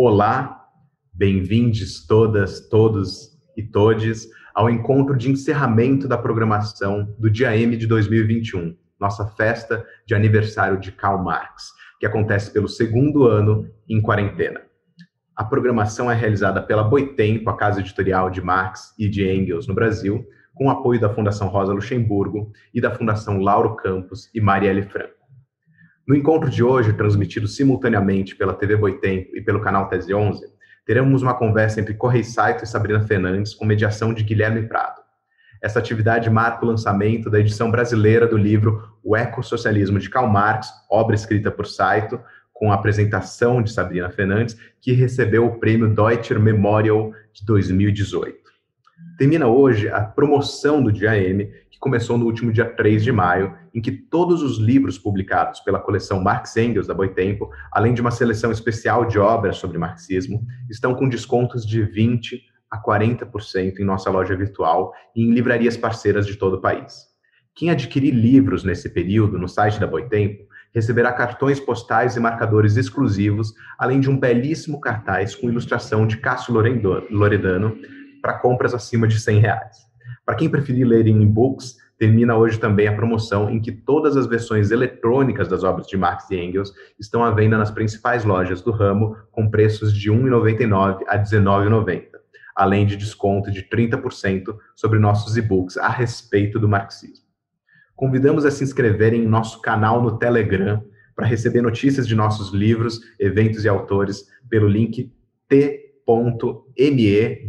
Olá, 0.00 0.64
bem-vindos 1.12 2.06
todas, 2.06 2.68
todos 2.68 3.36
e 3.56 3.64
todes 3.64 4.28
ao 4.54 4.70
encontro 4.70 5.16
de 5.16 5.28
encerramento 5.28 6.06
da 6.06 6.16
programação 6.16 7.12
do 7.18 7.28
Dia 7.28 7.56
M 7.56 7.76
de 7.76 7.84
2021, 7.84 8.76
nossa 8.96 9.26
festa 9.26 9.84
de 10.06 10.14
aniversário 10.14 10.78
de 10.78 10.92
Karl 10.92 11.20
Marx, 11.20 11.72
que 11.98 12.06
acontece 12.06 12.52
pelo 12.52 12.68
segundo 12.68 13.26
ano 13.26 13.68
em 13.88 14.00
quarentena. 14.00 14.60
A 15.34 15.42
programação 15.42 16.08
é 16.08 16.14
realizada 16.14 16.62
pela 16.62 16.84
Boitempo, 16.84 17.50
a 17.50 17.56
casa 17.56 17.80
editorial 17.80 18.30
de 18.30 18.40
Marx 18.40 18.94
e 18.96 19.08
de 19.08 19.28
Engels 19.28 19.66
no 19.66 19.74
Brasil, 19.74 20.24
com 20.54 20.66
o 20.66 20.70
apoio 20.70 21.00
da 21.00 21.12
Fundação 21.12 21.48
Rosa 21.48 21.72
Luxemburgo 21.72 22.52
e 22.72 22.80
da 22.80 22.94
Fundação 22.94 23.40
Lauro 23.40 23.74
Campos 23.74 24.30
e 24.32 24.40
Marielle 24.40 24.82
Franco. 24.82 25.17
No 26.08 26.16
encontro 26.16 26.48
de 26.48 26.64
hoje, 26.64 26.94
transmitido 26.94 27.46
simultaneamente 27.46 28.34
pela 28.34 28.54
TV 28.54 28.76
Boitempo 28.76 29.36
e 29.36 29.42
pelo 29.42 29.60
canal 29.60 29.90
Tese 29.90 30.14
11, 30.14 30.42
teremos 30.86 31.20
uma 31.20 31.34
conversa 31.34 31.82
entre 31.82 31.92
Correio 31.92 32.24
Saito 32.24 32.64
e 32.64 32.66
Sabrina 32.66 33.02
Fernandes 33.02 33.52
com 33.52 33.66
mediação 33.66 34.14
de 34.14 34.24
Guilherme 34.24 34.66
Prado. 34.66 35.02
Essa 35.60 35.78
atividade 35.78 36.30
marca 36.30 36.64
o 36.64 36.68
lançamento 36.68 37.28
da 37.28 37.38
edição 37.38 37.70
brasileira 37.70 38.26
do 38.26 38.38
livro 38.38 38.88
O 39.04 39.14
Ecossocialismo 39.14 39.98
de 39.98 40.08
Karl 40.08 40.28
Marx, 40.28 40.70
obra 40.90 41.14
escrita 41.14 41.50
por 41.50 41.66
Saito, 41.66 42.18
com 42.54 42.72
a 42.72 42.76
apresentação 42.76 43.62
de 43.62 43.70
Sabrina 43.70 44.08
Fernandes, 44.08 44.56
que 44.80 44.92
recebeu 44.92 45.44
o 45.44 45.58
prêmio 45.60 45.94
Deutscher 45.94 46.40
Memorial 46.40 47.12
de 47.34 47.44
2018. 47.44 48.34
Termina 49.18 49.46
hoje 49.46 49.90
a 49.90 50.00
promoção 50.00 50.82
do 50.82 50.90
Dia 50.90 51.18
M, 51.18 51.52
que 51.78 51.80
começou 51.80 52.18
no 52.18 52.26
último 52.26 52.52
dia 52.52 52.64
3 52.64 53.04
de 53.04 53.12
maio, 53.12 53.54
em 53.72 53.80
que 53.80 53.92
todos 53.92 54.42
os 54.42 54.58
livros 54.58 54.98
publicados 54.98 55.60
pela 55.60 55.78
coleção 55.78 56.20
Marx 56.20 56.56
Engels 56.56 56.88
da 56.88 56.92
Boitempo, 56.92 57.50
além 57.70 57.94
de 57.94 58.00
uma 58.00 58.10
seleção 58.10 58.50
especial 58.50 59.06
de 59.06 59.16
obras 59.18 59.56
sobre 59.58 59.78
marxismo, 59.78 60.44
estão 60.68 60.92
com 60.92 61.08
descontos 61.08 61.64
de 61.64 61.82
20 61.82 62.42
a 62.68 62.82
40% 62.82 63.78
em 63.78 63.84
nossa 63.84 64.10
loja 64.10 64.36
virtual 64.36 64.92
e 65.14 65.22
em 65.22 65.32
livrarias 65.32 65.76
parceiras 65.76 66.26
de 66.26 66.36
todo 66.36 66.54
o 66.54 66.60
país. 66.60 67.06
Quem 67.54 67.70
adquirir 67.70 68.12
livros 68.12 68.64
nesse 68.64 68.90
período 68.90 69.38
no 69.38 69.48
site 69.48 69.78
da 69.78 69.86
Boitempo 69.86 70.48
receberá 70.74 71.12
cartões 71.12 71.60
postais 71.60 72.16
e 72.16 72.20
marcadores 72.20 72.76
exclusivos, 72.76 73.54
além 73.78 74.00
de 74.00 74.10
um 74.10 74.18
belíssimo 74.18 74.80
cartaz 74.80 75.34
com 75.34 75.48
ilustração 75.48 76.06
de 76.06 76.18
Cássio 76.18 76.54
Loredano 77.10 77.78
para 78.20 78.38
compras 78.38 78.74
acima 78.74 79.06
de 79.06 79.18
100 79.18 79.38
reais. 79.38 79.87
Para 80.28 80.36
quem 80.36 80.50
preferir 80.50 80.86
ler 80.86 81.06
em 81.06 81.22
e-books, 81.22 81.78
termina 81.98 82.36
hoje 82.36 82.60
também 82.60 82.86
a 82.86 82.94
promoção 82.94 83.48
em 83.48 83.58
que 83.58 83.72
todas 83.72 84.14
as 84.14 84.26
versões 84.26 84.70
eletrônicas 84.70 85.48
das 85.48 85.64
obras 85.64 85.86
de 85.86 85.96
Marx 85.96 86.30
e 86.30 86.36
Engels 86.36 86.70
estão 87.00 87.24
à 87.24 87.30
venda 87.30 87.56
nas 87.56 87.70
principais 87.70 88.26
lojas 88.26 88.60
do 88.60 88.70
ramo 88.70 89.16
com 89.32 89.48
preços 89.48 89.90
de 89.90 90.10
R$ 90.10 90.18
1,99 90.18 91.00
a 91.08 91.16
R$ 91.16 91.22
19,90, 91.22 92.08
além 92.54 92.84
de 92.84 92.94
desconto 92.94 93.50
de 93.50 93.62
30% 93.70 94.54
sobre 94.76 94.98
nossos 94.98 95.38
e-books 95.38 95.78
a 95.78 95.88
respeito 95.88 96.58
do 96.58 96.68
marxismo. 96.68 97.24
Convidamos 97.96 98.44
a 98.44 98.50
se 98.50 98.62
inscreverem 98.62 99.22
em 99.22 99.26
nosso 99.26 99.62
canal 99.62 100.02
no 100.02 100.18
Telegram 100.18 100.84
para 101.16 101.26
receber 101.26 101.62
notícias 101.62 102.06
de 102.06 102.14
nossos 102.14 102.52
livros, 102.52 103.00
eventos 103.18 103.64
e 103.64 103.68
autores 103.68 104.26
pelo 104.50 104.68
link 104.68 105.10
t.me 105.48 105.88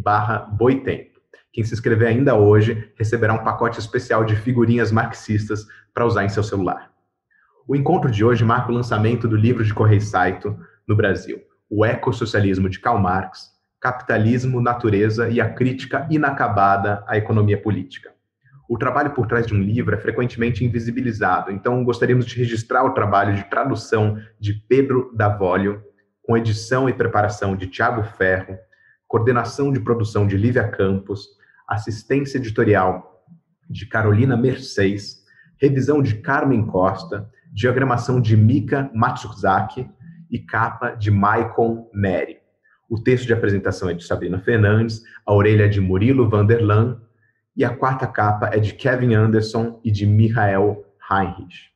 barra 0.02 0.40
boitempo. 0.40 1.19
Quem 1.52 1.64
se 1.64 1.74
inscrever 1.74 2.08
ainda 2.08 2.36
hoje 2.36 2.92
receberá 2.96 3.34
um 3.34 3.44
pacote 3.44 3.80
especial 3.80 4.24
de 4.24 4.36
figurinhas 4.36 4.92
marxistas 4.92 5.66
para 5.94 6.06
usar 6.06 6.24
em 6.24 6.30
seu 6.30 6.44
celular. 6.44 6.92
O 7.68 7.76
encontro 7.76 8.10
de 8.10 8.24
hoje 8.24 8.44
marca 8.44 8.72
o 8.72 8.76
lançamento 8.76 9.28
do 9.28 9.36
livro 9.36 9.64
de 9.64 9.74
Correio 9.74 10.02
Saito 10.02 10.58
no 10.88 10.96
Brasil, 10.96 11.40
O 11.70 11.86
Ecossocialismo 11.86 12.70
de 12.70 12.80
Karl 12.80 13.00
Marx, 13.00 13.50
Capitalismo, 13.80 14.62
Natureza 14.62 15.30
e 15.30 15.40
a 15.40 15.54
Crítica 15.54 16.08
Inacabada 16.10 17.04
à 17.08 17.18
Economia 17.18 17.62
Política 17.62 18.10
o 18.70 18.78
trabalho 18.78 19.10
por 19.16 19.26
trás 19.26 19.48
de 19.48 19.56
um 19.56 19.60
livro 19.60 19.96
é 19.96 19.98
frequentemente 19.98 20.64
invisibilizado, 20.64 21.52
então 21.52 21.84
gostaríamos 21.84 22.28
de 22.28 22.38
registrar 22.38 22.84
o 22.84 22.94
trabalho 22.94 23.36
de 23.36 23.44
tradução 23.50 24.20
de 24.40 24.54
Pedro 24.54 25.12
Davolio, 25.16 25.82
com 26.22 26.38
edição 26.38 26.88
e 26.88 26.94
preparação 26.94 27.56
de 27.56 27.66
Tiago 27.66 28.04
Ferro, 28.04 28.56
coordenação 29.08 29.74
de 29.74 29.80
produção 29.80 30.28
de 30.28 30.38
Lívia 30.38 30.68
Campos, 30.68 31.30
assistência 31.70 32.38
editorial 32.38 33.24
de 33.70 33.86
Carolina 33.86 34.36
Mercedes, 34.36 35.24
revisão 35.58 36.02
de 36.02 36.16
Carmen 36.16 36.66
Costa, 36.66 37.30
diagramação 37.54 38.20
de 38.20 38.36
Mika 38.36 38.90
Matsuzaki 38.94 39.90
e 40.30 40.40
capa 40.40 40.92
de 40.92 41.12
Maicon 41.12 41.90
Neri. 41.94 42.38
O 42.90 43.00
texto 43.02 43.28
de 43.28 43.34
apresentação 43.34 43.90
é 43.90 43.94
de 43.94 44.04
Sabrina 44.04 44.40
Fernandes, 44.40 45.04
a 45.26 45.34
orelha 45.34 45.66
é 45.66 45.68
de 45.68 45.80
Murilo 45.80 46.28
Vanderlan 46.28 47.00
e 47.56 47.64
a 47.64 47.70
quarta 47.70 48.08
capa 48.08 48.50
é 48.54 48.60
de 48.60 48.74
Kevin 48.74 49.14
Anderson 49.14 49.80
e 49.84 49.92
de 49.92 50.06
Michael 50.06 50.84
Heinrich. 51.12 51.70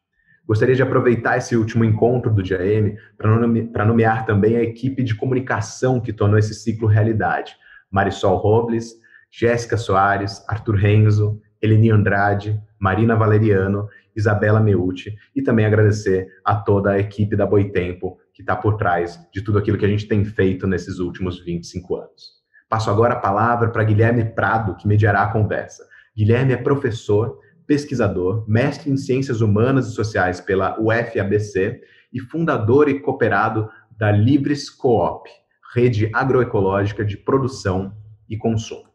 Gostaria 0.45 0.75
de 0.75 0.81
aproveitar 0.81 1.37
esse 1.37 1.55
último 1.55 1.85
encontro 1.85 2.33
do 2.33 2.43
DIAM 2.43 2.95
para 3.17 3.85
nomear 3.85 4.25
também 4.25 4.57
a 4.57 4.63
equipe 4.63 5.03
de 5.03 5.15
comunicação 5.15 6.01
que 6.01 6.11
tornou 6.11 6.37
esse 6.37 6.53
ciclo 6.53 6.87
realidade. 6.87 7.55
Marisol 7.89 8.37
Robles, 8.37 8.93
Jéssica 9.35 9.77
Soares, 9.77 10.45
Arthur 10.47 10.75
Renzo, 10.75 11.41
Eleni 11.59 11.89
Andrade, 11.89 12.61
Marina 12.77 13.15
Valeriano, 13.15 13.87
Isabela 14.15 14.59
Meucci 14.59 15.15
e 15.35 15.41
também 15.41 15.65
agradecer 15.65 16.27
a 16.45 16.55
toda 16.55 16.91
a 16.91 16.99
equipe 16.99 17.35
da 17.35 17.43
Boitempo 17.43 18.19
que 18.31 18.43
está 18.43 18.55
por 18.55 18.77
trás 18.77 19.19
de 19.33 19.41
tudo 19.41 19.57
aquilo 19.57 19.75
que 19.75 19.85
a 19.85 19.89
gente 19.89 20.07
tem 20.07 20.23
feito 20.23 20.67
nesses 20.67 20.99
últimos 20.99 21.43
25 21.43 21.95
anos. 21.95 22.43
Passo 22.69 22.91
agora 22.91 23.15
a 23.15 23.19
palavra 23.19 23.71
para 23.71 23.83
Guilherme 23.83 24.23
Prado, 24.23 24.75
que 24.75 24.87
mediará 24.87 25.23
a 25.23 25.31
conversa. 25.31 25.83
Guilherme 26.15 26.53
é 26.53 26.57
professor, 26.57 27.39
pesquisador, 27.65 28.47
mestre 28.47 28.91
em 28.91 28.97
Ciências 28.97 29.41
Humanas 29.41 29.87
e 29.87 29.95
Sociais 29.95 30.41
pela 30.41 30.79
UFABC 30.79 31.81
e 32.13 32.19
fundador 32.19 32.87
e 32.87 32.99
cooperado 32.99 33.67
da 33.97 34.11
Livres 34.11 34.69
Coop, 34.69 35.27
rede 35.73 36.11
agroecológica 36.13 37.03
de 37.03 37.17
produção 37.17 37.95
e 38.29 38.37
consumo. 38.37 38.92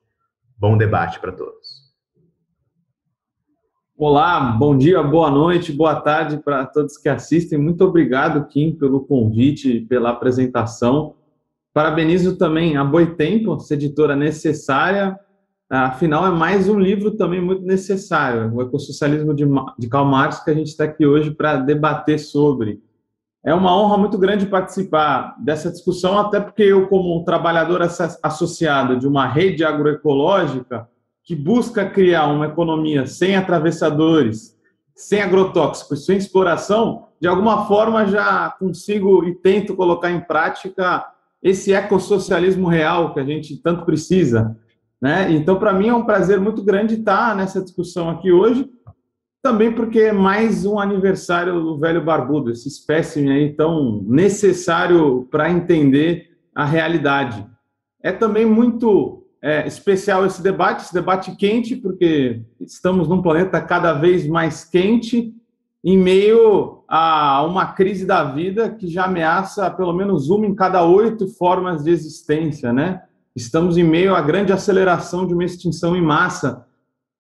Bom 0.61 0.77
debate 0.77 1.21
para 1.21 1.31
todos. 1.31 1.89
Olá, 3.97 4.41
bom 4.41 4.77
dia, 4.77 5.01
boa 5.05 5.31
noite, 5.31 5.73
boa 5.73 6.01
tarde 6.01 6.39
para 6.39 6.67
todos 6.67 6.97
que 6.97 7.09
assistem. 7.09 7.57
Muito 7.57 7.85
obrigado, 7.85 8.45
Kim, 8.49 8.73
pelo 8.73 9.05
convite, 9.05 9.83
pela 9.83 10.11
apresentação. 10.11 11.15
Parabenizo 11.73 12.37
também 12.37 12.77
a 12.77 12.83
Boitempo, 12.83 13.55
essa 13.55 13.75
editora 13.75 14.17
necessária. 14.17 15.17
Afinal, 15.71 16.27
é 16.27 16.31
mais 16.31 16.69
um 16.69 16.81
livro 16.81 17.13
também 17.13 17.41
muito 17.41 17.63
necessário, 17.63 18.53
o 18.53 18.61
Ecossocialismo 18.61 19.33
de, 19.33 19.45
de 19.79 19.89
Karl 19.89 20.07
Marx, 20.07 20.43
que 20.43 20.51
a 20.51 20.55
gente 20.55 20.69
está 20.69 20.85
aqui 20.85 21.07
hoje 21.07 21.31
para 21.31 21.59
debater 21.59 22.19
sobre. 22.19 22.83
É 23.45 23.55
uma 23.55 23.77
honra 23.77 23.97
muito 23.97 24.19
grande 24.19 24.47
participar 24.47 25.37
dessa 25.39 25.71
discussão, 25.71 26.19
até 26.19 26.41
porque 26.41 26.63
eu, 26.63 26.89
como 26.89 27.25
trabalhador 27.25 27.81
associado 28.23 28.99
de 28.99 29.07
uma 29.07 29.27
rede 29.27 29.65
agroecológica 29.65 30.89
que 31.23 31.37
busca 31.37 31.89
criar 31.89 32.27
uma 32.27 32.47
economia 32.47 33.07
sem 33.07 33.37
atravessadores, 33.37 34.57
sem 34.95 35.23
agrotóxicos, 35.23 36.05
sem 36.05 36.17
exploração, 36.17 37.07
de 37.21 37.29
alguma 37.29 37.67
forma 37.67 38.07
já 38.07 38.51
consigo 38.59 39.25
e 39.25 39.35
tento 39.35 39.77
colocar 39.77 40.11
em 40.11 40.21
prática 40.21 41.07
esse 41.43 41.73
ecossocialismo 41.73 42.67
real 42.67 43.15
que 43.15 43.21
a 43.21 43.25
gente 43.25 43.57
tanto 43.59 43.85
precisa. 43.85 44.57
Né? 45.01 45.31
Então, 45.33 45.57
para 45.57 45.73
mim, 45.73 45.89
é 45.89 45.95
um 45.95 46.05
prazer 46.05 46.41
muito 46.41 46.63
grande 46.63 46.95
estar 46.95 47.37
nessa 47.37 47.63
discussão 47.63 48.11
aqui 48.11 48.33
hoje, 48.33 48.69
também 49.43 49.73
porque 49.73 50.01
é 50.01 50.13
mais 50.13 50.67
um 50.67 50.79
aniversário 50.79 51.61
do 51.61 51.79
velho 51.79 52.05
barbudo, 52.05 52.51
esse 52.51 52.69
espécime 52.69 53.31
aí 53.31 53.53
tão 53.53 54.03
necessário 54.07 55.27
para 55.31 55.51
entender 55.51 56.37
a 56.55 56.65
realidade. 56.65 57.47
É 58.03 58.11
também 58.11 58.45
muito 58.45 59.25
é, 59.41 59.67
especial 59.67 60.27
esse 60.27 60.43
debate, 60.43 60.85
esse 60.85 60.95
debate 60.95 61.37
quente, 61.37 61.77
porque 61.77 62.43
estamos 62.61 63.09
num 63.09 63.23
planeta 63.23 63.61
cada 63.61 63.93
vez 63.93 64.27
mais 64.27 64.65
quente 64.65 65.33
em 65.85 65.97
meio 65.97 66.83
a 66.89 67.45
uma 67.45 67.67
crise 67.67 68.05
da 68.05 68.25
vida 68.25 68.71
que 68.71 68.89
já 68.89 69.05
ameaça 69.05 69.71
pelo 69.71 69.93
menos 69.93 70.29
uma 70.29 70.47
em 70.47 70.55
cada 70.55 70.85
oito 70.85 71.29
formas 71.29 71.85
de 71.85 71.91
existência, 71.91 72.73
né? 72.73 73.03
Estamos 73.37 73.77
em 73.77 73.85
meio 73.85 74.17
à 74.17 74.21
grande 74.21 74.53
aceleração 74.53 75.25
de 75.25 75.33
uma 75.33 75.45
extinção 75.45 75.97
em 75.97 76.03
massa. 76.03 76.67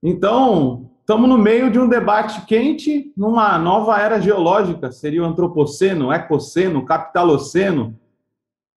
Então, 0.03 0.91
estamos 1.09 1.27
no 1.27 1.39
meio 1.39 1.71
de 1.71 1.79
um 1.79 1.89
debate 1.89 2.45
quente 2.45 3.15
numa 3.17 3.59
nova 3.59 3.99
era 3.99 4.21
geológica, 4.21 4.93
seria 4.93 5.23
o 5.23 5.25
antropoceno, 5.25 6.13
ecoceno, 6.13 6.85
capitaloceno. 6.85 7.99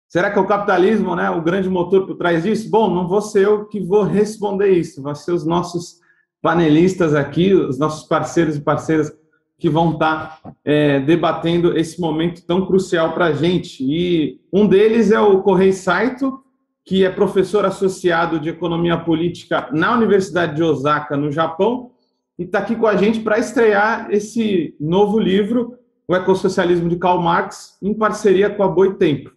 Será 0.07 0.31
que 0.31 0.39
é 0.39 0.42
o 0.42 0.48
capitalismo, 0.48 1.13
né, 1.13 1.30
o 1.30 1.42
grande 1.42 1.69
motor 1.69 2.07
por 2.07 2.16
trás 2.16 2.44
disso? 2.44 2.69
Bom, 2.72 2.89
não 2.89 3.06
vou 3.06 3.22
ser 3.22 3.44
eu 3.44 3.66
que 3.66 3.81
vou 3.81 4.04
responder 4.04 4.69
isso, 4.69 5.04
vão 5.04 5.13
ser 5.13 5.33
os 5.33 5.45
nossos 5.45 6.00
panelistas 6.42 7.13
aqui, 7.13 7.54
os 7.54 7.78
nossos 7.78 8.07
parceiros 8.07 8.56
e 8.56 8.62
parceiras 8.62 9.12
que 9.60 9.69
vão 9.69 9.92
estar 9.92 10.39
é, 10.63 11.01
debatendo 11.01 11.78
esse 11.78 12.00
momento 12.00 12.45
tão 12.45 12.66
crucial 12.66 13.12
para 13.12 13.25
a 13.25 13.33
gente. 13.33 13.83
E 13.83 14.39
um 14.54 14.66
deles 14.66 15.12
é 15.12 15.19
o 15.19 15.42
Correio 15.42 15.74
Saito, 15.74 16.42
que 16.86 17.04
é 17.04 17.10
professor 17.10 17.66
associado 17.66 18.39
de 18.39 18.48
Economia 18.48 18.98
Política 18.98 19.68
na 19.74 19.94
Universidade 19.94 20.56
de 20.56 20.63
Osaka, 20.63 21.18
no 21.18 21.30
Japão, 21.30 21.92
e 22.41 22.45
está 22.45 22.57
aqui 22.57 22.75
com 22.75 22.88
a 22.88 22.95
gente 22.95 23.19
para 23.19 23.38
estrear 23.38 24.07
esse 24.09 24.75
novo 24.79 25.19
livro, 25.19 25.77
O 26.07 26.15
Ecossocialismo 26.15 26.89
de 26.89 26.95
Karl 26.95 27.21
Marx, 27.21 27.77
em 27.79 27.93
parceria 27.93 28.49
com 28.49 28.63
a 28.63 28.67
Boitempo. 28.67 29.31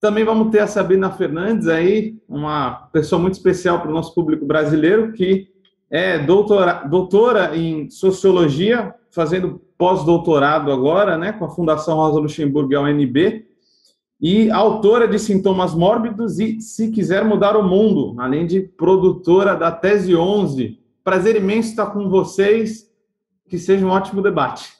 Também 0.00 0.24
vamos 0.24 0.50
ter 0.50 0.58
a 0.58 0.66
Sabrina 0.66 1.08
Fernandes 1.12 1.68
aí, 1.68 2.16
uma 2.28 2.88
pessoa 2.92 3.22
muito 3.22 3.34
especial 3.34 3.80
para 3.80 3.92
o 3.92 3.94
nosso 3.94 4.12
público 4.12 4.44
brasileiro, 4.44 5.12
que 5.12 5.46
é 5.88 6.18
doutora, 6.18 6.82
doutora 6.88 7.56
em 7.56 7.88
Sociologia, 7.90 8.92
fazendo 9.12 9.62
pós-doutorado 9.78 10.72
agora, 10.72 11.16
né, 11.16 11.30
com 11.30 11.44
a 11.44 11.50
Fundação 11.50 11.94
Rosa 11.94 12.18
Luxemburgo 12.18 12.72
e 12.72 12.74
a 12.74 12.80
UNB, 12.80 13.46
e 14.20 14.50
autora 14.50 15.06
de 15.06 15.20
Sintomas 15.20 15.76
Mórbidos 15.76 16.40
e 16.40 16.60
Se 16.60 16.90
Quiser 16.90 17.24
Mudar 17.24 17.56
o 17.56 17.62
Mundo, 17.62 18.20
além 18.20 18.48
de 18.48 18.62
produtora 18.62 19.54
da 19.54 19.70
Tese 19.70 20.16
11. 20.16 20.85
Prazer 21.06 21.36
imenso 21.36 21.68
estar 21.68 21.92
com 21.92 22.10
vocês, 22.10 22.92
que 23.48 23.60
seja 23.60 23.86
um 23.86 23.90
ótimo 23.90 24.20
debate. 24.20 24.72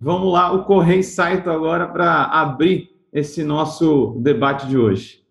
Vamos 0.00 0.32
lá, 0.32 0.50
o 0.50 0.64
Correio 0.64 1.04
Saito 1.04 1.50
agora 1.50 1.86
para 1.86 2.24
abrir 2.24 2.88
esse 3.12 3.44
nosso 3.44 4.18
debate 4.22 4.66
de 4.66 4.78
hoje. 4.78 5.22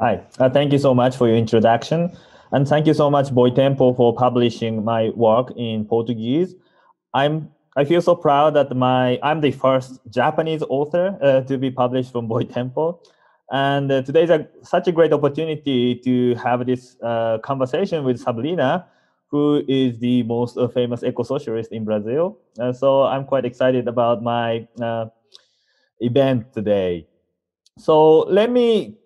Hi, 0.00 0.26
uh, 0.40 0.50
thank 0.52 0.72
you 0.72 0.78
so 0.80 0.92
much 0.92 1.16
for 1.16 1.28
your 1.28 1.38
introduction. 1.38 2.10
And 2.50 2.64
thank 2.66 2.88
you 2.88 2.94
so 2.94 3.08
much, 3.08 3.30
Boitempo, 3.30 3.94
for 3.94 4.12
publishing 4.12 4.82
my 4.82 5.10
work 5.10 5.52
in 5.56 5.84
Portuguese. 5.84 6.56
I'm 7.14 7.48
I 7.76 7.84
feel 7.84 8.02
so 8.02 8.16
proud 8.16 8.54
that 8.54 8.74
my 8.74 9.20
I'm 9.22 9.40
the 9.40 9.52
first 9.52 10.00
Japanese 10.10 10.64
author 10.68 11.16
uh, 11.22 11.42
to 11.42 11.56
be 11.58 11.70
published 11.70 12.10
from 12.10 12.26
Boitempo. 12.28 12.98
And 13.52 13.92
uh, 13.92 14.02
today 14.02 14.24
is 14.24 14.30
a, 14.30 14.48
such 14.62 14.88
a 14.88 14.92
great 14.92 15.12
opportunity 15.12 15.94
to 15.96 16.34
have 16.36 16.66
this 16.66 16.96
uh, 17.02 17.38
conversation 17.44 18.02
with 18.02 18.18
Sabrina, 18.18 18.86
who 19.28 19.62
is 19.68 19.98
the 19.98 20.24
most 20.24 20.56
uh, 20.56 20.68
famous 20.68 21.02
eco-socialist 21.02 21.70
in 21.70 21.84
Brazil. 21.84 22.38
Uh, 22.58 22.72
so 22.72 23.02
I'm 23.04 23.24
quite 23.24 23.44
excited 23.44 23.86
about 23.88 24.22
my 24.22 24.66
uh, 24.80 25.06
event 26.00 26.52
today. 26.52 27.06
So 27.78 28.20
let 28.20 28.50
me 28.50 28.96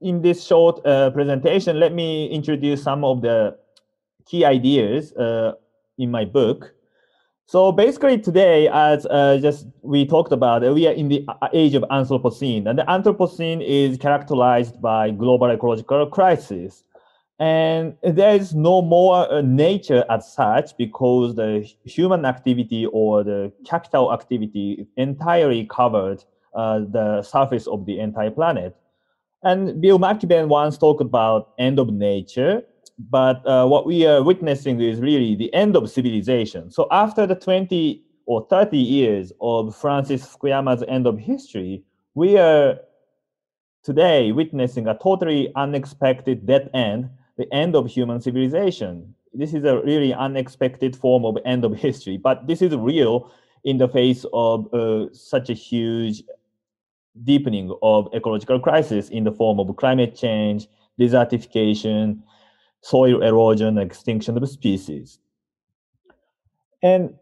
in 0.00 0.20
this 0.22 0.44
short 0.44 0.84
uh, 0.86 1.10
presentation, 1.10 1.80
let 1.80 1.92
me 1.92 2.28
introduce 2.28 2.82
some 2.82 3.04
of 3.04 3.22
the 3.22 3.56
key 4.26 4.44
ideas 4.44 5.12
uh, 5.14 5.52
in 5.98 6.10
my 6.10 6.24
book. 6.24 6.74
So 7.48 7.70
basically 7.70 8.18
today, 8.18 8.68
as 8.72 9.06
uh, 9.06 9.38
just 9.40 9.68
we 9.82 10.04
talked 10.04 10.32
about, 10.32 10.62
we 10.74 10.88
are 10.88 10.92
in 10.92 11.06
the 11.06 11.24
uh, 11.28 11.46
age 11.52 11.74
of 11.74 11.84
Anthropocene, 11.84 12.68
and 12.68 12.76
the 12.76 12.82
Anthropocene 12.82 13.64
is 13.64 13.96
characterized 13.98 14.82
by 14.82 15.12
global 15.12 15.48
ecological 15.48 16.06
crisis. 16.06 16.82
And 17.38 17.94
there 18.02 18.34
is 18.34 18.52
no 18.52 18.82
more 18.82 19.30
uh, 19.30 19.42
nature 19.42 20.04
as 20.10 20.32
such 20.32 20.76
because 20.76 21.36
the 21.36 21.70
human 21.84 22.24
activity 22.24 22.86
or 22.86 23.22
the 23.22 23.52
capital 23.64 24.12
activity 24.12 24.88
entirely 24.96 25.66
covered 25.66 26.24
uh, 26.52 26.80
the 26.80 27.22
surface 27.22 27.68
of 27.68 27.86
the 27.86 28.00
entire 28.00 28.32
planet. 28.32 28.74
And 29.44 29.80
Bill 29.80 30.00
McKibben 30.00 30.48
once 30.48 30.78
talked 30.78 31.02
about 31.02 31.52
end 31.58 31.78
of 31.78 31.92
nature, 31.92 32.62
but 32.98 33.46
uh, 33.46 33.66
what 33.66 33.86
we 33.86 34.06
are 34.06 34.22
witnessing 34.22 34.80
is 34.80 35.00
really 35.00 35.34
the 35.34 35.52
end 35.52 35.76
of 35.76 35.90
civilization. 35.90 36.70
So 36.70 36.88
after 36.90 37.26
the 37.26 37.34
20 37.34 38.02
or 38.26 38.46
30 38.48 38.76
years 38.76 39.32
of 39.40 39.76
Francis 39.76 40.26
Fukuyama's 40.26 40.82
end 40.88 41.06
of 41.06 41.18
history, 41.18 41.84
we 42.14 42.38
are 42.38 42.78
today 43.82 44.32
witnessing 44.32 44.88
a 44.88 44.98
totally 44.98 45.52
unexpected 45.54 46.46
dead 46.46 46.70
end, 46.74 47.10
the 47.36 47.52
end 47.52 47.76
of 47.76 47.86
human 47.86 48.20
civilization. 48.20 49.14
This 49.34 49.52
is 49.52 49.64
a 49.64 49.78
really 49.82 50.14
unexpected 50.14 50.96
form 50.96 51.26
of 51.26 51.36
end 51.44 51.64
of 51.64 51.76
history, 51.76 52.16
but 52.16 52.46
this 52.46 52.62
is 52.62 52.74
real 52.74 53.30
in 53.64 53.76
the 53.76 53.88
face 53.88 54.24
of 54.32 54.72
uh, 54.72 55.12
such 55.12 55.50
a 55.50 55.52
huge 55.52 56.22
deepening 57.24 57.74
of 57.82 58.08
ecological 58.14 58.58
crisis 58.58 59.10
in 59.10 59.24
the 59.24 59.32
form 59.32 59.60
of 59.60 59.74
climate 59.76 60.16
change, 60.16 60.66
desertification, 60.98 62.22
soil 62.90 63.22
erosion, 63.22 63.78
extinction 63.78 64.36
of 64.36 64.48
species. 64.48 65.18
And 66.82 67.14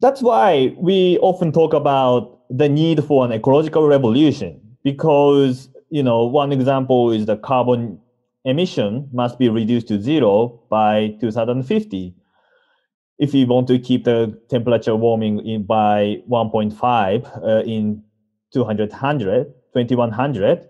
that's 0.00 0.22
why 0.22 0.74
we 0.78 1.18
often 1.18 1.52
talk 1.52 1.74
about 1.74 2.40
the 2.50 2.68
need 2.68 3.04
for 3.04 3.24
an 3.24 3.32
ecological 3.32 3.86
revolution 3.86 4.60
because 4.82 5.68
you 5.90 6.02
know 6.02 6.24
one 6.24 6.52
example 6.52 7.10
is 7.10 7.26
the 7.26 7.36
carbon 7.36 7.98
emission 8.44 9.08
must 9.12 9.38
be 9.38 9.48
reduced 9.48 9.88
to 9.88 10.00
zero 10.00 10.60
by 10.68 11.16
2050 11.20 12.14
if 13.18 13.32
we 13.32 13.44
want 13.44 13.66
to 13.68 13.78
keep 13.78 14.04
the 14.04 14.38
temperature 14.50 14.96
warming 14.96 15.38
in 15.46 15.62
by 15.64 16.20
1.5 16.28 17.42
uh, 17.42 17.62
in 17.64 18.02
200, 18.52 18.90
2100. 18.90 20.68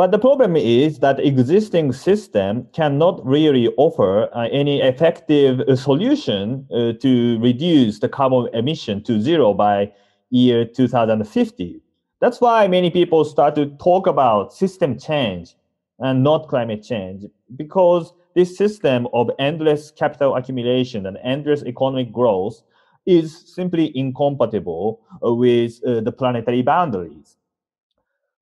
But 0.00 0.12
the 0.12 0.18
problem 0.18 0.56
is 0.56 1.00
that 1.00 1.20
existing 1.20 1.92
system 1.92 2.66
cannot 2.72 3.20
really 3.22 3.68
offer 3.76 4.34
uh, 4.34 4.48
any 4.50 4.80
effective 4.80 5.60
uh, 5.60 5.76
solution 5.76 6.66
uh, 6.72 6.92
to 7.02 7.38
reduce 7.38 7.98
the 7.98 8.08
carbon 8.08 8.48
emission 8.54 9.02
to 9.02 9.20
zero 9.20 9.52
by 9.52 9.92
year 10.30 10.64
2050. 10.64 11.82
That's 12.18 12.40
why 12.40 12.66
many 12.66 12.88
people 12.88 13.26
start 13.26 13.54
to 13.56 13.66
talk 13.76 14.06
about 14.06 14.54
system 14.54 14.98
change 14.98 15.54
and 15.98 16.24
not 16.24 16.48
climate 16.48 16.82
change 16.82 17.26
because 17.56 18.14
this 18.34 18.56
system 18.56 19.06
of 19.12 19.30
endless 19.38 19.90
capital 19.90 20.34
accumulation 20.34 21.04
and 21.04 21.18
endless 21.22 21.62
economic 21.64 22.10
growth 22.10 22.62
is 23.04 23.54
simply 23.54 23.94
incompatible 23.94 25.02
uh, 25.22 25.34
with 25.34 25.78
uh, 25.86 26.00
the 26.00 26.10
planetary 26.10 26.62
boundaries. 26.62 27.36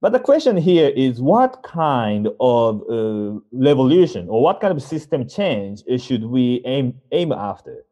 But 0.01 0.13
the 0.13 0.21
question 0.21 0.57
here 0.57 0.91
is 0.95 1.21
what 1.21 1.63
kind 1.65 2.29
of 2.39 2.83
uh, 2.89 3.41
revolution 3.51 4.29
or 4.29 4.41
what 4.43 4.61
kind 4.61 4.73
of 4.73 4.81
system 4.81 5.29
change 5.29 5.83
should 5.99 6.25
we 6.25 6.63
aim, 6.65 6.95
aim 7.11 7.33
after? 7.33 7.85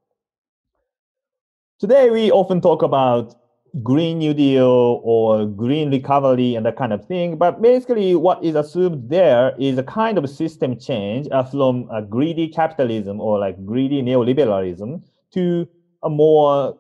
Today, 1.81 2.11
we 2.11 2.31
often 2.31 2.61
talk 2.61 2.83
about 2.83 3.35
Green 3.83 4.19
New 4.19 4.33
Deal 4.33 5.01
or 5.05 5.47
green 5.47 5.91
recovery 5.91 6.55
and 6.55 6.65
that 6.65 6.77
kind 6.77 6.93
of 6.93 7.05
thing. 7.07 7.37
But 7.37 7.61
basically, 7.61 8.15
what 8.15 8.43
is 8.43 8.55
assumed 8.55 9.11
there 9.11 9.55
is 9.59 9.77
a 9.77 9.83
kind 9.83 10.17
of 10.17 10.31
system 10.31 10.79
change 10.79 11.27
uh, 11.33 11.43
from 11.43 11.89
a 11.93 12.03
greedy 12.03 12.49
capitalism 12.49 13.21
or 13.21 13.41
like 13.41 13.63
greedy 13.67 14.01
neoliberalism 14.01 15.03
to 15.35 15.69
a 16.05 16.09
more 16.09 16.79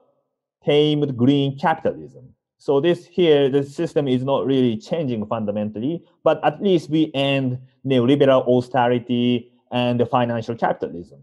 tamed 0.64 1.16
green 1.16 1.58
capitalism. 1.58 2.35
So 2.58 2.80
this 2.80 3.06
here, 3.06 3.48
the 3.48 3.62
system 3.62 4.08
is 4.08 4.24
not 4.24 4.46
really 4.46 4.76
changing 4.76 5.26
fundamentally, 5.26 6.02
but 6.24 6.42
at 6.44 6.62
least 6.62 6.90
we 6.90 7.10
end 7.14 7.58
neoliberal 7.84 8.46
austerity 8.46 9.52
and 9.70 10.00
the 10.00 10.06
financial 10.06 10.54
capitalism. 10.54 11.20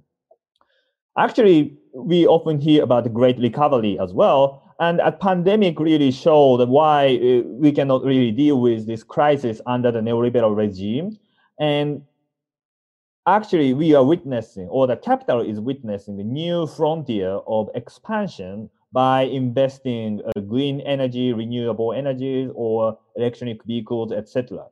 Actually, 1.17 1.77
we 1.93 2.25
often 2.27 2.59
hear 2.59 2.83
about 2.83 3.03
the 3.03 3.09
great 3.09 3.37
recovery 3.39 3.99
as 3.99 4.13
well. 4.13 4.61
And 4.79 4.99
a 4.99 5.11
pandemic 5.11 5.79
really 5.79 6.11
showed 6.11 6.67
why 6.67 7.15
uh, 7.15 7.47
we 7.47 7.71
cannot 7.71 8.03
really 8.03 8.31
deal 8.31 8.59
with 8.59 8.87
this 8.87 9.03
crisis 9.03 9.61
under 9.65 9.91
the 9.91 9.99
neoliberal 9.99 10.55
regime. 10.55 11.17
And 11.59 12.01
actually, 13.27 13.73
we 13.73 13.93
are 13.93 14.03
witnessing, 14.03 14.67
or 14.69 14.87
the 14.87 14.97
capital 14.97 15.41
is 15.41 15.59
witnessing, 15.59 16.19
a 16.19 16.23
new 16.23 16.67
frontier 16.67 17.39
of 17.47 17.69
expansion 17.75 18.69
by 18.93 19.23
investing 19.23 20.21
uh, 20.23 20.39
green 20.41 20.79
energy, 20.81 21.33
renewable 21.33 21.91
energies, 21.91 22.49
or 22.53 22.97
electronic 23.17 23.63
vehicles, 23.65 24.11
etc. 24.11 24.67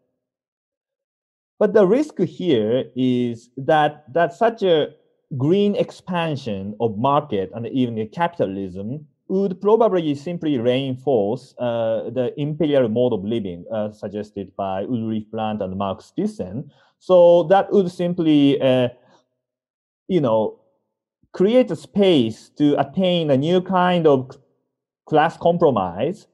But 1.59 1.73
the 1.73 1.85
risk 1.85 2.19
here 2.19 2.85
is 2.95 3.49
that 3.57 4.05
that 4.13 4.33
such 4.33 4.63
a 4.63 4.93
green 5.37 5.75
expansion 5.75 6.75
of 6.79 6.97
market 6.97 7.51
and 7.53 7.67
even 7.67 8.07
capitalism 8.09 9.07
would 9.27 9.61
probably 9.61 10.13
simply 10.13 10.59
reinforce 10.59 11.55
uh, 11.57 12.09
the 12.09 12.33
imperial 12.37 12.89
mode 12.89 13.13
of 13.13 13.23
living 13.23 13.65
uh, 13.73 13.89
suggested 13.91 14.51
by 14.57 14.83
Ulrich 14.83 15.31
Brandt 15.31 15.61
and 15.61 15.77
Marx 15.77 16.11
Thyssen. 16.17 16.69
So 16.99 17.43
that 17.43 17.71
would 17.71 17.89
simply, 17.89 18.61
uh, 18.61 18.89
you 20.07 20.19
know, 20.19 20.60
create 21.33 21.71
a 21.71 21.75
space 21.75 22.49
to 22.57 22.79
attain 22.79 23.31
a 23.31 23.37
new 23.37 23.61
kind 23.61 24.05
of 24.05 24.37
class 25.05 25.37
compromise 25.37 26.27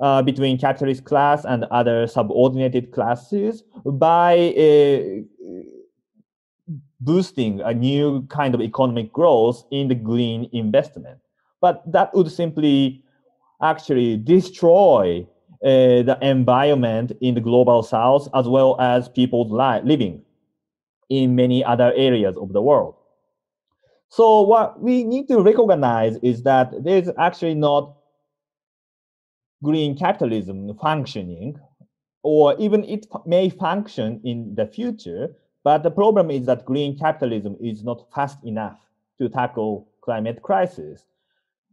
uh, 0.00 0.22
between 0.22 0.58
capitalist 0.58 1.04
class 1.04 1.44
and 1.44 1.64
other 1.64 2.06
subordinated 2.06 2.92
classes 2.92 3.64
by 3.84 4.52
uh, 4.54 5.22
boosting 7.00 7.60
a 7.60 7.72
new 7.72 8.26
kind 8.28 8.54
of 8.54 8.60
economic 8.60 9.12
growth 9.12 9.64
in 9.70 9.88
the 9.88 9.94
green 9.94 10.48
investment. 10.52 11.18
But 11.60 11.82
that 11.90 12.12
would 12.14 12.30
simply 12.30 13.02
actually 13.62 14.16
destroy 14.18 15.26
uh, 15.64 16.02
the 16.02 16.18
environment 16.20 17.12
in 17.20 17.34
the 17.34 17.40
global 17.40 17.82
south 17.82 18.28
as 18.34 18.46
well 18.46 18.78
as 18.80 19.08
people's 19.08 19.50
li- 19.50 19.80
living 19.82 20.22
in 21.08 21.34
many 21.34 21.64
other 21.64 21.92
areas 21.96 22.36
of 22.36 22.52
the 22.52 22.60
world. 22.60 22.94
So 24.16 24.40
what 24.40 24.80
we 24.80 25.04
need 25.04 25.28
to 25.28 25.42
recognize 25.42 26.16
is 26.22 26.42
that 26.44 26.72
there's 26.82 27.10
actually 27.18 27.54
not 27.54 27.92
green 29.62 29.94
capitalism 29.94 30.74
functioning, 30.80 31.60
or 32.22 32.56
even 32.58 32.82
it 32.84 33.04
may 33.26 33.50
function 33.50 34.22
in 34.24 34.54
the 34.54 34.66
future, 34.68 35.36
but 35.64 35.82
the 35.82 35.90
problem 35.90 36.30
is 36.30 36.46
that 36.46 36.64
green 36.64 36.98
capitalism 36.98 37.58
is 37.60 37.84
not 37.84 38.10
fast 38.14 38.42
enough 38.42 38.78
to 39.18 39.28
tackle 39.28 39.86
climate 40.00 40.40
crisis. 40.40 41.04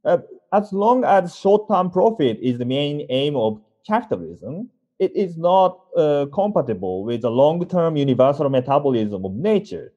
Uh, 0.04 0.18
as 0.52 0.74
long 0.74 1.06
as 1.06 1.38
short-term 1.38 1.90
profit 1.92 2.40
is 2.42 2.58
the 2.58 2.66
main 2.66 3.08
aim 3.10 3.38
of 3.38 3.62
capitalism, 3.88 4.70
it 5.00 5.16
is 5.16 5.38
not 5.38 5.80
uh, 5.96 6.26
compatible 6.34 7.06
with 7.06 7.22
the 7.22 7.32
long-term 7.32 7.96
universal 7.96 8.50
metabolism 8.50 9.24
of 9.24 9.32
nature. 9.32 9.94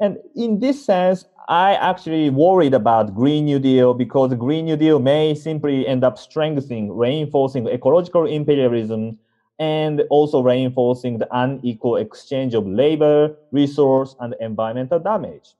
And 0.00 0.18
in 0.34 0.60
this 0.60 0.84
sense, 0.84 1.24
I 1.48 1.74
actually 1.74 2.28
worried 2.30 2.74
about 2.74 3.14
Green 3.14 3.44
New 3.44 3.58
Deal 3.58 3.94
because 3.94 4.30
the 4.30 4.36
Green 4.36 4.64
New 4.64 4.76
Deal 4.76 4.98
may 4.98 5.34
simply 5.34 5.86
end 5.86 6.04
up 6.04 6.18
strengthening, 6.18 6.94
reinforcing 6.94 7.66
ecological 7.68 8.26
imperialism 8.26 9.18
and 9.58 10.02
also 10.10 10.42
reinforcing 10.42 11.18
the 11.18 11.28
unequal 11.30 11.96
exchange 11.96 12.52
of 12.54 12.66
labor, 12.66 13.34
resource, 13.52 14.14
and 14.20 14.34
environmental 14.40 14.98
damage. 14.98 15.54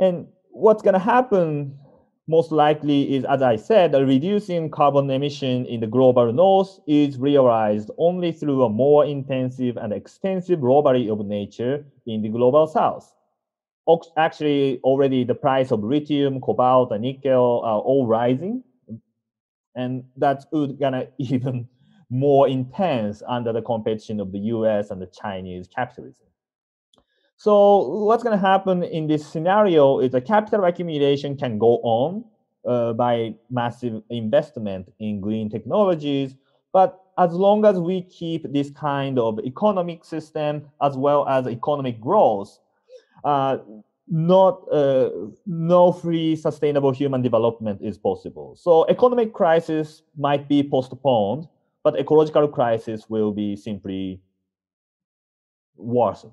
And 0.00 0.26
what's 0.50 0.82
going 0.82 0.94
to 0.94 0.98
happen 0.98 1.78
most 2.26 2.52
likely 2.52 3.14
is, 3.14 3.24
as 3.24 3.42
I 3.42 3.56
said, 3.56 3.92
reducing 3.92 4.70
carbon 4.70 5.10
emission 5.10 5.66
in 5.66 5.80
the 5.80 5.86
global 5.86 6.32
north 6.32 6.80
is 6.86 7.18
realized 7.18 7.90
only 7.98 8.32
through 8.32 8.64
a 8.64 8.70
more 8.70 9.04
intensive 9.04 9.76
and 9.76 9.92
extensive 9.92 10.62
robbery 10.62 11.08
of 11.08 11.24
nature 11.26 11.84
in 12.06 12.22
the 12.22 12.30
global 12.30 12.66
south. 12.66 13.14
Actually, 14.16 14.80
already 14.82 15.24
the 15.24 15.34
price 15.34 15.70
of 15.70 15.84
lithium, 15.84 16.40
cobalt, 16.40 16.90
and 16.92 17.02
nickel 17.02 17.60
are 17.62 17.80
all 17.80 18.06
rising, 18.06 18.64
and 19.74 20.04
that's 20.16 20.46
gonna 20.80 21.06
even 21.18 21.68
more 22.08 22.48
intense 22.48 23.22
under 23.28 23.52
the 23.52 23.60
competition 23.60 24.20
of 24.20 24.32
the 24.32 24.38
U.S. 24.38 24.90
and 24.90 25.02
the 25.02 25.06
Chinese 25.06 25.68
capitalism. 25.68 26.26
So 27.36 27.88
what's 28.04 28.22
going 28.22 28.38
to 28.38 28.46
happen 28.46 28.82
in 28.82 29.06
this 29.06 29.26
scenario 29.26 29.98
is 29.98 30.12
the 30.12 30.20
capital 30.20 30.64
accumulation 30.64 31.36
can 31.36 31.58
go 31.58 31.78
on 31.82 32.24
uh, 32.66 32.92
by 32.92 33.34
massive 33.50 34.02
investment 34.10 34.92
in 35.00 35.20
green 35.20 35.50
technologies. 35.50 36.36
But 36.72 37.00
as 37.18 37.32
long 37.32 37.64
as 37.64 37.78
we 37.78 38.02
keep 38.02 38.52
this 38.52 38.70
kind 38.70 39.18
of 39.18 39.38
economic 39.40 40.04
system 40.04 40.70
as 40.82 40.96
well 40.96 41.28
as 41.28 41.46
economic 41.46 42.00
growth, 42.00 42.58
uh, 43.24 43.58
not 44.08 44.70
uh, 44.70 45.10
no 45.46 45.90
free 45.92 46.36
sustainable 46.36 46.92
human 46.92 47.22
development 47.22 47.80
is 47.82 47.96
possible. 47.96 48.54
So 48.56 48.86
economic 48.88 49.32
crisis 49.32 50.02
might 50.16 50.48
be 50.48 50.62
postponed, 50.62 51.48
but 51.82 51.98
ecological 51.98 52.46
crisis 52.48 53.08
will 53.08 53.32
be 53.32 53.56
simply 53.56 54.20
worsened 55.76 56.32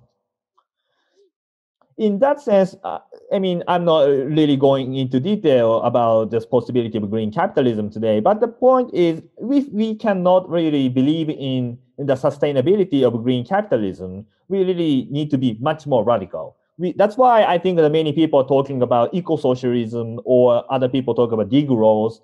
in 1.97 2.19
that 2.19 2.41
sense, 2.41 2.75
uh, 2.83 2.99
I 3.33 3.39
mean, 3.39 3.63
I'm 3.67 3.85
not 3.85 4.03
really 4.07 4.55
going 4.55 4.95
into 4.95 5.19
detail 5.19 5.81
about 5.83 6.31
this 6.31 6.45
possibility 6.45 6.97
of 6.97 7.09
green 7.09 7.31
capitalism 7.31 7.89
today, 7.89 8.19
but 8.19 8.39
the 8.39 8.47
point 8.47 8.93
is 8.93 9.21
we, 9.39 9.61
we 9.71 9.95
cannot 9.95 10.49
really 10.49 10.89
believe 10.89 11.29
in, 11.29 11.77
in 11.97 12.05
the 12.05 12.15
sustainability 12.15 13.03
of 13.03 13.21
green 13.23 13.45
capitalism. 13.45 14.25
We 14.47 14.63
really 14.63 15.07
need 15.09 15.29
to 15.31 15.37
be 15.37 15.57
much 15.59 15.85
more 15.85 16.03
radical. 16.03 16.57
We, 16.77 16.93
that's 16.93 17.17
why 17.17 17.43
I 17.43 17.57
think 17.57 17.77
that 17.77 17.91
many 17.91 18.13
people 18.13 18.39
are 18.39 18.47
talking 18.47 18.81
about 18.81 19.13
eco-socialism 19.13 20.19
or 20.25 20.63
other 20.71 20.89
people 20.89 21.13
talk 21.13 21.31
about 21.31 21.49
degrowth. 21.49 22.19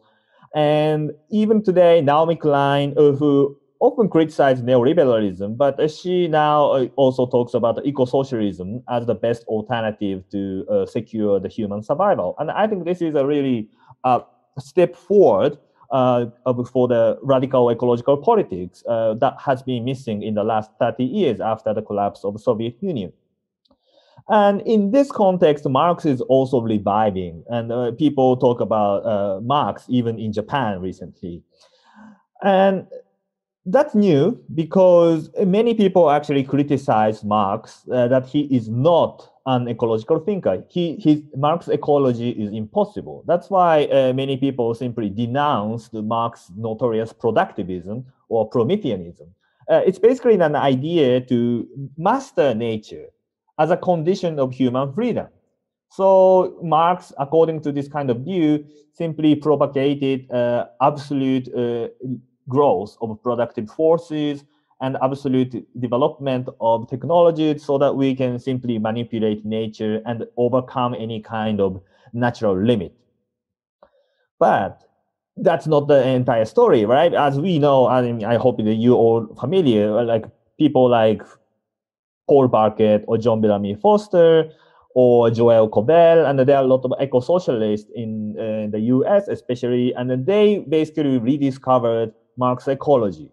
And 0.55 1.11
even 1.29 1.61
today, 1.61 2.01
Naomi 2.01 2.35
Klein, 2.35 2.93
who 2.95 3.57
often 3.79 4.09
criticized 4.09 4.65
neoliberalism, 4.65 5.57
but 5.57 5.89
she 5.91 6.27
now 6.27 6.71
uh, 6.71 6.87
also 6.95 7.25
talks 7.25 7.53
about 7.53 7.85
eco-socialism 7.85 8.83
as 8.89 9.05
the 9.05 9.15
best 9.15 9.43
alternative 9.47 10.23
to 10.31 10.65
uh, 10.69 10.85
secure 10.85 11.39
the 11.39 11.47
human 11.47 11.83
survival. 11.83 12.35
And 12.39 12.51
I 12.51 12.67
think 12.67 12.85
this 12.85 13.01
is 13.01 13.15
a 13.15 13.25
really 13.25 13.69
uh, 14.03 14.19
step 14.59 14.95
forward 14.95 15.57
uh, 15.91 16.25
for 16.71 16.87
the 16.87 17.17
radical 17.21 17.69
ecological 17.69 18.17
politics 18.17 18.83
uh, 18.87 19.13
that 19.15 19.37
has 19.39 19.63
been 19.63 19.85
missing 19.85 20.23
in 20.23 20.33
the 20.33 20.43
last 20.43 20.71
30 20.79 21.03
years 21.03 21.39
after 21.39 21.73
the 21.73 21.81
collapse 21.81 22.23
of 22.23 22.33
the 22.33 22.39
Soviet 22.39 22.75
Union. 22.81 23.13
And 24.29 24.61
in 24.61 24.91
this 24.91 25.09
context, 25.09 25.65
Marx 25.69 26.05
is 26.05 26.19
also 26.21 26.59
reviving, 26.59 27.45
and 27.47 27.71
uh, 27.71 27.91
people 27.93 28.35
talk 28.35 28.59
about 28.59 29.41
Marx 29.41 29.85
even 29.87 30.19
in 30.19 30.33
Japan 30.33 30.81
recently. 30.81 31.43
And 32.43 32.87
that's 33.67 33.93
new 33.93 34.41
because 34.55 35.29
many 35.45 35.73
people 35.73 36.09
actually 36.09 36.43
criticize 36.43 37.23
Marx 37.23 37.83
uh, 37.91 38.07
that 38.07 38.25
he 38.25 38.41
is 38.43 38.69
not 38.69 39.29
an 39.45 39.67
ecological 39.67 40.19
thinker. 40.19 40.63
He, 40.69 40.95
his 40.95 41.21
Marx 41.35 41.67
ecology 41.67 42.29
is 42.31 42.51
impossible. 42.51 43.23
That's 43.27 43.49
why 43.49 43.85
uh, 43.85 44.13
many 44.13 44.37
people 44.37 44.73
simply 44.73 45.09
denounce 45.09 45.89
the 45.89 46.01
Marx 46.01 46.51
notorious 46.55 47.11
productivism 47.13 48.05
or 48.29 48.49
Prometheanism. 48.49 49.27
Uh, 49.69 49.81
it's 49.85 49.99
basically 49.99 50.35
an 50.35 50.55
idea 50.55 51.19
to 51.21 51.67
master 51.97 52.55
nature 52.55 53.07
as 53.59 53.69
a 53.69 53.77
condition 53.77 54.39
of 54.39 54.53
human 54.53 54.93
freedom. 54.93 55.27
So 55.89 56.57
Marx, 56.63 57.11
according 57.17 57.61
to 57.61 57.71
this 57.71 57.87
kind 57.87 58.09
of 58.09 58.19
view, 58.21 58.65
simply 58.93 59.35
propagated 59.35 60.29
uh, 60.31 60.67
absolute 60.81 61.47
uh, 61.53 61.87
growth 62.49 62.97
of 63.01 63.21
productive 63.21 63.69
forces 63.69 64.43
and 64.81 64.97
absolute 65.01 65.65
development 65.79 66.47
of 66.61 66.87
technology 66.87 67.57
so 67.57 67.77
that 67.77 67.95
we 67.95 68.15
can 68.15 68.37
simply 68.37 68.77
manipulate 68.77 69.43
nature 69.45 70.01
and 70.05 70.25
overcome 70.37 70.93
any 70.93 71.19
kind 71.19 71.59
of 71.59 71.81
natural 72.13 72.55
limit. 72.55 72.93
But 74.39 74.83
that's 75.35 75.67
not 75.67 75.87
the 75.87 76.07
entire 76.07 76.45
story, 76.45 76.85
right? 76.85 77.13
As 77.13 77.39
we 77.39 77.59
know, 77.59 77.87
I 77.87 78.01
mean, 78.01 78.23
I 78.23 78.37
hope 78.37 78.57
that 78.57 78.75
you 78.75 78.93
all 78.93 79.27
familiar, 79.39 80.03
like 80.03 80.25
people 80.57 80.89
like 80.89 81.21
Paul 82.27 82.47
Barkett 82.47 83.03
or 83.07 83.17
John 83.17 83.41
Bellamy 83.41 83.75
Foster 83.75 84.51
or 84.93 85.29
Joel 85.29 85.69
Cobell, 85.69 86.25
and 86.25 86.39
there 86.39 86.57
are 86.57 86.63
a 86.63 86.67
lot 86.67 86.83
of 86.83 86.91
eco-socialists 86.99 87.89
in, 87.95 88.35
uh, 88.37 88.65
in 88.65 88.71
the 88.71 88.79
US 88.79 89.27
especially, 89.27 89.93
and 89.93 90.25
they 90.25 90.65
basically 90.67 91.19
rediscovered 91.19 92.13
Marx 92.37 92.67
ecology. 92.67 93.31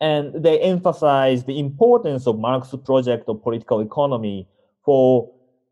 And 0.00 0.32
they 0.42 0.60
emphasize 0.60 1.44
the 1.44 1.58
importance 1.58 2.26
of 2.26 2.38
Marx's 2.38 2.78
project 2.84 3.28
of 3.28 3.42
political 3.42 3.80
economy 3.80 4.48
for 4.84 5.30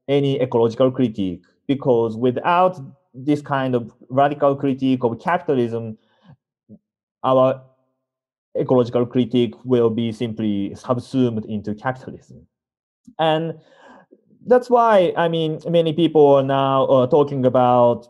any 0.09 0.41
ecological 0.41 0.91
critique, 0.91 1.43
because 1.67 2.17
without 2.17 2.79
this 3.15 3.41
kind 3.41 3.75
of 3.75 3.93
radical 4.09 4.55
critique 4.57 5.05
of 5.05 5.21
capitalism, 5.21 5.97
our 7.23 7.63
ecological 8.59 9.07
critique 9.07 9.55
will 9.65 9.91
be 9.91 10.13
simply 10.13 10.75
subsumed 10.75 11.45
into 11.47 11.75
capitalism. 11.75 12.47
And 13.19 13.55
that's 14.47 14.71
why, 14.71 15.13
I 15.17 15.29
mean, 15.29 15.61
many 15.69 15.93
people 15.93 16.35
are 16.35 16.43
now 16.43 16.85
uh, 16.85 17.07
talking 17.07 17.45
about 17.47 18.09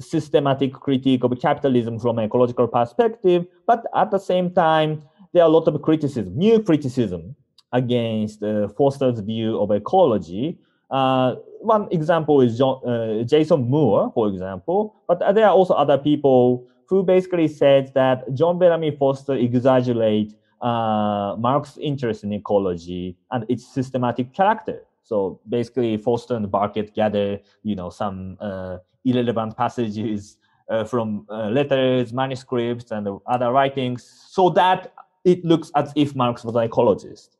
systematic 0.00 0.72
critique 0.72 1.24
of 1.24 1.38
capitalism 1.40 1.98
from 1.98 2.18
an 2.18 2.24
ecological 2.24 2.66
perspective, 2.66 3.46
but 3.66 3.84
at 3.94 4.10
the 4.10 4.18
same 4.18 4.50
time, 4.50 5.02
there 5.32 5.42
are 5.42 5.46
a 5.46 5.52
lot 5.52 5.66
of 5.68 5.80
criticism, 5.82 6.36
new 6.36 6.62
criticism 6.62 7.34
against 7.72 8.42
uh, 8.42 8.68
Foster's 8.68 9.20
view 9.20 9.58
of 9.60 9.70
ecology. 9.70 10.58
Uh, 10.90 11.36
one 11.60 11.88
example 11.90 12.40
is 12.42 12.58
John, 12.58 12.86
uh, 12.86 13.22
Jason 13.22 13.68
Moore, 13.68 14.10
for 14.14 14.28
example, 14.28 14.94
but 15.08 15.20
there 15.34 15.46
are 15.46 15.54
also 15.54 15.74
other 15.74 15.96
people 15.96 16.66
who 16.86 17.02
basically 17.02 17.48
said 17.48 17.92
that 17.94 18.32
John 18.34 18.58
Bellamy 18.58 18.90
Foster 18.90 19.34
exaggerate 19.34 20.34
uh, 20.60 21.34
Marx's 21.38 21.78
interest 21.78 22.24
in 22.24 22.32
ecology 22.32 23.16
and 23.30 23.46
its 23.48 23.66
systematic 23.66 24.34
character. 24.34 24.82
So 25.02 25.40
basically, 25.48 25.96
Foster 25.96 26.36
and 26.36 26.50
Barkett 26.50 26.94
gather, 26.94 27.40
you 27.62 27.74
know, 27.74 27.90
some 27.90 28.36
uh, 28.40 28.78
irrelevant 29.04 29.56
passages 29.56 30.36
uh, 30.70 30.84
from 30.84 31.26
uh, 31.28 31.48
letters, 31.48 32.12
manuscripts, 32.12 32.90
and 32.90 33.08
other 33.26 33.52
writings, 33.52 34.26
so 34.30 34.50
that 34.50 34.92
it 35.24 35.44
looks 35.44 35.70
as 35.74 35.92
if 35.96 36.14
Marx 36.14 36.44
was 36.44 36.54
an 36.54 36.68
ecologist. 36.68 37.36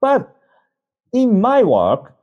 But 0.00 0.36
in 1.12 1.40
my 1.40 1.62
work, 1.62 2.14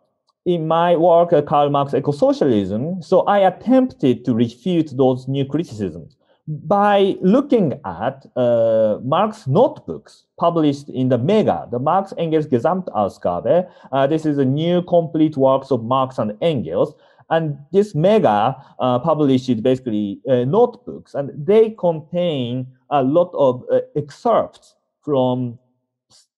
in 0.45 0.67
my 0.67 0.95
work 0.95 1.33
at 1.33 1.45
Karl 1.45 1.69
Marx 1.69 1.93
Eco-Socialism, 1.93 3.01
so 3.01 3.21
I 3.21 3.39
attempted 3.39 4.25
to 4.25 4.33
refute 4.33 4.95
those 4.95 5.27
new 5.27 5.45
criticisms 5.45 6.17
by 6.47 7.15
looking 7.21 7.79
at 7.85 8.25
uh, 8.35 8.97
Marx 9.03 9.47
notebooks 9.47 10.25
published 10.39 10.89
in 10.89 11.09
the 11.09 11.17
Mega, 11.17 11.67
the 11.71 11.79
Marx 11.79 12.13
Engels 12.17 12.47
Gesamtausgabe. 12.47 13.69
Uh, 13.91 14.07
this 14.07 14.25
is 14.25 14.37
a 14.37 14.45
new 14.45 14.81
complete 14.81 15.37
works 15.37 15.71
of 15.71 15.83
Marx 15.83 16.17
and 16.17 16.35
Engels. 16.41 16.93
And 17.31 17.57
this 17.71 17.95
Mega 17.95 18.55
uh, 18.79 18.99
basically 18.99 20.19
uh, 20.29 20.43
notebooks, 20.43 21.15
and 21.15 21.31
they 21.33 21.71
contain 21.71 22.67
a 22.89 23.01
lot 23.01 23.31
of 23.33 23.63
uh, 23.71 23.79
excerpts 23.95 24.75
from 25.01 25.57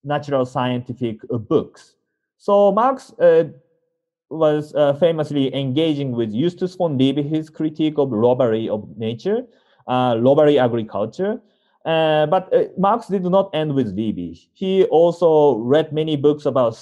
natural 0.04 0.46
scientific 0.46 1.18
uh, 1.34 1.38
books. 1.38 1.96
So 2.38 2.72
Marx 2.72 3.12
was 4.30 4.74
famously 5.00 5.54
engaging 5.56 6.12
with 6.12 6.34
Justus 6.34 6.76
von 6.76 6.98
Liebig, 6.98 7.30
his 7.30 7.50
critique 7.50 7.98
of 7.98 8.12
robbery 8.12 8.70
of 8.70 8.88
nature, 8.98 9.46
uh, 9.88 10.18
robbery 10.20 10.60
agriculture. 10.60 11.42
Uh, 11.86 12.26
but 12.28 12.54
uh, 12.54 12.64
Marx 12.78 13.08
did 13.08 13.24
not 13.24 13.50
end 13.54 13.74
with 13.74 13.96
Liebig. 13.96 14.48
He 14.54 14.86
also 14.86 15.58
read 15.58 15.92
many 15.92 16.16
books 16.16 16.46
about 16.46 16.78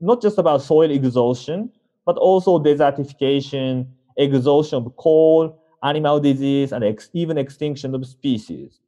not 0.00 0.22
just 0.22 0.38
about 0.38 0.62
soil 0.62 0.90
exhaustion, 0.90 1.70
but 2.06 2.16
also 2.16 2.58
desertification, 2.58 3.86
exhaustion 4.16 4.78
of 4.78 4.96
coal, 4.96 5.58
animal 5.82 6.20
disease, 6.20 6.72
and 6.72 6.84
ex 6.84 7.10
even 7.12 7.38
extinction 7.38 7.94
of 7.94 8.06
species. 8.06 8.80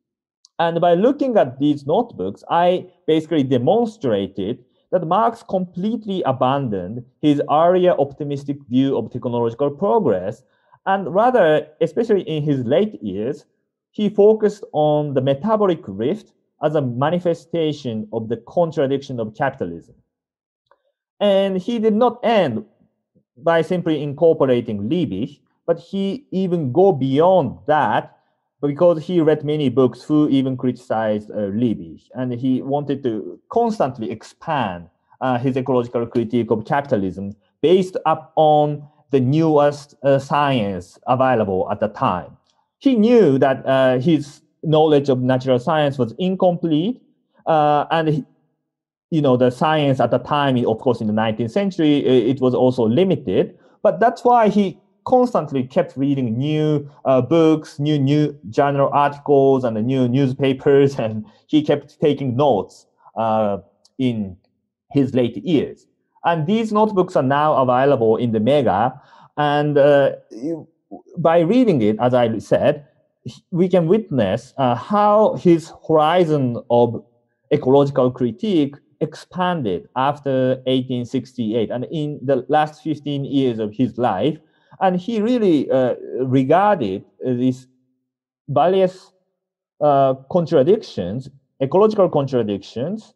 And 0.58 0.80
by 0.80 0.94
looking 0.94 1.36
at 1.36 1.58
these 1.58 1.86
notebooks, 1.86 2.42
I 2.48 2.86
basically 3.06 3.42
demonstrated 3.42 4.64
that 4.90 5.06
Marx 5.06 5.42
completely 5.42 6.22
abandoned 6.22 7.04
his 7.20 7.42
earlier 7.50 7.92
optimistic 7.98 8.58
view 8.68 8.96
of 8.96 9.10
technological 9.10 9.70
progress, 9.70 10.42
and 10.86 11.12
rather, 11.12 11.66
especially 11.80 12.22
in 12.22 12.42
his 12.42 12.64
late 12.64 13.02
years, 13.02 13.44
he 13.90 14.08
focused 14.08 14.64
on 14.72 15.14
the 15.14 15.20
metabolic 15.20 15.80
rift 15.86 16.32
as 16.62 16.74
a 16.74 16.80
manifestation 16.80 18.08
of 18.12 18.28
the 18.28 18.36
contradiction 18.48 19.20
of 19.20 19.34
capitalism. 19.34 19.94
And 21.20 21.58
he 21.58 21.78
did 21.78 21.94
not 21.94 22.20
end 22.22 22.64
by 23.36 23.62
simply 23.62 24.02
incorporating 24.02 24.88
Liebig, 24.88 25.40
but 25.66 25.78
he 25.78 26.24
even 26.30 26.72
go 26.72 26.92
beyond 26.92 27.58
that 27.66 28.18
because 28.62 29.04
he 29.04 29.20
read 29.20 29.44
many 29.44 29.68
books 29.68 30.02
who 30.02 30.28
even 30.28 30.56
criticized 30.56 31.30
uh, 31.30 31.50
Liebig, 31.50 32.08
and 32.14 32.32
he 32.32 32.62
wanted 32.62 33.02
to 33.02 33.38
constantly 33.50 34.10
expand 34.10 34.88
uh, 35.20 35.38
his 35.38 35.56
ecological 35.56 36.06
critique 36.06 36.50
of 36.50 36.64
capitalism 36.64 37.34
based 37.60 37.96
upon 38.06 38.86
the 39.10 39.20
newest 39.20 39.94
uh, 40.02 40.18
science 40.18 40.98
available 41.06 41.68
at 41.70 41.80
the 41.80 41.88
time. 41.88 42.36
He 42.78 42.94
knew 42.94 43.38
that 43.38 43.64
uh, 43.66 43.98
his 43.98 44.42
knowledge 44.62 45.08
of 45.08 45.20
natural 45.20 45.58
science 45.58 45.98
was 45.98 46.12
incomplete, 46.18 47.02
uh, 47.46 47.86
and 47.90 48.08
he, 48.08 48.24
you 49.10 49.22
know 49.22 49.36
the 49.36 49.50
science 49.50 50.00
at 50.00 50.10
the 50.10 50.18
time, 50.18 50.56
of 50.66 50.78
course, 50.78 51.00
in 51.00 51.06
the 51.06 51.12
19th 51.12 51.50
century, 51.50 51.98
it 52.04 52.40
was 52.40 52.54
also 52.54 52.84
limited. 52.86 53.56
But 53.82 54.00
that's 54.00 54.24
why 54.24 54.48
he 54.48 54.78
constantly 55.04 55.62
kept 55.62 55.96
reading 55.96 56.36
new 56.36 56.90
uh, 57.04 57.22
books, 57.22 57.78
new 57.78 57.98
new 57.98 58.36
journal 58.50 58.90
articles, 58.92 59.64
and 59.64 59.82
new 59.86 60.08
newspapers, 60.08 60.98
and 60.98 61.24
he 61.46 61.62
kept 61.62 62.00
taking 62.00 62.36
notes 62.36 62.86
uh, 63.16 63.58
in 63.98 64.36
his 64.92 65.14
late 65.14 65.36
years. 65.36 65.86
And 66.24 66.46
these 66.46 66.72
notebooks 66.72 67.14
are 67.14 67.22
now 67.22 67.54
available 67.54 68.16
in 68.16 68.32
the 68.32 68.40
Mega, 68.40 69.00
and 69.36 69.78
uh, 69.78 70.12
by 71.16 71.40
reading 71.40 71.82
it, 71.82 71.96
as 72.00 72.14
I 72.14 72.38
said, 72.38 72.86
we 73.50 73.68
can 73.68 73.86
witness 73.86 74.54
uh, 74.56 74.74
how 74.74 75.34
his 75.34 75.72
horizon 75.88 76.62
of 76.70 77.04
ecological 77.52 78.10
critique 78.10 78.74
expanded 79.00 79.88
after 79.96 80.56
1868 80.66 81.70
and 81.70 81.86
in 81.90 82.18
the 82.22 82.44
last 82.48 82.82
15 82.82 83.24
years 83.24 83.58
of 83.58 83.72
his 83.72 83.98
life. 83.98 84.38
And 84.80 84.96
he 84.96 85.20
really 85.20 85.70
uh, 85.70 85.94
regarded 86.20 87.04
these 87.24 87.66
various 88.48 89.12
uh, 89.80 90.14
contradictions, 90.30 91.28
ecological 91.60 92.08
contradictions, 92.08 93.14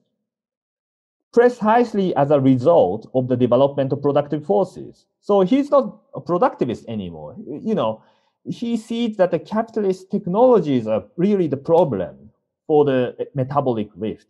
precisely 1.32 2.14
as 2.16 2.30
a 2.30 2.40
result 2.40 3.08
of 3.14 3.28
the 3.28 3.36
development 3.36 3.92
of 3.92 4.02
productive 4.02 4.44
forces. 4.44 5.06
So 5.20 5.42
he's 5.42 5.70
not 5.70 6.00
a 6.14 6.20
productivist 6.20 6.86
anymore. 6.88 7.36
You 7.46 7.74
know, 7.74 8.02
he 8.44 8.76
sees 8.76 9.16
that 9.18 9.30
the 9.30 9.38
capitalist 9.38 10.10
technologies 10.10 10.86
are 10.86 11.04
really 11.16 11.46
the 11.46 11.56
problem 11.56 12.30
for 12.66 12.84
the 12.84 13.28
metabolic 13.34 13.88
rift. 13.94 14.26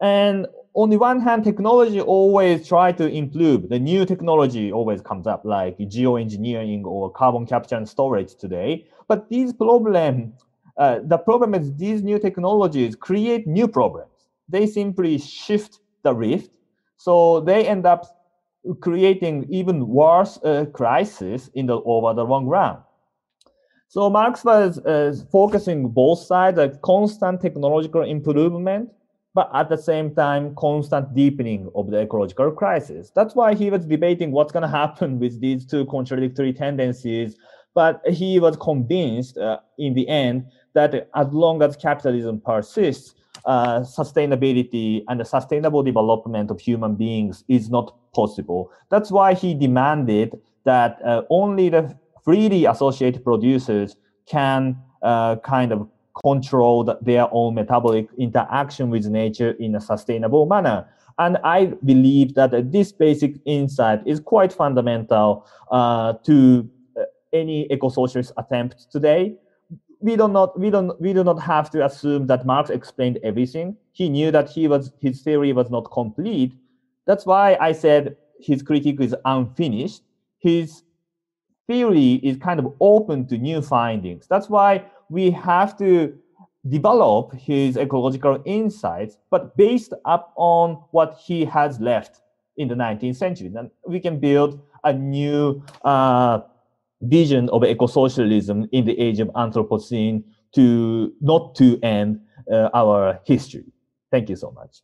And 0.00 0.46
on 0.74 0.90
the 0.90 0.96
one 0.96 1.20
hand, 1.20 1.42
technology 1.44 2.00
always 2.00 2.68
try 2.68 2.92
to 2.92 3.08
improve. 3.08 3.68
The 3.68 3.78
new 3.80 4.06
technology 4.06 4.70
always 4.70 5.00
comes 5.00 5.26
up, 5.26 5.44
like 5.44 5.76
geoengineering 5.78 6.84
or 6.84 7.10
carbon 7.10 7.46
capture 7.46 7.76
and 7.76 7.88
storage 7.88 8.36
today. 8.36 8.86
But 9.08 9.28
these 9.28 9.52
problem, 9.52 10.34
uh, 10.76 11.00
the 11.02 11.18
problem 11.18 11.54
is 11.54 11.74
these 11.74 12.02
new 12.02 12.18
technologies 12.18 12.94
create 12.94 13.46
new 13.46 13.66
problems. 13.66 14.28
They 14.48 14.66
simply 14.66 15.18
shift 15.18 15.80
the 16.04 16.14
rift, 16.14 16.50
so 16.96 17.40
they 17.40 17.66
end 17.66 17.84
up 17.84 18.06
creating 18.80 19.46
even 19.50 19.88
worse 19.88 20.38
uh, 20.44 20.66
crisis 20.72 21.50
in 21.54 21.66
the 21.66 21.80
over 21.80 22.14
the 22.14 22.24
long 22.24 22.46
run. 22.46 22.78
So 23.88 24.10
Marx 24.10 24.44
was 24.44 24.78
uh, 24.80 25.14
focusing 25.32 25.88
both 25.88 26.20
sides, 26.20 26.58
like 26.58 26.80
constant 26.82 27.40
technological 27.40 28.02
improvement, 28.02 28.90
but 29.34 29.50
at 29.54 29.68
the 29.68 29.76
same 29.76 30.14
time, 30.14 30.54
constant 30.56 31.14
deepening 31.14 31.70
of 31.74 31.90
the 31.90 32.00
ecological 32.00 32.50
crisis. 32.50 33.10
That's 33.14 33.34
why 33.34 33.54
he 33.54 33.70
was 33.70 33.84
debating 33.84 34.32
what's 34.32 34.52
going 34.52 34.62
to 34.62 34.68
happen 34.68 35.18
with 35.18 35.40
these 35.40 35.66
two 35.66 35.86
contradictory 35.86 36.52
tendencies. 36.52 37.36
But 37.74 38.00
he 38.08 38.40
was 38.40 38.56
convinced 38.56 39.38
uh, 39.38 39.58
in 39.78 39.94
the 39.94 40.08
end 40.08 40.46
that 40.74 41.08
as 41.14 41.28
long 41.32 41.62
as 41.62 41.76
capitalism 41.76 42.40
persists, 42.40 43.14
uh, 43.44 43.80
sustainability 43.80 45.04
and 45.08 45.20
the 45.20 45.24
sustainable 45.24 45.82
development 45.82 46.50
of 46.50 46.60
human 46.60 46.96
beings 46.96 47.44
is 47.48 47.70
not 47.70 47.94
possible. 48.12 48.70
That's 48.90 49.10
why 49.10 49.34
he 49.34 49.54
demanded 49.54 50.38
that 50.64 50.98
uh, 51.04 51.22
only 51.30 51.68
the 51.68 51.96
freely 52.24 52.64
associated 52.64 53.24
producers 53.24 53.96
can 54.26 54.76
uh, 55.02 55.36
kind 55.36 55.72
of 55.72 55.88
control 56.22 56.96
their 57.02 57.28
own 57.32 57.54
metabolic 57.54 58.08
interaction 58.18 58.90
with 58.90 59.06
nature 59.06 59.52
in 59.52 59.74
a 59.74 59.80
sustainable 59.80 60.46
manner. 60.46 60.86
And 61.18 61.36
I 61.42 61.66
believe 61.84 62.34
that 62.34 62.70
this 62.70 62.92
basic 62.92 63.36
insight 63.44 64.06
is 64.06 64.20
quite 64.20 64.52
fundamental 64.52 65.46
uh, 65.70 66.12
to 66.24 66.68
uh, 66.96 67.02
any 67.32 67.66
eco-socialist 67.72 68.32
attempt 68.36 68.86
today 68.92 69.36
we 70.00 70.16
do 70.16 70.28
not 70.28 70.58
we 70.58 70.70
don't 70.70 71.00
we 71.00 71.12
do 71.12 71.24
not 71.24 71.40
have 71.40 71.70
to 71.70 71.84
assume 71.84 72.26
that 72.28 72.46
Marx 72.46 72.70
explained 72.70 73.18
everything. 73.22 73.76
He 73.92 74.08
knew 74.08 74.30
that 74.30 74.48
he 74.48 74.68
was 74.68 74.92
his 75.00 75.22
theory 75.22 75.52
was 75.52 75.70
not 75.70 75.90
complete. 75.90 76.54
That's 77.06 77.26
why 77.26 77.56
I 77.60 77.72
said 77.72 78.16
his 78.40 78.62
critique 78.62 79.00
is 79.00 79.14
unfinished. 79.24 80.02
His 80.38 80.82
theory 81.66 82.14
is 82.22 82.36
kind 82.36 82.60
of 82.60 82.72
open 82.80 83.26
to 83.28 83.38
new 83.38 83.60
findings. 83.60 84.26
That's 84.28 84.48
why 84.48 84.84
we 85.10 85.30
have 85.30 85.76
to 85.78 86.16
develop 86.68 87.32
his 87.34 87.76
ecological 87.76 88.42
insights, 88.44 89.16
but 89.30 89.56
based 89.56 89.94
up 90.04 90.32
on 90.36 90.82
what 90.90 91.18
he 91.24 91.44
has 91.44 91.80
left 91.80 92.20
in 92.56 92.68
the 92.68 92.74
19th 92.74 93.16
century. 93.16 93.48
Then 93.48 93.70
we 93.86 94.00
can 94.00 94.18
build 94.18 94.60
a 94.84 94.92
new 94.92 95.62
uh, 95.84 96.40
vision 97.02 97.48
of 97.50 97.64
eco-socialism 97.64 98.68
in 98.72 98.84
the 98.84 98.98
age 98.98 99.20
of 99.20 99.28
Anthropocene 99.28 100.24
to 100.54 101.12
not 101.20 101.54
to 101.56 101.78
end 101.82 102.20
uh, 102.50 102.70
our 102.74 103.20
history. 103.24 103.64
Thank 104.10 104.28
you 104.28 104.36
so 104.36 104.50
much. 104.50 104.82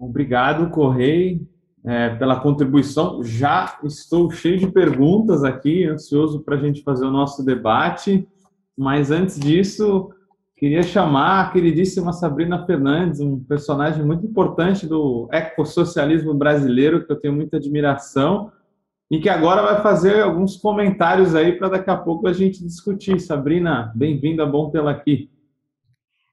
Obrigado, 0.00 0.70
Correi, 0.70 1.46
é, 1.84 2.10
pela 2.10 2.40
contribuição. 2.40 3.22
Já 3.22 3.78
estou 3.84 4.30
cheio 4.30 4.58
de 4.58 4.70
perguntas 4.70 5.44
aqui, 5.44 5.84
ansioso 5.84 6.40
para 6.40 6.56
a 6.56 6.58
gente 6.58 6.82
fazer 6.82 7.04
o 7.04 7.10
nosso 7.10 7.44
debate. 7.44 8.26
Mas 8.76 9.10
antes 9.10 9.38
disso, 9.38 10.10
Queria 10.60 10.82
chamar 10.82 11.40
a 11.40 11.50
queridíssima 11.50 12.12
Sabrina 12.12 12.66
Fernandes, 12.66 13.18
um 13.18 13.42
personagem 13.42 14.04
muito 14.04 14.26
importante 14.26 14.86
do 14.86 15.26
ecossocialismo 15.32 16.34
brasileiro, 16.34 17.06
que 17.06 17.10
eu 17.10 17.16
tenho 17.16 17.32
muita 17.32 17.56
admiração, 17.56 18.52
e 19.10 19.18
que 19.18 19.30
agora 19.30 19.62
vai 19.62 19.82
fazer 19.82 20.20
alguns 20.20 20.58
comentários 20.58 21.34
aí 21.34 21.52
para 21.52 21.70
daqui 21.70 21.88
a 21.88 21.96
pouco 21.96 22.28
a 22.28 22.34
gente 22.34 22.62
discutir. 22.62 23.18
Sabrina, 23.20 23.90
bem-vinda, 23.96 24.44
bom 24.44 24.68
tê-la 24.68 24.90
aqui. 24.90 25.30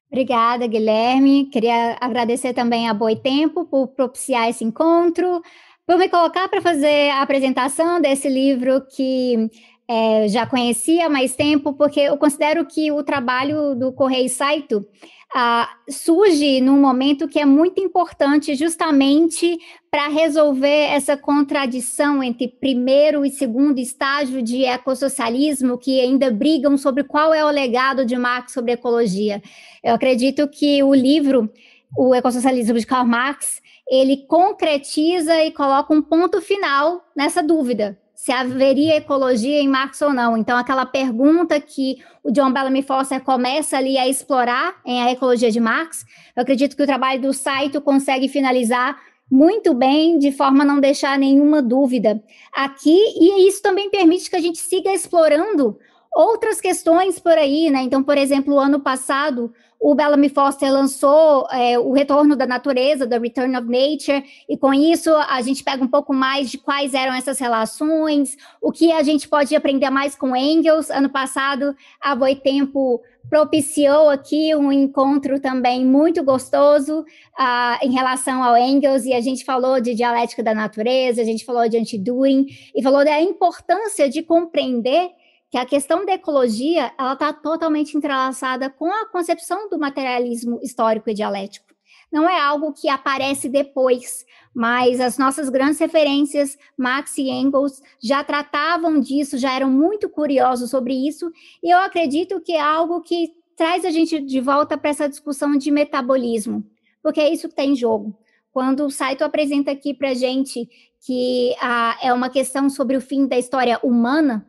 Obrigada, 0.09 0.67
Guilherme. 0.67 1.45
Queria 1.51 1.97
agradecer 1.99 2.53
também 2.53 2.87
a 2.87 2.93
Boitempo 2.93 3.65
por 3.65 3.89
propiciar 3.89 4.49
esse 4.49 4.63
encontro, 4.63 5.41
por 5.85 5.97
me 5.97 6.09
colocar 6.09 6.47
para 6.47 6.61
fazer 6.61 7.09
a 7.11 7.21
apresentação 7.21 7.99
desse 7.99 8.29
livro 8.29 8.85
que 8.87 9.49
é, 9.87 10.27
já 10.27 10.45
conhecia 10.45 11.05
há 11.05 11.09
mais 11.09 11.35
tempo, 11.35 11.73
porque 11.73 11.99
eu 12.01 12.17
considero 12.17 12.65
que 12.65 12.91
o 12.91 13.03
trabalho 13.03 13.75
do 13.75 13.93
Correio 13.93 14.29
Saito 14.29 14.85
ah, 15.33 15.69
surge 15.89 16.61
num 16.61 16.79
momento 16.79 17.27
que 17.27 17.39
é 17.39 17.45
muito 17.45 17.81
importante, 17.81 18.55
justamente 18.55 19.57
para 19.91 20.07
resolver 20.07 20.85
essa 20.89 21.17
contradição 21.17 22.23
entre 22.23 22.47
primeiro 22.47 23.25
e 23.25 23.29
segundo 23.29 23.79
estágio 23.79 24.41
de 24.41 24.63
ecossocialismo, 24.63 25.77
que 25.77 25.99
ainda 25.99 26.31
brigam 26.31 26.77
sobre 26.77 27.03
qual 27.03 27.33
é 27.33 27.43
o 27.43 27.49
legado 27.49 28.05
de 28.05 28.17
Marx 28.17 28.53
sobre 28.53 28.71
ecologia. 28.71 29.41
Eu 29.83 29.95
acredito 29.95 30.47
que 30.47 30.81
o 30.81 30.93
livro, 30.93 31.51
O 31.95 32.13
Ecossocialismo 32.13 32.77
de 32.77 32.85
Karl 32.85 33.07
Marx, 33.07 33.61
ele 33.89 34.25
concretiza 34.27 35.43
e 35.43 35.51
coloca 35.51 35.93
um 35.93 36.01
ponto 36.01 36.41
final 36.41 37.05
nessa 37.15 37.41
dúvida 37.41 37.97
se 38.27 38.31
haveria 38.33 38.97
ecologia 38.97 39.61
em 39.61 39.69
Marx 39.69 40.01
ou 40.01 40.11
não. 40.11 40.35
Então, 40.35 40.57
aquela 40.57 40.85
pergunta 40.85 41.61
que 41.61 42.03
o 42.21 42.29
John 42.29 42.51
Bellamy 42.51 42.81
Foster 42.81 43.23
começa 43.23 43.77
ali 43.77 43.97
a 43.97 44.05
explorar 44.05 44.81
em 44.85 45.01
A 45.01 45.09
Ecologia 45.09 45.49
de 45.49 45.61
Marx, 45.61 46.05
eu 46.35 46.43
acredito 46.43 46.75
que 46.75 46.83
o 46.83 46.85
trabalho 46.85 47.21
do 47.21 47.31
Saito 47.31 47.79
consegue 47.79 48.27
finalizar 48.27 48.97
muito 49.31 49.73
bem, 49.73 50.19
de 50.19 50.33
forma 50.33 50.63
a 50.63 50.67
não 50.67 50.81
deixar 50.81 51.17
nenhuma 51.17 51.61
dúvida 51.61 52.21
aqui, 52.53 52.97
e 53.17 53.47
isso 53.47 53.61
também 53.61 53.89
permite 53.89 54.29
que 54.29 54.35
a 54.35 54.41
gente 54.41 54.57
siga 54.57 54.91
explorando 54.93 55.79
outras 56.13 56.59
questões 56.59 57.19
por 57.19 57.37
aí, 57.37 57.69
né? 57.69 57.79
Então, 57.83 58.03
por 58.03 58.17
exemplo, 58.17 58.59
ano 58.59 58.81
passado, 58.81 59.53
o 59.79 59.93
Bellamy 59.93 60.29
Foster 60.29 60.71
lançou 60.71 61.47
é, 61.51 61.77
o 61.77 61.91
Retorno 61.91 62.35
da 62.35 62.47
Natureza, 62.47 63.07
The 63.07 63.17
Return 63.19 63.55
of 63.57 63.67
Nature, 63.67 64.23
e 64.49 64.57
com 64.57 64.73
isso 64.73 65.13
a 65.15 65.41
gente 65.41 65.63
pega 65.63 65.83
um 65.83 65.87
pouco 65.87 66.13
mais 66.13 66.49
de 66.49 66.57
quais 66.57 66.93
eram 66.93 67.13
essas 67.13 67.39
relações, 67.39 68.35
o 68.61 68.71
que 68.71 68.91
a 68.91 69.03
gente 69.03 69.27
pode 69.27 69.55
aprender 69.55 69.89
mais 69.89 70.15
com 70.15 70.35
Engels. 70.35 70.89
Ano 70.89 71.09
passado, 71.09 71.75
a 72.01 72.15
Boitempo 72.15 73.01
propiciou 73.29 74.09
aqui 74.09 74.55
um 74.55 74.71
encontro 74.71 75.39
também 75.39 75.85
muito 75.85 76.23
gostoso 76.23 77.01
uh, 77.01 77.85
em 77.85 77.91
relação 77.91 78.43
ao 78.43 78.57
Engels, 78.57 79.05
e 79.05 79.13
a 79.13 79.21
gente 79.21 79.45
falou 79.45 79.79
de 79.79 79.93
dialética 79.93 80.41
da 80.41 80.55
natureza, 80.55 81.21
a 81.21 81.25
gente 81.25 81.45
falou 81.45 81.67
de 81.69 81.77
anti-During, 81.77 82.47
e 82.75 82.81
falou 82.81 83.03
da 83.05 83.21
importância 83.21 84.09
de 84.09 84.23
compreender 84.23 85.11
que 85.49 85.57
a 85.57 85.65
questão 85.65 86.05
da 86.05 86.13
ecologia 86.13 86.91
ela 86.97 87.13
está 87.13 87.31
totalmente 87.31 87.95
entrelaçada 87.95 88.69
com 88.69 88.91
a 88.91 89.05
concepção 89.07 89.69
do 89.69 89.79
materialismo 89.79 90.59
histórico 90.61 91.09
e 91.09 91.13
dialético. 91.13 91.67
Não 92.11 92.29
é 92.29 92.39
algo 92.39 92.73
que 92.73 92.87
aparece 92.87 93.49
depois, 93.49 94.25
mas 94.53 94.99
as 94.99 95.17
nossas 95.17 95.49
grandes 95.49 95.79
referências, 95.79 96.57
Marx 96.77 97.17
e 97.17 97.29
Engels, 97.29 97.81
já 98.01 98.23
tratavam 98.23 98.99
disso, 98.99 99.37
já 99.37 99.53
eram 99.53 99.69
muito 99.69 100.09
curiosos 100.09 100.69
sobre 100.69 100.93
isso, 100.93 101.31
e 101.61 101.69
eu 101.69 101.77
acredito 101.79 102.39
que 102.39 102.53
é 102.53 102.61
algo 102.61 103.01
que 103.01 103.33
traz 103.57 103.83
a 103.83 103.89
gente 103.89 104.21
de 104.21 104.39
volta 104.39 104.77
para 104.77 104.89
essa 104.89 105.09
discussão 105.09 105.57
de 105.57 105.69
metabolismo, 105.69 106.63
porque 107.01 107.19
é 107.19 107.31
isso 107.31 107.47
que 107.47 107.53
está 107.53 107.63
em 107.63 107.75
jogo. 107.75 108.17
Quando 108.51 108.85
o 108.85 108.91
Saito 108.91 109.23
apresenta 109.23 109.71
aqui 109.71 109.93
para 109.93 110.09
a 110.09 110.13
gente 110.13 110.67
que 111.05 111.55
ah, 111.61 111.97
é 112.01 112.13
uma 112.13 112.29
questão 112.29 112.69
sobre 112.69 112.95
o 112.95 113.01
fim 113.01 113.27
da 113.27 113.37
história 113.37 113.79
humana, 113.83 114.47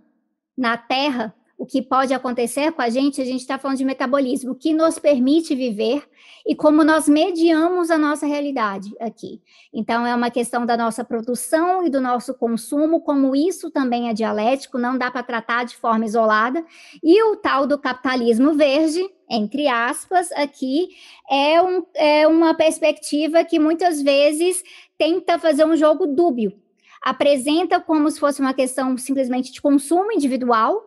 na 0.58 0.76
Terra, 0.76 1.32
o 1.56 1.64
que 1.64 1.80
pode 1.80 2.12
acontecer 2.12 2.72
com 2.72 2.82
a 2.82 2.88
gente, 2.88 3.20
a 3.20 3.24
gente 3.24 3.40
está 3.40 3.58
falando 3.58 3.78
de 3.78 3.84
metabolismo, 3.84 4.54
que 4.54 4.72
nos 4.72 4.98
permite 4.98 5.54
viver 5.54 6.08
e 6.46 6.54
como 6.54 6.84
nós 6.84 7.08
mediamos 7.08 7.90
a 7.90 7.98
nossa 7.98 8.26
realidade 8.26 8.94
aqui. 9.00 9.40
Então, 9.72 10.06
é 10.06 10.14
uma 10.14 10.30
questão 10.30 10.66
da 10.66 10.76
nossa 10.76 11.04
produção 11.04 11.84
e 11.84 11.90
do 11.90 12.00
nosso 12.00 12.34
consumo, 12.34 13.00
como 13.00 13.34
isso 13.34 13.70
também 13.70 14.08
é 14.08 14.12
dialético, 14.12 14.78
não 14.78 14.96
dá 14.96 15.10
para 15.10 15.22
tratar 15.22 15.64
de 15.64 15.76
forma 15.76 16.04
isolada. 16.04 16.64
E 17.02 17.22
o 17.24 17.36
tal 17.36 17.66
do 17.66 17.78
capitalismo 17.78 18.54
verde, 18.54 19.08
entre 19.28 19.68
aspas, 19.68 20.30
aqui, 20.32 20.88
é, 21.28 21.60
um, 21.60 21.84
é 21.94 22.26
uma 22.26 22.54
perspectiva 22.54 23.44
que 23.44 23.58
muitas 23.58 24.00
vezes 24.00 24.62
tenta 24.96 25.38
fazer 25.38 25.64
um 25.64 25.76
jogo 25.76 26.06
dúbio 26.06 26.52
apresenta 27.02 27.80
como 27.80 28.10
se 28.10 28.18
fosse 28.18 28.40
uma 28.40 28.54
questão 28.54 28.96
simplesmente 28.96 29.52
de 29.52 29.60
consumo 29.60 30.12
individual. 30.12 30.84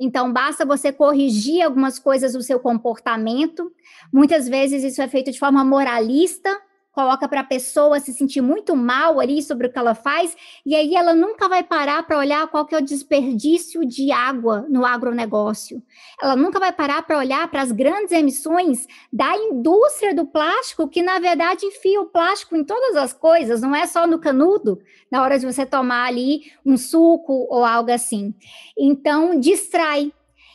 Então, 0.00 0.32
basta 0.32 0.64
você 0.64 0.92
corrigir 0.92 1.62
algumas 1.62 1.98
coisas 1.98 2.32
do 2.32 2.42
seu 2.42 2.58
comportamento. 2.58 3.70
Muitas 4.12 4.48
vezes 4.48 4.82
isso 4.82 5.00
é 5.00 5.08
feito 5.08 5.30
de 5.30 5.38
forma 5.38 5.64
moralista, 5.64 6.50
coloca 6.94 7.28
para 7.28 7.40
a 7.40 7.44
pessoa 7.44 7.98
se 7.98 8.12
sentir 8.12 8.40
muito 8.40 8.76
mal 8.76 9.18
ali 9.18 9.42
sobre 9.42 9.66
o 9.66 9.72
que 9.72 9.78
ela 9.78 9.94
faz, 9.94 10.36
e 10.64 10.74
aí 10.74 10.94
ela 10.94 11.12
nunca 11.12 11.48
vai 11.48 11.62
parar 11.62 12.06
para 12.06 12.16
olhar 12.16 12.46
qual 12.46 12.64
que 12.64 12.74
é 12.74 12.78
o 12.78 12.84
desperdício 12.84 13.84
de 13.84 14.12
água 14.12 14.64
no 14.68 14.86
agronegócio. 14.86 15.82
Ela 16.22 16.36
nunca 16.36 16.60
vai 16.60 16.72
parar 16.72 17.02
para 17.02 17.18
olhar 17.18 17.50
para 17.50 17.62
as 17.62 17.72
grandes 17.72 18.12
emissões 18.12 18.86
da 19.12 19.36
indústria 19.36 20.14
do 20.14 20.24
plástico, 20.24 20.88
que 20.88 21.02
na 21.02 21.18
verdade 21.18 21.66
enfia 21.66 22.00
o 22.00 22.06
plástico 22.06 22.54
em 22.56 22.62
todas 22.62 22.96
as 22.96 23.12
coisas, 23.12 23.60
não 23.60 23.74
é 23.74 23.86
só 23.86 24.06
no 24.06 24.20
canudo, 24.20 24.78
na 25.10 25.22
hora 25.22 25.38
de 25.38 25.46
você 25.46 25.66
tomar 25.66 26.06
ali 26.06 26.52
um 26.64 26.76
suco 26.76 27.46
ou 27.50 27.64
algo 27.64 27.90
assim. 27.90 28.32
Então, 28.78 29.38
distrai. 29.38 30.12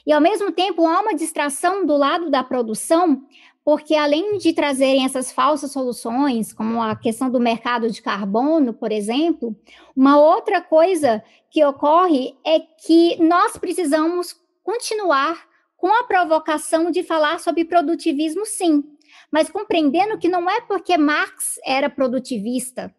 E 0.08 0.12
ao 0.12 0.22
mesmo 0.22 0.52
tempo 0.52 0.88
há 0.88 1.02
uma 1.02 1.14
distração 1.14 1.86
do 1.86 1.96
lado 1.96 2.32
da 2.32 2.44
produção, 2.44 3.22
porque 3.64 3.96
além 3.96 4.38
de 4.38 4.54
trazerem 4.54 5.06
essas 5.06 5.32
falsas 5.32 5.72
soluções, 5.72 6.54
como 6.54 6.82
a 6.82 6.96
questão 6.96 7.30
do 7.30 7.40
mercado 7.40 7.90
de 7.90 8.02
carbono, 8.02 8.74
por 8.74 8.92
exemplo, 8.92 9.56
uma 9.96 10.20
outra 10.20 10.62
coisa 10.62 11.24
que 11.52 11.64
ocorre 11.64 12.36
é 12.46 12.60
que 12.60 13.22
nós 13.22 13.58
precisamos 13.58 14.36
continuar 14.64 15.48
com 15.76 15.88
a 15.94 16.04
provocação 16.04 16.92
de 16.92 17.04
falar 17.04 17.40
sobre 17.40 17.66
produtivismo, 17.66 18.46
sim, 18.46 18.84
mas 19.32 19.50
compreendendo 19.50 20.18
que 20.18 20.28
não 20.28 20.50
é 20.50 20.62
porque 20.62 20.98
Marx 20.98 21.60
era 21.64 21.90
produtivista. 21.90 22.94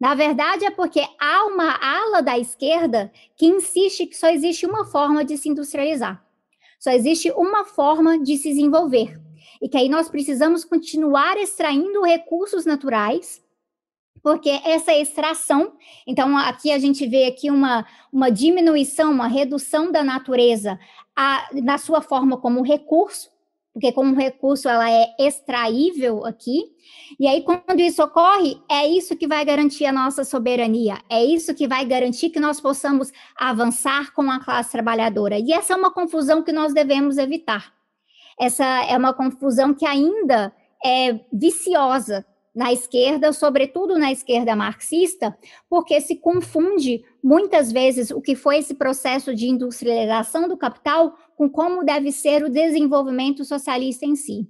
Na 0.00 0.14
verdade, 0.14 0.64
é 0.64 0.70
porque 0.70 1.00
há 1.18 1.44
uma 1.46 1.76
ala 1.80 2.22
da 2.22 2.38
esquerda 2.38 3.10
que 3.36 3.46
insiste 3.46 4.06
que 4.06 4.16
só 4.16 4.28
existe 4.28 4.64
uma 4.64 4.84
forma 4.84 5.24
de 5.24 5.36
se 5.36 5.48
industrializar, 5.48 6.24
só 6.78 6.90
existe 6.92 7.30
uma 7.32 7.64
forma 7.64 8.18
de 8.18 8.36
se 8.36 8.50
desenvolver 8.50 9.27
e 9.60 9.68
que 9.68 9.76
aí 9.76 9.88
nós 9.88 10.08
precisamos 10.08 10.64
continuar 10.64 11.36
extraindo 11.36 12.02
recursos 12.02 12.64
naturais, 12.64 13.42
porque 14.22 14.50
essa 14.64 14.92
extração, 14.92 15.72
então 16.06 16.36
aqui 16.36 16.72
a 16.72 16.78
gente 16.78 17.06
vê 17.06 17.26
aqui 17.26 17.50
uma, 17.50 17.86
uma 18.12 18.30
diminuição, 18.30 19.10
uma 19.10 19.28
redução 19.28 19.90
da 19.90 20.02
natureza 20.02 20.78
a, 21.16 21.48
na 21.54 21.78
sua 21.78 22.00
forma 22.00 22.36
como 22.36 22.62
recurso, 22.62 23.30
porque 23.72 23.92
como 23.92 24.16
recurso 24.16 24.68
ela 24.68 24.90
é 24.90 25.14
extraível 25.20 26.26
aqui, 26.26 26.64
e 27.18 27.28
aí 27.28 27.42
quando 27.42 27.80
isso 27.80 28.02
ocorre, 28.02 28.60
é 28.68 28.86
isso 28.88 29.16
que 29.16 29.26
vai 29.26 29.44
garantir 29.44 29.86
a 29.86 29.92
nossa 29.92 30.24
soberania, 30.24 30.98
é 31.08 31.24
isso 31.24 31.54
que 31.54 31.68
vai 31.68 31.84
garantir 31.84 32.30
que 32.30 32.40
nós 32.40 32.60
possamos 32.60 33.12
avançar 33.36 34.12
com 34.12 34.30
a 34.30 34.40
classe 34.40 34.72
trabalhadora, 34.72 35.38
e 35.38 35.52
essa 35.52 35.74
é 35.74 35.76
uma 35.76 35.92
confusão 35.92 36.42
que 36.42 36.52
nós 36.52 36.74
devemos 36.74 37.18
evitar 37.18 37.77
essa 38.40 38.64
é 38.84 38.96
uma 38.96 39.12
confusão 39.12 39.74
que 39.74 39.86
ainda 39.86 40.52
é 40.84 41.20
viciosa 41.32 42.24
na 42.54 42.72
esquerda, 42.72 43.32
sobretudo 43.32 43.98
na 43.98 44.10
esquerda 44.10 44.56
marxista, 44.56 45.36
porque 45.70 46.00
se 46.00 46.16
confunde 46.16 47.04
muitas 47.22 47.70
vezes 47.70 48.10
o 48.10 48.20
que 48.20 48.34
foi 48.34 48.58
esse 48.58 48.74
processo 48.74 49.34
de 49.34 49.46
industrialização 49.46 50.48
do 50.48 50.56
capital 50.56 51.16
com 51.36 51.48
como 51.48 51.84
deve 51.84 52.10
ser 52.10 52.42
o 52.42 52.50
desenvolvimento 52.50 53.44
socialista 53.44 54.04
em 54.04 54.16
si. 54.16 54.48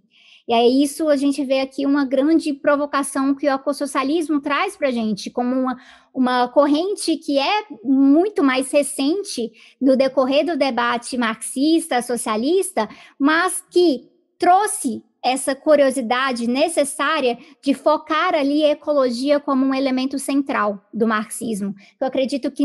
E 0.48 0.54
é 0.54 0.66
isso 0.66 1.10
a 1.10 1.16
gente 1.16 1.44
vê 1.44 1.60
aqui 1.60 1.84
uma 1.84 2.06
grande 2.06 2.54
provocação 2.54 3.34
que 3.34 3.46
o 3.46 3.50
ecossocialismo 3.50 4.40
traz 4.40 4.78
para 4.78 4.88
a 4.88 4.90
gente, 4.90 5.30
como 5.30 5.54
uma, 5.54 5.78
uma 6.14 6.48
corrente 6.48 7.18
que 7.18 7.38
é 7.38 7.66
muito 7.84 8.42
mais 8.42 8.72
recente 8.72 9.52
no 9.78 9.94
decorrer 9.94 10.46
do 10.46 10.56
debate 10.56 11.18
marxista, 11.18 12.00
socialista, 12.00 12.88
mas 13.18 13.62
que 13.70 14.08
trouxe 14.38 15.04
essa 15.22 15.54
curiosidade 15.54 16.46
necessária 16.46 17.36
de 17.62 17.74
focar 17.74 18.34
ali 18.34 18.64
a 18.64 18.70
ecologia 18.70 19.38
como 19.38 19.66
um 19.66 19.74
elemento 19.74 20.18
central 20.18 20.82
do 20.94 21.06
marxismo. 21.06 21.74
Eu 22.00 22.06
acredito 22.06 22.50
que 22.50 22.64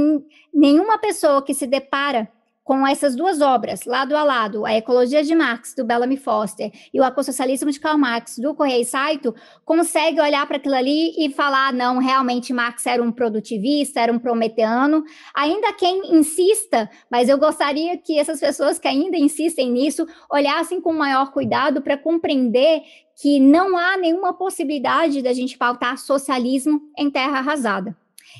nenhuma 0.53 0.97
pessoa 0.97 1.41
que 1.41 1.53
se 1.53 1.67
depara 1.67 2.31
com 2.63 2.88
essas 2.88 3.15
duas 3.15 3.41
obras, 3.41 3.84
lado 3.86 4.15
a 4.15 4.23
lado, 4.23 4.65
a 4.65 4.73
Ecologia 4.73 5.21
de 5.21 5.36
Marx, 5.36 5.73
do 5.76 5.84
Bellamy 5.84 6.15
Foster, 6.15 6.71
e 6.93 6.99
o 6.99 7.04
Ecossocialismo 7.04 7.69
de 7.69 7.80
Karl 7.80 7.97
Marx, 7.97 8.38
do 8.38 8.56
Correia 8.56 8.86
Saito, 8.86 9.36
consegue 9.65 10.21
olhar 10.21 10.47
para 10.47 10.58
aquilo 10.58 10.76
ali 10.76 11.13
e 11.17 11.30
falar, 11.30 11.73
não, 11.73 11.97
realmente 11.97 12.54
Marx 12.54 12.86
era 12.86 13.04
um 13.04 13.12
produtivista, 13.12 13.99
era 13.99 14.13
um 14.13 14.19
prometeano, 14.19 15.04
ainda 15.36 15.73
quem 15.73 16.15
insista, 16.15 16.89
mas 17.12 17.28
eu 17.28 17.38
gostaria 17.38 17.97
que 17.97 18.17
essas 18.17 18.39
pessoas 18.39 18.80
que 18.80 18.88
ainda 18.88 19.17
insistem 19.17 19.69
nisso, 19.69 20.08
olhassem 20.32 20.80
com 20.80 20.93
maior 20.93 21.32
cuidado 21.32 21.82
para 21.82 21.97
compreender 21.97 22.82
que 23.21 23.39
não 23.39 23.78
há 23.78 23.97
nenhuma 23.97 24.34
possibilidade 24.34 25.21
da 25.21 25.34
gente 25.34 25.58
pautar 25.58 25.97
socialismo 25.97 26.82
em 26.97 27.12
terra 27.12 27.39
arrasada. 27.39 27.95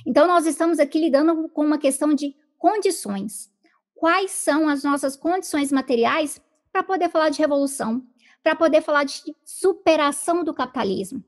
Então, 0.06 0.26
nós 0.28 0.46
estamos 0.46 0.80
aqui 0.80 1.00
lidando 1.00 1.50
com 1.50 1.64
uma 1.64 1.78
questão 1.78 2.14
de 2.14 2.36
condições 2.58 3.53
quais 4.04 4.32
são 4.32 4.68
as 4.68 4.84
nossas 4.84 5.16
condições 5.16 5.72
materiais 5.72 6.38
para 6.74 6.84
poder 6.84 7.08
falar 7.08 7.30
de 7.30 7.39
revolução, 7.39 8.04
para 8.44 8.54
poder 8.54 8.82
falar 8.82 9.06
de 9.06 9.34
superação 9.46 10.44
do 10.44 10.54
capitalismo. 10.54 11.24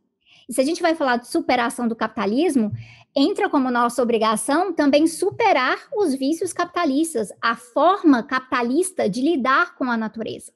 E 0.50 0.54
se 0.54 0.60
a 0.60 0.64
gente 0.66 0.82
vai 0.82 0.94
falar 0.94 1.16
de 1.16 1.30
superação 1.30 1.88
do 1.88 1.96
capitalismo, 1.96 2.74
entra 3.16 3.50
como 3.50 3.72
nossa 3.72 4.04
obrigação 4.04 4.74
também 4.74 5.08
superar 5.08 5.88
os 5.96 6.16
vícios 6.16 6.52
capitalistas, 6.52 7.30
a 7.42 7.56
forma 7.56 8.22
capitalista 8.22 9.10
de 9.10 9.22
lidar 9.22 9.76
com 9.76 9.90
a 9.90 9.96
natureza. 9.96 10.52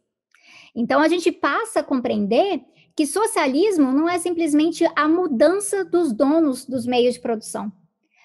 Então 0.76 1.00
a 1.00 1.08
gente 1.08 1.32
passa 1.32 1.80
a 1.80 1.84
compreender 1.84 2.62
que 2.98 3.08
socialismo 3.08 3.94
não 3.94 4.10
é 4.10 4.20
simplesmente 4.20 4.86
a 4.94 5.08
mudança 5.08 5.86
dos 5.86 6.12
donos 6.12 6.66
dos 6.66 6.86
meios 6.86 7.14
de 7.14 7.22
produção. 7.22 7.72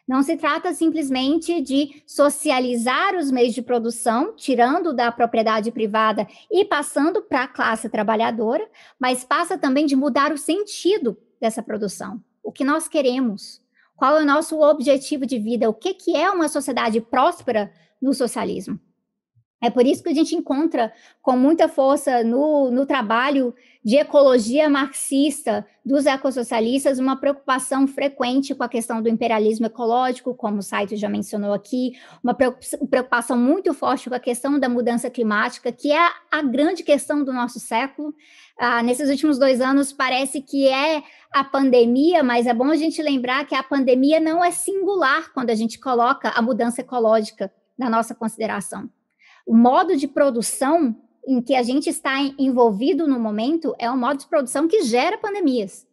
Não 0.07 0.23
se 0.23 0.37
trata 0.37 0.75
simplesmente 0.75 1.63
de 1.63 2.03
socializar 2.07 3.17
os 3.17 3.31
meios 3.31 3.55
de 3.55 3.63
produção, 3.63 4.35
tirando 4.37 4.93
da 4.93 5.11
propriedade 5.11 5.73
privada 5.73 6.27
e 6.51 6.63
passando 6.65 7.23
para 7.23 7.45
a 7.45 7.49
classe 7.49 7.89
trabalhadora, 7.89 8.69
mas 8.99 9.25
passa 9.25 9.57
também 9.57 9.87
de 9.87 9.97
mudar 9.97 10.31
o 10.31 10.39
sentido 10.39 11.17
dessa 11.41 11.63
produção. 11.63 12.23
O 12.43 12.53
que 12.53 12.65
nós 12.65 12.87
queremos? 12.87 13.63
Qual 13.97 14.19
é 14.19 14.23
o 14.23 14.27
nosso 14.27 14.61
objetivo 14.61 15.25
de 15.25 15.39
vida? 15.39 15.71
O 15.71 15.75
que, 15.75 15.95
que 15.95 16.15
é 16.15 16.31
uma 16.31 16.49
sociedade 16.49 17.01
próspera 17.01 17.73
no 18.01 18.13
socialismo? 18.13 18.79
É 19.65 19.71
por 19.71 19.87
isso 19.87 20.03
que 20.03 20.11
a 20.11 20.15
gente 20.15 20.35
encontra 20.35 20.93
com 21.23 21.37
muita 21.39 21.69
força 21.69 22.23
no, 22.23 22.71
no 22.71 22.85
trabalho 22.85 23.55
de 23.83 23.97
ecologia 23.97 24.69
marxista 24.69 25.67
dos 25.85 26.05
ecossocialistas 26.05 26.99
uma 26.99 27.17
preocupação 27.17 27.87
frequente 27.87 28.55
com 28.55 28.63
a 28.63 28.69
questão 28.69 29.01
do 29.01 29.09
imperialismo 29.09 29.65
ecológico, 29.65 30.35
como 30.35 30.59
o 30.59 30.63
site 30.63 30.97
já 30.97 31.09
mencionou 31.09 31.55
aqui, 31.55 31.93
uma 32.23 32.35
preocupação 32.35 33.39
muito 33.39 33.73
forte 33.73 34.09
com 34.11 34.15
a 34.15 34.21
questão 34.21 34.59
da 34.59 34.69
mudança 34.69 35.09
climática, 35.09 35.73
que 35.73 35.91
é 35.91 36.09
a 36.31 36.43
grande 36.43 36.83
questão 36.83 37.25
do 37.25 37.33
nosso 37.33 37.59
século. 37.59 38.15
Ah, 38.59 38.83
nesses 38.83 39.09
últimos 39.09 39.39
dois 39.39 39.63
anos 39.63 39.93
parece 39.93 40.43
que 40.43 40.69
é 40.69 41.03
a 41.33 41.43
pandemia, 41.43 42.23
mas 42.23 42.47
é 42.47 42.53
bom 42.53 42.71
a 42.71 42.77
gente 42.77 43.03
lembrar 43.03 43.47
que 43.47 43.55
a 43.55 43.63
pandemia 43.63 44.21
não 44.21 44.45
é 44.45 44.51
singular 44.51 45.33
quando 45.33 45.49
a 45.49 45.55
gente 45.55 45.79
coloca 45.79 46.29
a 46.29 46.43
mudança 46.43 46.83
ecológica 46.83 47.51
na 47.79 47.89
nossa 47.89 48.15
consideração. 48.15 48.91
O 49.47 49.55
modo 49.55 49.97
de 49.97 50.09
produção 50.09 50.97
em 51.27 51.41
que 51.41 51.55
a 51.55 51.63
gente 51.63 51.89
está 51.89 52.21
envolvido 52.39 53.07
no 53.07 53.19
momento 53.19 53.75
é 53.79 53.91
um 53.91 53.97
modo 53.97 54.19
de 54.19 54.27
produção 54.27 54.69
que 54.69 54.83
gera 54.83 55.19
pandemias. 55.19 55.87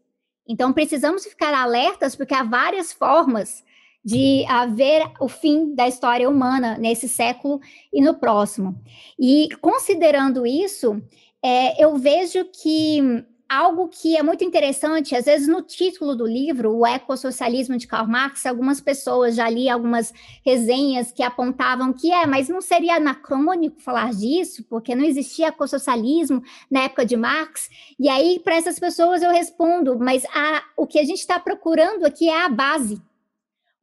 Então, 0.47 0.73
precisamos 0.73 1.25
ficar 1.25 1.53
alertas, 1.53 2.15
porque 2.15 2.33
há 2.33 2.43
várias 2.43 2.91
formas 2.91 3.63
de 4.03 4.43
haver 4.47 5.09
o 5.19 5.27
fim 5.27 5.75
da 5.75 5.87
história 5.87 6.29
humana 6.29 6.77
nesse 6.77 7.07
século 7.07 7.59
e 7.93 8.01
no 8.01 8.15
próximo. 8.15 8.75
E 9.19 9.47
considerando 9.61 10.45
isso, 10.45 11.01
é, 11.43 11.83
eu 11.83 11.95
vejo 11.97 12.45
que 12.45 13.23
algo 13.51 13.89
que 13.89 14.15
é 14.15 14.23
muito 14.23 14.45
interessante, 14.45 15.13
às 15.13 15.25
vezes 15.25 15.45
no 15.45 15.61
título 15.61 16.15
do 16.15 16.25
livro, 16.25 16.73
o 16.73 16.87
ecossocialismo 16.87 17.77
de 17.77 17.85
Karl 17.85 18.07
Marx, 18.07 18.45
algumas 18.45 18.79
pessoas 18.79 19.35
já 19.35 19.49
li 19.49 19.67
algumas 19.67 20.13
resenhas 20.45 21.11
que 21.11 21.21
apontavam 21.21 21.91
que 21.91 22.13
é, 22.13 22.25
mas 22.25 22.47
não 22.47 22.61
seria 22.61 22.95
anacrônico 22.95 23.81
falar 23.81 24.13
disso, 24.13 24.63
porque 24.69 24.95
não 24.95 25.03
existia 25.03 25.47
ecossocialismo 25.47 26.41
na 26.69 26.83
época 26.83 27.05
de 27.05 27.17
Marx. 27.17 27.69
E 27.99 28.07
aí, 28.07 28.39
para 28.39 28.55
essas 28.55 28.79
pessoas, 28.79 29.21
eu 29.21 29.31
respondo, 29.31 29.99
mas 29.99 30.23
a, 30.33 30.63
o 30.77 30.87
que 30.87 30.97
a 30.97 31.03
gente 31.03 31.19
está 31.19 31.37
procurando 31.37 32.05
aqui 32.05 32.29
é 32.29 32.45
a 32.45 32.49
base. 32.49 33.01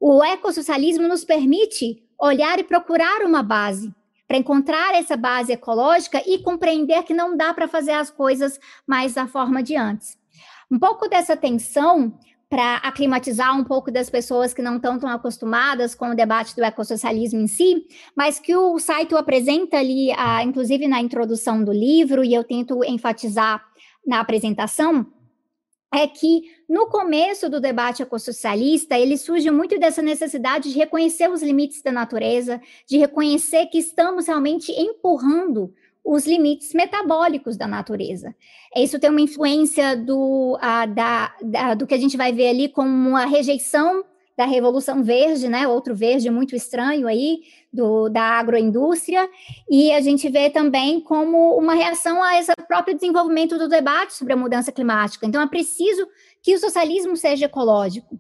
O 0.01 0.25
ecossocialismo 0.25 1.07
nos 1.07 1.25
permite 1.25 2.03
olhar 2.19 2.59
e 2.59 2.65
procurar 2.65 3.23
uma 3.23 3.43
base 3.43 3.93
para 4.29 4.37
encontrar 4.37 4.95
essa 4.95 5.17
base 5.17 5.51
ecológica 5.51 6.23
e 6.27 6.39
compreender 6.39 7.03
que 7.03 7.15
não 7.15 7.35
dá 7.35 7.55
para 7.55 7.67
fazer 7.67 7.93
as 7.93 8.11
coisas 8.11 8.61
mais 8.87 9.15
da 9.15 9.27
forma 9.27 9.63
de 9.63 9.75
antes. 9.75 10.19
Um 10.71 10.79
pouco 10.79 11.09
dessa 11.09 11.35
tensão 11.35 12.13
para 12.51 12.77
aclimatizar 12.77 13.57
um 13.57 13.65
pouco 13.65 13.91
das 13.91 14.09
pessoas 14.09 14.55
que 14.55 14.63
não 14.63 14.77
estão 14.77 14.99
tão 14.99 15.09
acostumadas 15.09 15.95
com 15.95 16.11
o 16.11 16.15
debate 16.15 16.55
do 16.55 16.65
ecossocialismo 16.65 17.41
em 17.41 17.47
si, 17.47 17.87
mas 18.15 18.39
que 18.39 18.55
o 18.55 18.79
site 18.79 19.15
apresenta 19.15 19.79
ali, 19.79 20.13
ah, 20.13 20.43
inclusive 20.43 20.87
na 20.87 21.01
introdução 21.01 21.63
do 21.63 21.73
livro, 21.73 22.25
e 22.25 22.33
eu 22.35 22.45
tento 22.45 22.83
enfatizar 22.85 23.63
na 24.07 24.21
apresentação, 24.21 25.07
é 25.93 26.07
que 26.07 26.43
no 26.69 26.87
começo 26.87 27.49
do 27.49 27.61
debate 27.61 28.03
ecossocialista, 28.03 28.99
ele 28.99 29.17
surge 29.17 29.51
muito 29.51 29.79
dessa 29.79 30.03
necessidade 30.03 30.71
de 30.71 30.79
reconhecer 30.79 31.31
os 31.31 31.43
limites 31.43 31.83
da 31.83 31.91
natureza, 31.91 32.61
de 32.87 32.99
reconhecer 32.99 33.67
que 33.67 33.79
estamos 33.79 34.27
realmente 34.27 34.71
empurrando 34.73 35.73
os 36.05 36.27
limites 36.27 36.73
metabólicos 36.73 37.57
da 37.57 37.67
natureza. 37.67 38.35
Isso 38.77 38.99
tem 38.99 39.11
uma 39.11 39.21
influência 39.21 39.97
do, 39.97 40.59
a, 40.61 40.87
da, 40.87 41.35
da, 41.43 41.75
do 41.75 41.87
que 41.87 41.95
a 41.95 41.99
gente 41.99 42.17
vai 42.17 42.33
ver 42.33 42.49
ali 42.49 42.69
como 42.69 42.91
uma 42.91 43.27
rejeição 43.27 44.05
da 44.39 44.47
Revolução 44.47 45.03
Verde, 45.03 45.49
né? 45.49 45.67
Outro 45.67 45.97
verde 45.97 46.31
muito 46.31 46.55
estranho 46.55 47.09
aí, 47.09 47.41
do, 47.73 48.09
da 48.09 48.23
agroindústria, 48.23 49.29
e 49.69 49.91
a 49.91 50.01
gente 50.01 50.29
vê 50.29 50.49
também 50.49 51.01
como 51.01 51.59
uma 51.59 51.75
reação 51.75 52.23
a 52.23 52.39
esse 52.39 52.53
próprio 52.69 52.95
desenvolvimento 52.95 53.59
do 53.59 53.69
debate 53.69 54.15
sobre 54.15 54.35
a 54.35 54.37
mudança 54.37 54.71
climática. 54.71 55.27
Então, 55.27 55.43
é 55.43 55.47
preciso 55.49 56.07
que 56.41 56.55
o 56.55 56.59
socialismo 56.61 57.17
seja 57.17 57.47
ecológico. 57.47 58.17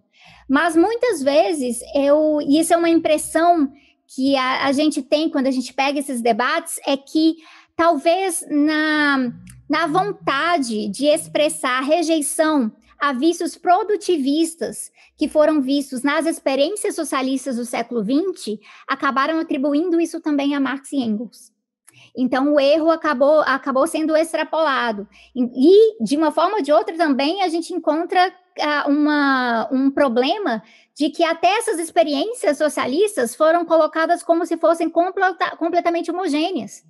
Mas 0.48 0.74
muitas 0.74 1.22
vezes, 1.22 1.78
eu, 1.94 2.40
e 2.42 2.58
isso 2.58 2.74
é 2.74 2.76
uma 2.76 2.90
impressão 2.90 3.70
que 4.08 4.34
a, 4.34 4.66
a 4.66 4.72
gente 4.72 5.00
tem 5.00 5.30
quando 5.30 5.46
a 5.46 5.52
gente 5.52 5.72
pega 5.72 6.00
esses 6.00 6.20
debates, 6.20 6.80
é 6.84 6.96
que 6.96 7.36
talvez 7.76 8.44
na, 8.50 9.32
na 9.70 9.86
vontade 9.86 10.88
de 10.88 11.06
expressar 11.06 11.80
rejeição 11.82 12.72
a 12.98 13.12
vícios 13.12 13.56
produtivistas 13.56 14.90
que 15.16 15.28
foram 15.28 15.60
vistos 15.60 16.02
nas 16.02 16.26
experiências 16.26 16.94
socialistas 16.94 17.56
do 17.56 17.64
século 17.64 18.02
XX, 18.02 18.58
acabaram 18.86 19.38
atribuindo 19.38 20.00
isso 20.00 20.20
também 20.20 20.54
a 20.54 20.60
Marx 20.60 20.92
e 20.92 20.96
Engels. 20.96 21.52
Então, 22.16 22.54
o 22.54 22.60
erro 22.60 22.90
acabou, 22.90 23.40
acabou 23.40 23.86
sendo 23.86 24.16
extrapolado. 24.16 25.08
E, 25.34 26.02
de 26.02 26.16
uma 26.16 26.32
forma 26.32 26.56
ou 26.56 26.62
de 26.62 26.72
outra, 26.72 26.96
também 26.96 27.42
a 27.42 27.48
gente 27.48 27.72
encontra 27.72 28.28
uh, 28.28 28.90
uma, 28.90 29.68
um 29.70 29.90
problema 29.90 30.62
de 30.94 31.10
que 31.10 31.22
até 31.22 31.48
essas 31.58 31.78
experiências 31.78 32.58
socialistas 32.58 33.34
foram 33.34 33.64
colocadas 33.64 34.22
como 34.22 34.44
se 34.44 34.56
fossem 34.56 34.90
completa, 34.90 35.56
completamente 35.56 36.10
homogêneas. 36.10 36.84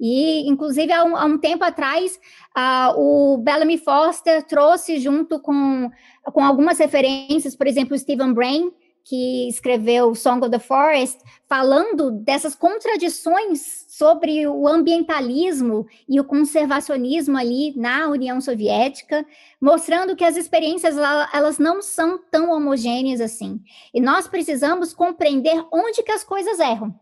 E, 0.00 0.48
inclusive, 0.48 0.90
há 0.92 1.04
um, 1.04 1.14
há 1.14 1.24
um 1.26 1.36
tempo 1.36 1.62
atrás, 1.62 2.18
uh, 2.56 2.98
o 2.98 3.36
Bellamy 3.36 3.76
Foster 3.76 4.42
trouxe 4.44 4.98
junto 4.98 5.38
com, 5.38 5.90
com 6.32 6.42
algumas 6.42 6.78
referências, 6.78 7.54
por 7.54 7.66
exemplo, 7.66 7.98
Stephen 7.98 8.32
Brain, 8.32 8.72
que 9.04 9.48
escreveu 9.48 10.14
Song 10.14 10.40
of 10.40 10.50
the 10.50 10.58
Forest, 10.58 11.18
falando 11.48 12.10
dessas 12.10 12.54
contradições 12.54 13.86
sobre 13.88 14.46
o 14.46 14.68
ambientalismo 14.68 15.86
e 16.08 16.20
o 16.20 16.24
conservacionismo 16.24 17.36
ali 17.36 17.76
na 17.76 18.08
União 18.08 18.40
Soviética, 18.40 19.26
mostrando 19.60 20.16
que 20.16 20.24
as 20.24 20.36
experiências 20.36 20.96
elas 21.32 21.58
não 21.58 21.82
são 21.82 22.18
tão 22.30 22.50
homogêneas 22.50 23.20
assim. 23.20 23.60
E 23.92 24.00
nós 24.00 24.28
precisamos 24.28 24.94
compreender 24.94 25.66
onde 25.72 26.02
que 26.02 26.12
as 26.12 26.24
coisas 26.24 26.58
erram. 26.58 26.94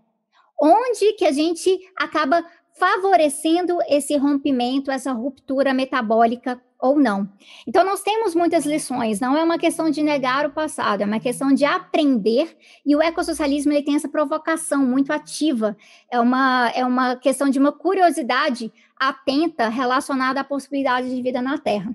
Onde 0.61 1.13
que 1.13 1.25
a 1.25 1.31
gente 1.31 1.79
acaba 1.97 2.45
favorecendo 2.79 3.79
esse 3.89 4.17
rompimento, 4.17 4.91
essa 4.91 5.13
ruptura 5.13 5.75
metabólica 5.75 6.61
ou 6.81 6.99
não. 6.99 7.29
Então, 7.67 7.85
nós 7.85 8.03
temos 8.03 8.35
muitas 8.35 8.65
lições, 8.65 9.19
não 9.19 9.37
é 9.37 9.43
uma 9.43 9.59
questão 9.59 9.91
de 9.91 10.03
negar 10.03 10.47
o 10.47 10.53
passado, 10.53 11.03
é 11.03 11.05
uma 11.07 11.19
questão 11.19 11.53
de 11.53 11.65
aprender, 11.65 12.57
e 12.87 12.95
o 12.95 13.03
ecossocialismo 13.03 13.73
ele 13.73 13.83
tem 13.83 13.97
essa 13.97 14.09
provocação 14.09 14.87
muito 14.87 15.13
ativa, 15.13 15.77
é 16.11 16.21
uma, 16.21 16.71
é 16.71 16.85
uma 16.85 17.17
questão 17.17 17.51
de 17.51 17.59
uma 17.59 17.73
curiosidade 17.73 18.73
atenta 18.97 19.69
relacionada 19.69 20.41
à 20.41 20.45
possibilidade 20.45 21.15
de 21.15 21.21
vida 21.21 21.43
na 21.43 21.59
Terra. 21.59 21.95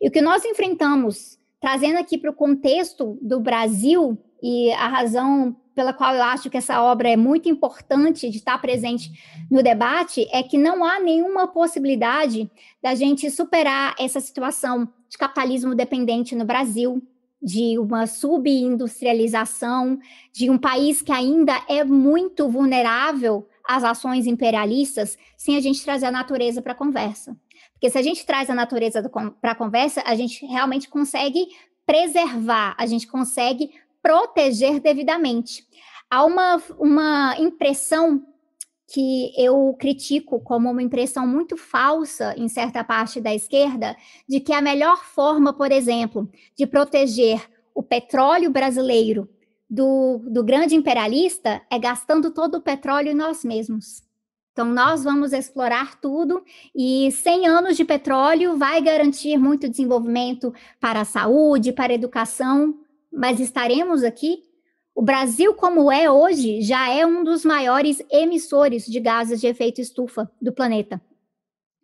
E 0.00 0.08
o 0.08 0.10
que 0.10 0.22
nós 0.22 0.44
enfrentamos, 0.44 1.38
trazendo 1.60 1.98
aqui 1.98 2.16
para 2.16 2.30
o 2.30 2.34
contexto 2.34 3.18
do 3.20 3.38
Brasil, 3.38 4.18
e 4.42 4.72
a 4.72 4.88
razão 4.88 5.54
pela 5.74 5.92
qual 5.92 6.14
eu 6.14 6.22
acho 6.22 6.50
que 6.50 6.56
essa 6.56 6.82
obra 6.82 7.08
é 7.08 7.16
muito 7.16 7.48
importante 7.48 8.28
de 8.28 8.36
estar 8.36 8.58
presente 8.60 9.10
no 9.50 9.62
debate 9.62 10.28
é 10.32 10.42
que 10.42 10.58
não 10.58 10.84
há 10.84 11.00
nenhuma 11.00 11.46
possibilidade 11.46 12.50
da 12.82 12.94
gente 12.94 13.30
superar 13.30 13.94
essa 13.98 14.20
situação 14.20 14.88
de 15.08 15.16
capitalismo 15.16 15.74
dependente 15.74 16.34
no 16.34 16.44
Brasil, 16.44 17.02
de 17.40 17.78
uma 17.78 18.06
subindustrialização, 18.06 19.98
de 20.32 20.50
um 20.50 20.58
país 20.58 21.02
que 21.02 21.12
ainda 21.12 21.54
é 21.68 21.84
muito 21.84 22.48
vulnerável 22.48 23.48
às 23.66 23.84
ações 23.84 24.26
imperialistas, 24.26 25.16
sem 25.36 25.56
a 25.56 25.60
gente 25.60 25.84
trazer 25.84 26.06
a 26.06 26.10
natureza 26.10 26.60
para 26.60 26.72
a 26.72 26.76
conversa. 26.76 27.36
Porque 27.72 27.90
se 27.90 27.98
a 27.98 28.02
gente 28.02 28.24
traz 28.26 28.48
a 28.50 28.54
natureza 28.54 29.08
para 29.40 29.52
a 29.52 29.56
conversa, 29.56 30.02
a 30.06 30.14
gente 30.14 30.46
realmente 30.46 30.88
consegue 30.88 31.48
preservar, 31.86 32.74
a 32.78 32.86
gente 32.86 33.06
consegue 33.06 33.70
proteger 34.02 34.80
devidamente. 34.80 35.66
Há 36.10 36.24
uma, 36.24 36.62
uma 36.78 37.36
impressão 37.38 38.26
que 38.92 39.32
eu 39.38 39.74
critico 39.78 40.38
como 40.40 40.70
uma 40.70 40.82
impressão 40.82 41.26
muito 41.26 41.56
falsa 41.56 42.34
em 42.36 42.48
certa 42.48 42.84
parte 42.84 43.20
da 43.20 43.34
esquerda, 43.34 43.96
de 44.28 44.38
que 44.38 44.52
a 44.52 44.60
melhor 44.60 45.02
forma, 45.02 45.52
por 45.52 45.72
exemplo, 45.72 46.28
de 46.54 46.66
proteger 46.66 47.40
o 47.74 47.82
petróleo 47.82 48.50
brasileiro 48.50 49.26
do, 49.68 50.18
do 50.28 50.44
grande 50.44 50.74
imperialista 50.74 51.62
é 51.70 51.78
gastando 51.78 52.30
todo 52.30 52.56
o 52.56 52.60
petróleo 52.60 53.12
em 53.12 53.14
nós 53.14 53.42
mesmos. 53.42 54.02
Então, 54.52 54.66
nós 54.66 55.02
vamos 55.02 55.32
explorar 55.32 55.98
tudo 55.98 56.44
e 56.76 57.10
100 57.10 57.46
anos 57.46 57.76
de 57.78 57.86
petróleo 57.86 58.58
vai 58.58 58.82
garantir 58.82 59.38
muito 59.38 59.70
desenvolvimento 59.70 60.52
para 60.78 61.00
a 61.00 61.06
saúde, 61.06 61.72
para 61.72 61.94
a 61.94 61.94
educação, 61.94 62.81
mas 63.12 63.40
estaremos 63.40 64.02
aqui 64.02 64.42
o 64.94 65.00
Brasil, 65.00 65.54
como 65.54 65.90
é 65.90 66.10
hoje, 66.10 66.60
já 66.60 66.88
é 66.90 67.06
um 67.06 67.24
dos 67.24 67.44
maiores 67.44 68.02
emissores 68.10 68.84
de 68.84 69.00
gases 69.00 69.40
de 69.40 69.46
efeito 69.46 69.80
estufa 69.80 70.30
do 70.40 70.52
planeta. 70.52 71.00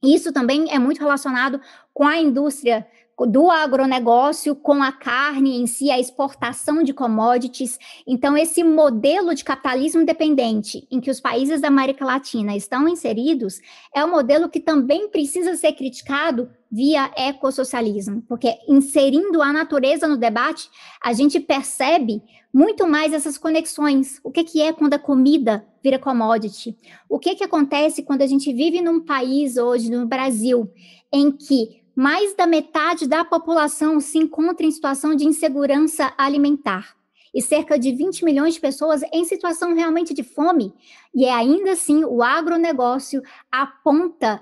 Isso 0.03 0.33
também 0.33 0.71
é 0.71 0.79
muito 0.79 1.01
relacionado 1.01 1.61
com 1.93 2.07
a 2.07 2.19
indústria 2.19 2.87
do 3.27 3.51
agronegócio, 3.51 4.55
com 4.55 4.81
a 4.83 4.93
carne 4.93 5.57
em 5.57 5.67
si, 5.67 5.91
a 5.91 5.99
exportação 5.99 6.83
de 6.83 6.93
commodities. 6.93 7.79
Então, 8.07 8.37
esse 8.37 8.63
modelo 8.63 9.35
de 9.35 9.43
capitalismo 9.43 10.05
dependente 10.05 10.87
em 10.91 11.01
que 11.01 11.11
os 11.11 11.21
países 11.21 11.61
da 11.61 11.69
América 11.69 12.05
Latina 12.05 12.55
estão 12.55 12.87
inseridos 12.87 13.61
é 13.93 14.05
um 14.05 14.11
modelo 14.11 14.49
que 14.49 14.61
também 14.61 15.09
precisa 15.09 15.57
ser 15.57 15.73
criticado 15.73 16.49
via 16.71 17.11
ecossocialismo, 17.17 18.23
porque 18.29 18.59
inserindo 18.69 19.41
a 19.41 19.53
natureza 19.53 20.07
no 20.07 20.17
debate, 20.17 20.69
a 21.03 21.13
gente 21.13 21.41
percebe 21.41 22.23
muito 22.53 22.87
mais 22.87 23.13
essas 23.13 23.39
conexões. 23.39 24.21
O 24.23 24.31
que, 24.31 24.45
que 24.45 24.61
é 24.61 24.73
quando 24.73 24.95
a 24.95 24.99
comida 24.99 25.67
vira 25.83 25.99
commodity? 25.99 26.77
O 27.09 27.19
que, 27.19 27.35
que 27.35 27.45
acontece 27.45 28.03
quando 28.03 28.23
a 28.23 28.27
gente 28.27 28.53
vive 28.53 28.81
num 28.81 29.01
país 29.01 29.57
hoje, 29.57 29.91
no 29.91 30.07
Brasil, 30.07 30.71
em 31.13 31.31
que 31.31 31.83
mais 31.95 32.35
da 32.37 32.47
metade 32.47 33.09
da 33.09 33.25
população 33.25 33.99
se 34.01 34.19
encontra 34.19 34.65
em 34.65 34.71
situação 34.71 35.15
de 35.15 35.27
insegurança 35.27 36.13
alimentar? 36.17 36.97
E 37.35 37.43
cerca 37.43 37.79
de 37.79 37.93
20 37.93 38.25
milhões 38.25 38.55
de 38.55 38.61
pessoas 38.61 39.03
em 39.13 39.25
situação 39.25 39.75
realmente 39.75 40.15
de 40.15 40.23
fome. 40.23 40.73
E 41.15 41.27
é 41.27 41.33
ainda 41.33 41.73
assim 41.73 42.03
o 42.05 42.23
agronegócio 42.23 43.23
aponta 43.53 44.41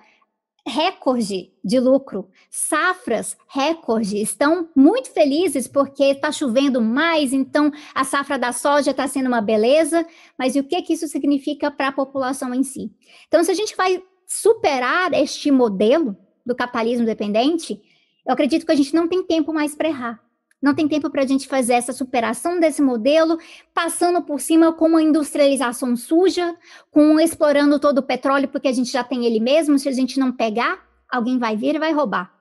recorde 0.67 1.53
de 1.65 1.79
lucro, 1.79 2.29
safras 2.51 3.37
recorde, 3.49 4.21
estão 4.21 4.69
muito 4.75 5.11
felizes 5.13 5.69
porque 5.69 6.05
está 6.05 6.33
chovendo 6.33 6.83
mais, 6.83 7.33
então 7.33 7.71
a 7.95 8.03
safra 8.03 8.37
da 8.37 8.53
soja 8.53 8.91
está 8.91 9.07
sendo 9.07 9.29
uma 9.29 9.41
beleza, 9.41 10.05
mas 10.37 10.57
o 10.57 10.65
que, 10.65 10.83
que 10.83 10.95
isso 10.95 11.07
significa 11.07 11.71
para 11.71 11.89
a 11.89 11.93
população 11.93 12.53
em 12.53 12.65
si? 12.65 12.91
Então, 13.29 13.45
se 13.45 13.51
a 13.51 13.55
gente 13.55 13.77
vai 13.77 14.03
superar 14.27 15.13
este 15.15 15.53
modelo 15.53 16.17
do 16.45 16.55
capitalismo 16.55 17.07
dependente, 17.07 17.81
eu 18.27 18.33
acredito 18.33 18.67
que 18.67 18.73
a 18.73 18.77
gente 18.77 18.93
não 18.93 19.07
tem 19.07 19.23
tempo 19.23 19.53
mais 19.53 19.75
para 19.75 19.89
errar. 19.89 20.26
Não 20.67 20.75
tem 20.75 20.89
tempo 20.89 21.09
para 21.09 21.23
a 21.23 21.27
gente 21.27 21.47
fazer 21.47 21.75
essa 21.75 21.93
superação 21.93 22.59
desse 22.59 22.83
modelo, 22.83 23.39
passando 23.73 24.21
por 24.21 24.41
cima 24.41 24.73
com 24.73 24.87
uma 24.87 25.01
industrialização 25.01 25.95
suja, 25.95 26.57
com 26.91 27.21
explorando 27.21 27.79
todo 27.79 27.99
o 27.99 28.03
petróleo, 28.03 28.49
porque 28.49 28.67
a 28.67 28.73
gente 28.73 28.91
já 28.91 29.05
tem 29.05 29.25
ele 29.25 29.39
mesmo. 29.39 29.79
Se 29.79 29.89
a 29.89 29.93
gente 29.93 30.19
não 30.19 30.33
pegar, 30.33 30.85
alguém 31.09 31.39
vai 31.39 31.57
vir 31.57 31.77
e 31.77 31.79
vai 31.79 31.93
roubar. 31.93 32.35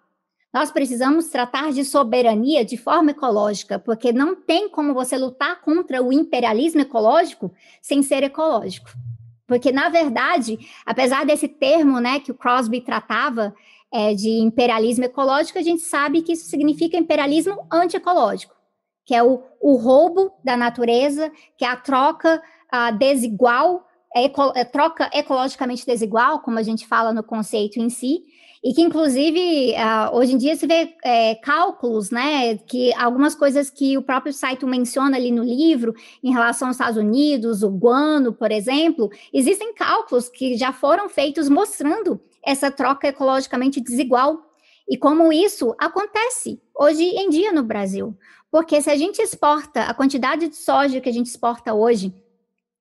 Nós 0.51 0.71
precisamos 0.71 1.27
tratar 1.27 1.71
de 1.71 1.85
soberania 1.85 2.65
de 2.65 2.77
forma 2.77 3.11
ecológica, 3.11 3.77
porque 3.77 4.11
não 4.11 4.35
tem 4.35 4.69
como 4.69 4.95
você 4.95 5.15
lutar 5.19 5.61
contra 5.61 6.01
o 6.01 6.11
imperialismo 6.11 6.81
ecológico 6.81 7.53
sem 7.79 8.01
ser 8.01 8.23
ecológico. 8.23 8.89
Porque, 9.45 9.71
na 9.71 9.89
verdade, 9.89 10.57
apesar 10.83 11.27
desse 11.27 11.47
termo 11.47 11.99
né, 11.99 12.19
que 12.19 12.31
o 12.31 12.35
Crosby 12.35 12.81
tratava, 12.81 13.53
é, 13.93 14.13
de 14.13 14.29
imperialismo 14.29 15.05
ecológico, 15.05 15.57
a 15.57 15.61
gente 15.61 15.81
sabe 15.81 16.21
que 16.21 16.33
isso 16.33 16.45
significa 16.45 16.97
imperialismo 16.97 17.65
antiecológico, 17.71 18.53
que 19.05 19.15
é 19.15 19.23
o, 19.23 19.41
o 19.61 19.75
roubo 19.75 20.31
da 20.43 20.57
natureza, 20.57 21.31
que 21.57 21.63
é 21.63 21.67
a 21.67 21.75
troca 21.75 22.41
a 22.71 22.91
desigual, 22.91 23.85
é 24.13 24.25
eco, 24.25 24.51
é 24.55 24.65
troca 24.65 25.09
ecologicamente 25.13 25.85
desigual, 25.85 26.39
como 26.39 26.59
a 26.59 26.63
gente 26.63 26.87
fala 26.87 27.13
no 27.13 27.23
conceito 27.23 27.79
em 27.79 27.89
si, 27.89 28.23
e 28.63 28.73
que 28.73 28.81
inclusive 28.81 29.75
hoje 30.11 30.33
em 30.33 30.37
dia 30.37 30.55
se 30.55 30.65
vê 30.65 30.95
é, 31.03 31.35
cálculos, 31.35 32.09
né, 32.09 32.57
que 32.57 32.91
algumas 32.95 33.35
coisas 33.35 33.69
que 33.69 33.95
o 33.95 34.01
próprio 34.01 34.33
site 34.33 34.65
menciona 34.65 35.17
ali 35.17 35.31
no 35.31 35.43
livro 35.43 35.93
em 36.23 36.31
relação 36.33 36.69
aos 36.69 36.75
Estados 36.75 36.97
Unidos, 36.97 37.61
o 37.61 37.69
guano, 37.69 38.33
por 38.33 38.51
exemplo, 38.51 39.11
existem 39.31 39.71
cálculos 39.75 40.29
que 40.29 40.57
já 40.57 40.73
foram 40.73 41.07
feitos 41.07 41.47
mostrando 41.47 42.19
essa 42.45 42.69
troca 42.69 43.07
ecologicamente 43.07 43.81
desigual. 43.81 44.49
E 44.87 44.97
como 44.97 45.33
isso 45.33 45.75
acontece 45.79 46.61
hoje 46.75 47.03
em 47.03 47.29
dia 47.29 47.51
no 47.51 47.63
Brasil. 47.63 48.15
Porque 48.51 48.81
se 48.81 48.89
a 48.89 48.95
gente 48.95 49.21
exporta 49.21 49.83
a 49.83 49.93
quantidade 49.93 50.47
de 50.47 50.55
soja 50.55 51.01
que 51.01 51.09
a 51.09 51.13
gente 51.13 51.27
exporta 51.27 51.73
hoje, 51.73 52.13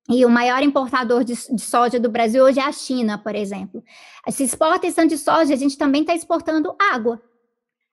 e 0.07 0.23
o 0.23 0.29
maior 0.29 0.61
importador 0.61 1.23
de, 1.23 1.33
de, 1.33 1.61
soja 1.61 1.99
do 1.99 2.09
Brasil 2.09 2.43
hoje 2.43 2.59
é 2.59 2.63
a 2.63 2.71
China, 2.71 3.17
por 3.17 3.33
exemplo. 3.33 3.83
Se 4.29 4.43
exporta 4.43 4.91
tanto 4.91 5.09
de 5.09 5.17
soja, 5.17 5.53
a 5.53 5.57
gente 5.57 5.77
também 5.77 6.01
está 6.01 6.13
exportando 6.13 6.75
água. 6.93 7.19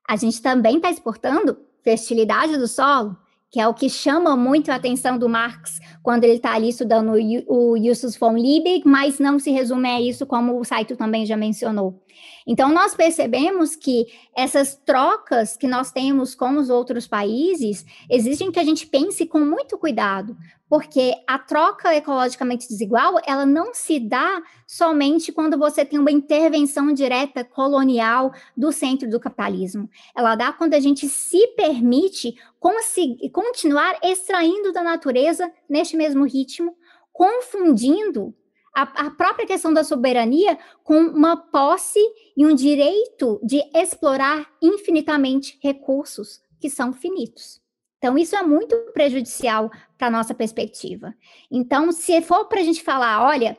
A 0.07 0.15
gente 0.17 0.43
também 0.43 0.77
está 0.77 0.91
exportando 0.91 1.59
fertilidade 1.83 2.59
do 2.59 2.69
solo 2.69 3.17
que 3.53 3.61
é 3.61 3.69
o 3.69 3.75
que 3.75 3.91
chama 3.91 4.35
muito 4.35 4.73
a 4.73 4.77
atenção 4.77 5.19
do 5.19 5.29
Marx 5.29 5.79
quando 6.03 6.25
ele 6.25 6.37
está 6.37 6.55
ali 6.55 6.71
estudando 6.71 7.13
o 7.47 7.77
Justus 7.77 8.17
von 8.17 8.35
Liebig, 8.35 8.89
mas 8.89 9.19
não 9.19 9.39
se 9.39 9.51
resume 9.51 9.91
a 9.91 10.01
isso, 10.01 10.25
como 10.25 10.59
o 10.59 10.65
Saito 10.65 10.97
também 10.97 11.27
já 11.27 11.37
mencionou. 11.37 12.03
Então, 12.47 12.73
nós 12.73 12.95
percebemos 12.95 13.77
que 13.77 14.07
essas 14.35 14.75
trocas 14.75 15.57
que 15.57 15.67
nós 15.67 15.93
temos 15.93 16.35
com 16.35 16.57
os 16.57 16.71
outros 16.71 17.07
países 17.07 17.85
exigem 18.11 18.51
que 18.51 18.59
a 18.59 18.65
gente 18.65 18.87
pense 18.87 19.27
com 19.27 19.41
muito 19.41 19.79
cuidado, 19.79 20.37
porque 20.69 21.13
a 21.27 21.39
troca 21.39 21.95
ecologicamente 21.95 22.67
desigual, 22.67 23.21
ela 23.27 23.45
não 23.45 23.75
se 23.75 24.01
dá 24.01 24.43
somente 24.67 25.31
quando 25.31 25.59
você 25.59 25.85
tem 25.85 25.99
uma 25.99 26.11
intervenção 26.11 26.93
direta 26.93 27.45
colonial 27.45 28.33
do 28.57 28.73
centro 28.73 29.09
do 29.11 29.21
capitalismo. 29.21 29.89
Ela 30.17 30.35
dá 30.35 30.53
quando 30.53 30.75
a 30.75 30.81
gente 30.81 31.09
se 31.09 31.47
permite 31.49 32.35
continuar 32.59 33.99
extraindo 34.03 34.73
da 34.73 34.83
natureza 34.83 35.53
neste 35.69 35.97
mesmo 35.97 36.25
ritmo, 36.25 36.75
confundindo 37.13 38.35
a, 38.75 38.83
a, 39.07 39.11
própria 39.11 39.47
questão 39.47 39.73
da 39.73 39.85
soberania 39.85 40.59
com 40.83 40.99
uma 40.99 41.37
posse 41.37 42.01
e 42.37 42.47
um 42.47 42.55
direito 42.55 43.39
de 43.43 43.63
explorar 43.75 44.47
infinitamente 44.63 45.59
recursos 45.63 46.41
que 46.59 46.71
são 46.71 46.93
finitos. 46.93 47.61
Então, 47.99 48.19
isso 48.19 48.35
é 48.35 48.43
muito 48.43 48.77
prejudicial 48.93 49.71
para 49.97 50.09
a 50.09 50.11
nossa 50.11 50.35
perspectiva. 50.35 51.15
Então, 51.51 51.93
se 51.93 52.21
for 52.23 52.47
para 52.47 52.61
a 52.61 52.65
gente 52.65 52.83
falar, 52.83 53.25
olha, 53.25 53.57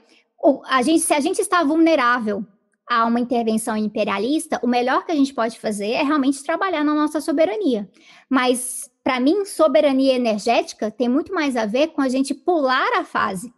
a 0.65 0.82
gente, 0.82 0.99
se 0.99 1.13
a 1.13 1.19
gente 1.19 1.39
está 1.39 1.63
vulnerável 1.63 2.45
a 2.89 3.06
uma 3.06 3.19
intervenção 3.19 3.78
imperialista, 3.78 4.60
o 4.62 4.67
melhor 4.67 5.06
que 5.06 5.12
a 5.13 5.15
gente 5.15 5.34
pode 5.34 5.58
fazer 5.60 5.91
é 5.91 6.04
realmente 6.04 6.43
trabalhar 6.43 6.84
na 6.84 6.93
nossa 6.93 7.21
soberania. 7.21 7.89
Mas, 8.30 8.91
para 9.02 9.19
mim, 9.19 9.45
soberania 9.45 10.15
energética 10.15 10.91
tem 10.91 11.08
muito 11.08 11.34
mais 11.34 11.56
a 11.56 11.65
ver 11.65 11.89
com 11.89 12.02
a 12.02 12.10
gente 12.10 12.34
pular 12.34 12.99
a 12.99 13.06
fase 13.06 13.54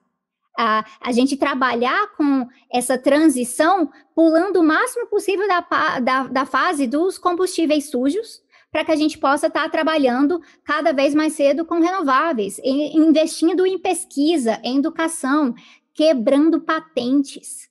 a, 0.57 0.85
a 1.01 1.11
gente 1.11 1.37
trabalhar 1.37 2.07
com 2.15 2.47
essa 2.71 2.97
transição, 2.97 3.89
pulando 4.13 4.59
o 4.59 4.63
máximo 4.63 5.07
possível 5.07 5.47
da, 5.47 5.99
da, 5.99 6.23
da 6.27 6.45
fase 6.45 6.87
dos 6.87 7.17
combustíveis 7.17 7.89
sujos, 7.89 8.43
para 8.71 8.83
que 8.83 8.91
a 8.91 8.95
gente 8.95 9.17
possa 9.17 9.47
estar 9.47 9.63
tá 9.63 9.69
trabalhando 9.69 10.41
cada 10.63 10.91
vez 10.91 11.15
mais 11.15 11.33
cedo 11.33 11.63
com 11.63 11.79
renováveis, 11.79 12.59
investindo 12.63 13.65
em 13.65 13.79
pesquisa, 13.79 14.59
em 14.63 14.77
educação, 14.79 15.55
quebrando 15.93 16.59
patentes. 16.59 17.69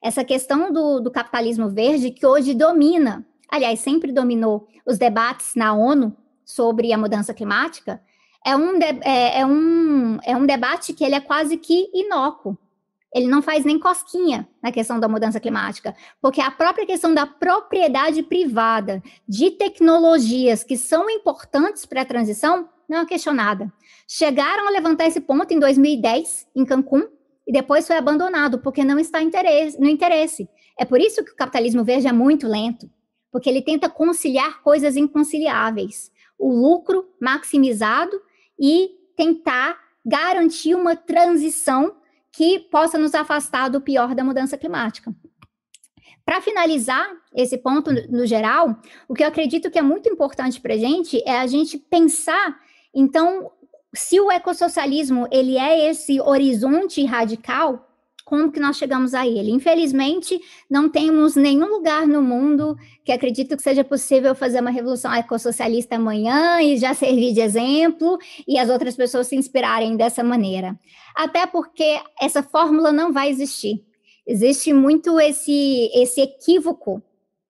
Essa 0.00 0.24
questão 0.24 0.72
do, 0.72 1.00
do 1.00 1.10
capitalismo 1.10 1.68
verde, 1.68 2.12
que 2.12 2.24
hoje 2.24 2.54
domina, 2.54 3.26
aliás, 3.50 3.80
sempre 3.80 4.12
dominou 4.12 4.68
os 4.86 4.98
debates 4.98 5.56
na 5.56 5.74
ONU 5.74 6.16
sobre 6.44 6.92
a 6.92 6.98
mudança 6.98 7.34
climática, 7.34 8.00
é 8.44 8.56
um, 8.56 8.78
é, 8.80 9.40
é, 9.40 9.46
um, 9.46 10.18
é 10.24 10.36
um 10.36 10.46
debate 10.46 10.92
que 10.92 11.04
ele 11.04 11.14
é 11.14 11.20
quase 11.20 11.56
que 11.56 11.90
inócuo. 11.94 12.56
Ele 13.14 13.28
não 13.28 13.40
faz 13.40 13.64
nem 13.64 13.78
cosquinha 13.78 14.46
na 14.62 14.70
questão 14.70 15.00
da 15.00 15.08
mudança 15.08 15.40
climática, 15.40 15.94
porque 16.20 16.40
a 16.40 16.50
própria 16.50 16.84
questão 16.84 17.14
da 17.14 17.26
propriedade 17.26 18.22
privada 18.22 19.02
de 19.26 19.50
tecnologias 19.50 20.62
que 20.62 20.76
são 20.76 21.08
importantes 21.08 21.86
para 21.86 22.02
a 22.02 22.04
transição 22.04 22.68
não 22.88 22.98
é 22.98 23.06
questionada. 23.06 23.72
Chegaram 24.06 24.68
a 24.68 24.70
levantar 24.70 25.06
esse 25.06 25.20
ponto 25.20 25.52
em 25.52 25.58
2010, 25.58 26.48
em 26.54 26.64
Cancún, 26.64 27.08
e 27.46 27.52
depois 27.52 27.86
foi 27.86 27.96
abandonado, 27.96 28.58
porque 28.58 28.84
não 28.84 28.98
está 28.98 29.22
interesse, 29.22 29.80
no 29.80 29.88
interesse. 29.88 30.48
É 30.78 30.84
por 30.84 31.00
isso 31.00 31.24
que 31.24 31.30
o 31.30 31.36
capitalismo 31.36 31.84
verde 31.84 32.08
é 32.08 32.12
muito 32.12 32.46
lento, 32.46 32.90
porque 33.32 33.48
ele 33.48 33.62
tenta 33.62 33.88
conciliar 33.88 34.62
coisas 34.62 34.96
inconciliáveis. 34.96 36.10
O 36.38 36.54
lucro 36.54 37.08
maximizado 37.20 38.20
e 38.58 38.90
tentar 39.16 39.78
garantir 40.04 40.74
uma 40.74 40.94
transição 40.94 41.96
que 42.32 42.58
possa 42.58 42.98
nos 42.98 43.14
afastar 43.14 43.68
do 43.68 43.80
pior 43.80 44.14
da 44.14 44.22
mudança 44.22 44.58
climática. 44.58 45.14
Para 46.24 46.40
finalizar 46.40 47.08
esse 47.34 47.56
ponto 47.56 47.90
no 48.10 48.26
geral, 48.26 48.76
o 49.08 49.14
que 49.14 49.22
eu 49.22 49.28
acredito 49.28 49.70
que 49.70 49.78
é 49.78 49.82
muito 49.82 50.08
importante 50.08 50.60
para 50.60 50.74
a 50.74 50.76
gente 50.76 51.22
é 51.24 51.38
a 51.38 51.46
gente 51.46 51.78
pensar, 51.78 52.58
então, 52.92 53.50
se 53.94 54.20
o 54.20 54.30
ecossocialismo 54.30 55.28
ele 55.30 55.56
é 55.56 55.88
esse 55.88 56.20
horizonte 56.20 57.04
radical, 57.04 57.85
como 58.26 58.50
que 58.50 58.58
nós 58.58 58.76
chegamos 58.76 59.14
a 59.14 59.24
ele? 59.24 59.52
Infelizmente, 59.52 60.40
não 60.68 60.88
temos 60.88 61.36
nenhum 61.36 61.66
lugar 61.66 62.08
no 62.08 62.20
mundo 62.20 62.76
que 63.04 63.12
acredito 63.12 63.56
que 63.56 63.62
seja 63.62 63.84
possível 63.84 64.34
fazer 64.34 64.60
uma 64.60 64.70
revolução 64.70 65.14
ecossocialista 65.14 65.94
amanhã 65.94 66.60
e 66.60 66.76
já 66.76 66.92
servir 66.92 67.32
de 67.32 67.40
exemplo 67.40 68.18
e 68.46 68.58
as 68.58 68.68
outras 68.68 68.96
pessoas 68.96 69.28
se 69.28 69.36
inspirarem 69.36 69.96
dessa 69.96 70.24
maneira. 70.24 70.76
Até 71.14 71.46
porque 71.46 72.00
essa 72.20 72.42
fórmula 72.42 72.90
não 72.90 73.12
vai 73.12 73.30
existir. 73.30 73.84
Existe 74.26 74.72
muito 74.72 75.20
esse, 75.20 75.88
esse 75.94 76.20
equívoco 76.20 77.00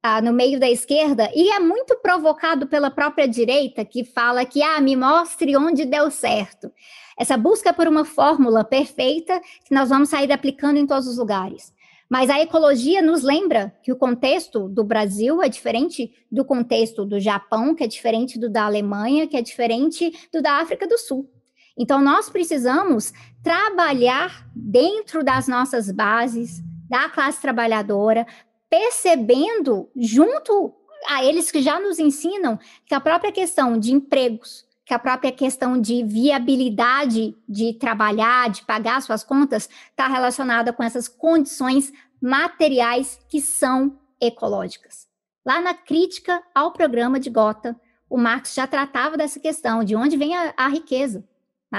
ah, 0.03 0.21
no 0.21 0.31
meio 0.31 0.61
da 0.61 0.71
esquerda, 0.71 1.31
e 1.35 1.49
é 1.51 1.59
muito 1.59 1.97
provocado 1.97 2.67
pela 2.67 2.91
própria 2.91 3.27
direita, 3.27 3.83
que 3.83 4.05
fala 4.05 4.45
que, 4.45 4.63
ah, 4.63 4.81
me 4.81 4.95
mostre 4.95 5.57
onde 5.57 5.87
deu 5.87 6.11
certo. 6.11 6.71
Essa 7.19 7.37
busca 7.37 7.73
por 7.73 7.89
uma 7.89 8.05
fórmula 8.05 8.63
perfeita 8.63 9.41
que 9.65 9.75
nós 9.75 9.89
vamos 9.89 10.09
sair 10.09 10.31
aplicando 10.31 10.79
em 10.79 10.87
todos 10.87 11.07
os 11.07 11.19
lugares. 11.19 11.75
Mas 12.09 12.31
a 12.31 12.41
ecologia 12.41 13.03
nos 13.03 13.23
lembra 13.23 13.75
que 13.83 13.91
o 13.91 13.97
contexto 13.97 14.69
do 14.69 14.85
Brasil 14.85 15.43
é 15.43 15.49
diferente 15.49 16.13
do 16.31 16.45
contexto 16.45 17.05
do 17.05 17.19
Japão, 17.19 17.75
que 17.75 17.83
é 17.83 17.87
diferente 17.87 18.39
do 18.39 18.49
da 18.49 18.65
Alemanha, 18.65 19.27
que 19.27 19.37
é 19.37 19.43
diferente 19.43 20.13
do 20.33 20.41
da 20.41 20.61
África 20.61 20.87
do 20.87 20.97
Sul. 20.97 21.29
Então, 21.77 22.01
nós 22.01 22.31
precisamos 22.31 23.13
trabalhar 23.43 24.49
dentro 24.55 25.23
das 25.23 25.47
nossas 25.47 25.91
bases, 25.91 26.63
da 26.89 27.09
classe 27.09 27.41
trabalhadora, 27.41 28.27
percebendo 28.71 29.91
junto 29.97 30.73
a 31.09 31.25
eles 31.25 31.51
que 31.51 31.61
já 31.61 31.79
nos 31.79 31.99
ensinam 31.99 32.59
que 32.87 32.95
a 32.95 33.01
própria 33.01 33.31
questão 33.31 33.79
de 33.79 33.93
empregos, 33.93 34.66
que 34.87 34.95
a 34.95 34.99
própria 35.01 35.33
questão 35.33 35.79
de 35.79 36.05
viabilidade 36.05 37.37
de 37.49 37.75
trabalhar, 37.75 38.49
de 38.49 38.63
pagar 38.63 39.03
suas 39.03 39.25
contas, 39.25 39.69
está 39.91 40.07
relacionada 40.07 40.73
com 40.73 40.81
essas 40.81 41.09
condições 41.09 41.93
materiais 42.23 43.19
que 43.29 43.41
são 43.41 43.99
ecológicas. 44.21 45.09
Lá 45.45 45.61
na 45.61 45.75
crítica 45.75 46.41
ao 46.55 46.73
programa 46.73 47.19
de 47.19 47.29
Gotha, 47.29 47.79
o 48.09 48.17
Marx 48.17 48.55
já 48.55 48.65
tratava 48.65 49.17
dessa 49.17 49.41
questão, 49.41 49.83
de 49.83 49.97
onde 49.97 50.17
vem 50.17 50.37
a, 50.37 50.55
a 50.57 50.69
riqueza 50.69 51.25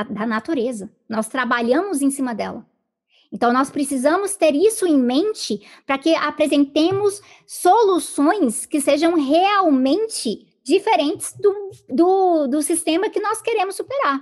da 0.10 0.26
natureza. 0.26 0.92
Nós 1.08 1.30
trabalhamos 1.30 2.02
em 2.02 2.12
cima 2.12 2.36
dela. 2.36 2.66
Então, 3.32 3.54
nós 3.54 3.70
precisamos 3.70 4.36
ter 4.36 4.54
isso 4.54 4.86
em 4.86 4.98
mente 4.98 5.66
para 5.86 5.98
que 5.98 6.14
apresentemos 6.16 7.22
soluções 7.46 8.66
que 8.66 8.82
sejam 8.82 9.16
realmente 9.16 10.47
diferentes 10.68 11.34
do, 11.40 11.72
do, 11.90 12.48
do, 12.48 12.62
sistema 12.62 13.10
que 13.10 13.22
nós 13.22 13.42
queremos 13.42 13.76
superar. 13.76 14.22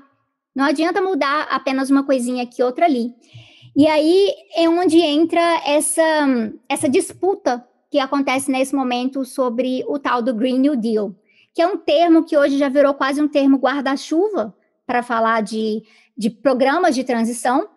Não 0.56 0.64
adianta 0.64 1.02
mudar 1.02 1.48
apenas 1.50 1.90
uma 1.90 2.04
coisinha 2.04 2.44
aqui, 2.44 2.62
outra 2.62 2.86
ali. 2.86 3.14
E 3.76 3.88
aí 3.88 4.32
é 4.56 4.70
onde 4.70 5.00
entra 5.00 5.42
essa, 5.66 6.04
essa 6.70 6.88
disputa 6.88 7.68
que 7.92 8.00
acontece 8.00 8.52
nesse 8.52 8.76
momento 8.76 9.26
sobre 9.26 9.84
o 9.88 9.98
tal 9.98 10.22
do 10.22 10.34
Green 10.34 10.60
New 10.60 10.76
Deal, 10.76 11.14
que 11.54 11.62
é 11.62 11.68
um 11.68 11.78
termo 11.78 12.24
que 12.24 12.38
hoje 12.38 12.58
já 12.58 12.70
virou 12.70 12.94
quase 12.94 13.22
um 13.22 13.28
termo 13.28 13.58
guarda-chuva 13.58 14.56
para 14.86 15.02
falar 15.02 15.42
de, 15.42 15.84
de 16.16 16.30
programas 16.30 16.94
de 16.94 17.04
transição, 17.04 17.68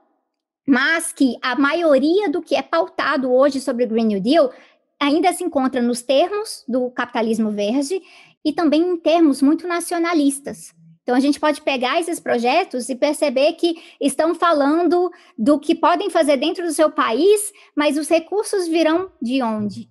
mas 0.67 1.11
que 1.11 1.37
a 1.41 1.57
maioria 1.57 2.29
do 2.29 2.43
que 2.43 2.55
é 2.55 2.63
pautado 2.63 3.33
hoje 3.33 3.61
sobre 3.61 3.85
o 3.85 3.89
Green 3.89 4.07
New 4.07 4.21
Deal 4.21 4.53
ainda 5.01 5.33
se 5.33 5.45
encontra 5.45 5.81
nos 5.81 6.03
termos 6.03 6.65
do 6.69 6.91
capitalismo 6.91 7.51
verde 7.51 8.03
e 8.49 8.53
também 8.55 8.81
em 8.81 8.97
termos 8.97 9.43
muito 9.43 9.69
nacionalistas. 9.69 10.75
Então, 11.03 11.15
a 11.15 11.21
gente 11.21 11.39
pode 11.39 11.61
pegar 11.61 12.01
esses 12.01 12.19
projetos 12.19 12.89
e 12.89 12.95
perceber 12.95 13.53
que 13.53 13.77
estão 14.01 14.35
falando 14.35 15.11
do 15.37 15.59
que 15.59 15.75
podem 15.75 16.09
fazer 16.09 16.39
dentro 16.39 16.65
do 16.65 16.73
seu 16.73 16.91
país, 16.91 17.53
mas 17.77 17.99
os 17.99 18.09
recursos 18.09 18.67
virão 18.67 19.13
de 19.21 19.43
onde? 19.43 19.91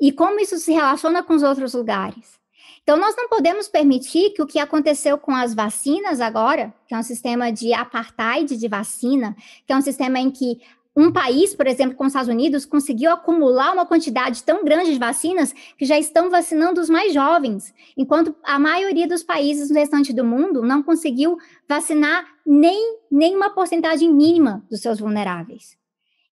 E 0.00 0.10
como 0.10 0.40
isso 0.40 0.58
se 0.58 0.72
relaciona 0.72 1.22
com 1.22 1.34
os 1.34 1.44
outros 1.44 1.72
lugares? 1.72 2.36
Então, 2.82 2.96
nós 2.96 3.14
não 3.16 3.28
podemos 3.28 3.68
permitir 3.68 4.30
que 4.30 4.42
o 4.42 4.46
que 4.46 4.58
aconteceu 4.58 5.16
com 5.18 5.32
as 5.32 5.54
vacinas 5.54 6.20
agora, 6.20 6.74
que 6.88 6.94
é 6.94 6.98
um 6.98 7.02
sistema 7.02 7.52
de 7.52 7.72
apartheid 7.72 8.56
de 8.56 8.66
vacina, 8.66 9.36
que 9.64 9.72
é 9.72 9.76
um 9.76 9.82
sistema 9.82 10.18
em 10.18 10.32
que 10.32 10.60
um 10.98 11.12
país, 11.12 11.54
por 11.54 11.68
exemplo, 11.68 11.94
como 11.96 12.08
os 12.08 12.10
Estados 12.10 12.28
Unidos, 12.28 12.66
conseguiu 12.66 13.12
acumular 13.12 13.72
uma 13.72 13.86
quantidade 13.86 14.42
tão 14.42 14.64
grande 14.64 14.92
de 14.92 14.98
vacinas 14.98 15.54
que 15.76 15.84
já 15.84 15.96
estão 15.96 16.28
vacinando 16.28 16.80
os 16.80 16.90
mais 16.90 17.14
jovens, 17.14 17.72
enquanto 17.96 18.34
a 18.42 18.58
maioria 18.58 19.06
dos 19.06 19.22
países 19.22 19.70
no 19.70 19.76
restante 19.76 20.12
do 20.12 20.24
mundo 20.24 20.60
não 20.60 20.82
conseguiu 20.82 21.38
vacinar 21.68 22.26
nem, 22.44 22.98
nem 23.08 23.36
uma 23.36 23.50
porcentagem 23.50 24.12
mínima 24.12 24.66
dos 24.68 24.80
seus 24.80 24.98
vulneráveis. 24.98 25.78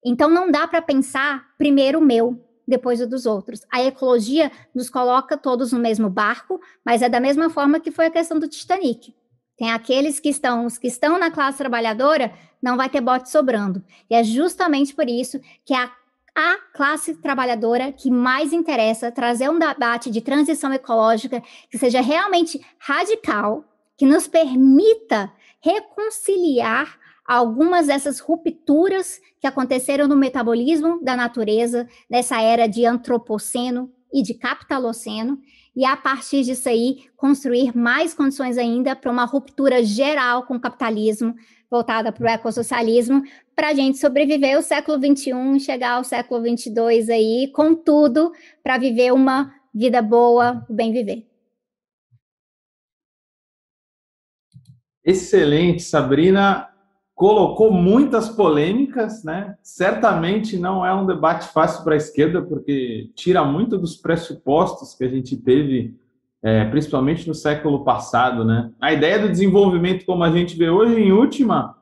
Então, 0.03 0.29
não 0.29 0.51
dá 0.51 0.67
para 0.67 0.81
pensar 0.81 1.45
primeiro 1.57 1.99
o 1.99 2.05
meu, 2.05 2.37
depois 2.67 2.99
o 2.99 3.07
dos 3.07 3.25
outros. 3.25 3.61
A 3.71 3.81
ecologia 3.81 4.51
nos 4.75 4.89
coloca 4.89 5.37
todos 5.37 5.71
no 5.71 5.79
mesmo 5.79 6.09
barco, 6.09 6.59
mas 6.85 7.01
é 7.01 7.07
da 7.07 7.21
mesma 7.21 7.49
forma 7.49 7.79
que 7.79 7.89
foi 7.89 8.07
a 8.07 8.11
questão 8.11 8.37
do 8.37 8.49
Titanic. 8.49 9.15
Tem 9.57 9.71
aqueles 9.71 10.19
que 10.19 10.29
estão, 10.29 10.65
os 10.65 10.77
que 10.77 10.87
estão 10.87 11.17
na 11.17 11.31
classe 11.31 11.57
trabalhadora, 11.57 12.31
não 12.61 12.77
vai 12.77 12.89
ter 12.89 13.01
bote 13.01 13.29
sobrando. 13.29 13.83
E 14.09 14.15
é 14.15 14.23
justamente 14.23 14.93
por 14.93 15.09
isso 15.09 15.39
que 15.65 15.73
é 15.73 15.77
a, 15.77 15.91
a 16.35 16.57
classe 16.73 17.15
trabalhadora 17.15 17.91
que 17.91 18.11
mais 18.11 18.53
interessa 18.53 19.11
trazer 19.11 19.49
um 19.49 19.57
debate 19.57 20.11
de 20.11 20.21
transição 20.21 20.71
ecológica 20.71 21.41
que 21.71 21.77
seja 21.77 22.01
realmente 22.01 22.63
radical, 22.77 23.65
que 23.97 24.05
nos 24.05 24.27
permita 24.27 25.31
reconciliar 25.59 26.99
algumas 27.27 27.87
dessas 27.87 28.19
rupturas 28.19 29.19
que 29.39 29.47
aconteceram 29.47 30.07
no 30.07 30.15
metabolismo 30.15 31.03
da 31.03 31.15
natureza 31.15 31.87
nessa 32.09 32.41
era 32.41 32.67
de 32.67 32.85
antropoceno 32.85 33.91
e 34.13 34.23
de 34.23 34.33
capitaloceno, 34.33 35.39
e 35.77 35.85
a 35.85 35.95
partir 35.95 36.41
disso 36.41 36.67
aí 36.67 37.05
construir 37.15 37.77
mais 37.77 38.11
condições 38.11 38.57
ainda 38.57 38.95
para 38.95 39.11
uma 39.11 39.25
ruptura 39.25 39.83
geral 39.83 40.41
com 40.47 40.55
o 40.55 40.59
capitalismo, 40.59 41.35
voltada 41.69 42.11
para 42.11 42.23
o 42.23 42.27
ecossocialismo, 42.27 43.21
para 43.55 43.69
a 43.69 43.73
gente 43.75 43.99
sobreviver 43.99 44.57
o 44.57 44.63
século 44.63 44.97
XXI, 44.97 45.59
chegar 45.59 45.91
ao 45.91 46.03
século 46.03 46.41
XXII 46.41 47.11
aí, 47.11 47.51
com 47.53 47.75
tudo, 47.75 48.31
para 48.63 48.79
viver 48.79 49.13
uma 49.13 49.53
vida 49.71 50.01
boa, 50.01 50.65
o 50.67 50.73
bem 50.73 50.91
viver. 50.91 51.27
Excelente, 55.05 55.83
Sabrina 55.83 56.73
colocou 57.17 57.71
muitas 57.71 58.29
polêmicas, 58.29 59.23
né? 59.23 59.55
Certamente 59.63 60.55
não 60.55 60.85
é 60.85 60.93
um 60.93 61.03
debate 61.03 61.47
fácil 61.51 61.83
para 61.83 61.95
a 61.95 61.97
esquerda, 61.97 62.43
porque 62.43 63.09
tira 63.15 63.43
muito 63.43 63.75
dos 63.75 63.95
pressupostos 63.95 64.93
que 64.93 65.03
a 65.03 65.09
gente 65.09 65.35
teve, 65.35 65.95
é, 66.43 66.65
principalmente 66.65 67.27
no 67.27 67.33
século 67.33 67.83
passado, 67.83 68.45
né? 68.45 68.69
A 68.79 68.93
ideia 68.93 69.17
do 69.17 69.31
desenvolvimento, 69.31 70.05
como 70.05 70.23
a 70.23 70.29
gente 70.29 70.55
vê 70.55 70.69
hoje, 70.69 71.01
em 71.01 71.11
última, 71.11 71.75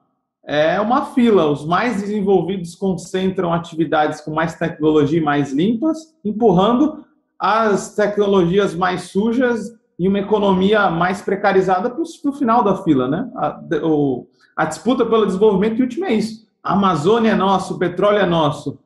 é 0.48 0.80
uma 0.80 1.08
fila. 1.08 1.52
Os 1.52 1.66
mais 1.66 2.00
desenvolvidos 2.00 2.74
concentram 2.74 3.54
atividades 3.54 4.22
com 4.22 4.32
mais 4.32 4.56
tecnologia 4.56 5.20
e 5.20 5.24
mais 5.24 5.52
limpas, 5.52 6.16
empurrando 6.24 7.04
as 7.38 7.94
tecnologias 7.94 8.74
mais 8.74 9.10
sujas 9.10 9.78
e 9.98 10.08
uma 10.08 10.20
economia 10.20 10.90
mais 10.90 11.22
precarizada 11.22 11.90
para 11.90 12.02
o 12.02 12.34
final 12.34 12.64
da 12.64 12.84
fila, 12.84 13.08
né? 13.08 13.30
A, 13.36 13.60
o, 13.84 14.28
a 14.56 14.66
disputa 14.66 15.06
pelo 15.06 15.26
desenvolvimento 15.26 15.80
último 15.80 16.06
é 16.06 16.14
isso. 16.14 16.46
A 16.64 16.74
Amazônia 16.74 17.32
é 17.32 17.36
nosso, 17.36 17.76
o 17.76 17.80
petróleo 17.80 18.20
é 18.20 18.26
nosso. 18.26 18.80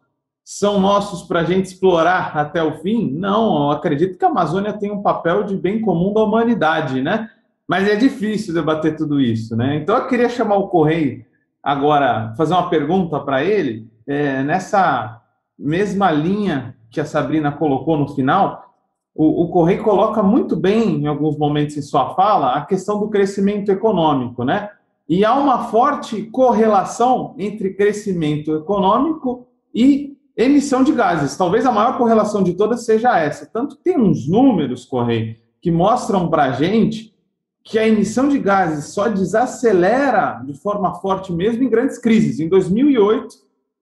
São 0.44 0.80
nossos 0.80 1.24
para 1.24 1.42
a 1.42 1.44
gente 1.44 1.66
explorar 1.66 2.36
até 2.36 2.62
o 2.62 2.80
fim? 2.80 3.12
Não, 3.12 3.70
acredito 3.72 4.18
que 4.18 4.26
a 4.26 4.30
Amazônia 4.30 4.74
tem 4.74 4.92
um 4.92 5.02
papel 5.02 5.44
de 5.44 5.56
bem 5.56 5.80
comum 5.80 6.14
da 6.14 6.24
humanidade, 6.24 7.02
né? 7.02 7.30
Mas 7.68 7.88
é 7.88 7.96
difícil 7.96 8.54
debater 8.54 8.96
tudo 8.96 9.22
isso, 9.22 9.56
né? 9.56 9.76
Então 9.76 9.96
eu 9.96 10.08
queria 10.08 10.28
chamar 10.28 10.58
o 10.58 10.68
Correio 10.68 11.24
agora, 11.62 12.34
fazer 12.36 12.54
uma 12.54 12.70
pergunta 12.70 13.20
para 13.20 13.44
ele, 13.44 13.88
é, 14.08 14.42
nessa 14.42 15.22
mesma 15.58 16.10
linha 16.10 16.76
que 16.90 17.00
a 17.00 17.06
Sabrina 17.06 17.52
colocou 17.52 17.98
no 17.98 18.08
final, 18.08 18.69
o, 19.16 19.44
o 19.44 19.50
Correio 19.50 19.84
coloca 19.84 20.24
muito 20.24 20.56
bem, 20.56 21.02
em 21.02 21.08
alguns 21.08 21.38
momentos 21.38 21.76
em 21.78 21.82
sua 21.82 22.14
fala, 22.16 22.54
a 22.54 22.66
questão 22.66 23.00
do 23.00 23.10
crescimento 23.10 23.72
econômico, 23.72 24.44
né? 24.44 24.70
E 25.08 25.26
há 25.26 25.34
uma 25.34 25.66
forte 25.66 26.24
correlação 26.24 27.34
entre 27.38 27.74
crescimento 27.74 28.56
econômico 28.56 29.48
e 29.74 30.16
emissão 30.38 30.84
de 30.84 30.92
gases. 30.92 31.36
Talvez 31.36 31.66
a 31.66 31.72
maior 31.72 31.98
correlação 31.98 32.44
de 32.44 32.54
todas 32.54 32.86
seja 32.86 33.18
essa. 33.20 33.46
Tanto 33.46 33.76
que 33.76 33.84
tem 33.84 34.00
uns 34.00 34.28
números, 34.30 34.86
Correio, 34.86 35.36
que 35.62 35.72
mostram 35.72 36.30
para 36.30 36.44
a 36.44 36.52
gente 36.52 37.14
que 37.64 37.78
a 37.78 37.88
emissão 37.88 38.30
de 38.30 38.40
gases 38.40 38.94
só 38.94 39.10
desacelera 39.10 40.42
de 40.46 40.54
forma 40.54 40.96
forte 40.96 41.34
mesmo 41.34 41.64
em 41.64 41.70
grandes 41.70 41.98
crises. 41.98 42.40
Em 42.40 42.48
2008, 42.48 43.36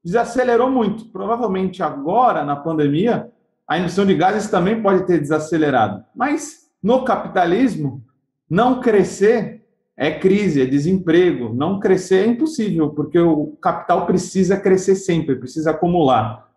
desacelerou 0.03 0.69
muito. 0.69 1.05
Provavelmente 1.05 1.83
agora, 1.83 2.43
na 2.43 2.55
pandemia, 2.55 3.31
a 3.67 3.77
emissão 3.77 4.05
de 4.05 4.15
gases 4.15 4.49
também 4.49 4.81
pode 4.81 5.05
ter 5.05 5.19
desacelerado. 5.19 6.03
Mas 6.15 6.67
no 6.81 7.03
capitalismo, 7.03 8.03
não 8.49 8.79
crescer 8.79 9.57
é 9.97 10.11
crise, 10.11 10.61
é 10.61 10.65
desemprego. 10.65 11.53
Não 11.53 11.79
crescer 11.79 12.23
é 12.23 12.27
impossível, 12.27 12.91
porque 12.91 13.17
o 13.19 13.57
capital 13.59 14.05
precisa 14.05 14.55
crescer 14.55 14.95
sempre, 14.95 15.35
precisa 15.35 15.71
acumular. 15.71 16.47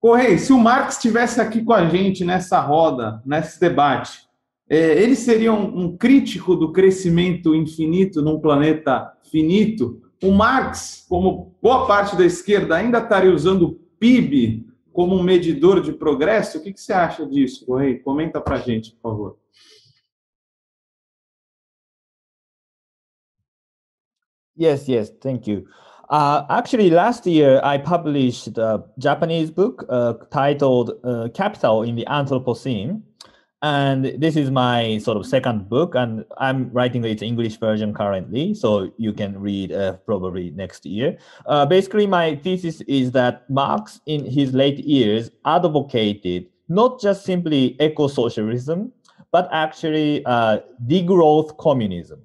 Correia, 0.00 0.38
se 0.38 0.52
o 0.52 0.58
Marx 0.58 0.94
estivesse 0.94 1.40
aqui 1.40 1.62
com 1.62 1.72
a 1.72 1.86
gente 1.86 2.24
nessa 2.24 2.60
roda, 2.60 3.20
nesse 3.26 3.60
debate, 3.60 4.20
é, 4.70 5.02
ele 5.02 5.14
seria 5.14 5.52
um, 5.52 5.84
um, 5.84 5.96
crítico 5.96 6.54
do 6.54 6.72
crescimento 6.72 7.54
infinito 7.54 8.22
num 8.22 8.40
planeta 8.40 9.12
finito. 9.30 10.00
O 10.22 10.30
Marx, 10.30 11.04
como 11.08 11.54
boa 11.60 11.86
parte 11.86 12.16
da 12.16 12.24
esquerda, 12.24 12.76
ainda 12.76 12.98
estaria 12.98 13.32
usando 13.32 13.62
o 13.62 13.72
PIB 13.98 14.67
como 14.98 15.14
um 15.14 15.22
medidor 15.22 15.80
de 15.80 15.92
progresso. 15.92 16.58
O 16.58 16.60
que, 16.60 16.72
que 16.72 16.80
você 16.80 16.92
acha 16.92 17.24
disso, 17.24 17.64
Correia? 17.64 18.02
Comenta 18.02 18.40
para 18.40 18.56
a 18.56 18.58
gente, 18.58 18.90
por 18.96 19.12
favor. 19.12 19.38
Yes, 24.58 24.88
yes, 24.88 25.08
thank 25.20 25.48
you. 25.48 25.68
Uh, 26.10 26.42
actually, 26.48 26.90
last 26.90 27.28
year 27.28 27.60
I 27.62 27.78
published 27.78 28.58
a 28.58 28.82
Japanese 28.98 29.52
book 29.52 29.86
uh, 29.88 30.14
titled 30.32 30.98
uh, 31.04 31.28
Capital 31.32 31.84
in 31.84 31.94
the 31.94 32.04
Anthropocene. 32.06 33.00
And 33.62 34.04
this 34.18 34.36
is 34.36 34.50
my 34.50 34.98
sort 34.98 35.16
of 35.16 35.26
second 35.26 35.68
book 35.68 35.96
and 35.96 36.24
i'm 36.38 36.70
writing 36.72 37.04
its 37.04 37.22
english 37.22 37.56
version 37.56 37.92
currently 37.92 38.54
so 38.54 38.92
you 38.98 39.12
can 39.12 39.38
read 39.40 39.72
uh, 39.72 39.94
probably 40.06 40.50
next 40.50 40.86
year. 40.86 41.18
Uh, 41.46 41.66
basically 41.66 42.06
my 42.06 42.36
thesis 42.36 42.80
is 42.82 43.10
that 43.10 43.48
marx 43.50 44.00
in 44.06 44.24
his 44.24 44.54
late 44.54 44.78
years 44.78 45.30
advocated 45.44 46.46
not 46.68 47.00
just 47.00 47.24
simply 47.24 47.76
eco-socialism 47.80 48.92
but 49.32 49.48
actually 49.52 50.24
uh, 50.24 50.58
degrowth 50.86 51.56
communism 51.58 52.20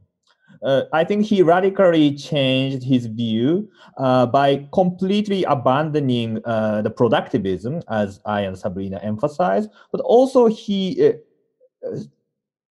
uh, 0.63 0.83
I 0.93 1.03
think 1.03 1.25
he 1.25 1.43
radically 1.43 2.15
changed 2.15 2.83
his 2.83 3.05
view 3.05 3.69
uh, 3.97 4.25
by 4.25 4.67
completely 4.73 5.43
abandoning 5.43 6.39
uh, 6.45 6.81
the 6.81 6.89
productivism, 6.89 7.83
as 7.89 8.21
I 8.25 8.41
and 8.41 8.57
Sabrina 8.57 8.99
emphasized, 9.03 9.69
but 9.91 10.01
also 10.01 10.47
he 10.47 11.05
uh, 11.05 11.97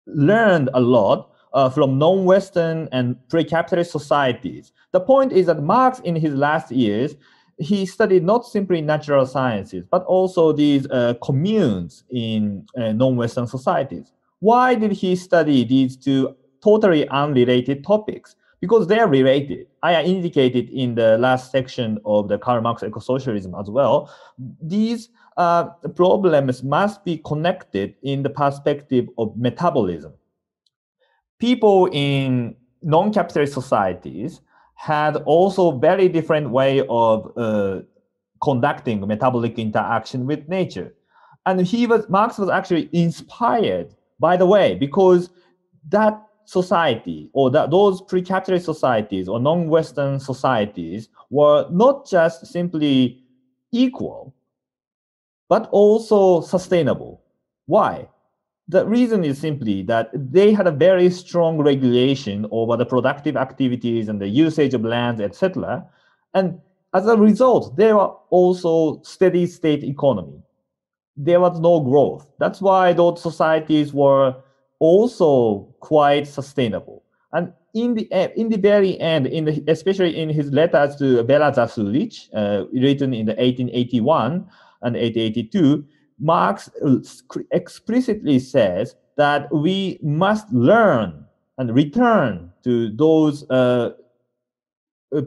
learned 0.07 0.71
a 0.73 0.81
lot 0.81 1.33
uh, 1.53 1.69
from 1.69 1.99
non-Western 1.99 2.89
and 2.91 3.17
pre-capitalist 3.29 3.93
societies. 3.93 4.73
The 4.93 5.01
point 5.01 5.33
is 5.33 5.47
that 5.47 5.63
Marx, 5.63 6.01
in 6.01 6.17
his 6.17 6.35
last 6.35 6.73
years, 6.73 7.17
he 7.59 7.87
studied 7.87 8.25
not 8.25 8.47
simply 8.47 8.81
natural 8.81 9.27
sciences, 9.27 9.85
but 9.89 10.03
also 10.05 10.53
these 10.53 10.89
uh, 10.91 11.15
communes 11.23 12.03
in 12.11 12.67
non-Western 12.75 13.47
societies. 13.47 14.11
Why 14.41 14.75
did 14.75 14.91
he 14.91 15.15
study 15.15 15.65
these 15.65 15.97
two 15.97 16.35
totally 16.65 17.07
unrelated 17.09 17.85
topics 17.85 18.37
because 18.61 18.87
they 18.87 18.99
are 18.99 19.09
related. 19.09 19.67
I 19.83 20.03
indicated 20.03 20.71
in 20.71 20.95
the 20.95 21.19
last 21.19 21.53
section 21.53 21.99
of 22.07 22.29
the 22.29 22.39
Karl 22.39 22.63
Marx 22.63 22.83
eco-socialism 22.83 23.55
as 23.61 23.69
well. 23.69 24.11
These 24.63 25.11
uh, 25.37 25.65
problems 25.95 26.63
must 26.63 27.05
be 27.05 27.19
connected 27.19 27.95
in 28.03 28.23
the 28.23 28.31
perspective 28.31 29.07
of 29.19 29.37
metabolism. 29.37 30.15
People 31.39 31.91
in 31.93 32.57
non-capitalist 32.83 33.53
societies 33.53 34.41
had 34.77 35.17
also 35.27 35.73
very 35.73 36.09
different 36.09 36.49
way 36.49 36.87
of 36.89 37.31
uh, 37.37 37.81
conducting 38.43 39.07
metabolic 39.07 39.59
interaction 39.59 40.25
with 40.25 40.49
nature. 40.49 40.95
And 41.45 41.61
he 41.61 41.87
was 41.87 42.09
Marx 42.09 42.39
was 42.39 42.49
actually 42.49 42.89
inspired 42.93 43.95
by 44.19 44.39
the 44.39 44.47
way 44.47 44.75
because 44.75 45.29
that 45.91 46.15
society 46.45 47.31
or 47.33 47.51
that 47.51 47.71
those 47.71 48.01
pre-capitalist 48.03 48.65
societies 48.65 49.29
or 49.29 49.41
non-Western 49.41 50.21
societies 50.21 51.09
were 51.31 51.67
not 51.71 52.09
just 52.09 52.47
simply 52.47 53.23
equal, 53.73 54.35
but 55.49 55.69
also 55.73 56.41
sustainable. 56.41 57.23
Why? 57.67 58.09
The 58.69 58.87
reason 58.87 59.25
is 59.25 59.39
simply 59.39 59.83
that 59.83 60.11
they 60.15 60.53
had 60.53 60.67
a 60.67 60.73
very 60.73 61.11
strong 61.11 61.59
regulation 61.59 62.47
over 62.51 62.77
the 62.77 62.87
productive 62.87 63.37
activities 63.37 64.09
and 64.09 64.21
the 64.21 64.29
usage 64.29 64.73
of 64.73 64.85
lands, 64.85 65.21
etc. 65.21 65.85
And 66.33 66.61
as 66.95 67.07
a 67.07 67.17
result, 67.17 67.77
there 67.77 67.97
were 67.97 68.15
also 68.31 69.03
steady 69.03 69.47
state 69.47 69.85
economy. 69.85 70.41
There 71.17 71.41
was 71.41 71.61
no 71.61 71.81
growth. 71.81 72.31
That's 72.39 72.61
why 72.61 72.93
those 72.93 73.23
societies 73.23 73.93
were 73.93 74.37
also 74.85 75.75
quite 75.81 76.27
sustainable. 76.27 77.03
And 77.33 77.53
in 77.73 77.95
the 77.95 78.05
in 78.41 78.51
the 78.51 78.59
very 78.59 79.01
end, 79.01 79.27
in 79.27 79.47
the, 79.47 79.65
especially 79.67 80.17
in 80.17 80.29
his 80.29 80.53
letters 80.53 80.95
to 80.97 81.25
Bela 81.25 81.51
Zasulich, 81.53 82.29
uh, 82.35 82.67
written 82.73 83.15
in 83.15 83.27
the 83.27 83.33
1881 83.33 84.47
and 84.83 84.95
1882, 84.95 85.85
Marx 86.21 86.71
explicitly 87.51 88.39
says 88.39 88.95
that 89.17 89.53
we 89.53 89.99
must 90.03 90.53
learn 90.53 91.25
and 91.59 91.75
return 91.75 92.53
to 92.63 92.91
those 92.91 93.49
uh, 93.51 93.91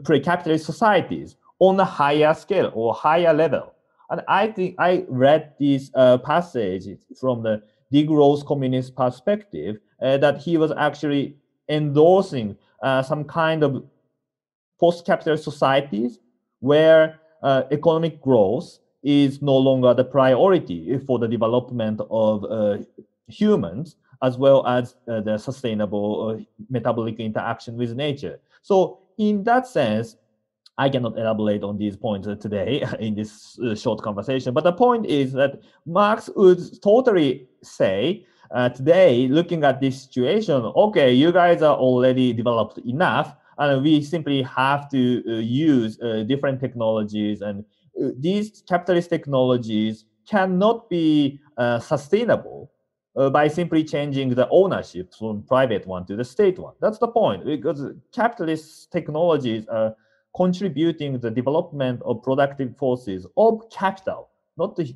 pre-capitalist 0.04 0.64
societies 0.64 1.36
on 1.58 1.80
a 1.80 1.84
higher 1.84 2.32
scale 2.34 2.70
or 2.74 2.94
higher 2.94 3.34
level. 3.34 3.74
And 4.10 4.22
I 4.28 4.46
think 4.48 4.76
I 4.78 5.04
read 5.08 5.52
this 5.58 5.90
uh, 5.94 6.18
passage 6.18 6.86
from 7.20 7.42
the 7.42 7.62
degrowth 7.92 8.44
communist 8.46 8.94
perspective 8.94 9.78
uh, 10.02 10.16
that 10.18 10.38
he 10.38 10.56
was 10.56 10.72
actually 10.76 11.36
endorsing 11.68 12.56
uh, 12.82 13.02
some 13.02 13.24
kind 13.24 13.62
of 13.62 13.84
post-capitalist 14.80 15.44
societies 15.44 16.20
where 16.60 17.20
uh, 17.42 17.62
economic 17.70 18.20
growth 18.20 18.78
is 19.02 19.42
no 19.42 19.56
longer 19.56 19.94
the 19.94 20.04
priority 20.04 20.98
for 21.06 21.18
the 21.18 21.28
development 21.28 22.00
of 22.10 22.44
humans 23.28 23.96
as 24.22 24.36
well 24.36 24.66
as 24.66 24.96
uh, 25.06 25.20
the 25.20 25.38
sustainable 25.38 26.28
uh, 26.28 26.42
metabolic 26.68 27.20
interaction 27.20 27.76
with 27.76 27.94
nature. 27.94 28.40
So 28.62 29.00
in 29.18 29.44
that 29.44 29.66
sense, 29.66 30.16
I 30.78 30.88
cannot 30.88 31.18
elaborate 31.18 31.64
on 31.64 31.76
these 31.76 31.96
points 31.96 32.28
today 32.40 32.84
in 33.00 33.14
this 33.14 33.58
uh, 33.58 33.74
short 33.74 34.00
conversation. 34.00 34.54
But 34.54 34.64
the 34.64 34.72
point 34.72 35.06
is 35.06 35.32
that 35.32 35.60
Marx 35.84 36.30
would 36.36 36.80
totally 36.82 37.48
say 37.62 38.24
uh, 38.50 38.68
today, 38.70 39.28
looking 39.28 39.64
at 39.64 39.80
this 39.80 40.02
situation, 40.02 40.54
okay, 40.54 41.12
you 41.12 41.32
guys 41.32 41.60
are 41.62 41.76
already 41.76 42.32
developed 42.32 42.78
enough, 42.78 43.34
and 43.58 43.82
we 43.82 44.02
simply 44.02 44.42
have 44.42 44.88
to 44.90 45.22
uh, 45.28 45.32
use 45.40 46.00
uh, 46.00 46.22
different 46.26 46.60
technologies. 46.60 47.42
And 47.42 47.64
uh, 48.00 48.10
these 48.18 48.62
capitalist 48.66 49.10
technologies 49.10 50.06
cannot 50.26 50.88
be 50.88 51.40
uh, 51.56 51.78
sustainable 51.80 52.70
by 53.32 53.48
simply 53.48 53.82
changing 53.82 54.32
the 54.32 54.48
ownership 54.50 55.12
from 55.12 55.42
private 55.42 55.84
one 55.88 56.06
to 56.06 56.14
the 56.14 56.24
state 56.24 56.56
one. 56.56 56.74
That's 56.80 56.98
the 56.98 57.08
point, 57.08 57.44
because 57.44 57.82
capitalist 58.12 58.92
technologies 58.92 59.66
are 59.66 59.96
contributing 60.38 61.18
the 61.18 61.30
development 61.30 62.00
of 62.04 62.22
productive 62.22 62.76
forces 62.76 63.26
of 63.36 63.68
capital, 63.70 64.28
not 64.56 64.76
the, 64.76 64.94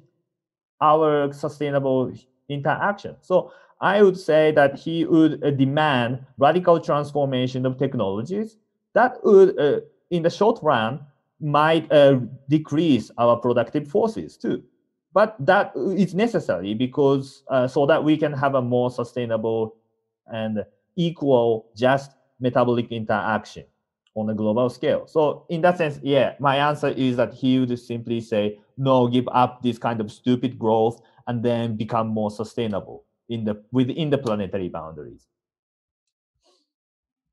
our 0.80 1.32
sustainable 1.32 2.12
interaction. 2.48 3.16
So 3.22 3.52
I 3.80 4.02
would 4.02 4.16
say 4.16 4.52
that 4.52 4.78
he 4.78 5.04
would 5.04 5.42
uh, 5.42 5.50
demand 5.50 6.24
radical 6.38 6.78
transformation 6.78 7.66
of 7.66 7.76
technologies 7.76 8.56
that 8.94 9.18
would, 9.24 9.58
uh, 9.58 9.80
in 10.10 10.22
the 10.22 10.30
short 10.30 10.60
run, 10.62 11.00
might 11.40 11.90
uh, 11.90 12.20
decrease 12.48 13.10
our 13.18 13.36
productive 13.36 13.88
forces 13.88 14.36
too. 14.36 14.62
But 15.12 15.34
that 15.44 15.72
is 15.76 16.14
necessary 16.14 16.72
because 16.72 17.42
uh, 17.48 17.66
so 17.66 17.84
that 17.86 18.02
we 18.02 18.16
can 18.16 18.32
have 18.32 18.54
a 18.54 18.62
more 18.62 18.90
sustainable 18.92 19.74
and 20.28 20.64
equal 20.94 21.66
just 21.74 22.12
metabolic 22.38 22.92
interaction 22.92 23.64
on 24.14 24.30
a 24.30 24.34
global 24.34 24.68
scale. 24.68 25.06
So 25.06 25.44
in 25.48 25.60
that 25.62 25.78
sense, 25.78 25.98
yeah, 26.02 26.34
my 26.38 26.56
answer 26.56 26.88
is 26.88 27.16
that 27.16 27.32
he 27.34 27.58
would 27.58 27.78
simply 27.78 28.20
say, 28.20 28.58
no, 28.76 29.08
give 29.08 29.28
up 29.32 29.62
this 29.62 29.78
kind 29.78 30.00
of 30.00 30.10
stupid 30.10 30.58
growth 30.58 31.00
and 31.26 31.42
then 31.42 31.76
become 31.76 32.08
more 32.08 32.30
sustainable 32.30 33.04
in 33.28 33.44
the 33.44 33.62
within 33.72 34.10
the 34.10 34.18
planetary 34.18 34.68
boundaries. 34.68 35.26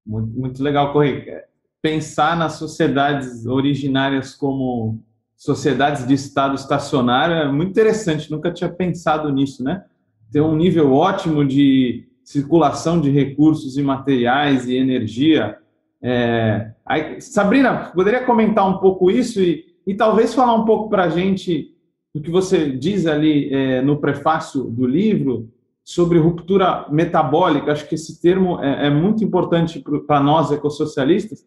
Muito, 0.05 0.39
muito 0.39 0.63
legal, 0.63 0.91
Correia. 0.91 1.45
Pensar 1.81 2.35
nas 2.35 2.53
sociedades 2.53 3.45
originárias 3.45 4.35
como 4.35 5.03
sociedades 5.35 6.05
de 6.07 6.13
estado 6.13 6.55
estacionário 6.55 7.35
é 7.35 7.51
muito 7.51 7.69
interessante. 7.69 8.31
Nunca 8.31 8.51
tinha 8.51 8.69
pensado 8.69 9.31
nisso, 9.31 9.63
né? 9.63 9.85
Ter 10.31 10.41
um 10.41 10.55
nível 10.55 10.93
ótimo 10.93 11.45
de 11.45 12.07
circulação 12.23 12.99
de 12.99 13.09
recursos 13.09 13.77
e 13.77 13.81
materiais 13.81 14.67
e 14.67 14.75
energia. 14.75 15.57
É... 16.01 16.71
Aí, 16.85 17.21
Sabrina, 17.21 17.91
poderia 17.93 18.23
comentar 18.25 18.67
um 18.67 18.77
pouco 18.77 19.11
isso 19.11 19.41
e, 19.41 19.65
e 19.85 19.93
talvez 19.93 20.33
falar 20.33 20.53
um 20.55 20.65
pouco 20.65 20.89
para 20.89 21.03
a 21.03 21.09
gente 21.09 21.73
do 22.13 22.21
que 22.21 22.31
você 22.31 22.71
diz 22.71 23.05
ali 23.05 23.53
é, 23.53 23.81
no 23.81 23.99
prefácio 23.99 24.63
do 24.63 24.85
livro 24.85 25.49
sobre 25.83 26.19
ruptura 26.19 26.85
metabólica. 26.89 27.71
Acho 27.71 27.87
que 27.87 27.95
esse 27.95 28.21
termo 28.21 28.59
é, 28.63 28.87
é 28.87 28.89
muito 28.89 29.23
importante 29.23 29.83
para 30.05 30.19
nós 30.19 30.51
ecossocialistas. 30.51 31.45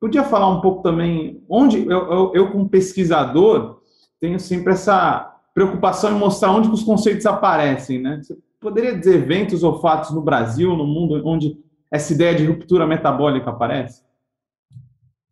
Podia 0.00 0.24
falar 0.24 0.48
um 0.48 0.60
pouco 0.60 0.82
também 0.82 1.42
onde 1.48 1.86
eu, 1.86 2.12
eu, 2.12 2.32
eu, 2.34 2.50
como 2.50 2.68
pesquisador, 2.68 3.78
tenho 4.20 4.38
sempre 4.38 4.72
essa 4.72 5.32
preocupação 5.54 6.14
em 6.14 6.18
mostrar 6.18 6.50
onde 6.50 6.68
os 6.68 6.82
conceitos 6.82 7.24
aparecem, 7.26 8.00
né? 8.00 8.20
Você 8.22 8.36
poderia 8.60 8.98
dizer 8.98 9.16
eventos 9.16 9.62
ou 9.62 9.80
fatos 9.80 10.10
no 10.10 10.20
Brasil, 10.20 10.76
no 10.76 10.86
mundo, 10.86 11.22
onde 11.24 11.56
essa 11.94 12.12
ideia 12.12 12.34
de 12.34 12.44
ruptura 12.44 12.86
metabólica 12.86 13.50
aparece? 13.50 14.02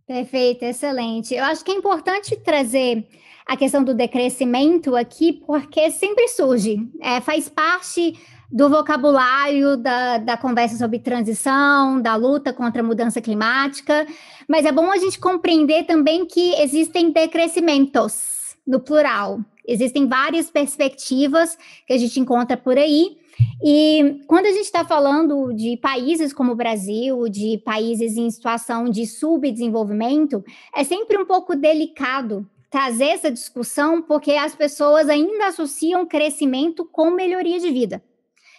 Perfeito, 0.07 0.65
excelente. 0.65 1.35
Eu 1.35 1.45
acho 1.45 1.65
que 1.65 1.73
é 1.73 1.75
importante 1.75 2.37
trazer 2.37 3.05
a 3.45 3.57
questão 3.57 3.83
do 3.83 3.93
decrescimento 3.93 4.95
aqui, 4.95 5.33
porque 5.33 5.91
sempre 5.91 6.29
surge, 6.29 6.89
é, 7.01 7.21
faz 7.21 7.49
parte 7.49 8.17
do 8.51 8.69
vocabulário 8.69 9.77
da, 9.77 10.19
da 10.19 10.37
conversa 10.37 10.77
sobre 10.77 11.01
transição, 11.01 12.01
da 12.01 12.15
luta 12.15 12.53
contra 12.53 12.81
a 12.81 12.85
mudança 12.85 13.21
climática, 13.21 14.07
mas 14.47 14.65
é 14.65 14.71
bom 14.71 14.93
a 14.93 14.99
gente 14.99 15.19
compreender 15.19 15.85
também 15.85 16.27
que 16.27 16.55
existem 16.61 17.11
decrescimentos, 17.11 18.55
no 18.65 18.79
plural. 18.79 19.41
Existem 19.67 20.07
várias 20.07 20.49
perspectivas 20.51 21.59
que 21.87 21.93
a 21.93 21.99
gente 21.99 22.21
encontra 22.21 22.57
por 22.57 22.79
aí, 22.79 23.17
e 23.63 24.21
quando 24.27 24.47
a 24.47 24.51
gente 24.53 24.65
está 24.65 24.85
falando 24.85 25.53
de 25.53 25.77
países 25.77 26.33
como 26.33 26.53
o 26.53 26.57
Brasil, 26.57 27.29
de 27.29 27.59
países 27.65 28.17
em 28.17 28.31
situação 28.31 28.89
de 28.89 29.07
subdesenvolvimento, 29.07 30.45
é 30.75 30.83
sempre 30.83 31.17
um 31.17 31.25
pouco 31.25 31.55
delicado 31.55 32.49
trazer 32.69 33.09
essa 33.09 33.31
discussão, 33.31 34.01
porque 34.01 34.33
as 34.33 34.55
pessoas 34.55 35.09
ainda 35.09 35.49
associam 35.49 36.07
crescimento 36.07 36.85
com 36.87 37.11
melhoria 37.11 37.61
de 37.61 37.71
vida. 37.71 38.03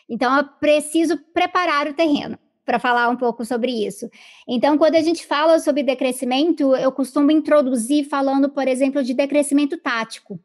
Então, 0.07 0.37
eu 0.37 0.43
preciso 0.59 1.17
preparar 1.33 1.87
o 1.87 1.93
terreno 1.93 2.37
para 2.65 2.79
falar 2.79 3.09
um 3.09 3.17
pouco 3.17 3.43
sobre 3.43 3.71
isso. 3.71 4.09
Então, 4.47 4.77
quando 4.77 4.95
a 4.95 5.01
gente 5.01 5.25
fala 5.25 5.59
sobre 5.59 5.83
decrescimento, 5.83 6.75
eu 6.75 6.91
costumo 6.91 7.31
introduzir 7.31 8.05
falando, 8.05 8.49
por 8.49 8.67
exemplo, 8.67 9.03
de 9.03 9.13
decrescimento 9.13 9.77
tático, 9.77 10.39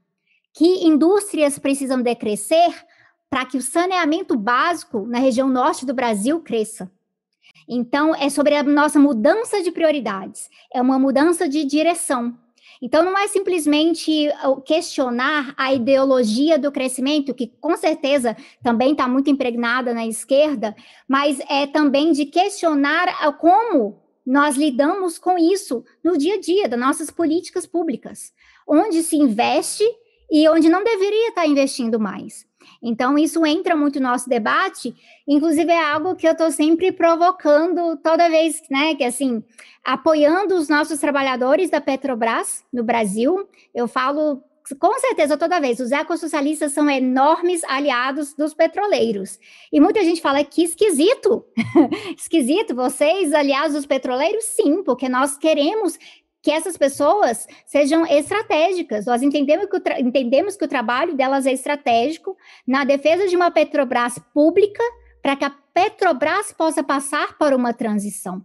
que 0.54 0.86
indústrias 0.86 1.58
precisam 1.58 2.02
decrescer 2.02 2.74
para 3.30 3.44
que 3.44 3.58
o 3.58 3.62
saneamento 3.62 4.36
básico 4.36 5.06
na 5.06 5.18
região 5.18 5.48
norte 5.48 5.84
do 5.84 5.94
Brasil 5.94 6.40
cresça. 6.40 6.90
Então, 7.68 8.14
é 8.14 8.30
sobre 8.30 8.54
a 8.56 8.62
nossa 8.62 8.98
mudança 8.98 9.62
de 9.62 9.70
prioridades, 9.70 10.48
é 10.72 10.80
uma 10.80 10.98
mudança 10.98 11.48
de 11.48 11.64
direção. 11.64 12.36
Então, 12.80 13.04
não 13.04 13.18
é 13.18 13.26
simplesmente 13.28 14.28
questionar 14.64 15.52
a 15.56 15.74
ideologia 15.74 16.58
do 16.58 16.72
crescimento, 16.72 17.34
que 17.34 17.48
com 17.60 17.76
certeza 17.76 18.36
também 18.62 18.92
está 18.92 19.08
muito 19.08 19.28
impregnada 19.28 19.92
na 19.92 20.06
esquerda, 20.06 20.74
mas 21.06 21.40
é 21.50 21.66
também 21.66 22.12
de 22.12 22.24
questionar 22.24 23.08
como 23.38 24.00
nós 24.24 24.56
lidamos 24.56 25.18
com 25.18 25.36
isso 25.36 25.84
no 26.04 26.16
dia 26.16 26.36
a 26.36 26.40
dia 26.40 26.68
das 26.68 26.78
nossas 26.78 27.10
políticas 27.10 27.66
públicas, 27.66 28.32
onde 28.66 29.02
se 29.02 29.16
investe 29.16 29.84
e 30.30 30.48
onde 30.48 30.68
não 30.68 30.84
deveria 30.84 31.30
estar 31.30 31.46
investindo 31.46 31.98
mais. 31.98 32.47
Então, 32.82 33.18
isso 33.18 33.44
entra 33.44 33.76
muito 33.76 34.00
no 34.00 34.08
nosso 34.08 34.28
debate, 34.28 34.94
inclusive 35.26 35.70
é 35.70 35.90
algo 35.92 36.14
que 36.14 36.26
eu 36.26 36.32
estou 36.32 36.50
sempre 36.50 36.92
provocando 36.92 37.96
toda 37.96 38.28
vez, 38.28 38.62
né, 38.70 38.94
que 38.94 39.04
assim, 39.04 39.42
apoiando 39.84 40.54
os 40.54 40.68
nossos 40.68 40.98
trabalhadores 40.98 41.70
da 41.70 41.80
Petrobras 41.80 42.64
no 42.72 42.84
Brasil. 42.84 43.48
Eu 43.74 43.88
falo 43.88 44.42
com 44.74 44.98
certeza, 44.98 45.36
toda 45.36 45.60
vez, 45.60 45.80
os 45.80 45.92
ecossocialistas 45.92 46.72
são 46.72 46.90
enormes 46.90 47.62
aliados 47.64 48.34
dos 48.34 48.52
petroleiros. 48.52 49.38
E 49.72 49.80
muita 49.80 50.02
gente 50.04 50.20
fala 50.20 50.44
que 50.44 50.62
esquisito. 50.62 51.44
esquisito, 52.16 52.74
vocês 52.74 53.32
aliados 53.32 53.74
dos 53.74 53.86
petroleiros? 53.86 54.44
Sim, 54.44 54.82
porque 54.82 55.08
nós 55.08 55.36
queremos 55.36 55.98
que 56.48 56.52
essas 56.52 56.78
pessoas 56.78 57.46
sejam 57.66 58.06
estratégicas. 58.06 59.04
Nós 59.04 59.20
entendemos 59.20 59.66
que, 59.66 59.76
o 59.76 59.82
entendemos 59.98 60.56
que 60.56 60.64
o 60.64 60.68
trabalho 60.68 61.14
delas 61.14 61.44
é 61.44 61.52
estratégico 61.52 62.34
na 62.66 62.84
defesa 62.84 63.28
de 63.28 63.36
uma 63.36 63.50
Petrobras 63.50 64.18
pública 64.32 64.82
para 65.20 65.36
que 65.36 65.44
a 65.44 65.50
Petrobras 65.50 66.50
possa 66.50 66.82
passar 66.82 67.36
por 67.36 67.52
uma 67.52 67.74
transição. 67.74 68.42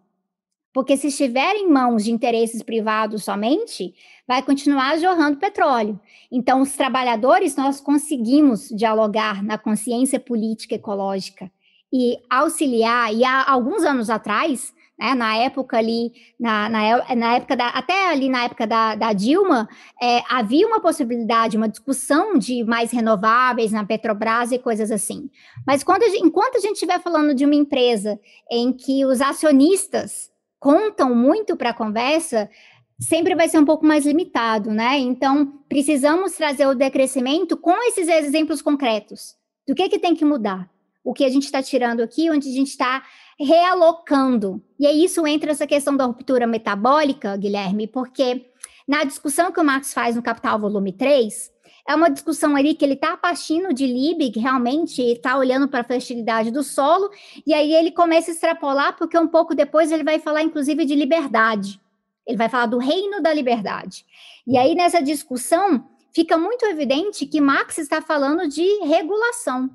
Porque 0.74 0.98
se 0.98 1.08
estiver 1.08 1.56
em 1.56 1.70
mãos 1.70 2.04
de 2.04 2.12
interesses 2.12 2.62
privados 2.62 3.24
somente, 3.24 3.96
vai 4.28 4.44
continuar 4.44 5.00
jorrando 5.00 5.40
petróleo. 5.40 5.98
Então, 6.30 6.60
os 6.60 6.74
trabalhadores, 6.74 7.56
nós 7.56 7.80
conseguimos 7.80 8.68
dialogar 8.68 9.42
na 9.42 9.58
consciência 9.58 10.20
política 10.20 10.76
ecológica 10.76 11.50
e 11.90 12.18
auxiliar. 12.30 13.14
E 13.14 13.24
há 13.24 13.50
alguns 13.50 13.84
anos 13.86 14.10
atrás, 14.10 14.74
né, 15.04 15.14
na 15.14 15.36
época 15.36 15.78
ali, 15.78 16.14
na, 16.40 16.70
na, 16.70 17.16
na, 17.16 17.36
época 17.36 17.58
da, 17.58 17.68
até 17.68 18.10
ali 18.10 18.30
na 18.30 18.46
época 18.46 18.66
da, 18.66 18.96
da 18.96 19.12
Dilma, 19.12 19.68
é, 20.02 20.24
havia 20.30 20.66
uma 20.66 20.80
possibilidade, 20.80 21.58
uma 21.58 21.68
discussão 21.68 22.38
de 22.38 22.64
mais 22.64 22.92
renováveis 22.92 23.74
na 23.74 23.86
Petrobras 23.86 24.54
e 24.54 24.60
coisas 24.60 24.92
assim. 24.92 25.30
Mas 25.68 25.84
quando 25.84 26.04
a 26.04 26.08
gente, 26.08 26.26
enquanto 26.26 26.56
a 26.56 26.60
gente 26.62 26.76
estiver 26.76 27.02
falando 27.02 27.36
de 27.36 27.44
uma 27.44 27.56
empresa 27.56 28.18
em 28.50 28.72
que 28.72 29.06
os 29.06 29.20
acionistas 29.20 30.32
contam 30.58 31.14
muito 31.14 31.58
para 31.58 31.72
a 31.72 31.74
conversa, 31.74 32.50
sempre 32.98 33.36
vai 33.36 33.50
ser 33.50 33.60
um 33.60 33.66
pouco 33.66 33.86
mais 33.86 34.06
limitado, 34.06 34.72
né? 34.72 34.98
Então, 34.98 35.60
precisamos 35.68 36.32
trazer 36.32 36.66
o 36.66 36.76
decrescimento 36.76 37.58
com 37.58 37.76
esses 37.90 38.08
exemplos 38.08 38.62
concretos. 38.62 39.36
Do 39.68 39.76
que, 39.76 39.90
que 39.90 40.00
tem 40.00 40.16
que 40.16 40.24
mudar? 40.24 40.70
O 41.04 41.14
que 41.14 41.26
a 41.26 41.30
gente 41.30 41.44
está 41.44 41.62
tirando 41.62 42.02
aqui, 42.02 42.32
onde 42.32 42.48
a 42.48 42.54
gente 42.54 42.70
está 42.70 43.04
realocando. 43.40 44.62
E 44.80 44.86
aí 44.86 45.04
isso 45.04 45.26
entra 45.26 45.52
essa 45.52 45.68
questão 45.68 45.96
da 45.96 46.06
ruptura 46.06 46.48
metabólica, 46.48 47.36
Guilherme, 47.38 47.88
porque 47.88 48.46
na 48.88 49.04
discussão 49.04 49.52
que 49.52 49.60
o 49.60 49.64
Marx 49.64 49.94
faz 49.94 50.16
no 50.16 50.22
Capital 50.22 50.60
Volume 50.60 50.92
3, 50.92 51.52
é 51.88 51.96
uma 51.96 52.10
discussão 52.10 52.56
ali 52.56 52.74
que 52.74 52.86
ele 52.86 52.94
está 52.94 53.18
partindo 53.18 53.74
de 53.74 53.86
Liebig, 53.86 54.40
realmente 54.40 55.02
está 55.02 55.38
olhando 55.38 55.68
para 55.68 55.82
a 55.82 55.84
fertilidade 55.84 56.50
do 56.50 56.64
solo, 56.64 57.10
e 57.46 57.54
aí 57.54 57.74
ele 57.74 57.92
começa 57.92 58.32
a 58.32 58.34
extrapolar, 58.34 58.96
porque 58.98 59.18
um 59.18 59.28
pouco 59.28 59.54
depois 59.54 59.92
ele 59.92 60.04
vai 60.04 60.20
falar, 60.20 60.44
inclusive, 60.44 60.86
de 60.86 60.96
liberdade. 60.96 61.80
Ele 62.26 62.38
vai 62.38 62.48
falar 62.48 62.68
do 62.68 62.78
reino 62.78 63.22
da 63.22 63.34
liberdade. 63.34 64.06
E 64.48 64.58
aí, 64.58 64.76
nessa 64.76 65.02
discussão, 65.02 65.86
fica 66.14 66.38
muito 66.38 66.66
evidente 66.66 67.26
que 67.26 67.42
Marx 67.42 67.78
está 67.78 68.02
falando 68.02 68.48
de 68.48 68.64
regulação 68.86 69.70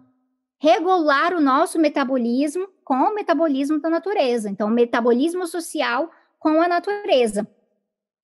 regular 0.58 1.34
o 1.34 1.40
nosso 1.40 1.78
metabolismo 1.78 2.68
com 2.88 2.94
o 2.94 3.14
metabolismo 3.14 3.78
da 3.78 3.90
natureza. 3.90 4.48
Então, 4.48 4.66
metabolismo 4.70 5.46
social 5.46 6.10
com 6.38 6.62
a 6.62 6.66
natureza. 6.66 7.46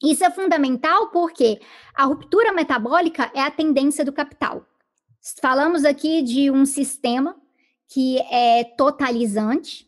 Isso 0.02 0.24
é 0.24 0.30
fundamental 0.30 1.08
porque 1.08 1.60
a 1.94 2.04
ruptura 2.04 2.50
metabólica 2.50 3.30
é 3.34 3.42
a 3.42 3.50
tendência 3.50 4.06
do 4.06 4.12
capital. 4.12 4.66
Falamos 5.42 5.84
aqui 5.84 6.22
de 6.22 6.50
um 6.50 6.64
sistema 6.64 7.36
que 7.92 8.18
é 8.32 8.64
totalizante 8.64 9.86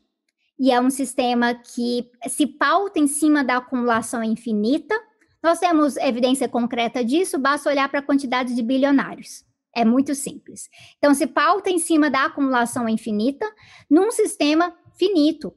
e 0.59 0.71
é 0.71 0.79
um 0.79 0.91
sistema 0.91 1.55
que 1.55 2.11
se 2.29 2.47
pauta 2.47 2.99
em 2.99 3.07
cima 3.07 3.43
da 3.43 3.57
acumulação 3.57 4.23
infinita. 4.23 4.95
Nós 5.43 5.59
temos 5.59 5.97
evidência 5.97 6.51
concreta 6.51 7.03
disso, 7.03 7.39
basta 7.39 7.71
olhar 7.71 7.89
para 7.89 8.01
a 8.01 8.07
quantidade 8.07 8.55
de 8.55 8.63
bilionários. 8.63 9.43
É 9.77 9.85
muito 9.85 10.15
simples. 10.15 10.71
Então, 10.97 11.13
se 11.13 11.27
pauta 11.27 11.69
em 11.69 11.79
cima 11.79 12.09
da 12.09 12.25
acumulação 12.25 12.89
infinita 12.89 13.47
num 13.91 14.11
sistema 14.11 14.75
finito. 14.99 15.53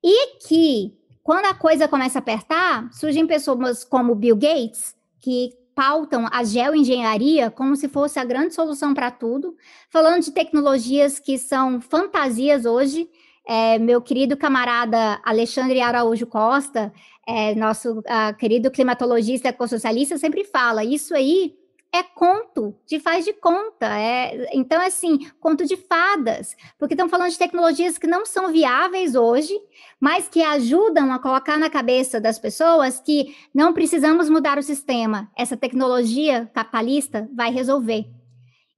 E 0.00 0.38
que, 0.46 0.94
quando 1.20 1.46
a 1.46 1.54
coisa 1.54 1.88
começa 1.88 2.18
a 2.18 2.20
apertar, 2.20 2.88
surgem 2.92 3.26
pessoas 3.26 3.82
como 3.82 4.14
Bill 4.14 4.36
Gates, 4.36 4.94
que 5.20 5.50
pautam 5.74 6.28
a 6.30 6.44
geoengenharia 6.44 7.50
como 7.50 7.74
se 7.74 7.88
fosse 7.88 8.20
a 8.20 8.24
grande 8.24 8.54
solução 8.54 8.94
para 8.94 9.10
tudo, 9.10 9.56
falando 9.90 10.22
de 10.22 10.30
tecnologias 10.30 11.18
que 11.18 11.36
são 11.36 11.80
fantasias 11.80 12.66
hoje, 12.66 13.10
é, 13.48 13.80
meu 13.80 14.00
querido 14.00 14.36
camarada 14.36 15.20
Alexandre 15.24 15.80
Araújo 15.80 16.26
Costa, 16.28 16.92
é, 17.26 17.52
nosso 17.56 17.98
uh, 17.98 18.36
querido 18.38 18.70
climatologista 18.70 19.48
ecossocialista, 19.48 20.16
sempre 20.18 20.44
fala: 20.44 20.84
isso 20.84 21.12
aí 21.14 21.54
é 21.96 22.02
conto, 22.02 22.74
de 22.86 23.00
faz 23.00 23.24
de 23.24 23.32
conta. 23.32 23.86
É, 23.98 24.50
então, 24.52 24.80
assim, 24.80 25.30
conto 25.40 25.64
de 25.64 25.76
fadas, 25.76 26.56
porque 26.78 26.94
estão 26.94 27.08
falando 27.08 27.30
de 27.30 27.38
tecnologias 27.38 27.98
que 27.98 28.06
não 28.06 28.24
são 28.24 28.52
viáveis 28.52 29.14
hoje, 29.14 29.54
mas 30.00 30.28
que 30.28 30.42
ajudam 30.42 31.12
a 31.12 31.18
colocar 31.18 31.58
na 31.58 31.68
cabeça 31.70 32.20
das 32.20 32.38
pessoas 32.38 33.00
que 33.00 33.34
não 33.54 33.72
precisamos 33.72 34.30
mudar 34.30 34.58
o 34.58 34.62
sistema. 34.62 35.30
Essa 35.36 35.56
tecnologia 35.56 36.50
capitalista 36.54 37.28
vai 37.34 37.50
resolver. 37.50 38.06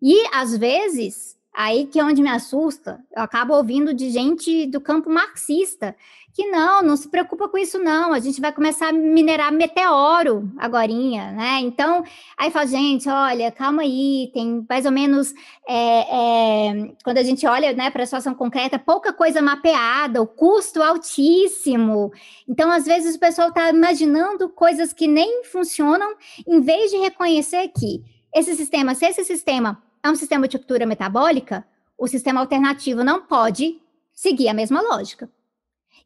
E, 0.01 0.27
às 0.33 0.57
vezes, 0.57 1.37
aí 1.55 1.87
que 1.87 1.99
é 1.99 2.05
onde 2.05 2.23
me 2.23 2.31
assusta, 2.31 3.01
eu 3.15 3.23
acabo 3.23 3.55
ouvindo 3.55 3.93
de 3.93 4.11
gente 4.11 4.67
do 4.67 4.81
campo 4.81 5.11
marxista, 5.11 5.97
que 6.39 6.47
não, 6.47 6.83
não 6.83 6.97
se 6.97 7.09
preocupa 7.09 7.49
com 7.49 7.59
isso 7.59 7.81
não, 7.81 8.13
a 8.13 8.21
gente 8.21 8.41
vai 8.41 8.53
começar 8.53 8.91
a 8.91 8.93
minerar 8.93 9.53
meteoro 9.53 10.49
agorinha, 10.57 11.33
né? 11.33 11.59
Então, 11.63 12.05
aí 12.37 12.49
fala, 12.49 12.65
gente, 12.65 13.09
olha, 13.09 13.51
calma 13.51 13.83
aí, 13.83 14.31
tem 14.33 14.65
mais 14.69 14.87
ou 14.87 14.93
menos, 14.93 15.35
é, 15.67 16.69
é, 16.69 16.95
quando 17.03 17.19
a 17.19 17.25
gente 17.25 17.45
olha 17.45 17.73
né, 17.73 17.91
para 17.91 18.05
a 18.05 18.07
situação 18.07 18.37
concreta, 18.37 18.79
pouca 18.79 19.13
coisa 19.13 19.43
mapeada, 19.43 20.23
o 20.23 20.29
custo 20.29 20.81
altíssimo. 20.81 22.13
Então, 22.49 22.71
às 22.71 22.85
vezes, 22.85 23.17
o 23.17 23.19
pessoal 23.19 23.49
está 23.49 23.71
imaginando 23.71 24.49
coisas 24.49 24.93
que 24.93 25.09
nem 25.09 25.43
funcionam, 25.43 26.15
em 26.47 26.61
vez 26.61 26.93
de 26.93 26.99
reconhecer 26.99 27.67
que 27.77 28.05
esse 28.33 28.55
sistema, 28.55 28.95
se 28.95 29.07
esse 29.07 29.25
sistema 29.25 29.83
é 30.05 30.09
um 30.09 30.15
sistema 30.15 30.47
de 30.47 30.57
cultura 30.57 30.87
metabólica, 30.87 31.67
o 31.99 32.07
sistema 32.07 32.39
alternativo 32.39 33.03
não 33.03 33.23
pode 33.23 33.83
seguir 34.15 34.49
a 34.49 34.55
mesma 34.55 34.81
lógica. 34.81 35.29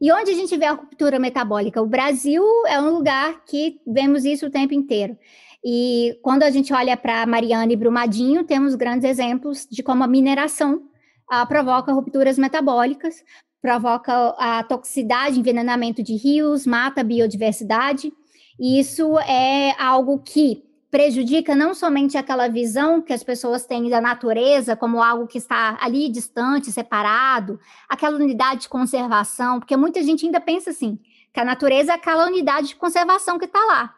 E 0.02 0.10
onde 0.10 0.32
a 0.32 0.34
gente 0.34 0.56
vê 0.56 0.64
a 0.64 0.72
ruptura 0.72 1.16
metabólica? 1.16 1.80
O 1.80 1.86
Brasil 1.86 2.42
é 2.66 2.80
um 2.80 2.90
lugar 2.90 3.44
que 3.44 3.80
vemos 3.86 4.24
isso 4.24 4.46
o 4.46 4.50
tempo 4.50 4.74
inteiro. 4.74 5.16
E 5.64 6.18
quando 6.22 6.42
a 6.42 6.50
gente 6.50 6.72
olha 6.72 6.96
para 6.96 7.24
Mariana 7.24 7.72
e 7.72 7.76
Brumadinho, 7.76 8.42
temos 8.42 8.74
grandes 8.74 9.08
exemplos 9.08 9.64
de 9.70 9.80
como 9.80 10.02
a 10.02 10.08
mineração 10.08 10.82
ah, 11.30 11.46
provoca 11.46 11.92
rupturas 11.92 12.36
metabólicas, 12.36 13.22
provoca 13.60 14.34
a 14.38 14.64
toxicidade, 14.64 15.38
envenenamento 15.38 16.02
de 16.02 16.16
rios, 16.16 16.66
mata 16.66 17.02
a 17.02 17.04
biodiversidade. 17.04 18.12
E 18.58 18.80
isso 18.80 19.16
é 19.20 19.80
algo 19.80 20.18
que 20.18 20.64
prejudica 20.92 21.54
não 21.54 21.72
somente 21.72 22.18
aquela 22.18 22.48
visão 22.48 23.00
que 23.00 23.14
as 23.14 23.24
pessoas 23.24 23.64
têm 23.64 23.88
da 23.88 23.98
natureza 23.98 24.76
como 24.76 25.02
algo 25.02 25.26
que 25.26 25.38
está 25.38 25.78
ali 25.80 26.10
distante, 26.10 26.70
separado, 26.70 27.58
aquela 27.88 28.18
unidade 28.18 28.60
de 28.60 28.68
conservação, 28.68 29.58
porque 29.58 29.74
muita 29.74 30.02
gente 30.02 30.26
ainda 30.26 30.38
pensa 30.38 30.68
assim, 30.68 30.98
que 31.32 31.40
a 31.40 31.46
natureza 31.46 31.92
é 31.92 31.94
aquela 31.94 32.26
unidade 32.26 32.68
de 32.68 32.76
conservação 32.76 33.38
que 33.38 33.46
está 33.46 33.58
lá. 33.64 33.94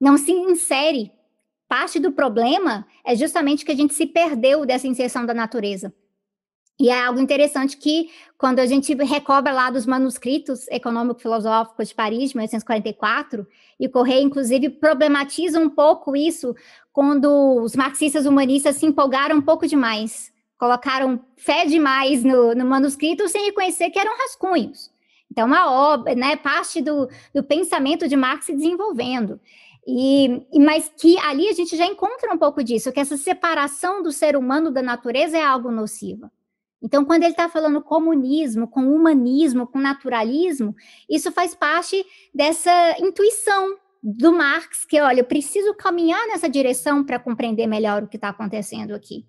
Não 0.00 0.16
se 0.16 0.30
insere. 0.30 1.10
Parte 1.66 1.98
do 1.98 2.12
problema 2.12 2.86
é 3.04 3.16
justamente 3.16 3.64
que 3.64 3.72
a 3.72 3.76
gente 3.76 3.92
se 3.92 4.06
perdeu 4.06 4.64
dessa 4.64 4.86
inserção 4.86 5.26
da 5.26 5.34
natureza. 5.34 5.92
E 6.80 6.90
é 6.90 7.04
algo 7.04 7.18
interessante 7.18 7.76
que, 7.76 8.08
quando 8.36 8.60
a 8.60 8.66
gente 8.66 8.94
recobra 8.94 9.52
lá 9.52 9.68
dos 9.68 9.84
manuscritos 9.84 10.68
econômico-filosóficos 10.68 11.88
de 11.88 11.94
Paris, 11.94 12.30
de 12.30 12.36
1844, 12.36 13.44
e 13.80 13.88
Correia, 13.88 14.22
inclusive, 14.22 14.70
problematiza 14.70 15.58
um 15.58 15.68
pouco 15.68 16.14
isso 16.14 16.54
quando 16.92 17.60
os 17.62 17.74
marxistas 17.74 18.26
humanistas 18.26 18.76
se 18.76 18.86
empolgaram 18.86 19.36
um 19.36 19.42
pouco 19.42 19.66
demais, 19.66 20.32
colocaram 20.56 21.20
fé 21.36 21.66
demais 21.66 22.22
no, 22.22 22.54
no 22.54 22.64
manuscrito 22.64 23.28
sem 23.28 23.46
reconhecer 23.46 23.90
que 23.90 23.98
eram 23.98 24.16
rascunhos. 24.16 24.90
Então, 25.30 25.46
uma 25.46 25.70
obra, 25.70 26.14
né, 26.14 26.36
parte 26.36 26.80
do, 26.80 27.08
do 27.34 27.42
pensamento 27.42 28.08
de 28.08 28.16
Marx 28.16 28.46
se 28.46 28.54
desenvolvendo. 28.54 29.40
E, 29.86 30.42
mas 30.54 30.92
que 30.96 31.18
ali 31.20 31.48
a 31.48 31.52
gente 31.52 31.76
já 31.76 31.86
encontra 31.86 32.32
um 32.32 32.38
pouco 32.38 32.62
disso, 32.62 32.92
que 32.92 33.00
essa 33.00 33.16
separação 33.16 34.02
do 34.02 34.12
ser 34.12 34.36
humano 34.36 34.70
da 34.70 34.82
natureza 34.82 35.36
é 35.36 35.42
algo 35.42 35.70
nociva. 35.70 36.30
Então, 36.82 37.04
quando 37.04 37.24
ele 37.24 37.32
está 37.32 37.48
falando 37.48 37.82
comunismo, 37.82 38.68
com 38.68 38.82
humanismo, 38.82 39.66
com 39.66 39.80
naturalismo, 39.80 40.74
isso 41.08 41.32
faz 41.32 41.54
parte 41.54 42.04
dessa 42.32 42.96
intuição 43.00 43.76
do 44.02 44.32
Marx, 44.32 44.84
que, 44.84 45.00
olha, 45.00 45.20
eu 45.20 45.24
preciso 45.24 45.74
caminhar 45.74 46.24
nessa 46.28 46.48
direção 46.48 47.04
para 47.04 47.18
compreender 47.18 47.66
melhor 47.66 48.02
o 48.02 48.08
que 48.08 48.16
está 48.16 48.28
acontecendo 48.28 48.94
aqui. 48.94 49.26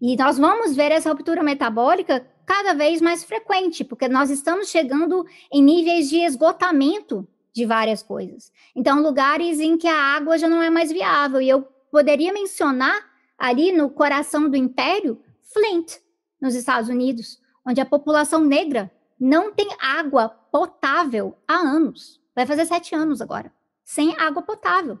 E 0.00 0.16
nós 0.16 0.36
vamos 0.36 0.74
ver 0.74 0.90
essa 0.90 1.10
ruptura 1.10 1.42
metabólica 1.42 2.26
cada 2.44 2.74
vez 2.74 3.00
mais 3.00 3.22
frequente, 3.22 3.84
porque 3.84 4.08
nós 4.08 4.30
estamos 4.30 4.68
chegando 4.68 5.24
em 5.52 5.62
níveis 5.62 6.10
de 6.10 6.16
esgotamento 6.16 7.26
de 7.52 7.64
várias 7.64 8.02
coisas. 8.02 8.50
Então, 8.74 9.00
lugares 9.00 9.60
em 9.60 9.76
que 9.76 9.86
a 9.86 10.16
água 10.16 10.36
já 10.36 10.48
não 10.48 10.60
é 10.60 10.68
mais 10.68 10.90
viável. 10.90 11.40
E 11.40 11.48
eu 11.48 11.62
poderia 11.90 12.32
mencionar 12.32 12.98
ali 13.38 13.70
no 13.70 13.90
coração 13.90 14.50
do 14.50 14.56
império 14.56 15.20
Flint, 15.42 15.98
nos 16.42 16.56
Estados 16.56 16.90
Unidos, 16.90 17.40
onde 17.64 17.80
a 17.80 17.86
população 17.86 18.44
negra 18.44 18.90
não 19.18 19.54
tem 19.54 19.68
água 19.78 20.28
potável 20.28 21.38
há 21.46 21.54
anos. 21.54 22.20
Vai 22.34 22.44
fazer 22.44 22.66
sete 22.66 22.92
anos 22.92 23.20
agora, 23.20 23.52
sem 23.84 24.16
água 24.18 24.42
potável. 24.42 24.98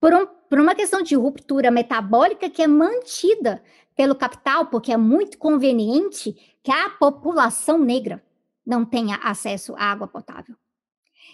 Por, 0.00 0.12
um, 0.12 0.26
por 0.26 0.58
uma 0.58 0.74
questão 0.74 1.00
de 1.00 1.14
ruptura 1.14 1.70
metabólica 1.70 2.50
que 2.50 2.60
é 2.60 2.66
mantida 2.66 3.62
pelo 3.94 4.16
capital, 4.16 4.66
porque 4.66 4.92
é 4.92 4.96
muito 4.96 5.38
conveniente 5.38 6.32
que 6.62 6.72
a 6.72 6.90
população 6.90 7.78
negra 7.78 8.22
não 8.66 8.84
tenha 8.84 9.16
acesso 9.22 9.74
à 9.76 9.84
água 9.84 10.08
potável. 10.08 10.56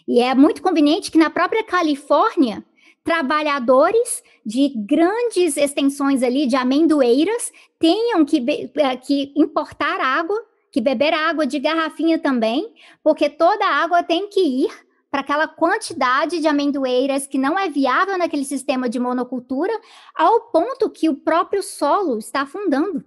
E 0.06 0.20
é 0.20 0.34
muito 0.34 0.60
conveniente 0.60 1.10
que 1.10 1.18
na 1.18 1.30
própria 1.30 1.64
Califórnia 1.64 2.64
trabalhadores 3.02 4.22
de 4.44 4.68
grandes 4.76 5.56
extensões 5.56 6.22
ali 6.22 6.46
de 6.46 6.56
amendoeiras 6.56 7.52
tenham 7.78 8.24
que, 8.24 8.70
eh, 8.76 8.96
que 8.96 9.32
importar 9.36 10.00
água, 10.00 10.38
que 10.70 10.80
beber 10.80 11.12
água 11.14 11.46
de 11.46 11.58
garrafinha 11.58 12.18
também, 12.18 12.72
porque 13.02 13.28
toda 13.28 13.64
a 13.64 13.82
água 13.82 14.02
tem 14.02 14.28
que 14.28 14.40
ir 14.40 14.70
para 15.10 15.22
aquela 15.22 15.48
quantidade 15.48 16.40
de 16.40 16.46
amendoeiras 16.46 17.26
que 17.26 17.36
não 17.36 17.58
é 17.58 17.68
viável 17.68 18.16
naquele 18.16 18.44
sistema 18.44 18.88
de 18.88 19.00
monocultura, 19.00 19.72
ao 20.14 20.42
ponto 20.52 20.88
que 20.88 21.08
o 21.08 21.16
próprio 21.16 21.62
solo 21.62 22.18
está 22.18 22.42
afundando. 22.42 23.04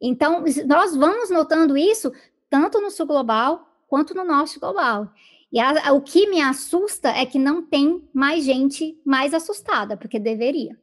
Então, 0.00 0.42
nós 0.66 0.96
vamos 0.96 1.30
notando 1.30 1.76
isso 1.76 2.12
tanto 2.48 2.80
no 2.80 2.90
sul 2.90 3.06
global 3.06 3.70
quanto 3.86 4.14
no 4.14 4.24
norte 4.24 4.58
global. 4.58 5.12
E 5.52 5.58
a, 5.58 5.92
o 5.92 6.00
que 6.00 6.28
me 6.28 6.40
assusta 6.40 7.08
é 7.08 7.26
que 7.26 7.38
não 7.38 7.66
tem 7.66 8.08
mais 8.14 8.44
gente 8.44 8.96
mais 9.04 9.34
assustada, 9.34 9.96
porque 9.96 10.18
deveria. 10.18 10.78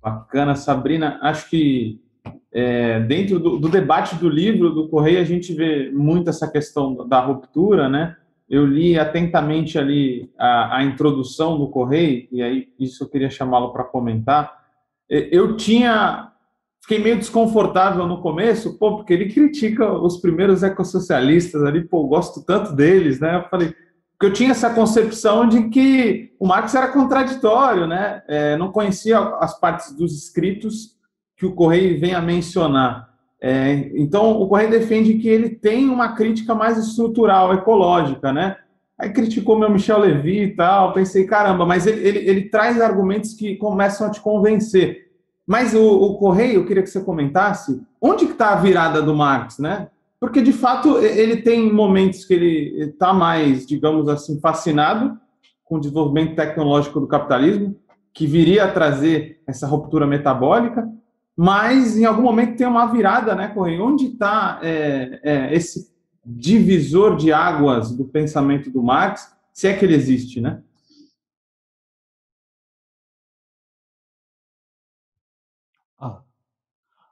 Bacana, 0.00 0.54
Sabrina. 0.54 1.18
Acho 1.20 1.50
que 1.50 2.00
é, 2.52 3.00
dentro 3.00 3.38
do, 3.38 3.58
do, 3.58 3.68
debate 3.68 4.16
do 4.16 4.28
livro 4.28 4.70
do 4.70 4.88
Correio, 4.88 5.20
a 5.20 5.24
gente 5.24 5.52
vê 5.52 5.90
muito 5.90 6.30
essa 6.30 6.50
questão 6.50 7.06
da 7.06 7.20
ruptura, 7.20 7.88
né? 7.88 8.16
Eu 8.48 8.64
li 8.64 8.98
atentamente 8.98 9.78
ali 9.78 10.32
a, 10.38 10.78
a 10.78 10.84
introdução 10.84 11.58
do 11.58 11.68
Correio, 11.68 12.28
e 12.30 12.40
aí 12.40 12.68
isso 12.78 13.04
eu 13.04 13.08
queria 13.08 13.28
chamá-lo 13.28 13.72
para 13.72 13.84
comentar. 13.84 14.64
Eu 15.08 15.56
tinha 15.56 16.32
fiquei 16.86 17.02
meio 17.02 17.18
desconfortável 17.18 18.06
no 18.06 18.22
começo, 18.22 18.78
pô, 18.78 18.96
porque 18.96 19.12
ele 19.12 19.32
critica 19.32 19.92
os 19.92 20.18
primeiros 20.18 20.62
ecossocialistas 20.62 21.64
ali, 21.64 21.84
pô, 21.84 22.06
gosto 22.06 22.44
tanto 22.44 22.72
deles, 22.72 23.18
né? 23.18 23.36
Eu 23.36 23.48
falei, 23.50 23.74
porque 24.12 24.26
eu 24.26 24.32
tinha 24.32 24.52
essa 24.52 24.70
concepção 24.70 25.48
de 25.48 25.68
que 25.68 26.32
o 26.38 26.46
Marx 26.46 26.76
era 26.76 26.86
contraditório, 26.86 27.88
né? 27.88 28.22
É, 28.28 28.56
não 28.56 28.70
conhecia 28.70 29.18
as 29.18 29.58
partes 29.58 29.96
dos 29.96 30.16
escritos 30.16 30.96
que 31.36 31.44
o 31.44 31.56
Correio 31.56 31.98
vem 31.98 32.14
a 32.14 32.22
mencionar. 32.22 33.08
É, 33.42 33.90
então, 33.96 34.40
o 34.40 34.48
Correio 34.48 34.70
defende 34.70 35.14
que 35.14 35.28
ele 35.28 35.50
tem 35.50 35.88
uma 35.88 36.14
crítica 36.14 36.54
mais 36.54 36.78
estrutural, 36.78 37.52
ecológica, 37.52 38.32
né? 38.32 38.56
Aí 38.96 39.10
criticou 39.10 39.58
meu 39.58 39.68
Michel 39.68 39.98
Levy 39.98 40.44
e 40.44 40.54
tal, 40.54 40.92
pensei, 40.92 41.26
caramba, 41.26 41.66
mas 41.66 41.84
ele, 41.84 42.06
ele, 42.06 42.18
ele 42.20 42.42
traz 42.48 42.80
argumentos 42.80 43.34
que 43.34 43.56
começam 43.56 44.06
a 44.06 44.10
te 44.10 44.20
convencer. 44.20 45.05
Mas 45.46 45.74
o, 45.74 45.82
o 45.82 46.18
Correio, 46.18 46.54
eu 46.54 46.66
queria 46.66 46.82
que 46.82 46.90
você 46.90 47.00
comentasse 47.00 47.80
onde 48.00 48.24
está 48.24 48.50
a 48.50 48.56
virada 48.56 49.00
do 49.00 49.14
Marx, 49.14 49.58
né? 49.58 49.88
Porque, 50.18 50.40
de 50.40 50.52
fato, 50.52 50.98
ele 50.98 51.42
tem 51.42 51.72
momentos 51.72 52.24
que 52.24 52.34
ele 52.34 52.84
está 52.84 53.12
mais, 53.12 53.66
digamos 53.66 54.08
assim, 54.08 54.40
fascinado 54.40 55.16
com 55.64 55.76
o 55.76 55.80
desenvolvimento 55.80 56.34
tecnológico 56.34 57.00
do 57.00 57.06
capitalismo, 57.06 57.76
que 58.14 58.26
viria 58.26 58.64
a 58.64 58.72
trazer 58.72 59.40
essa 59.46 59.66
ruptura 59.66 60.06
metabólica, 60.06 60.88
mas 61.36 61.98
em 61.98 62.06
algum 62.06 62.22
momento 62.22 62.56
tem 62.56 62.66
uma 62.66 62.86
virada, 62.86 63.34
né, 63.34 63.48
Correio? 63.48 63.84
Onde 63.84 64.06
está 64.06 64.58
é, 64.62 65.20
é, 65.22 65.54
esse 65.54 65.90
divisor 66.24 67.14
de 67.16 67.30
águas 67.30 67.94
do 67.94 68.06
pensamento 68.06 68.70
do 68.70 68.82
Marx, 68.82 69.32
se 69.52 69.68
é 69.68 69.74
que 69.74 69.84
ele 69.84 69.94
existe, 69.94 70.40
né? 70.40 70.60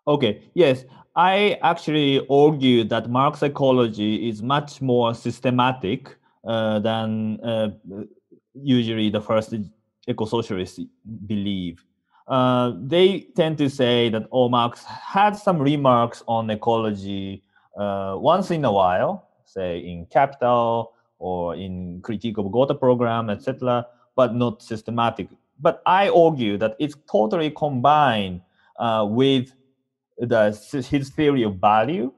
Okay, 0.06 0.42
yes. 0.54 0.84
I 1.16 1.58
actually 1.62 2.26
argue 2.28 2.84
that 2.84 3.08
Marx 3.08 3.42
ecology 3.42 4.28
is 4.28 4.42
much 4.42 4.82
more 4.82 5.14
systematic 5.14 6.16
uh, 6.44 6.80
than 6.80 7.40
uh, 7.40 7.70
usually 8.54 9.10
the 9.10 9.20
first 9.20 9.54
eco-socialists 10.06 10.80
believe. 11.26 11.84
Uh, 12.26 12.72
they 12.82 13.28
tend 13.36 13.58
to 13.58 13.68
say 13.68 14.08
that 14.08 14.26
oh, 14.32 14.48
Marx 14.48 14.82
had 14.84 15.36
some 15.36 15.58
remarks 15.58 16.22
on 16.26 16.50
ecology 16.50 17.44
uh, 17.78 18.16
once 18.18 18.50
in 18.50 18.64
a 18.64 18.72
while, 18.72 19.28
say 19.44 19.78
in 19.78 20.06
Capital 20.06 20.92
or 21.18 21.54
in 21.54 22.00
Critique 22.02 22.38
of 22.38 22.50
Gotha 22.50 22.74
program, 22.74 23.30
etc., 23.30 23.86
but 24.16 24.34
not 24.34 24.62
systematic. 24.62 25.28
But 25.60 25.82
I 25.86 26.08
argue 26.08 26.58
that 26.58 26.76
it's 26.78 26.96
totally 27.10 27.50
combined 27.50 28.40
uh, 28.78 29.06
with 29.08 29.52
the, 30.18 30.86
his 30.90 31.10
theory 31.10 31.42
of 31.42 31.56
value. 31.56 32.12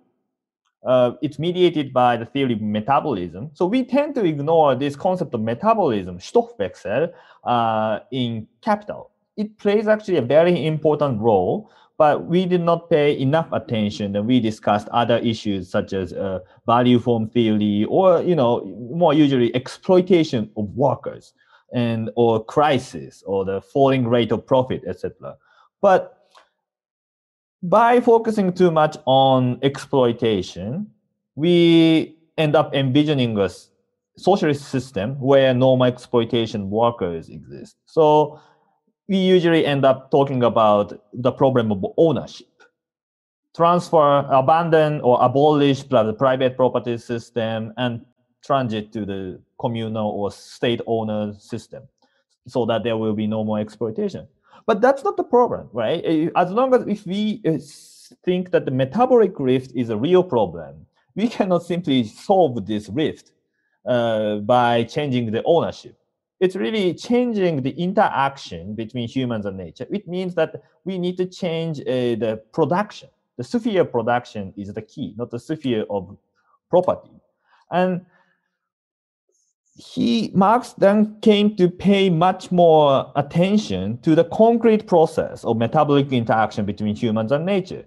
Uh, 0.86 1.12
it's 1.20 1.38
mediated 1.38 1.92
by 1.92 2.16
the 2.16 2.24
theory 2.24 2.53
of 2.53 2.61
metabolism. 2.61 3.51
So 3.55 3.66
we 3.66 3.84
tend 3.84 4.14
to 4.14 4.24
ignore 4.24 4.76
this 4.76 4.94
concept 4.94 5.34
of 5.34 5.40
metabolism, 5.40 6.18
Stoffwechsel, 6.18 7.12
uh, 7.44 8.01
in 8.12 8.47
capital. 8.62 9.11
It 9.36 9.59
plays 9.59 9.88
actually 9.88 10.18
a 10.18 10.22
very 10.22 10.64
important 10.64 11.20
role, 11.20 11.70
but 11.99 12.26
we 12.26 12.47
did 12.47 12.61
not 12.61 12.88
pay 12.88 13.18
enough 13.18 13.49
attention. 13.53 14.14
And 14.14 14.26
we 14.26 14.38
discussed 14.38 14.88
other 14.90 15.18
issues 15.18 15.68
such 15.68 15.92
as 15.92 16.12
uh, 16.12 16.40
value 16.66 17.01
form 17.01 17.30
theory, 17.30 17.84
or 17.88 18.22
you 18.22 18.36
know, 18.36 18.64
more 18.90 19.12
usually 19.12 19.55
exploitation 19.57 20.51
of 20.57 20.68
workers, 20.76 21.32
and 21.72 22.11
or 22.14 22.44
crisis, 22.44 23.24
or 23.26 23.44
the 23.44 23.61
falling 23.61 24.07
rate 24.07 24.30
of 24.30 24.47
profit, 24.47 24.84
etc. 24.86 25.36
But 25.80 26.15
by 27.62 28.00
focusing 28.00 28.52
too 28.52 28.70
much 28.70 28.96
on 29.07 29.59
exploitation, 29.62 30.90
we 31.34 32.16
end 32.38 32.54
up 32.54 32.74
envisioning 32.74 33.38
a 33.38 33.48
socialist 34.16 34.68
system 34.68 35.18
where 35.20 35.52
normal 35.54 35.86
exploitation 35.86 36.70
workers 36.70 37.28
exist. 37.28 37.76
So 37.86 38.40
we 39.09 39.18
usually 39.18 39.64
end 39.64 39.84
up 39.84 40.11
talking 40.11 40.42
about 40.42 41.00
the 41.12 41.32
problem 41.32 41.72
of 41.72 41.84
ownership. 41.96 42.48
Transfer, 43.54 44.26
abandon, 44.30 45.00
or 45.00 45.22
abolish 45.22 45.82
the 45.84 46.12
private 46.14 46.57
property 46.57 46.98
system 46.98 47.72
and 47.76 48.04
transit 48.44 48.92
to 48.92 49.07
the 49.07 49.40
communal 49.59 50.11
or 50.11 50.30
state 50.30 50.80
owner 50.86 51.34
system 51.38 51.84
so 52.46 52.66
that 52.66 52.84
there 52.84 52.96
will 52.96 53.14
be 53.14 53.26
no 53.26 53.44
more 53.44 53.59
exploitation. 53.59 54.28
But 54.66 54.80
that's 54.80 55.04
not 55.04 55.16
the 55.16 55.24
problem, 55.24 55.68
right? 55.72 56.02
Eh, 56.04 56.28
as 56.36 56.50
long 56.50 56.74
as 56.74 56.86
if 56.86 57.06
we 57.06 57.40
eh, 57.44 57.58
think 58.24 58.50
that 58.50 58.64
the 58.64 58.72
metabolic 58.72 59.38
rift 59.38 59.72
is 59.74 59.90
a 59.90 59.96
real 59.96 60.24
problem, 60.24 60.86
we 61.14 61.28
cannot 61.28 61.62
simply 61.62 62.04
solve 62.04 62.66
this 62.66 62.88
rift 62.88 63.32
uh, 63.86 64.36
by 64.38 64.84
changing 64.84 65.30
the 65.30 65.42
ownership. 65.44 65.96
It's 66.40 66.56
really 66.56 66.92
changing 66.92 67.62
the 67.62 67.70
interaction 67.70 68.74
between 68.74 69.08
humans 69.08 69.46
and 69.46 69.56
nature. 69.56 69.86
It 69.90 70.06
means 70.06 70.34
that 70.34 70.62
we 70.84 70.98
need 70.98 71.16
to 71.16 71.26
change 71.26 71.80
uh, 71.80 71.84
the 71.84 72.42
production. 72.52 73.08
The 73.38 73.44
sphere 73.44 73.84
production 73.84 74.52
is 74.56 74.72
the 74.74 74.82
key, 74.82 75.14
not 75.16 75.30
the 75.30 75.38
sphere 75.38 75.84
of 75.88 76.16
property. 76.68 77.14
And 77.70 78.04
he 79.77 80.31
Marx 80.35 80.72
then 80.72 81.18
came 81.20 81.55
to 81.57 81.68
pay 81.68 82.09
much 82.09 82.51
more 82.51 83.12
attention 83.14 83.99
to 83.99 84.14
the 84.14 84.24
concrete 84.24 84.87
process 84.87 85.45
of 85.45 85.59
metabolic 85.59 86.12
interaction 86.12 86.64
between 86.64 86.97
humans 86.97 87.31
and 87.31 87.45
nature. 87.45 87.85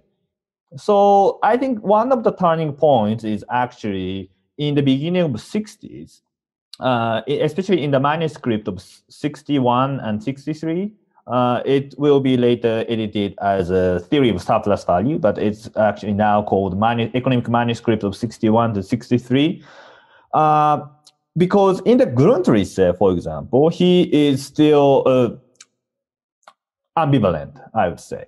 So 0.77 1.39
I 1.41 1.57
think 1.57 1.83
one 1.83 2.11
of 2.11 2.23
the 2.23 2.31
turning 2.31 2.73
points 2.73 3.23
is 3.23 3.43
actually 3.49 4.29
in 4.59 4.75
the 4.75 4.83
beginning 4.83 5.23
of 5.23 5.33
the 5.33 5.39
60s, 5.39 6.21
uh, 6.79 7.21
especially 7.27 7.83
in 7.83 7.89
the 7.89 7.99
manuscript 7.99 8.67
of 8.67 8.79
61 9.09 9.99
and 10.01 10.23
63. 10.23 10.93
Uh, 11.25 11.61
it 11.65 11.95
will 11.97 12.19
be 12.19 12.37
later 12.37 12.85
edited 12.87 13.35
as 13.41 13.71
a 13.71 13.99
theory 13.99 14.29
of 14.29 14.41
surplus 14.41 14.83
value, 14.83 15.17
but 15.17 15.37
it's 15.37 15.69
actually 15.75 16.13
now 16.13 16.43
called 16.43 16.77
Manu- 16.77 17.09
economic 17.15 17.47
manuscript 17.49 18.03
of 18.03 18.15
61 18.15 18.75
to 18.75 18.83
63. 18.83 19.63
Uh, 20.33 20.85
because 21.39 21.81
in 21.85 21.97
the 21.97 22.05
Grundrisse, 22.05 22.97
for 22.97 23.13
example, 23.13 23.69
he 23.69 24.03
is 24.27 24.45
still 24.45 25.03
uh, 25.05 25.29
ambivalent, 26.97 27.59
I 27.73 27.87
would 27.87 27.99
say. 27.99 28.25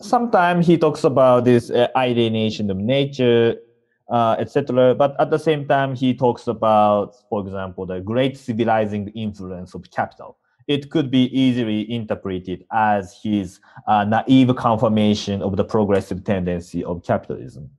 Sometimes 0.00 0.66
he 0.66 0.78
talks 0.78 1.04
about 1.04 1.44
this 1.44 1.70
uh, 1.70 1.88
alienation 1.96 2.70
of 2.70 2.78
nature, 2.78 3.56
uh, 4.10 4.36
etc. 4.38 4.94
But 4.94 5.14
at 5.20 5.30
the 5.30 5.38
same 5.38 5.68
time, 5.68 5.94
he 5.94 6.14
talks 6.14 6.46
about, 6.46 7.14
for 7.28 7.42
example, 7.42 7.84
the 7.84 8.00
great 8.00 8.38
civilizing 8.38 9.08
influence 9.08 9.74
of 9.74 9.88
capital. 9.90 10.38
It 10.66 10.90
could 10.90 11.10
be 11.10 11.24
easily 11.38 11.90
interpreted 11.92 12.64
as 12.72 13.18
his 13.22 13.60
uh, 13.86 14.04
naive 14.04 14.56
confirmation 14.56 15.42
of 15.42 15.58
the 15.58 15.64
progressive 15.64 16.24
tendency 16.24 16.82
of 16.84 17.04
capitalism. 17.04 17.70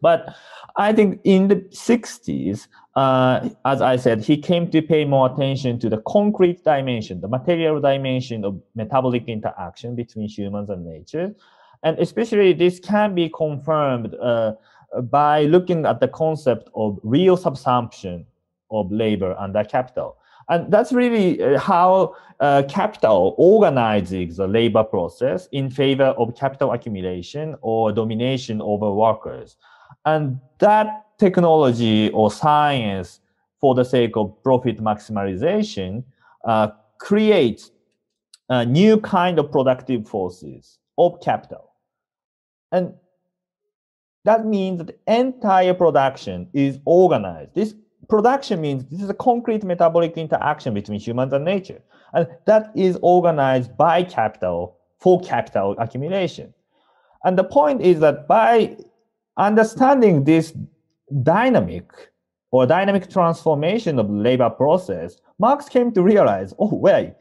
But 0.00 0.34
I 0.76 0.92
think 0.92 1.20
in 1.24 1.48
the 1.48 1.56
60s, 1.56 2.68
uh, 2.98 3.48
as 3.64 3.80
I 3.80 3.94
said, 3.94 4.24
he 4.24 4.36
came 4.36 4.68
to 4.72 4.82
pay 4.82 5.04
more 5.04 5.32
attention 5.32 5.78
to 5.78 5.88
the 5.88 5.98
concrete 5.98 6.64
dimension, 6.64 7.20
the 7.20 7.28
material 7.28 7.80
dimension 7.80 8.44
of 8.44 8.60
metabolic 8.74 9.28
interaction 9.28 9.94
between 9.94 10.28
humans 10.28 10.68
and 10.68 10.84
nature. 10.84 11.32
And 11.84 11.96
especially 12.00 12.52
this 12.54 12.80
can 12.80 13.14
be 13.14 13.28
confirmed 13.28 14.16
uh, 14.16 14.54
by 15.02 15.44
looking 15.44 15.86
at 15.86 16.00
the 16.00 16.08
concept 16.08 16.70
of 16.74 16.98
real 17.04 17.36
subsumption 17.38 18.24
of 18.72 18.90
labor 18.90 19.36
under 19.38 19.62
capital. 19.62 20.16
And 20.48 20.72
that's 20.72 20.92
really 20.92 21.40
uh, 21.40 21.60
how 21.60 22.16
uh, 22.40 22.64
capital 22.68 23.36
organizes 23.38 24.38
the 24.38 24.48
labor 24.48 24.82
process 24.82 25.46
in 25.52 25.70
favor 25.70 26.10
of 26.18 26.34
capital 26.34 26.72
accumulation 26.72 27.54
or 27.60 27.92
domination 27.92 28.60
over 28.60 28.92
workers. 28.92 29.56
And 30.04 30.40
that 30.58 31.04
technology 31.18 32.10
or 32.10 32.30
science 32.30 33.20
for 33.60 33.74
the 33.74 33.84
sake 33.84 34.16
of 34.16 34.42
profit 34.42 34.78
maximization 34.78 36.04
uh, 36.44 36.68
creates 36.98 37.70
a 38.48 38.64
new 38.64 38.98
kind 38.98 39.38
of 39.38 39.50
productive 39.50 40.08
forces 40.08 40.78
of 40.96 41.20
capital. 41.20 41.72
And 42.72 42.94
that 44.24 44.46
means 44.46 44.78
that 44.78 44.86
the 44.88 45.20
entire 45.20 45.74
production 45.74 46.48
is 46.52 46.78
organized. 46.84 47.54
This 47.54 47.74
production 48.08 48.60
means 48.60 48.84
this 48.86 49.02
is 49.02 49.10
a 49.10 49.14
concrete 49.14 49.64
metabolic 49.64 50.16
interaction 50.16 50.74
between 50.74 51.00
humans 51.00 51.32
and 51.32 51.44
nature. 51.44 51.80
And 52.12 52.26
that 52.46 52.72
is 52.74 52.98
organized 53.02 53.76
by 53.76 54.02
capital 54.02 54.78
for 54.98 55.20
capital 55.20 55.76
accumulation. 55.78 56.52
And 57.24 57.38
the 57.38 57.44
point 57.44 57.82
is 57.82 58.00
that 58.00 58.26
by 58.28 58.76
understanding 59.36 60.24
this 60.24 60.52
dynamic 61.22 62.10
or 62.50 62.66
dynamic 62.66 63.10
transformation 63.10 63.98
of 63.98 64.10
labor 64.10 64.50
process, 64.50 65.20
Marx 65.38 65.68
came 65.68 65.92
to 65.92 66.02
realize, 66.02 66.54
oh, 66.58 66.74
wait, 66.74 67.14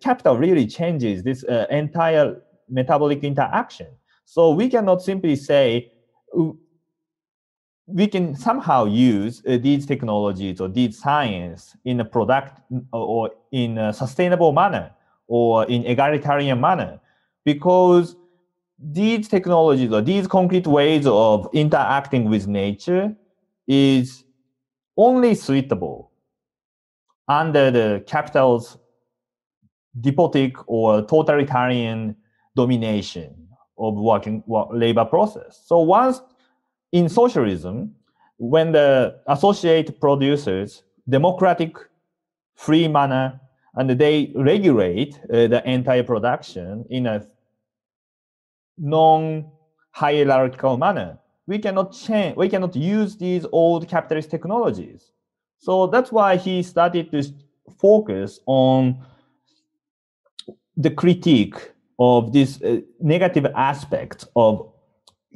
capital 0.00 0.36
really 0.36 0.66
changes 0.66 1.22
this 1.22 1.44
uh, 1.44 1.66
entire 1.70 2.40
metabolic 2.68 3.24
interaction. 3.24 3.88
So 4.24 4.50
we 4.50 4.68
cannot 4.68 5.02
simply 5.02 5.36
say 5.36 5.92
we 7.92 8.06
can 8.06 8.36
somehow 8.36 8.84
use 8.84 9.42
uh, 9.46 9.58
these 9.60 9.84
technologies 9.86 10.60
or 10.60 10.68
these 10.68 10.98
science 10.98 11.76
in 11.84 12.00
a 12.00 12.04
product 12.04 12.60
or 12.92 13.30
in 13.50 13.78
a 13.78 13.92
sustainable 13.92 14.52
manner 14.52 14.92
or 15.26 15.64
in 15.64 15.84
egalitarian 15.86 16.60
manner 16.60 17.00
because 17.44 18.16
these 18.78 19.28
technologies 19.28 19.92
or 19.92 20.00
these 20.00 20.26
concrete 20.26 20.66
ways 20.66 21.06
of 21.06 21.48
interacting 21.52 22.30
with 22.30 22.46
nature 22.46 23.14
is 23.70 24.24
only 24.96 25.34
suitable 25.34 26.10
under 27.28 27.70
the 27.70 28.04
capital's 28.06 28.76
despotic 30.00 30.56
or 30.68 31.02
totalitarian 31.02 32.16
domination 32.56 33.48
of 33.78 33.94
working 33.94 34.42
labor 34.72 35.04
process. 35.04 35.62
So 35.64 35.78
once 35.78 36.20
in 36.90 37.08
socialism, 37.08 37.94
when 38.38 38.72
the 38.72 39.20
associate 39.28 40.00
producers 40.00 40.82
democratic, 41.08 41.76
free 42.54 42.88
manner, 42.88 43.40
and 43.74 43.90
they 43.90 44.32
regulate 44.34 45.20
uh, 45.32 45.46
the 45.46 45.62
entire 45.64 46.02
production 46.02 46.84
in 46.90 47.06
a 47.06 47.24
non-hierarchical 48.78 50.76
manner. 50.76 51.19
We 51.46 51.58
cannot 51.58 51.92
change, 51.92 52.36
we 52.36 52.48
cannot 52.48 52.76
use 52.76 53.16
these 53.16 53.46
old 53.50 53.88
capitalist 53.88 54.30
technologies. 54.30 55.12
So 55.58 55.86
that's 55.86 56.12
why 56.12 56.36
he 56.36 56.62
started 56.62 57.10
to 57.10 57.22
focus 57.78 58.40
on 58.46 59.04
the 60.76 60.90
critique 60.90 61.72
of 61.98 62.32
this 62.32 62.62
uh, 62.62 62.80
negative 63.00 63.46
aspect 63.54 64.26
of 64.36 64.72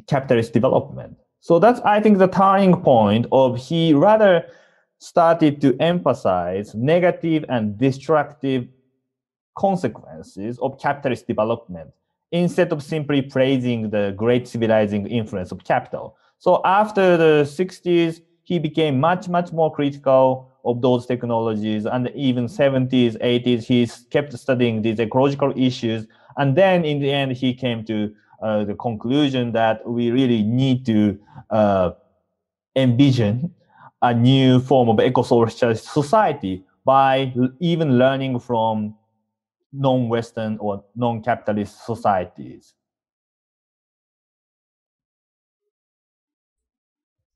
capitalist 0.07 0.53
development. 0.53 1.17
So 1.41 1.59
that's, 1.59 1.81
I 1.81 2.01
think, 2.01 2.19
the 2.19 2.29
turning 2.29 2.81
point 2.81 3.27
of 3.31 3.59
he 3.59 3.93
rather 3.93 4.47
started 4.99 5.61
to 5.61 5.77
emphasize 5.81 6.75
negative 6.75 7.45
and 7.51 7.77
destructive 7.77 8.67
consequences 9.57 10.59
of 10.61 10.81
capitalist 10.81 11.27
development 11.27 11.91
instead 12.35 12.73
of 12.73 12.83
simply 12.83 13.23
praising 13.23 13.91
the 13.91 14.13
great 14.17 14.49
civilizing 14.49 15.07
influence 15.07 15.53
of 15.53 15.63
capital. 15.63 16.17
So 16.39 16.61
after 16.65 17.17
the 17.17 17.45
60s, 17.45 18.21
he 18.43 18.59
became 18.59 18.99
much, 18.99 19.29
much 19.29 19.53
more 19.53 19.73
critical 19.73 20.51
of 20.65 20.83
those 20.83 21.07
technologies. 21.07 21.87
And 21.87 22.11
even 22.13 22.47
70s, 22.47 23.17
80s, 23.23 23.63
he 23.63 23.89
kept 24.11 24.33
studying 24.37 24.83
these 24.83 24.99
ecological 24.99 25.53
issues. 25.57 26.09
And 26.37 26.57
then 26.57 26.85
in 26.85 26.99
the 26.99 27.13
end, 27.13 27.33
he 27.33 27.55
came 27.55 27.85
to 27.85 28.13
uh, 28.43 28.65
the 28.65 28.75
conclusion 28.75 29.53
that 29.53 29.89
we 29.89 30.11
really 30.11 30.43
need 30.43 30.85
to 30.87 31.17
uh, 31.51 31.93
envision 32.75 33.55
a 34.03 34.13
new 34.13 34.59
form 34.59 34.89
of 34.89 34.99
eco-socialist 34.99 35.85
society 35.85 36.65
by 36.85 37.33
even 37.61 37.97
learning 37.97 38.41
from 38.41 38.97
non-Western 39.75 40.57
or 40.61 40.85
non-capitalist 40.95 41.85
societies. 41.85 42.75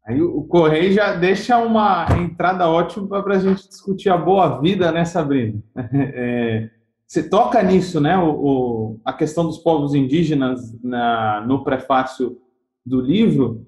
Aí 0.06 0.22
o 0.22 0.42
Correio 0.44 0.92
já 0.92 1.14
deixa 1.14 1.58
uma 1.58 2.06
entrada 2.18 2.66
ótima 2.66 3.22
para 3.22 3.36
a 3.36 3.38
gente 3.38 3.68
discutir 3.68 4.08
a 4.08 4.16
boa 4.16 4.58
vida, 4.58 4.90
né, 4.90 5.04
Sabrina? 5.04 5.62
É, 5.92 6.70
você 7.06 7.26
toca 7.26 7.62
nisso, 7.62 8.00
né? 8.00 8.16
O, 8.18 8.30
o, 8.30 9.00
a 9.04 9.12
questão 9.12 9.44
dos 9.44 9.58
povos 9.58 9.94
indígenas 9.94 10.78
na, 10.82 11.42
no 11.46 11.64
prefácio 11.64 12.38
do 12.84 13.00
livro. 13.00 13.66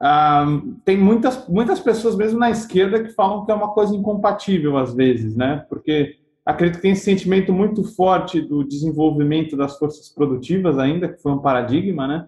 Ah, 0.00 0.44
tem 0.84 0.96
muitas, 0.96 1.46
muitas 1.48 1.80
pessoas, 1.80 2.16
mesmo 2.16 2.38
na 2.38 2.50
esquerda, 2.50 3.02
que 3.02 3.10
falam 3.10 3.44
que 3.44 3.52
é 3.52 3.54
uma 3.54 3.72
coisa 3.72 3.94
incompatível 3.94 4.76
às 4.76 4.94
vezes, 4.94 5.36
né? 5.36 5.64
Porque 5.68 6.21
acredito 6.44 6.76
que 6.76 6.82
tem 6.82 6.92
esse 6.92 7.04
sentimento 7.04 7.52
muito 7.52 7.84
forte 7.84 8.40
do 8.40 8.64
desenvolvimento 8.64 9.56
das 9.56 9.78
forças 9.78 10.08
produtivas 10.08 10.78
ainda, 10.78 11.08
que 11.08 11.22
foi 11.22 11.32
um 11.32 11.38
paradigma, 11.38 12.06
né? 12.06 12.26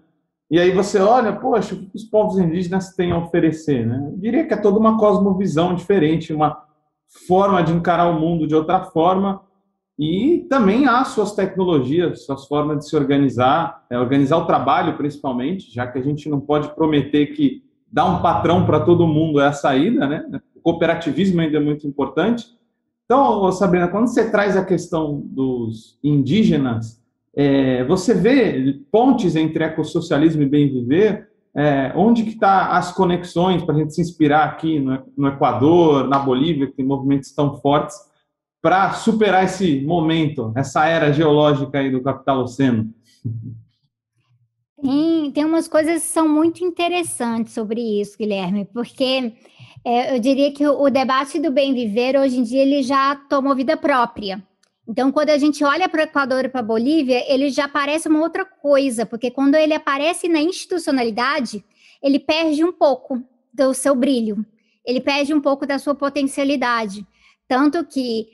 E 0.49 0.59
aí 0.59 0.71
você 0.71 0.99
olha, 0.99 1.33
poxa, 1.33 1.73
o 1.73 1.77
que 1.77 1.95
os 1.95 2.03
povos 2.03 2.37
indígenas 2.37 2.95
têm 2.95 3.11
a 3.11 3.17
oferecer, 3.17 3.85
né? 3.85 4.09
Eu 4.11 4.17
diria 4.17 4.47
que 4.47 4.53
é 4.53 4.57
toda 4.57 4.77
uma 4.77 4.97
cosmovisão 4.97 5.73
diferente, 5.73 6.33
uma 6.33 6.63
forma 7.27 7.63
de 7.63 7.73
encarar 7.73 8.09
o 8.09 8.19
mundo 8.19 8.47
de 8.47 8.55
outra 8.55 8.83
forma, 8.85 9.41
e 9.97 10.45
também 10.49 10.87
há 10.87 11.03
suas 11.05 11.33
tecnologias, 11.33 12.25
suas 12.25 12.45
formas 12.45 12.79
de 12.79 12.89
se 12.89 12.95
organizar, 12.95 13.85
é, 13.89 13.97
organizar 13.97 14.37
o 14.37 14.45
trabalho 14.45 14.97
principalmente, 14.97 15.73
já 15.73 15.87
que 15.87 15.97
a 15.97 16.01
gente 16.01 16.29
não 16.29 16.39
pode 16.39 16.75
prometer 16.75 17.27
que 17.27 17.63
dar 17.91 18.05
um 18.05 18.21
patrão 18.21 18.65
para 18.65 18.81
todo 18.81 19.07
mundo 19.07 19.39
é 19.39 19.47
a 19.47 19.53
saída, 19.53 20.05
né? 20.05 20.41
O 20.53 20.59
cooperativismo 20.61 21.39
ainda 21.39 21.57
é 21.57 21.61
muito 21.61 21.87
importante. 21.87 22.45
Então, 23.05 23.51
Sabrina, 23.51 23.87
quando 23.87 24.07
você 24.07 24.29
traz 24.29 24.57
a 24.57 24.65
questão 24.65 25.21
dos 25.25 25.97
indígenas, 26.03 26.99
é, 27.35 27.83
você 27.85 28.13
vê 28.13 28.79
pontes 28.91 29.35
entre 29.35 29.63
ecossocialismo 29.63 30.41
e 30.41 30.49
bem 30.49 30.67
viver, 30.67 31.29
é, 31.55 31.93
onde 31.95 32.23
que 32.23 32.31
está 32.31 32.69
as 32.77 32.91
conexões 32.91 33.63
para 33.63 33.75
a 33.75 33.77
gente 33.77 33.93
se 33.93 34.01
inspirar 34.01 34.45
aqui 34.45 34.79
no, 34.79 35.03
no 35.15 35.27
Equador, 35.27 36.07
na 36.07 36.17
Bolívia, 36.17 36.67
que 36.67 36.73
tem 36.73 36.85
movimentos 36.85 37.31
tão 37.31 37.55
fortes, 37.57 37.95
para 38.61 38.93
superar 38.93 39.43
esse 39.45 39.81
momento, 39.81 40.51
essa 40.55 40.87
era 40.87 41.13
geológica 41.13 41.77
aí 41.77 41.91
do 41.91 42.01
capitaloceno? 42.01 42.91
Tem, 44.81 45.31
tem 45.31 45.45
umas 45.45 45.67
coisas 45.67 46.01
que 46.01 46.07
são 46.09 46.27
muito 46.27 46.63
interessantes 46.63 47.53
sobre 47.53 47.79
isso, 48.01 48.17
Guilherme, 48.17 48.65
porque 48.65 49.33
é, 49.85 50.15
eu 50.15 50.19
diria 50.19 50.51
que 50.51 50.65
o, 50.67 50.81
o 50.81 50.89
debate 50.89 51.39
do 51.39 51.51
bem 51.51 51.71
viver 51.71 52.17
hoje 52.17 52.39
em 52.39 52.43
dia 52.43 52.63
ele 52.63 52.81
já 52.81 53.15
tomou 53.15 53.55
vida 53.55 53.77
própria. 53.77 54.43
Então, 54.87 55.11
quando 55.11 55.29
a 55.29 55.37
gente 55.37 55.63
olha 55.63 55.87
para 55.87 56.01
o 56.01 56.03
Equador 56.03 56.45
e 56.45 56.49
para 56.49 56.59
a 56.59 56.63
Bolívia, 56.63 57.23
ele 57.31 57.49
já 57.49 57.67
parece 57.67 58.07
uma 58.07 58.19
outra 58.19 58.43
coisa, 58.43 59.05
porque 59.05 59.29
quando 59.29 59.55
ele 59.55 59.73
aparece 59.73 60.27
na 60.27 60.41
institucionalidade, 60.41 61.63
ele 62.01 62.19
perde 62.19 62.63
um 62.63 62.71
pouco 62.71 63.23
do 63.53 63.73
seu 63.73 63.95
brilho, 63.95 64.45
ele 64.83 65.01
perde 65.01 65.33
um 65.33 65.41
pouco 65.41 65.65
da 65.65 65.79
sua 65.79 65.95
potencialidade. 65.95 67.05
Tanto 67.47 67.85
que 67.85 68.27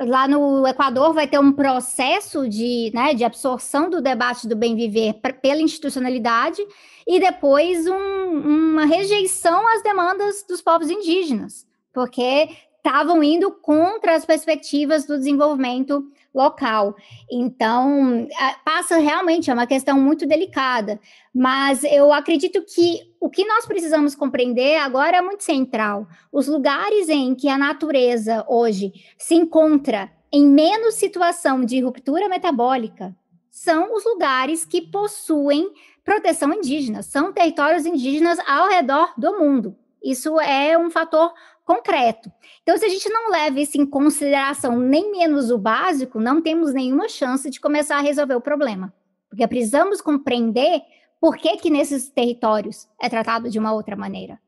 lá 0.00 0.28
no 0.28 0.66
Equador 0.66 1.12
vai 1.12 1.26
ter 1.26 1.38
um 1.38 1.52
processo 1.52 2.48
de, 2.48 2.90
né, 2.94 3.14
de 3.14 3.24
absorção 3.24 3.90
do 3.90 4.00
debate 4.00 4.46
do 4.46 4.54
bem 4.54 4.76
viver 4.76 5.14
pela 5.42 5.60
institucionalidade 5.60 6.62
e 7.06 7.18
depois 7.18 7.86
um, 7.86 7.94
uma 7.94 8.84
rejeição 8.84 9.66
às 9.68 9.82
demandas 9.82 10.44
dos 10.48 10.60
povos 10.62 10.88
indígenas, 10.88 11.66
porque 11.92 12.48
estavam 12.76 13.22
indo 13.22 13.50
contra 13.50 14.14
as 14.14 14.24
perspectivas 14.24 15.04
do 15.04 15.18
desenvolvimento 15.18 16.04
local. 16.34 16.94
Então, 17.30 18.28
passa 18.64 18.98
realmente, 18.98 19.50
é 19.50 19.54
uma 19.54 19.66
questão 19.66 19.98
muito 19.98 20.26
delicada, 20.26 21.00
mas 21.34 21.82
eu 21.84 22.12
acredito 22.12 22.62
que 22.62 23.00
o 23.20 23.28
que 23.28 23.44
nós 23.44 23.66
precisamos 23.66 24.14
compreender 24.14 24.76
agora 24.76 25.16
é 25.16 25.22
muito 25.22 25.42
central. 25.42 26.06
Os 26.32 26.46
lugares 26.46 27.08
em 27.08 27.34
que 27.34 27.48
a 27.48 27.58
natureza 27.58 28.44
hoje 28.48 28.92
se 29.18 29.34
encontra 29.34 30.10
em 30.32 30.46
menos 30.46 30.94
situação 30.94 31.64
de 31.64 31.80
ruptura 31.80 32.28
metabólica 32.28 33.16
são 33.50 33.94
os 33.94 34.04
lugares 34.04 34.64
que 34.64 34.82
possuem 34.82 35.72
proteção 36.04 36.52
indígena, 36.52 37.02
são 37.02 37.32
territórios 37.32 37.84
indígenas 37.84 38.38
ao 38.46 38.68
redor 38.68 39.12
do 39.18 39.38
mundo. 39.38 39.76
Isso 40.02 40.38
é 40.40 40.78
um 40.78 40.90
fator 40.90 41.32
concreto. 41.68 42.32
Então, 42.62 42.78
se 42.78 42.86
a 42.86 42.88
gente 42.88 43.10
não 43.10 43.30
leva 43.30 43.60
isso 43.60 43.78
em 43.78 43.84
consideração 43.84 44.78
nem 44.78 45.12
menos 45.12 45.50
o 45.50 45.58
básico, 45.58 46.18
não 46.18 46.40
temos 46.40 46.72
nenhuma 46.72 47.10
chance 47.10 47.50
de 47.50 47.60
começar 47.60 47.98
a 47.98 48.00
resolver 48.00 48.34
o 48.34 48.40
problema. 48.40 48.90
Porque 49.28 49.46
precisamos 49.46 50.00
compreender 50.00 50.80
por 51.20 51.36
que, 51.36 51.58
que 51.58 51.68
nesses 51.68 52.08
territórios 52.08 52.88
é 52.98 53.10
tratado 53.10 53.50
de 53.50 53.58
uma 53.58 53.74
outra 53.74 53.94
maneira. 53.94 54.40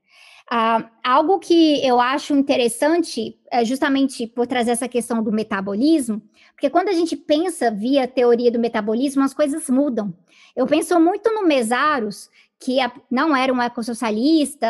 Ah, 0.50 0.88
algo 1.04 1.38
que 1.38 1.86
eu 1.86 2.00
acho 2.00 2.34
interessante, 2.34 3.38
é 3.52 3.66
justamente 3.66 4.26
por 4.26 4.46
trazer 4.46 4.70
essa 4.70 4.88
questão 4.88 5.22
do 5.22 5.30
metabolismo, 5.30 6.22
porque 6.52 6.70
quando 6.70 6.88
a 6.88 6.94
gente 6.94 7.16
pensa 7.16 7.70
via 7.70 8.08
teoria 8.08 8.50
do 8.50 8.58
metabolismo, 8.58 9.22
as 9.22 9.34
coisas 9.34 9.68
mudam. 9.68 10.12
Eu 10.56 10.66
penso 10.66 10.98
muito 10.98 11.30
no 11.32 11.46
Mesaros, 11.46 12.30
que 12.60 12.76
não 13.10 13.34
era 13.34 13.50
um 13.50 13.62
ecossocialista, 13.62 14.68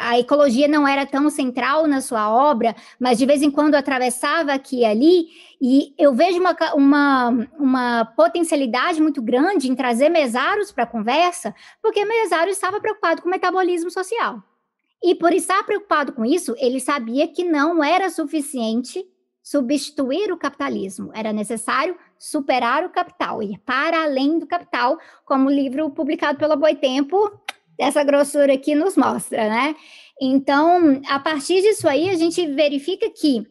a 0.00 0.16
ecologia 0.16 0.68
não 0.68 0.86
era 0.86 1.04
tão 1.04 1.28
central 1.28 1.88
na 1.88 2.00
sua 2.00 2.30
obra, 2.30 2.74
mas 3.00 3.18
de 3.18 3.26
vez 3.26 3.42
em 3.42 3.50
quando 3.50 3.74
atravessava 3.74 4.52
aqui 4.52 4.82
e 4.82 4.84
ali, 4.84 5.26
e 5.60 5.92
eu 5.98 6.14
vejo 6.14 6.38
uma, 6.38 6.56
uma, 6.72 7.48
uma 7.58 8.04
potencialidade 8.16 9.02
muito 9.02 9.20
grande 9.20 9.68
em 9.68 9.74
trazer 9.74 10.08
Mesaros 10.08 10.70
para 10.70 10.84
a 10.84 10.86
conversa, 10.86 11.52
porque 11.82 12.04
Mesaros 12.04 12.52
estava 12.52 12.80
preocupado 12.80 13.20
com 13.20 13.28
o 13.28 13.30
metabolismo 13.32 13.90
social. 13.90 14.40
E 15.02 15.12
por 15.16 15.32
estar 15.32 15.64
preocupado 15.64 16.12
com 16.12 16.24
isso, 16.24 16.54
ele 16.58 16.78
sabia 16.78 17.26
que 17.26 17.42
não 17.42 17.82
era 17.82 18.08
suficiente 18.08 19.04
substituir 19.42 20.32
o 20.32 20.36
capitalismo, 20.36 21.10
era 21.12 21.32
necessário 21.32 21.96
superar 22.18 22.84
o 22.84 22.90
capital, 22.90 23.42
ir 23.42 23.58
para 23.58 24.04
além 24.04 24.38
do 24.38 24.46
capital, 24.46 24.98
como 25.24 25.48
o 25.48 25.52
livro 25.52 25.90
publicado 25.90 26.38
pela 26.38 26.56
Boitempo, 26.56 27.40
dessa 27.78 28.02
grossura 28.02 28.54
aqui 28.54 28.74
nos 28.74 28.96
mostra, 28.96 29.48
né? 29.48 29.76
Então, 30.20 31.00
a 31.08 31.18
partir 31.18 31.60
disso 31.60 31.88
aí, 31.88 32.08
a 32.08 32.14
gente 32.14 32.46
verifica 32.46 33.10
que 33.10 33.46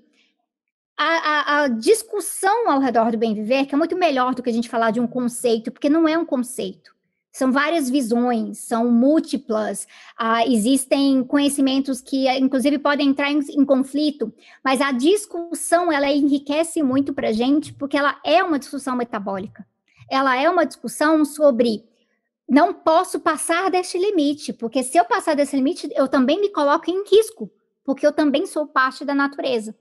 a, 0.98 1.06
a, 1.06 1.64
a, 1.64 1.68
discussão 1.68 2.70
ao 2.70 2.80
redor 2.80 3.12
do 3.12 3.18
bem 3.18 3.34
viver, 3.34 3.66
que 3.66 3.76
é 3.76 3.78
muito 3.78 3.98
melhor 3.98 4.34
do 4.34 4.42
que 4.42 4.50
a 4.50 4.54
gente 4.54 4.70
falar 4.70 4.92
de 4.92 5.00
um 5.00 5.08
conceito, 5.08 5.72
porque 5.72 5.90
não 5.90 6.08
é 6.08 6.18
um 6.18 6.26
conceito. 6.26 6.95
São 7.36 7.52
várias 7.52 7.90
visões, 7.90 8.60
são 8.60 8.90
múltiplas, 8.90 9.86
ah, 10.18 10.48
existem 10.48 11.22
conhecimentos 11.22 12.00
que, 12.00 12.30
inclusive, 12.38 12.80
podem 12.80 13.10
entrar 13.10 13.30
em, 13.30 13.40
em, 13.40 13.66
conflito, 13.66 14.34
mas 14.64 14.80
a 14.80 14.94
discussão, 14.94 15.92
ela 15.92 16.10
enriquece 16.10 16.82
muito 16.82 17.14
para 17.14 17.28
a 17.28 17.34
gente, 17.34 17.74
porque 17.74 17.98
ela 17.98 18.18
é 18.24 18.42
uma 18.42 18.58
discussão 18.58 18.96
metabólica. 18.96 19.68
Ela 20.10 20.42
é 20.42 20.50
uma 20.50 20.66
discussão 20.66 21.26
sobre 21.26 21.84
não 22.48 22.74
posso 22.74 23.20
passar 23.20 23.70
deste 23.70 23.98
limite, 23.98 24.54
porque 24.54 24.82
se 24.82 24.98
eu 24.98 25.04
passar 25.04 25.36
desse 25.36 25.58
limite, 25.58 25.90
eu 25.94 26.08
também 26.08 26.40
me 26.40 26.48
coloco 26.48 26.90
em 26.90 27.04
risco, 27.04 27.52
porque 27.84 28.08
eu 28.08 28.14
também 28.14 28.46
sou 28.46 28.66
parte 28.66 29.04
da 29.04 29.14
natureza. 29.14 29.76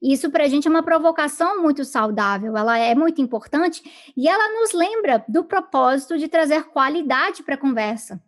Isso 0.00 0.30
para 0.30 0.44
a 0.44 0.48
gente 0.48 0.68
é 0.68 0.70
uma 0.70 0.82
provocação 0.82 1.60
muito 1.60 1.84
saudável, 1.84 2.56
ela 2.56 2.78
é 2.78 2.94
muito 2.94 3.20
importante 3.20 3.82
e 4.16 4.28
ela 4.28 4.60
nos 4.60 4.72
lembra 4.72 5.24
do 5.28 5.42
propósito 5.44 6.16
de 6.16 6.28
trazer 6.28 6.64
qualidade 6.64 7.42
para 7.42 7.56
a 7.56 7.58
conversa. 7.58 8.22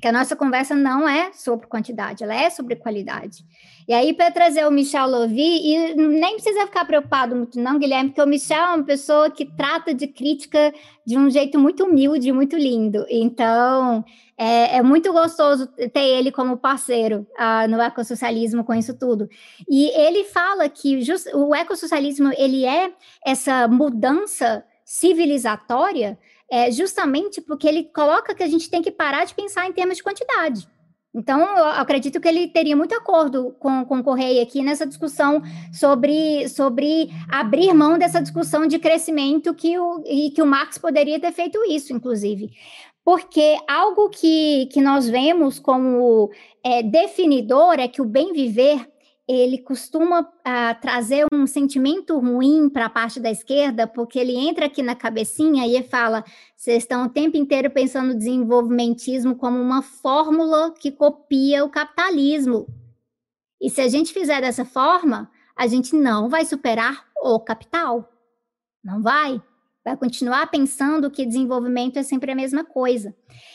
Que 0.00 0.08
a 0.08 0.12
nossa 0.12 0.36
conversa 0.36 0.74
não 0.74 1.08
é 1.08 1.32
sobre 1.32 1.66
quantidade, 1.66 2.22
ela 2.22 2.34
é 2.34 2.50
sobre 2.50 2.76
qualidade. 2.76 3.44
E 3.86 3.94
aí, 3.94 4.12
para 4.12 4.30
trazer 4.30 4.66
o 4.66 4.70
Michel 4.70 5.08
Lovy, 5.08 5.40
e 5.40 5.94
nem 5.94 6.34
precisa 6.34 6.66
ficar 6.66 6.84
preocupado 6.84 7.34
muito, 7.34 7.58
não, 7.58 7.78
Guilherme, 7.78 8.10
porque 8.10 8.22
o 8.22 8.26
Michel 8.26 8.62
é 8.62 8.74
uma 8.74 8.84
pessoa 8.84 9.30
que 9.30 9.46
trata 9.46 9.94
de 9.94 10.06
crítica 10.06 10.74
de 11.06 11.16
um 11.16 11.30
jeito 11.30 11.58
muito 11.58 11.84
humilde, 11.84 12.30
muito 12.30 12.54
lindo. 12.54 13.06
Então, 13.08 14.04
é, 14.36 14.76
é 14.76 14.82
muito 14.82 15.12
gostoso 15.12 15.66
ter 15.66 16.04
ele 16.04 16.30
como 16.30 16.58
parceiro 16.58 17.26
uh, 17.38 17.68
no 17.68 17.80
ecossocialismo 17.80 18.62
com 18.62 18.74
isso 18.74 18.96
tudo. 18.96 19.28
E 19.68 19.88
ele 19.98 20.24
fala 20.24 20.68
que 20.68 21.00
just, 21.02 21.26
o 21.34 21.54
ecossocialismo 21.54 22.30
ele 22.36 22.64
é 22.66 22.92
essa 23.24 23.66
mudança 23.66 24.64
civilizatória 24.84 26.18
é, 26.50 26.70
justamente 26.70 27.40
porque 27.40 27.68
ele 27.68 27.84
coloca 27.84 28.34
que 28.34 28.42
a 28.42 28.48
gente 28.48 28.70
tem 28.70 28.82
que 28.82 28.90
parar 28.90 29.24
de 29.24 29.34
pensar 29.34 29.68
em 29.68 29.72
termos 29.72 29.96
de 29.96 30.02
quantidade. 30.02 30.68
Então, 31.14 31.40
eu 31.40 31.64
acredito 31.64 32.20
que 32.20 32.28
ele 32.28 32.48
teria 32.48 32.76
muito 32.76 32.94
acordo 32.94 33.56
com, 33.58 33.84
com 33.84 33.98
o 33.98 34.04
Correia 34.04 34.42
aqui 34.42 34.62
nessa 34.62 34.86
discussão 34.86 35.42
sobre, 35.72 36.48
sobre 36.48 37.08
abrir 37.28 37.72
mão 37.72 37.98
dessa 37.98 38.20
discussão 38.20 38.66
de 38.66 38.78
crescimento 38.78 39.54
que 39.54 39.78
o, 39.78 40.02
e 40.06 40.30
que 40.30 40.42
o 40.42 40.46
Marx 40.46 40.76
poderia 40.76 41.18
ter 41.18 41.32
feito 41.32 41.58
isso, 41.64 41.92
inclusive. 41.92 42.50
Porque 43.02 43.56
algo 43.66 44.10
que, 44.10 44.66
que 44.66 44.82
nós 44.82 45.08
vemos 45.08 45.58
como 45.58 46.30
é, 46.62 46.82
definidor 46.82 47.80
é 47.80 47.88
que 47.88 48.02
o 48.02 48.04
bem 48.04 48.32
viver 48.34 48.86
ele 49.28 49.58
costuma 49.58 50.22
uh, 50.22 50.80
trazer 50.80 51.26
um 51.30 51.46
sentimento 51.46 52.18
ruim 52.18 52.70
para 52.70 52.86
a 52.86 52.90
parte 52.90 53.20
da 53.20 53.30
esquerda, 53.30 53.86
porque 53.86 54.18
ele 54.18 54.34
entra 54.34 54.64
aqui 54.64 54.82
na 54.82 54.94
cabecinha 54.94 55.66
e 55.66 55.82
fala: 55.82 56.24
vocês 56.56 56.78
estão 56.84 57.04
o 57.04 57.10
tempo 57.10 57.36
inteiro 57.36 57.70
pensando 57.70 58.08
no 58.08 58.18
desenvolvimentismo 58.18 59.36
como 59.36 59.60
uma 59.60 59.82
fórmula 59.82 60.72
que 60.72 60.90
copia 60.90 61.62
o 61.62 61.68
capitalismo. 61.68 62.66
E 63.60 63.68
se 63.68 63.82
a 63.82 63.88
gente 63.88 64.14
fizer 64.14 64.40
dessa 64.40 64.64
forma, 64.64 65.30
a 65.54 65.66
gente 65.66 65.94
não 65.94 66.28
vai 66.28 66.44
superar 66.46 67.04
o 67.20 67.38
capital. 67.38 68.10
Não 68.82 69.02
vai. 69.02 69.42
Vai 69.84 69.96
continuar 69.96 70.46
pensando 70.50 71.10
que 71.10 71.26
desenvolvimento 71.26 71.98
é 71.98 72.02
sempre 72.02 72.30
a 72.30 72.34
mesma 72.34 72.64
coisa. 72.64 73.14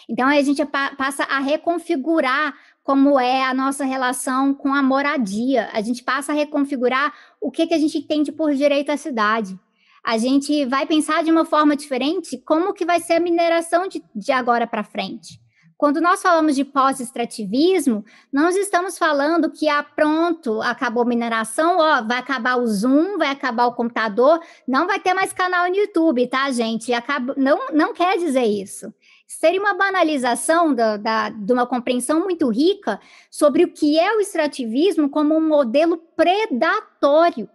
Então, 0.10 0.28
a 0.28 0.42
gente 0.42 0.64
passa 0.98 1.24
a 1.24 1.40
reconfigurar 1.40 2.54
como 2.84 3.18
é 3.20 3.44
a 3.44 3.54
nossa 3.54 3.86
relação 3.86 4.54
com 4.54 4.74
a 4.74 4.84
moradia. 4.84 5.70
A 5.72 5.82
gente 5.82 6.04
passa 6.04 6.34
a 6.34 6.36
reconfigurar 6.36 7.14
o 7.40 7.50
que, 7.50 7.66
que 7.66 7.74
a 7.74 7.78
gente 7.78 7.98
entende 7.98 8.32
por 8.32 8.54
direito 8.54 8.92
à 8.92 8.98
cidade. 8.98 9.58
A 10.04 10.18
gente 10.18 10.66
vai 10.66 10.86
pensar 10.86 11.24
de 11.24 11.32
uma 11.32 11.46
forma 11.46 11.78
diferente 11.78 12.38
como 12.38 12.74
que 12.74 12.86
vai 12.86 13.00
ser 13.00 13.14
a 13.14 13.20
mineração 13.22 13.88
de, 13.88 14.04
de 14.14 14.32
agora 14.34 14.68
para 14.68 14.84
frente. 14.84 15.42
Quando 15.78 16.00
nós 16.00 16.22
falamos 16.22 16.56
de 16.56 16.64
pós-extrativismo, 16.64 18.06
nós 18.32 18.56
estamos 18.56 18.98
falando 18.98 19.50
que, 19.50 19.68
ah, 19.68 19.84
pronto, 19.84 20.62
acabou 20.62 21.04
a 21.04 21.06
mineração, 21.06 21.78
ó, 21.78 22.02
vai 22.02 22.20
acabar 22.20 22.58
o 22.58 22.68
Zoom, 22.68 23.18
vai 23.18 23.30
acabar 23.30 23.66
o 23.66 23.74
computador, 23.74 24.40
não 24.68 24.88
vai 24.88 25.00
ter 25.00 25.14
mais 25.14 25.34
canal 25.34 25.70
no 25.70 25.76
YouTube, 25.76 26.28
tá, 26.28 26.52
gente? 26.52 26.94
Acaba, 26.94 27.34
não, 27.36 27.72
não 27.74 27.94
quer 27.94 28.18
dizer 28.18 28.46
isso 28.46 28.94
seria 29.34 29.60
uma 29.60 29.74
banalização 29.74 30.74
da, 30.74 30.98
da, 30.98 31.30
de 31.30 31.52
uma 31.52 31.66
compreensão 31.66 32.22
muito 32.22 32.50
rica 32.50 33.00
sobre 33.30 33.64
o 33.64 33.72
que 33.72 34.00
é 34.00 34.16
o 34.16 34.20
extrativismo 34.20 35.10
como 35.10 35.36
um 35.36 35.48
modelo 35.48 35.98
predatório. 35.98 37.50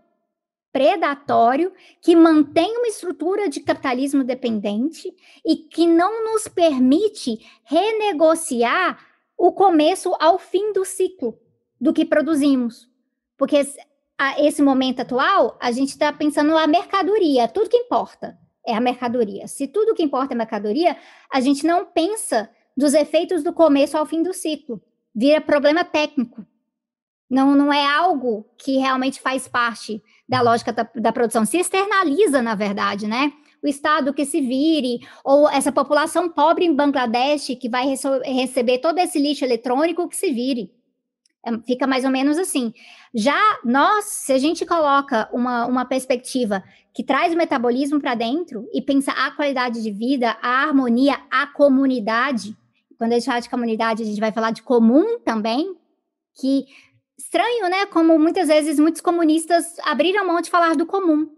Predatório 0.73 1.73
que 2.03 2.15
mantém 2.15 2.77
uma 2.77 2.89
estrutura 2.89 3.49
de 3.49 3.61
capitalismo 3.61 4.23
dependente 4.23 5.15
e 5.45 5.57
que 5.57 5.87
não 5.87 6.33
nos 6.33 6.47
permite 6.47 7.39
renegociar 7.65 8.99
o 9.37 9.53
começo 9.53 10.15
ao 10.21 10.39
fim 10.39 10.73
do 10.73 10.85
ciclo 10.85 11.39
do 11.81 11.93
que 11.93 12.05
produzimos. 12.05 12.89
Porque 13.37 13.65
a 14.19 14.43
esse 14.43 14.61
momento 14.61 15.01
atual, 15.01 15.57
a 15.61 15.71
gente 15.73 15.91
está 15.91 16.13
pensando 16.13 16.53
na 16.53 16.67
mercadoria, 16.67 17.49
tudo 17.49 17.71
que 17.71 17.77
importa 17.77 18.39
é 18.69 18.75
a 18.75 18.81
mercadoria. 18.81 19.49
Se 19.49 19.67
tudo 19.67 19.95
que 19.95 20.03
importa 20.03 20.35
é 20.35 20.37
mercadoria, 20.37 20.97
a 21.33 21.41
gente 21.41 21.67
não 21.67 21.87
pensa 21.87 22.51
dos 22.77 22.93
efeitos 22.95 23.43
do 23.43 23.53
começo 23.53 23.97
ao 23.97 24.07
fim 24.07 24.23
do 24.23 24.35
ciclo. 24.35 24.81
Vira 25.15 25.41
problema 25.41 25.83
técnico. 25.85 26.47
Não, 27.29 27.55
não 27.55 27.73
é 27.73 27.85
algo 27.85 28.47
que 28.57 28.77
realmente 28.77 29.21
faz 29.21 29.49
parte 29.49 30.03
da 30.29 30.41
lógica 30.41 30.73
da, 30.73 30.89
da 30.95 31.13
produção. 31.13 31.45
Se 31.45 31.59
externaliza, 31.59 32.43
na 32.43 32.55
verdade, 32.55 33.07
né? 33.07 33.33
o 33.63 33.67
Estado 33.67 34.15
que 34.15 34.25
se 34.25 34.41
vire, 34.41 35.01
ou 35.25 35.49
essa 35.49 35.73
população 35.73 36.29
pobre 36.29 36.65
em 36.65 36.75
Bangladesh 36.75 37.57
que 37.61 37.69
vai 37.69 37.87
receber 38.25 38.79
todo 38.79 38.99
esse 38.99 39.19
lixo 39.19 39.45
eletrônico 39.45 40.09
que 40.09 40.17
se 40.17 40.33
vire. 40.33 40.73
É, 41.45 41.57
fica 41.67 41.87
mais 41.87 42.05
ou 42.05 42.11
menos 42.11 42.39
assim. 42.39 42.73
Já 43.15 43.41
nós, 43.65 44.05
se 44.05 44.33
a 44.33 44.39
gente 44.39 44.65
coloca 44.67 45.29
uma, 45.33 45.67
uma 45.67 45.85
perspectiva 45.85 46.63
que 46.99 47.05
traz 47.05 47.33
o 47.33 47.37
metabolismo 47.37 48.01
para 48.01 48.17
dentro 48.17 48.69
e 48.75 48.83
pensa 48.83 49.13
a 49.13 49.31
qualidade 49.31 49.81
de 49.81 49.89
vida, 49.89 50.37
a 50.43 50.65
harmonia, 50.65 51.17
a 51.31 51.47
comunidade, 51.47 52.57
quando 52.99 53.13
a 53.13 53.15
gente 53.15 53.27
fala 53.27 53.39
de 53.39 53.49
comunidade, 53.49 54.03
a 54.03 54.05
gente 54.05 54.19
vai 54.19 54.33
falar 54.33 54.51
de 54.51 54.65
comum 54.65 55.17
também, 55.21 55.77
que 56.41 56.67
estranho, 57.17 57.71
né? 57.71 57.87
Como 57.87 58.19
muitas 58.19 58.49
vezes 58.49 58.81
muitos 58.81 59.01
comunistas 59.01 59.77
abriram 59.85 60.27
mão 60.27 60.41
de 60.41 60.51
falar 60.51 60.75
do 60.75 60.87
comum. 60.87 61.31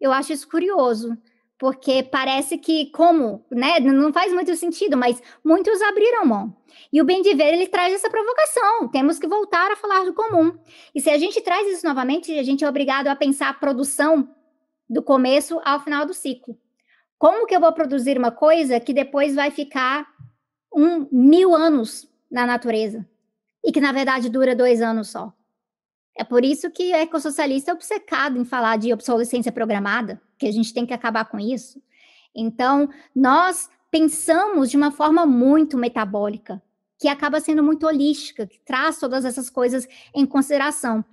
Eu 0.00 0.10
acho 0.10 0.32
isso 0.32 0.48
curioso 0.48 1.14
porque 1.58 2.02
parece 2.02 2.56
que 2.56 2.86
como, 2.86 3.44
né, 3.50 3.80
não 3.80 4.10
faz 4.10 4.32
muito 4.32 4.56
sentido, 4.56 4.96
mas 4.96 5.22
muitos 5.44 5.82
abriram 5.82 6.24
mão. 6.24 6.56
E 6.90 7.02
o 7.02 7.04
bem 7.04 7.20
de 7.20 7.34
ver 7.34 7.52
ele 7.52 7.66
traz 7.66 7.92
essa 7.92 8.08
provocação. 8.08 8.88
Temos 8.88 9.18
que 9.18 9.28
voltar 9.28 9.70
a 9.70 9.76
falar 9.76 10.06
do 10.06 10.14
comum. 10.14 10.56
E 10.94 11.00
se 11.02 11.10
a 11.10 11.18
gente 11.18 11.42
traz 11.42 11.68
isso 11.68 11.86
novamente, 11.86 12.32
a 12.38 12.42
gente 12.42 12.64
é 12.64 12.68
obrigado 12.68 13.08
a 13.08 13.14
pensar 13.14 13.50
a 13.50 13.54
produção 13.54 14.34
do 14.88 15.02
começo 15.02 15.60
ao 15.64 15.80
final 15.80 16.06
do 16.06 16.14
ciclo. 16.14 16.58
Como 17.18 17.46
que 17.46 17.54
eu 17.54 17.60
vou 17.60 17.72
produzir 17.72 18.18
uma 18.18 18.30
coisa 18.30 18.80
que 18.80 18.92
depois 18.92 19.34
vai 19.34 19.50
ficar 19.50 20.06
um 20.74 21.08
mil 21.10 21.54
anos 21.54 22.08
na 22.30 22.46
natureza 22.46 23.06
e 23.64 23.72
que 23.72 23.80
na 23.80 23.92
verdade 23.92 24.28
dura 24.28 24.54
dois 24.54 24.82
anos 24.82 25.10
só? 25.10 25.32
É 26.16 26.22
por 26.22 26.44
isso 26.44 26.70
que 26.70 26.92
o 26.92 26.96
ecossocialista 26.96 27.70
é 27.70 27.74
obcecado 27.74 28.38
em 28.38 28.44
falar 28.44 28.76
de 28.76 28.92
obsolescência 28.92 29.50
programada, 29.50 30.20
que 30.38 30.46
a 30.46 30.52
gente 30.52 30.72
tem 30.72 30.86
que 30.86 30.94
acabar 30.94 31.24
com 31.24 31.40
isso. 31.40 31.82
Então, 32.34 32.88
nós 33.14 33.68
pensamos 33.90 34.70
de 34.70 34.76
uma 34.76 34.90
forma 34.90 35.26
muito 35.26 35.76
metabólica, 35.76 36.62
que 37.00 37.08
acaba 37.08 37.40
sendo 37.40 37.62
muito 37.62 37.86
holística, 37.86 38.46
que 38.46 38.60
traz 38.60 38.98
todas 38.98 39.24
essas 39.24 39.50
coisas 39.50 39.88
em 40.14 40.24
consideração. 40.24 41.04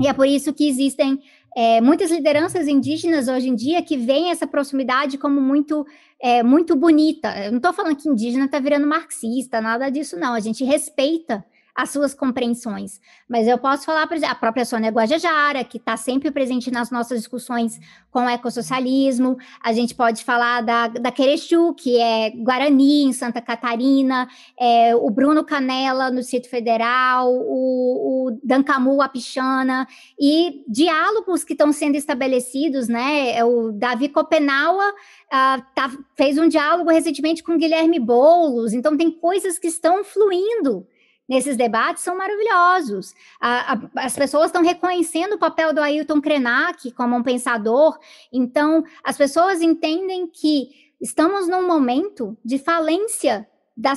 E 0.00 0.08
é 0.08 0.12
por 0.12 0.26
isso 0.26 0.52
que 0.52 0.68
existem 0.68 1.20
é, 1.56 1.80
muitas 1.80 2.10
lideranças 2.10 2.66
indígenas 2.66 3.28
hoje 3.28 3.48
em 3.48 3.54
dia 3.54 3.82
que 3.82 3.96
veem 3.96 4.30
essa 4.30 4.46
proximidade 4.46 5.18
como 5.18 5.40
muito, 5.40 5.86
é, 6.20 6.42
muito 6.42 6.74
bonita. 6.74 7.28
Eu 7.44 7.50
não 7.50 7.58
estou 7.58 7.72
falando 7.72 7.96
que 7.96 8.08
indígena 8.08 8.46
está 8.46 8.58
virando 8.58 8.86
marxista, 8.86 9.60
nada 9.60 9.90
disso, 9.90 10.18
não. 10.18 10.32
A 10.32 10.40
gente 10.40 10.64
respeita 10.64 11.44
as 11.74 11.90
suas 11.90 12.12
compreensões. 12.14 13.00
Mas 13.28 13.48
eu 13.48 13.56
posso 13.56 13.86
falar, 13.86 14.06
por 14.06 14.16
exemplo, 14.16 14.34
a 14.34 14.38
própria 14.38 14.64
Sônia 14.64 14.90
Guajajara, 14.90 15.64
que 15.64 15.78
está 15.78 15.96
sempre 15.96 16.30
presente 16.30 16.70
nas 16.70 16.90
nossas 16.90 17.18
discussões 17.18 17.80
com 18.10 18.26
o 18.26 18.28
ecossocialismo. 18.28 19.38
A 19.62 19.72
gente 19.72 19.94
pode 19.94 20.22
falar 20.22 20.60
da, 20.60 20.88
da 20.88 21.10
Querechu, 21.10 21.74
que 21.74 21.98
é 21.98 22.30
Guarani, 22.30 23.04
em 23.04 23.12
Santa 23.12 23.40
Catarina, 23.40 24.28
é, 24.58 24.94
o 24.94 25.08
Bruno 25.08 25.44
Canela, 25.44 26.10
no 26.10 26.20
Distrito 26.20 26.48
Federal, 26.48 27.32
o, 27.32 28.28
o 28.28 28.40
Dancamu 28.44 29.00
Apichana, 29.00 29.88
e 30.20 30.62
diálogos 30.68 31.42
que 31.42 31.54
estão 31.54 31.72
sendo 31.72 31.96
estabelecidos, 31.96 32.86
né? 32.86 33.32
É 33.34 33.44
o 33.44 33.72
Davi 33.72 34.10
Copenaua 34.10 34.90
uh, 34.90 35.62
tá, 35.74 35.90
fez 36.14 36.36
um 36.36 36.48
diálogo 36.48 36.90
recentemente 36.90 37.42
com 37.42 37.56
Guilherme 37.56 37.98
Boulos, 37.98 38.74
então 38.74 38.96
tem 38.96 39.10
coisas 39.10 39.58
que 39.58 39.68
estão 39.68 40.04
fluindo 40.04 40.86
nesses 41.32 41.56
debates 41.56 42.02
são 42.02 42.14
maravilhosos. 42.14 43.14
A, 43.40 43.72
a, 43.72 44.04
as 44.04 44.14
pessoas 44.14 44.46
estão 44.46 44.62
reconhecendo 44.62 45.34
o 45.34 45.38
papel 45.38 45.72
do 45.72 45.80
Ailton 45.80 46.20
Krenak 46.20 46.92
como 46.92 47.16
um 47.16 47.22
pensador, 47.22 47.98
então 48.30 48.84
as 49.02 49.16
pessoas 49.16 49.62
entendem 49.62 50.26
que 50.26 50.92
estamos 51.00 51.48
num 51.48 51.66
momento 51.66 52.36
de 52.44 52.58
falência 52.58 53.48
da, 53.74 53.94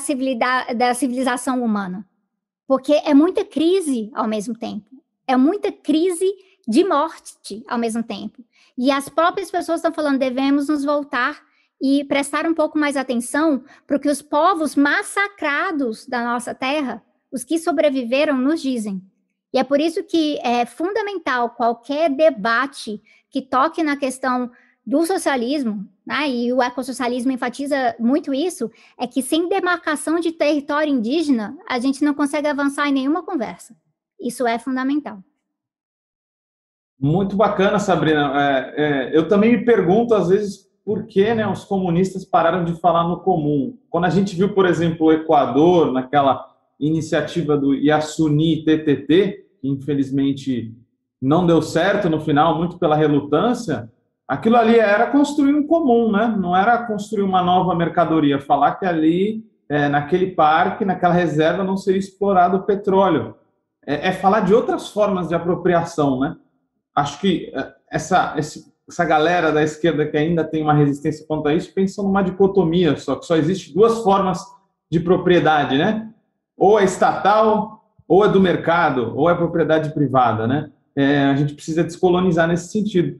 da 0.73 0.93
civilização 0.93 1.61
humana, 1.61 2.07
porque 2.65 2.93
é 2.93 3.13
muita 3.13 3.43
crise 3.43 4.09
ao 4.15 4.29
mesmo 4.29 4.57
tempo, 4.57 4.89
é 5.27 5.35
muita 5.35 5.73
crise 5.73 6.33
de 6.65 6.85
morte 6.85 7.63
ao 7.67 7.77
mesmo 7.77 8.01
tempo. 8.01 8.45
E 8.77 8.89
as 8.91 9.09
próprias 9.09 9.51
pessoas 9.51 9.79
estão 9.79 9.93
falando, 9.93 10.19
devemos 10.19 10.69
nos 10.69 10.85
voltar 10.85 11.43
e 11.81 12.05
prestar 12.05 12.45
um 12.45 12.53
pouco 12.53 12.79
mais 12.79 12.95
atenção 12.95 13.61
para 13.85 13.99
que 13.99 14.07
os 14.07 14.21
povos 14.21 14.73
massacrados 14.75 16.07
da 16.07 16.23
nossa 16.23 16.55
terra 16.55 17.03
os 17.35 17.43
que 17.43 17.59
sobreviveram 17.59 18.37
nos 18.37 18.61
dizem. 18.61 19.01
E 19.53 19.59
é 19.59 19.63
por 19.63 19.81
isso 19.81 20.01
que 20.05 20.39
é 20.41 20.65
fundamental 20.65 21.49
qualquer 21.49 22.09
debate 22.09 23.01
que 23.29 23.41
toque 23.41 23.83
na 23.83 23.97
questão 23.97 24.49
do 24.85 25.05
socialismo, 25.05 25.85
né, 26.05 26.29
e 26.29 26.53
o 26.53 26.61
ecossocialismo 26.61 27.33
enfatiza 27.33 27.93
muito 27.99 28.33
isso, 28.33 28.71
é 28.97 29.05
que 29.05 29.21
sem 29.21 29.49
demarcação 29.49 30.17
de 30.17 30.31
território 30.31 30.93
indígena, 30.93 31.57
a 31.67 31.77
gente 31.77 32.05
não 32.05 32.13
consegue 32.13 32.47
avançar 32.47 32.87
em 32.87 32.93
nenhuma 32.93 33.21
conversa. 33.21 33.75
Isso 34.17 34.47
é 34.47 34.57
fundamental. 34.57 35.19
Muito 36.97 37.35
bacana, 37.35 37.79
Sabrina. 37.79 38.31
É, 38.39 38.73
é, 38.77 39.17
eu 39.17 39.27
também 39.27 39.57
me 39.57 39.65
pergunto, 39.65 40.13
às 40.15 40.29
vezes, 40.29 40.69
por 40.85 41.05
que 41.05 41.33
né, 41.33 41.45
os 41.45 41.65
comunistas 41.65 42.23
pararam 42.23 42.63
de 42.63 42.79
falar 42.79 43.05
no 43.05 43.19
comum. 43.19 43.77
Quando 43.89 44.05
a 44.05 44.09
gente 44.09 44.35
viu, 44.35 44.53
por 44.53 44.65
exemplo, 44.65 45.07
o 45.07 45.11
Equador, 45.11 45.91
naquela 45.91 46.54
iniciativa 46.79 47.57
do 47.57 47.73
Yasuni 47.73 48.63
TTT, 48.63 49.45
que 49.61 49.67
infelizmente 49.67 50.73
não 51.21 51.45
deu 51.45 51.61
certo 51.61 52.09
no 52.09 52.19
final, 52.19 52.57
muito 52.57 52.77
pela 52.77 52.95
relutância, 52.95 53.91
aquilo 54.27 54.57
ali 54.57 54.77
era 54.77 55.07
construir 55.07 55.53
um 55.53 55.65
comum, 55.65 56.11
né? 56.11 56.35
não 56.37 56.55
era 56.55 56.85
construir 56.85 57.23
uma 57.23 57.41
nova 57.41 57.73
mercadoria, 57.75 58.39
falar 58.39 58.75
que 58.75 58.85
ali, 58.85 59.43
é, 59.69 59.87
naquele 59.87 60.27
parque, 60.27 60.85
naquela 60.85 61.13
reserva, 61.13 61.63
não 61.63 61.77
seria 61.77 61.99
explorado 61.99 62.57
o 62.57 62.63
petróleo. 62.63 63.35
É, 63.85 64.09
é 64.09 64.11
falar 64.11 64.41
de 64.41 64.53
outras 64.53 64.89
formas 64.89 65.27
de 65.27 65.35
apropriação, 65.35 66.19
né? 66.19 66.35
acho 66.95 67.19
que 67.19 67.51
é, 67.53 67.73
essa, 67.91 68.35
essa 68.37 69.05
galera 69.05 69.51
da 69.51 69.63
esquerda 69.63 70.05
que 70.07 70.17
ainda 70.17 70.43
tem 70.43 70.63
uma 70.63 70.73
resistência 70.73 71.25
contra 71.27 71.53
isso 71.53 71.73
pensa 71.73 72.01
numa 72.01 72.21
dicotomia 72.21 72.95
só, 72.97 73.15
que 73.15 73.25
só 73.25 73.35
existe 73.35 73.73
duas 73.73 74.01
formas 74.03 74.43
de 74.89 74.99
propriedade, 74.99 75.77
né? 75.77 76.09
Ou 76.57 76.79
é 76.79 76.83
estatal, 76.83 77.83
ou 78.07 78.23
é 78.23 78.29
do 78.29 78.39
mercado, 78.39 79.13
ou 79.15 79.29
é 79.29 79.35
propriedade 79.35 79.93
privada, 79.93 80.47
né? 80.47 80.71
É, 80.95 81.25
a 81.25 81.35
gente 81.35 81.53
precisa 81.53 81.83
descolonizar 81.83 82.47
nesse 82.47 82.71
sentido. 82.71 83.19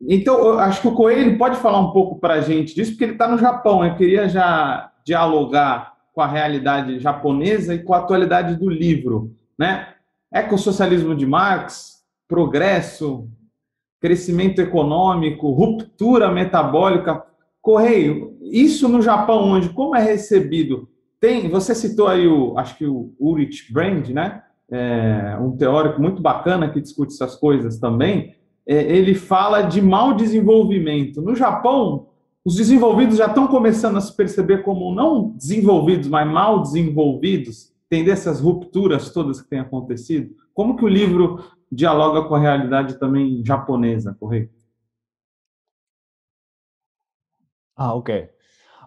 Então, 0.00 0.38
eu 0.38 0.58
acho 0.58 0.82
que 0.82 0.88
o 0.88 0.94
Coelho 0.94 1.38
pode 1.38 1.56
falar 1.56 1.80
um 1.80 1.90
pouco 1.90 2.20
para 2.20 2.34
a 2.34 2.40
gente 2.40 2.74
disso, 2.74 2.92
porque 2.92 3.04
ele 3.04 3.12
está 3.12 3.26
no 3.26 3.38
Japão. 3.38 3.84
Eu 3.84 3.96
queria 3.96 4.28
já 4.28 4.92
dialogar 5.04 5.94
com 6.12 6.20
a 6.20 6.26
realidade 6.26 6.98
japonesa 6.98 7.74
e 7.74 7.82
com 7.82 7.94
a 7.94 7.98
atualidade 7.98 8.56
do 8.56 8.68
livro, 8.68 9.34
né? 9.58 9.94
Ecossocialismo 10.32 11.14
de 11.14 11.26
Marx, 11.26 12.04
progresso, 12.28 13.28
crescimento 14.00 14.60
econômico, 14.60 15.50
ruptura 15.50 16.30
metabólica. 16.30 17.24
Correio, 17.60 18.36
isso 18.42 18.88
no 18.88 19.02
Japão, 19.02 19.50
onde 19.50 19.70
como 19.70 19.96
é 19.96 20.02
recebido? 20.02 20.88
Tem, 21.26 21.48
você 21.48 21.74
citou 21.74 22.06
aí 22.06 22.24
o, 22.28 22.56
acho 22.56 22.78
que 22.78 22.86
o 22.86 23.12
Ulrich 23.18 23.72
Brand, 23.72 24.10
né? 24.10 24.44
É, 24.70 25.36
um 25.40 25.56
teórico 25.56 26.00
muito 26.00 26.22
bacana 26.22 26.70
que 26.70 26.80
discute 26.80 27.14
essas 27.14 27.34
coisas 27.34 27.80
também. 27.80 28.36
É, 28.64 28.76
ele 28.96 29.12
fala 29.12 29.62
de 29.62 29.82
mau 29.82 30.14
desenvolvimento. 30.14 31.20
No 31.20 31.34
Japão, 31.34 32.10
os 32.44 32.54
desenvolvidos 32.54 33.16
já 33.18 33.26
estão 33.26 33.48
começando 33.48 33.96
a 33.96 34.00
se 34.00 34.14
perceber 34.14 34.62
como 34.62 34.94
não 34.94 35.30
desenvolvidos, 35.30 36.06
mas 36.06 36.32
mal 36.32 36.62
desenvolvidos, 36.62 37.74
entender 37.90 38.12
essas 38.12 38.38
rupturas 38.40 39.10
todas 39.10 39.40
que 39.42 39.50
têm 39.50 39.58
acontecido. 39.58 40.32
Como 40.54 40.76
que 40.76 40.84
o 40.84 40.88
livro 40.88 41.44
dialoga 41.72 42.22
com 42.28 42.36
a 42.36 42.38
realidade 42.38 43.00
também 43.00 43.42
japonesa, 43.44 44.16
correto? 44.20 44.54
Ah, 47.76 47.94
okay. 47.94 48.28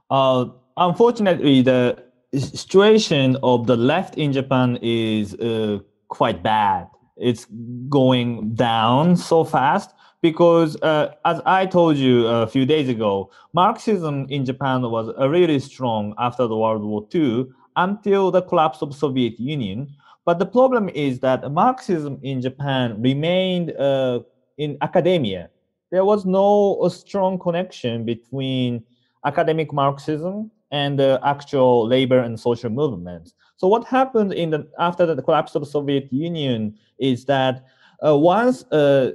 Uh, 0.10 0.54
unfortunately, 0.78 1.62
the 1.62 2.09
situation 2.38 3.38
of 3.42 3.68
the 3.68 3.76
left 3.76 4.18
in 4.18 4.32
Japan 4.32 4.78
is 4.82 5.34
uh, 5.36 5.80
quite 6.10 6.44
bad. 6.44 6.88
It's 7.18 7.46
going 7.90 8.54
down 8.54 9.18
so 9.18 9.44
fast 9.44 9.94
because, 10.22 10.76
uh, 10.82 11.14
as 11.26 11.42
I 11.46 11.66
told 11.66 11.98
you 11.98 12.28
a 12.28 12.48
few 12.48 12.66
days 12.66 12.88
ago, 12.88 13.32
Marxism 13.54 14.28
in 14.30 14.46
Japan 14.46 14.82
was 14.84 15.12
really 15.30 15.60
strong 15.60 16.14
after 16.18 16.48
the 16.48 16.56
World 16.56 16.84
War 16.84 17.08
II 17.14 17.48
until 17.76 18.32
the 18.32 18.42
collapse 18.42 18.82
of 18.82 18.94
Soviet 18.94 19.40
Union. 19.40 19.90
But 20.26 20.40
the 20.40 20.46
problem 20.46 20.90
is 20.90 21.20
that 21.22 21.50
Marxism 21.52 22.20
in 22.22 22.42
Japan 22.42 23.02
remained 23.02 23.72
uh, 23.78 24.20
in 24.58 24.78
academia. 24.82 25.50
There 25.92 26.06
was 26.06 26.26
no 26.26 26.88
strong 26.90 27.40
connection 27.40 28.06
between 28.06 28.84
academic 29.26 29.74
Marxism 29.74 30.52
and 30.72 31.00
the 31.00 31.20
actual 31.24 31.88
labor 31.88 32.20
and 32.20 32.40
social 32.40 32.70
movements. 32.70 33.34
So 33.58 33.68
what 33.68 33.86
happened 33.86 34.34
in 34.34 34.52
the 34.52 34.68
after 34.80 35.06
the 35.06 35.22
collapse 35.22 35.56
of 35.56 35.62
the 35.62 35.70
Soviet 35.70 36.12
Union 36.12 36.78
is 36.98 37.26
that 37.26 37.66
uh, 38.06 38.18
once 38.18 38.64
uh, 38.72 39.12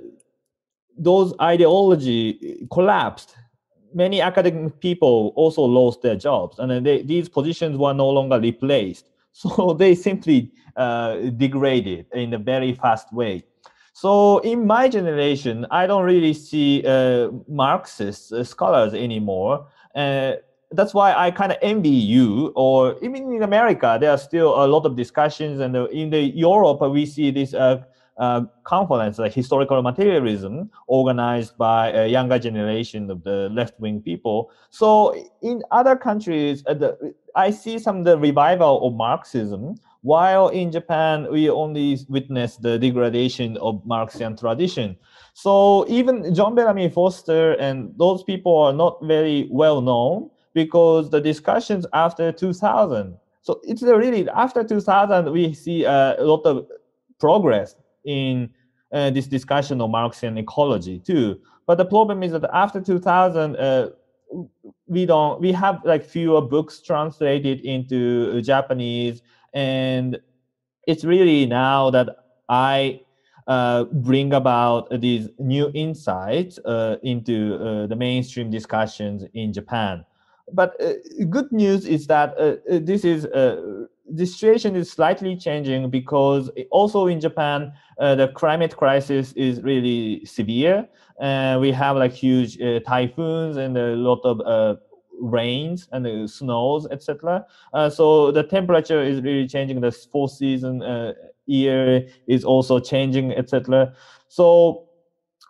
those 0.96 1.34
ideology 1.40 2.66
collapsed, 2.70 3.36
many 3.94 4.20
academic 4.20 4.80
people 4.80 5.32
also 5.36 5.62
lost 5.62 6.02
their 6.02 6.16
jobs, 6.16 6.58
and 6.58 6.84
they, 6.84 7.02
these 7.02 7.28
positions 7.28 7.78
were 7.78 7.94
no 7.94 8.08
longer 8.10 8.40
replaced. 8.40 9.10
So 9.36 9.72
they 9.72 9.96
simply 9.96 10.52
uh, 10.76 11.16
degraded 11.36 12.06
in 12.12 12.34
a 12.34 12.38
very 12.38 12.72
fast 12.72 13.12
way. 13.12 13.42
So 13.92 14.38
in 14.38 14.64
my 14.64 14.88
generation, 14.88 15.66
I 15.72 15.88
don't 15.88 16.04
really 16.04 16.34
see 16.34 16.84
uh, 16.86 17.30
Marxist 17.48 18.32
uh, 18.32 18.44
scholars 18.44 18.94
anymore. 18.94 19.66
Uh, 20.74 20.76
that's 20.76 20.94
why 20.94 21.14
I 21.14 21.30
kind 21.30 21.52
of 21.52 21.58
envy 21.62 21.88
you. 21.88 22.52
Or 22.56 22.96
even 23.02 23.32
in 23.32 23.42
America, 23.42 23.98
there 24.00 24.10
are 24.10 24.18
still 24.18 24.54
a 24.64 24.66
lot 24.66 24.86
of 24.86 24.96
discussions, 24.96 25.60
and 25.60 25.76
uh, 25.76 25.86
in 25.86 26.10
the 26.10 26.20
Europe, 26.20 26.80
we 26.90 27.06
see 27.06 27.30
this 27.30 27.54
uh, 27.54 27.82
uh, 28.16 28.42
conference, 28.64 29.18
like 29.18 29.32
historical 29.32 29.82
materialism, 29.82 30.70
organized 30.86 31.56
by 31.58 31.90
a 31.92 32.06
younger 32.06 32.38
generation 32.38 33.10
of 33.10 33.24
the 33.24 33.48
left-wing 33.52 34.00
people. 34.00 34.50
So 34.70 35.14
in 35.42 35.62
other 35.70 35.96
countries, 35.96 36.62
the, 36.62 37.14
I 37.34 37.50
see 37.50 37.78
some 37.78 37.98
of 37.98 38.04
the 38.04 38.18
revival 38.18 38.86
of 38.86 38.94
Marxism 38.94 39.76
while 40.04 40.48
in 40.48 40.70
Japan, 40.70 41.26
we 41.32 41.48
only 41.48 41.98
witness 42.10 42.58
the 42.58 42.78
degradation 42.78 43.56
of 43.56 43.80
Marxian 43.86 44.36
tradition. 44.36 44.96
So 45.32 45.88
even 45.88 46.34
John 46.34 46.54
Bellamy 46.54 46.90
Foster 46.90 47.52
and 47.54 47.90
those 47.96 48.22
people 48.22 48.54
are 48.54 48.74
not 48.74 48.98
very 49.02 49.48
well 49.50 49.80
known 49.80 50.28
because 50.54 51.10
the 51.10 51.20
discussions 51.20 51.86
after 51.92 52.32
2000. 52.32 53.16
So 53.42 53.60
it's 53.64 53.82
really 53.82 54.28
after 54.30 54.64
2000 54.64 55.30
we 55.30 55.52
see 55.52 55.84
a 55.84 56.16
lot 56.20 56.46
of 56.46 56.66
progress 57.20 57.74
in 58.04 58.50
uh, 58.92 59.10
this 59.10 59.26
discussion 59.26 59.80
of 59.80 59.90
Marxian 59.90 60.38
ecology 60.38 60.98
too. 61.00 61.40
But 61.66 61.78
the 61.78 61.84
problem 61.84 62.22
is 62.22 62.32
that 62.32 62.48
after 62.52 62.80
2000, 62.80 63.56
uh, 63.56 63.90
we 64.86 65.06
don't 65.06 65.40
we 65.40 65.52
have 65.52 65.80
like 65.84 66.04
fewer 66.04 66.40
books 66.40 66.80
translated 66.80 67.60
into 67.60 68.40
Japanese 68.42 69.22
and 69.52 70.18
it's 70.86 71.04
really 71.04 71.46
now 71.46 71.90
that 71.90 72.08
I 72.48 73.00
uh, 73.46 73.84
bring 73.84 74.32
about 74.32 75.00
these 75.00 75.28
new 75.38 75.70
insights 75.74 76.58
uh, 76.64 76.96
into 77.02 77.56
uh, 77.56 77.86
the 77.86 77.96
mainstream 77.96 78.50
discussions 78.50 79.24
in 79.34 79.52
Japan. 79.52 80.04
But 80.52 80.80
uh, 80.80 80.92
good 81.30 81.50
news 81.52 81.86
is 81.86 82.06
that 82.08 82.34
uh, 82.38 82.56
uh, 82.70 82.78
this 82.82 83.04
is 83.04 83.22
the 83.22 84.26
situation 84.26 84.76
is 84.76 84.90
slightly 84.90 85.34
changing 85.36 85.88
because 85.88 86.50
also 86.70 87.06
in 87.06 87.20
Japan 87.20 87.72
the 87.98 88.30
climate 88.34 88.76
crisis 88.76 89.32
is 89.32 89.62
really 89.62 90.24
severe. 90.26 90.86
we 91.58 91.72
have 91.72 91.96
like 91.96 92.12
huge 92.12 92.58
typhoons 92.86 93.56
and 93.56 93.76
a 93.78 93.96
lot 93.96 94.20
of 94.24 94.78
rains 95.20 95.88
and 95.92 96.28
snows, 96.30 96.86
etc. 96.90 97.46
Uh, 97.72 97.88
so 97.88 98.30
the 98.30 98.42
temperature 98.42 99.02
is 99.02 99.20
really 99.22 99.48
changing. 99.48 99.80
The 99.80 99.92
four 99.92 100.28
season 100.28 100.82
uh, 100.82 101.14
year 101.46 102.06
is 102.26 102.44
also 102.44 102.78
changing, 102.78 103.32
etc. 103.32 103.94
So 104.28 104.88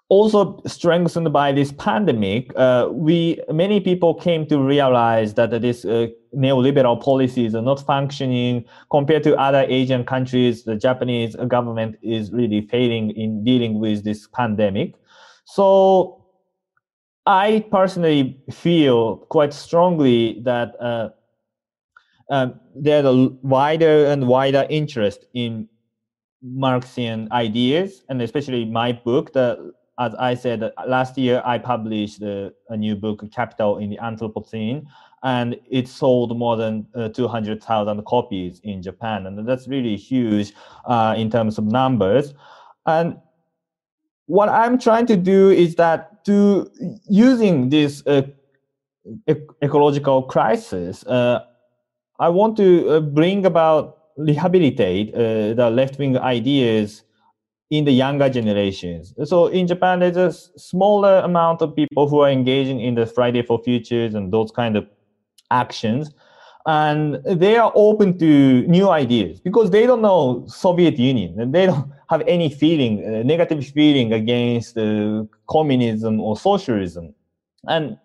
also 0.09 0.61
strengthened 0.67 1.33
by 1.33 1.53
this 1.53 1.73
pandemic, 1.73 2.53
uh, 2.57 2.89
we 2.91 3.41
many 3.51 3.81
people 3.81 4.15
came 4.15 4.47
to 4.47 4.59
realize 4.59 5.35
that 5.35 5.51
this 5.63 5.85
uh, 5.85 6.09
neoliberal 6.37 7.03
policies 7.03 7.55
are 7.55 7.63
not 7.63 7.81
functioning 7.81 8.65
compared 8.91 9.23
to 9.23 9.37
other 9.37 9.65
Asian 9.69 10.05
countries. 10.05 10.65
The 10.65 10.77
Japanese 10.77 11.37
government 11.49 11.97
is 12.03 12.33
really 12.33 12.67
failing 12.67 13.11
in 13.13 13.45
dealing 13.45 13.81
with 13.81 14.05
this 14.05 14.29
pandemic. 14.29 14.95
So 15.47 16.25
I 17.27 17.65
personally 17.71 18.43
feel 18.53 19.17
quite 19.31 19.55
strongly 19.55 20.41
that 20.43 20.75
uh, 20.81 21.09
um, 22.31 22.61
there's 22.75 23.07
a 23.07 23.29
wider 23.43 24.07
and 24.07 24.29
wider 24.29 24.67
interest 24.69 25.25
in 25.33 25.69
Marxian 26.43 27.31
ideas, 27.33 28.05
and 28.11 28.21
especially 28.21 28.67
my 28.67 28.93
book. 28.93 29.33
The, 29.33 29.73
as 29.99 30.15
I 30.17 30.35
said 30.35 30.73
last 30.87 31.17
year, 31.17 31.43
I 31.45 31.59
published 31.59 32.21
a, 32.23 32.53
a 32.69 32.77
new 32.77 32.97
book, 32.97 33.25
Capital 33.33 33.79
in 33.79 33.91
the 33.91 33.99
Anthropocene, 33.99 34.87
and 35.23 35.57
it 35.71 35.89
sold 35.89 36.37
more 36.37 36.57
than 36.57 36.87
uh, 36.95 37.09
200,000 37.09 38.05
copies 38.05 38.61
in 38.65 38.83
Japan, 38.83 39.27
and 39.27 39.49
that's 39.49 39.69
really 39.69 39.97
huge 39.97 40.53
uh, 40.87 41.15
in 41.17 41.31
terms 41.31 41.59
of 41.59 41.65
numbers. 41.65 42.35
And 42.87 43.19
what 44.27 44.49
I'm 44.49 44.79
trying 44.79 45.07
to 45.07 45.17
do 45.17 45.51
is 45.51 45.77
that 45.77 46.25
to 46.25 46.71
using 47.09 47.69
this 47.69 48.05
uh, 48.07 48.23
ecological 49.63 50.23
crisis, 50.23 51.05
uh, 51.05 51.45
I 52.19 52.29
want 52.31 52.57
to 52.57 53.01
bring 53.01 53.47
about 53.47 53.99
rehabilitate 54.17 55.13
the 55.13 55.71
left 55.71 55.99
wing 55.99 56.17
ideas 56.17 57.03
in 57.71 57.85
the 57.85 57.93
younger 57.93 58.29
generations. 58.29 59.15
So 59.25 59.47
in 59.47 59.67
Japan, 59.67 60.01
there's 60.01 60.17
a 60.17 60.33
smaller 60.33 61.19
amount 61.19 61.63
of 61.63 61.75
people 61.75 62.09
who 62.09 62.21
are 62.21 62.31
engaging 62.31 62.81
in 62.81 62.95
the 62.95 63.07
Friday 63.07 63.43
for 63.43 63.59
Futures 63.63 64.15
and 64.15 64.33
those 64.33 64.51
kind 64.51 64.77
of 64.77 64.87
actions. 65.51 66.13
And 66.67 67.23
they 67.25 67.57
are 67.57 67.73
open 67.75 68.19
to 68.19 68.63
new 68.63 68.89
ideas 68.89 69.41
because 69.41 69.71
they 69.71 69.87
don't 69.87 70.01
know 70.01 70.45
Soviet 70.47 70.99
Union 70.99 71.39
and 71.39 71.55
they 71.55 71.67
don't 71.67 71.91
have 72.09 72.23
any 72.27 72.49
feeling, 72.49 73.05
uh, 73.05 73.23
negative 73.23 73.67
feeling 73.67 74.13
against 74.13 74.79
uh, 74.79 75.25
communism 75.49 76.21
or 76.21 76.37
socialism. 76.37 77.15
And 77.67 77.99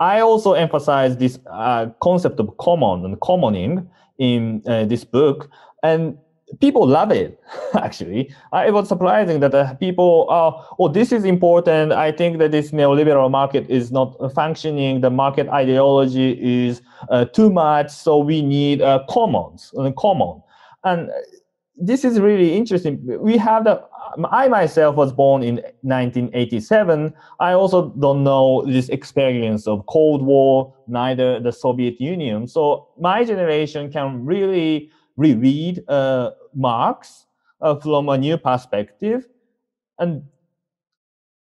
I 0.00 0.20
also 0.20 0.52
emphasize 0.52 1.16
this 1.16 1.38
uh, 1.50 1.86
concept 2.00 2.38
of 2.38 2.56
common 2.58 3.04
and 3.04 3.20
commoning 3.20 3.88
in 4.18 4.62
uh, 4.66 4.84
this 4.84 5.04
book. 5.04 5.50
And 5.82 6.18
people 6.60 6.86
love 6.86 7.10
it 7.12 7.40
actually. 7.74 8.32
Uh, 8.52 8.64
it 8.66 8.72
was 8.72 8.88
surprising 8.88 9.40
that 9.40 9.54
uh, 9.54 9.74
people 9.74 10.26
are 10.28 10.66
oh 10.78 10.88
this 10.88 11.12
is 11.12 11.24
important. 11.24 11.92
I 11.92 12.12
think 12.12 12.38
that 12.38 12.50
this 12.50 12.70
neoliberal 12.70 13.30
market 13.30 13.68
is 13.68 13.92
not 13.92 14.16
functioning. 14.34 15.00
The 15.00 15.10
market 15.10 15.48
ideology 15.48 16.38
is 16.40 16.82
uh, 17.10 17.26
too 17.26 17.50
much. 17.50 17.90
So 17.90 18.18
we 18.18 18.42
need 18.42 18.82
uh, 18.82 19.04
commons 19.08 19.72
uh, 19.78 19.90
common. 19.98 20.42
And 20.84 21.10
this 21.76 22.04
is 22.04 22.18
really 22.18 22.56
interesting. 22.56 23.00
We 23.20 23.36
have 23.36 23.64
the 23.64 23.82
i 24.30 24.48
myself 24.48 24.96
was 24.96 25.12
born 25.12 25.42
in 25.42 25.56
1987 25.82 27.12
i 27.40 27.52
also 27.52 27.90
don't 28.00 28.24
know 28.24 28.64
this 28.64 28.88
experience 28.88 29.66
of 29.66 29.84
cold 29.86 30.22
war 30.22 30.74
neither 30.88 31.38
the 31.40 31.52
soviet 31.52 32.00
union. 32.00 32.48
So 32.48 32.88
my 32.98 33.24
generation 33.24 33.92
can 33.92 34.24
really 34.24 34.90
reread 35.18 35.84
uh, 35.88 36.30
Marx 36.54 37.26
uh, 37.60 37.74
from 37.74 38.08
a 38.08 38.16
new 38.16 38.38
perspective, 38.38 39.26
and 39.98 40.22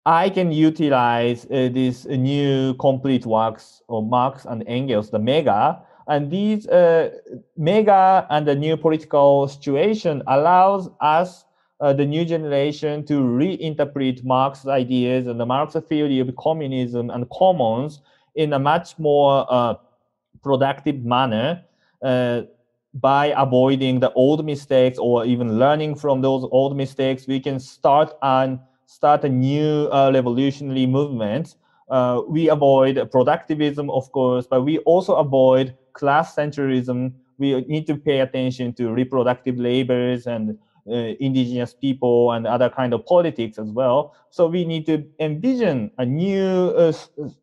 I 0.06 0.30
can 0.30 0.52
utilize 0.52 1.46
uh, 1.46 1.70
these 1.72 2.06
new 2.06 2.74
complete 2.76 3.26
works 3.26 3.82
of 3.88 4.06
Marx 4.06 4.46
and 4.46 4.64
Engels, 4.68 5.10
the 5.10 5.20
mega, 5.20 5.82
and 6.08 6.30
these 6.30 6.68
uh, 6.68 7.12
mega 7.56 8.28
and 8.30 8.48
the 8.48 8.56
new 8.56 8.76
political 8.76 9.48
situation 9.48 10.22
allows 10.28 10.90
us, 11.00 11.46
uh, 11.80 11.94
the 11.94 12.06
new 12.06 12.26
generation, 12.26 13.06
to 13.06 13.22
reinterpret 13.22 14.24
Marx's 14.24 14.68
ideas 14.68 15.28
and 15.28 15.40
the 15.40 15.46
Marx 15.46 15.76
theory 15.88 16.20
of 16.20 16.36
communism 16.36 17.10
and 17.10 17.30
commons 17.30 18.02
in 18.36 18.52
a 18.54 18.60
much 18.60 19.00
more 19.00 19.46
uh, 19.50 19.76
productive 20.44 21.06
manner 21.06 21.64
by 22.94 23.34
avoiding 23.38 24.00
the 24.00 24.12
old 24.14 24.46
mistakes 24.46 24.98
or 24.98 25.26
even 25.26 25.58
learning 25.58 25.96
from 25.96 26.22
those 26.22 26.48
old 26.52 26.76
mistakes, 26.76 27.28
we 27.28 27.40
can 27.40 27.60
start 27.60 28.14
and 28.22 28.60
start 28.86 29.24
a 29.24 29.30
new 29.30 29.88
uh, 29.92 30.12
revolutionary 30.14 30.86
movement. 30.86 31.56
Uh, 31.90 32.22
we 32.28 32.50
avoid 32.50 32.98
productivism, 33.12 33.90
of 33.92 34.12
course, 34.12 34.48
but 34.48 34.62
we 34.64 34.80
also 34.80 35.16
avoid 35.16 35.76
class 35.94 36.36
centrism. 36.36 37.14
We 37.38 37.62
need 37.62 37.88
to 37.88 37.96
pay 37.96 38.20
attention 38.20 38.74
to 38.74 38.92
reproductive 38.92 39.58
labors 39.58 40.28
and 40.28 40.58
uh, 40.90 41.14
indigenous 41.20 41.74
people 41.74 42.32
and 42.34 42.46
other 42.46 42.70
kind 42.70 42.94
of 42.94 43.06
politics 43.06 43.58
as 43.58 43.70
well. 43.72 44.14
So 44.32 44.48
we 44.48 44.66
need 44.66 44.86
to 44.88 45.06
envision 45.20 45.92
a 45.98 46.06
new 46.06 46.74
uh, 46.76 46.94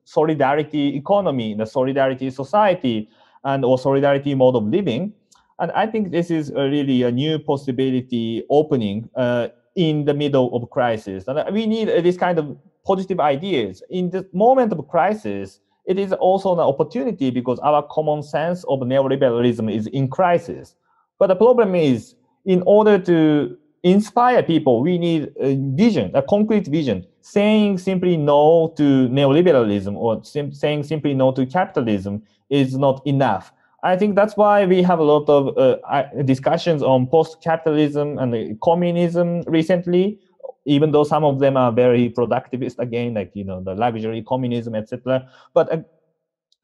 solidarity 0.04 0.96
economy, 0.96 1.54
the 1.54 1.66
solidarity 1.66 2.30
society, 2.30 3.08
and 3.44 3.64
or 3.64 3.78
solidarity 3.78 4.34
mode 4.34 4.56
of 4.56 4.64
living 4.64 5.12
and 5.58 5.72
I 5.72 5.86
think 5.86 6.12
this 6.12 6.30
is 6.30 6.50
a 6.50 6.62
really 6.62 7.02
a 7.02 7.10
new 7.10 7.38
possibility 7.38 8.44
opening 8.48 9.08
uh, 9.16 9.48
in 9.74 10.04
the 10.04 10.14
middle 10.14 10.54
of 10.56 10.68
crisis. 10.70 11.24
And 11.26 11.54
we 11.54 11.66
need 11.66 11.88
uh, 11.88 12.00
this 12.00 12.16
kind 12.16 12.38
of 12.38 12.56
positive 12.86 13.20
ideas. 13.20 13.82
In 13.90 14.10
the 14.10 14.26
moment 14.32 14.72
of 14.72 14.86
crisis, 14.88 15.60
it 15.86 15.98
is 15.98 16.12
also 16.12 16.52
an 16.52 16.60
opportunity 16.60 17.30
because 17.30 17.58
our 17.60 17.82
common 17.90 18.22
sense 18.22 18.64
of 18.64 18.80
neoliberalism 18.80 19.72
is 19.72 19.86
in 19.88 20.08
crisis. 20.08 20.76
But 21.18 21.28
the 21.28 21.36
problem 21.36 21.74
is, 21.74 22.14
in 22.44 22.62
order 22.66 22.98
to 23.00 23.56
inspire 23.82 24.42
people, 24.42 24.80
we 24.82 24.96
need 24.96 25.32
a 25.40 25.56
vision, 25.74 26.10
a 26.14 26.22
concrete 26.22 26.66
vision. 26.66 27.04
Saying 27.20 27.78
simply 27.78 28.16
no 28.16 28.72
to 28.76 29.08
neoliberalism 29.08 29.94
or 29.94 30.22
sim- 30.24 30.52
saying 30.52 30.84
simply 30.84 31.14
no 31.14 31.32
to 31.32 31.44
capitalism 31.44 32.22
is 32.48 32.76
not 32.76 33.06
enough 33.06 33.52
I 33.82 33.96
think 33.96 34.16
that's 34.16 34.36
why 34.36 34.66
we 34.66 34.82
have 34.82 34.98
a 34.98 35.04
lot 35.04 35.28
of 35.28 35.56
uh, 35.56 36.02
discussions 36.24 36.82
on 36.82 37.06
post-capitalism 37.06 38.18
and 38.18 38.60
communism 38.60 39.42
recently, 39.42 40.18
even 40.64 40.90
though 40.90 41.04
some 41.04 41.24
of 41.24 41.38
them 41.38 41.56
are 41.56 41.70
very 41.70 42.10
productivist 42.10 42.78
again, 42.78 43.14
like 43.14 43.30
you 43.34 43.44
know 43.44 43.62
the 43.62 43.74
luxury 43.74 44.22
communism, 44.22 44.74
etc. 44.74 45.28
But 45.54 45.72
uh, 45.72 45.78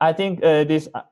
I 0.00 0.12
think 0.12 0.42
uh, 0.42 0.64
this 0.64 0.88
uh, 0.92 1.02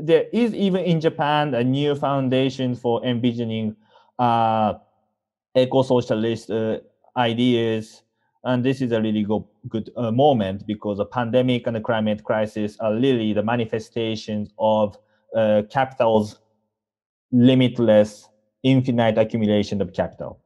there 0.00 0.24
is 0.32 0.54
even 0.54 0.82
in 0.84 1.00
Japan 1.00 1.52
a 1.54 1.62
new 1.62 1.94
foundation 1.94 2.74
for 2.74 3.04
envisioning 3.04 3.76
uh, 4.18 4.74
eco-socialist 5.54 6.50
uh, 6.50 6.78
ideas, 7.18 8.02
and 8.44 8.64
this 8.64 8.80
is 8.80 8.92
a 8.92 9.02
really 9.02 9.24
go- 9.24 9.50
good 9.68 9.90
moment 9.96 10.66
because 10.66 10.96
the 10.96 11.04
pandemic 11.04 11.66
and 11.66 11.76
the 11.76 11.80
climate 11.80 12.24
crisis 12.24 12.78
are 12.80 12.94
really 12.94 13.34
the 13.34 13.42
manifestations 13.42 14.48
of 14.58 14.96
uh, 15.34 15.66
capital's 15.68 16.40
limitless, 17.32 18.28
infinite 18.62 19.18
accumulation 19.18 19.82
of 19.82 19.92
capital. 19.92 20.40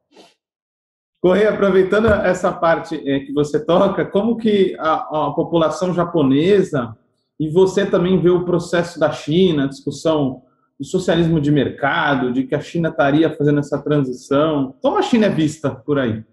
Correia, 1.21 1.49
aproveitando 1.49 2.07
essa 2.07 2.51
parte 2.51 2.95
é, 2.95 3.19
que 3.19 3.33
você 3.33 3.63
toca, 3.63 4.05
como 4.05 4.37
que 4.37 4.75
a, 4.79 5.27
a, 5.27 5.31
população 5.31 5.93
japonesa 5.93 6.95
e 7.37 7.49
você 7.49 7.85
também 7.85 8.19
vê 8.21 8.29
o 8.29 8.45
processo 8.45 8.97
da 8.97 9.11
China, 9.11 9.65
a 9.65 9.67
discussão 9.67 10.43
do 10.79 10.85
socialismo 10.85 11.41
de 11.41 11.51
mercado, 11.51 12.31
de 12.31 12.43
que 12.43 12.55
a 12.55 12.61
China 12.61 12.87
estaria 12.87 13.29
fazendo 13.35 13.59
essa 13.59 13.77
transição, 13.81 14.75
como 14.81 14.97
a 14.97 15.01
China 15.01 15.25
é 15.25 15.29
vista 15.29 15.71
por 15.71 15.99
aí? 15.99 16.23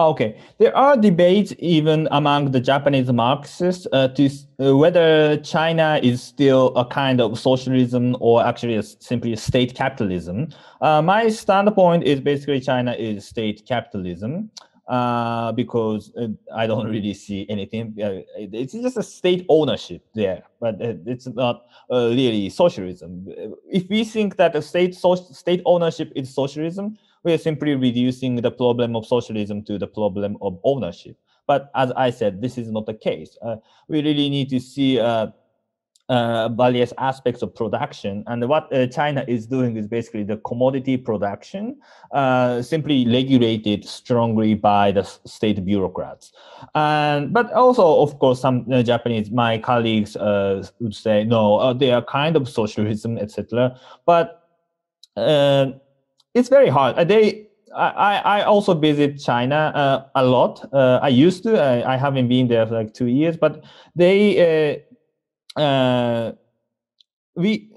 Okay, 0.00 0.38
there 0.56 0.74
are 0.74 0.96
debates 0.96 1.52
even 1.58 2.08
among 2.10 2.52
the 2.52 2.60
Japanese 2.60 3.12
Marxists 3.12 3.86
uh, 3.92 4.08
to 4.08 4.30
uh, 4.58 4.74
whether 4.74 5.36
China 5.42 6.00
is 6.02 6.22
still 6.22 6.68
a 6.68 6.86
kind 6.86 7.20
of 7.20 7.38
socialism 7.38 8.16
or 8.18 8.42
actually 8.42 8.76
a, 8.76 8.82
simply 8.82 9.34
a 9.34 9.36
state 9.36 9.74
capitalism. 9.74 10.48
Uh, 10.80 11.02
my 11.02 11.28
standpoint 11.28 12.04
is 12.04 12.18
basically 12.18 12.60
China 12.60 12.92
is 12.92 13.26
state 13.26 13.66
capitalism 13.68 14.50
uh, 14.88 15.52
because 15.52 16.10
uh, 16.16 16.28
I 16.56 16.66
don't 16.66 16.86
really 16.96 17.12
see 17.12 17.44
anything. 17.50 17.94
Uh, 18.02 18.24
it's 18.38 18.72
just 18.72 18.96
a 18.96 19.02
state 19.02 19.44
ownership 19.50 20.02
there, 20.14 20.44
but 20.60 20.76
it's 20.80 21.26
not 21.26 21.66
really 21.90 22.48
socialism. 22.48 23.26
If 23.70 23.86
we 23.90 24.04
think 24.04 24.36
that 24.36 24.56
a 24.56 24.62
state 24.62 24.94
so- 24.94 25.14
state 25.14 25.60
ownership 25.66 26.10
is 26.16 26.34
socialism 26.34 26.96
we 27.22 27.32
are 27.32 27.38
simply 27.38 27.74
reducing 27.74 28.36
the 28.36 28.50
problem 28.50 28.96
of 28.96 29.06
socialism 29.06 29.62
to 29.64 29.78
the 29.78 29.86
problem 29.86 30.36
of 30.40 30.58
ownership. 30.64 31.16
But 31.46 31.70
as 31.74 31.90
I 31.92 32.10
said, 32.10 32.40
this 32.40 32.56
is 32.56 32.70
not 32.70 32.86
the 32.86 32.94
case. 32.94 33.36
Uh, 33.42 33.56
we 33.88 34.02
really 34.02 34.30
need 34.30 34.48
to 34.50 34.60
see 34.60 35.00
uh, 35.00 35.28
uh, 36.08 36.48
various 36.48 36.92
aspects 36.98 37.42
of 37.42 37.54
production. 37.54 38.24
And 38.26 38.48
what 38.48 38.72
uh, 38.72 38.86
China 38.86 39.24
is 39.28 39.46
doing 39.46 39.76
is 39.76 39.86
basically 39.86 40.24
the 40.24 40.38
commodity 40.38 40.96
production, 40.96 41.80
uh, 42.12 42.62
simply 42.62 43.06
regulated 43.06 43.84
strongly 43.84 44.54
by 44.54 44.92
the 44.92 45.02
state 45.02 45.64
bureaucrats. 45.64 46.32
And 46.74 47.32
but 47.32 47.52
also, 47.52 48.00
of 48.00 48.18
course, 48.18 48.40
some 48.40 48.66
uh, 48.72 48.82
Japanese 48.82 49.30
my 49.30 49.58
colleagues 49.58 50.16
would 50.80 50.94
say 50.94 51.24
no, 51.24 51.74
they 51.74 51.92
are 51.92 52.02
kind 52.02 52.36
of 52.36 52.48
socialism, 52.48 53.18
etc. 53.18 53.78
But 54.06 54.36
it's 56.34 56.48
very 56.48 56.68
hard. 56.68 56.96
Uh, 56.96 57.04
they 57.04 57.46
I, 57.74 58.16
I 58.24 58.42
also 58.42 58.74
visit 58.74 59.20
China 59.20 59.72
uh, 59.74 60.06
a 60.16 60.24
lot. 60.24 60.68
Uh, 60.72 60.98
I 61.02 61.08
used 61.08 61.44
to. 61.44 61.60
I, 61.60 61.94
I, 61.94 61.96
haven't 61.96 62.28
been 62.28 62.48
there 62.48 62.66
for 62.66 62.74
like 62.74 62.94
two 62.94 63.06
years, 63.06 63.36
but 63.36 63.64
they 63.94 64.82
uh, 65.56 65.60
uh 65.60 66.32
we 67.36 67.70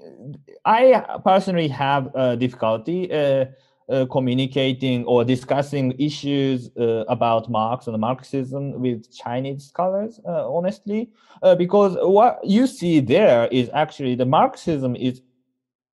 I 0.64 1.20
personally 1.24 1.68
have 1.68 2.12
difficulty 2.40 3.12
uh, 3.12 4.06
communicating 4.10 5.04
or 5.04 5.24
discussing 5.24 5.92
issues 5.98 6.70
about 7.08 7.48
Marx 7.48 7.86
and 7.86 7.96
Marxism 8.00 8.80
with 8.80 9.14
Chinese 9.14 9.66
scholars. 9.66 10.20
honestly, 10.26 11.10
because 11.56 11.96
what 12.00 12.40
you 12.44 12.66
see 12.66 12.98
there 12.98 13.46
is 13.52 13.70
actually 13.72 14.16
the 14.16 14.26
Marxism 14.26 14.96
is 14.96 15.22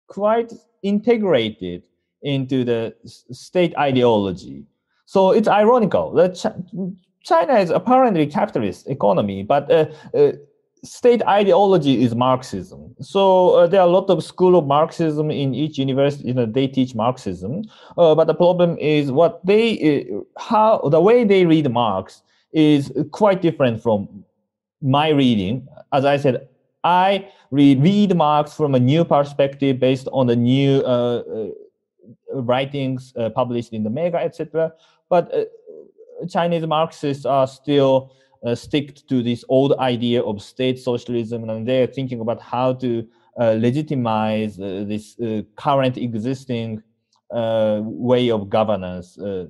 quite 0.08 0.52
integrated 0.82 1.84
into 2.24 2.64
the 2.64 2.94
state 3.30 3.76
ideology. 3.76 4.64
So 5.06 5.30
it's 5.30 5.48
ironical 5.48 6.12
that 6.14 6.34
China 7.22 7.54
is 7.54 7.70
apparently 7.70 8.26
capitalist 8.26 8.88
economy, 8.88 9.42
but 9.42 9.70
uh, 9.70 9.86
uh, 10.14 10.32
state 10.82 11.22
ideology 11.26 12.02
is 12.02 12.14
Marxism. 12.14 12.94
So 13.00 13.50
uh, 13.50 13.66
there 13.66 13.80
are 13.80 13.86
a 13.86 13.90
lot 13.90 14.10
of 14.10 14.24
school 14.24 14.56
of 14.56 14.66
Marxism 14.66 15.30
in 15.30 15.54
each 15.54 15.78
university. 15.78 16.28
You 16.28 16.34
know, 16.34 16.46
they 16.46 16.66
teach 16.66 16.94
Marxism, 16.94 17.64
uh, 17.96 18.14
but 18.14 18.26
the 18.26 18.34
problem 18.34 18.76
is 18.78 19.12
what 19.12 19.44
they 19.44 20.10
uh, 20.12 20.20
how 20.38 20.88
the 20.90 21.00
way 21.00 21.24
they 21.24 21.46
read 21.46 21.70
Marx 21.70 22.22
is 22.52 22.92
quite 23.10 23.42
different 23.42 23.82
from 23.82 24.24
my 24.80 25.08
reading. 25.08 25.66
As 25.92 26.04
I 26.04 26.16
said, 26.16 26.48
I 26.84 27.30
read, 27.50 28.14
Marx 28.14 28.54
from 28.54 28.74
a 28.74 28.80
new 28.80 29.04
perspective 29.04 29.80
based 29.80 30.08
on 30.12 30.26
the 30.26 30.36
new 30.36 30.80
uh, 30.80 31.22
uh, 31.22 31.48
writings 32.42 33.12
uh, 33.16 33.30
published 33.30 33.72
in 33.72 33.82
the 33.82 33.90
Mega, 33.90 34.18
etc. 34.18 34.72
But 35.08 35.32
Chinese 36.28 36.66
Marxists 36.66 37.26
are 37.26 37.46
still 37.46 38.12
uh, 38.44 38.54
stick 38.54 39.06
to 39.08 39.22
this 39.22 39.44
old 39.48 39.72
idea 39.74 40.22
of 40.22 40.42
state 40.42 40.78
socialism, 40.78 41.48
and 41.48 41.66
they're 41.66 41.86
thinking 41.86 42.20
about 42.20 42.40
how 42.40 42.74
to 42.74 43.06
uh, 43.40 43.52
legitimize 43.52 44.60
uh, 44.60 44.84
this 44.86 45.18
uh, 45.20 45.42
current 45.56 45.96
existing 45.96 46.82
uh, 47.30 47.80
way 47.82 48.30
of 48.30 48.48
governance 48.50 49.18
uh, 49.18 49.46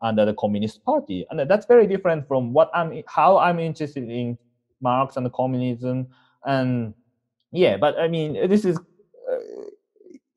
under 0.00 0.24
the 0.24 0.34
Communist 0.34 0.84
Party, 0.84 1.26
and 1.30 1.50
that's 1.50 1.66
very 1.66 1.86
different 1.86 2.26
from 2.28 2.52
what 2.52 2.70
I'm, 2.74 3.02
how 3.06 3.38
I'm 3.38 3.58
interested 3.58 4.08
in 4.08 4.38
Marx 4.80 5.16
and 5.16 5.30
communism, 5.32 6.06
and 6.46 6.94
yeah, 7.50 7.76
but 7.76 7.98
I 7.98 8.06
mean, 8.06 8.48
this 8.48 8.64
is, 8.64 8.78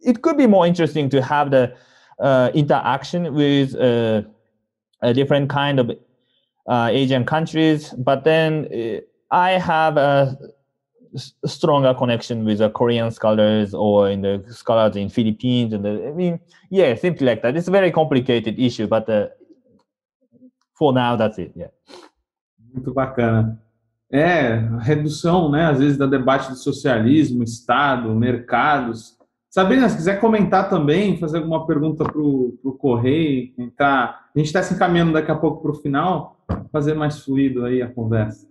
it 0.02 0.22
could 0.22 0.38
be 0.38 0.48
more 0.48 0.65
interesting 0.65 1.10
to 1.10 1.22
have 1.22 1.52
the 1.52 1.73
interaction 2.53 3.34
with 3.34 3.76
a 3.76 5.14
different 5.14 5.49
kind 5.49 5.80
of 5.80 5.91
uh, 6.68 6.90
Asian 6.91 7.26
countries. 7.26 7.94
But 7.98 8.23
then 8.23 8.68
uh, 8.72 9.36
I 9.36 9.52
have 9.52 9.98
a 9.98 10.38
stronger 11.45 11.94
connection 11.94 12.45
with 12.45 12.60
the 12.60 12.69
Korean 12.69 13.11
scholars 13.11 13.73
or 13.73 14.10
in 14.10 14.22
the 14.22 14.44
scholars 14.49 14.95
in 14.95 15.10
Philippines. 15.10 15.73
And 15.73 15.84
the, 15.84 16.07
I 16.07 16.11
mean, 16.11 16.40
yeah, 16.69 16.95
simply 16.95 17.26
like 17.26 17.41
that. 17.41 17.56
It's 17.57 17.68
a 17.68 17.72
very 17.72 17.91
complicated 17.91 18.60
issue, 18.60 18.88
but 18.88 19.10
uh, 19.10 19.28
for 20.73 20.94
now, 20.94 21.15
that's 21.15 21.38
it. 21.38 21.52
Yeah. 21.56 21.68
Muito 22.73 22.94
bacana. 22.94 23.61
É, 24.14 24.57
redução, 24.82 25.49
né, 25.49 25.65
às 25.65 25.80
vezes, 25.80 25.98
da 25.98 26.06
debate 26.06 26.49
do 26.49 26.56
socialismo, 26.56 27.44
Estado, 27.44 28.14
mercados, 28.14 29.18
Sabrina, 29.52 29.90
se 29.90 29.98
quiser 29.98 30.18
comentar 30.22 30.69
também, 30.69 31.18
fazer 31.18 31.40
alguma 31.40 31.68
pergunta 31.68 32.06
para 32.06 32.22
o 32.22 32.78
Correio. 32.80 33.52
A 33.78 34.15
gente 34.34 34.45
está 34.45 34.64
se 34.64 34.73
encaminhando 34.73 35.11
daqui 35.11 35.30
a 35.30 35.36
pouco 35.36 35.61
para 35.61 35.72
o 35.72 35.76
final, 35.76 36.38
fazer 36.72 36.94
mais 36.94 37.19
fluido 37.19 37.65
aí 37.65 37.82
a 37.82 37.94
conversa. 37.94 38.49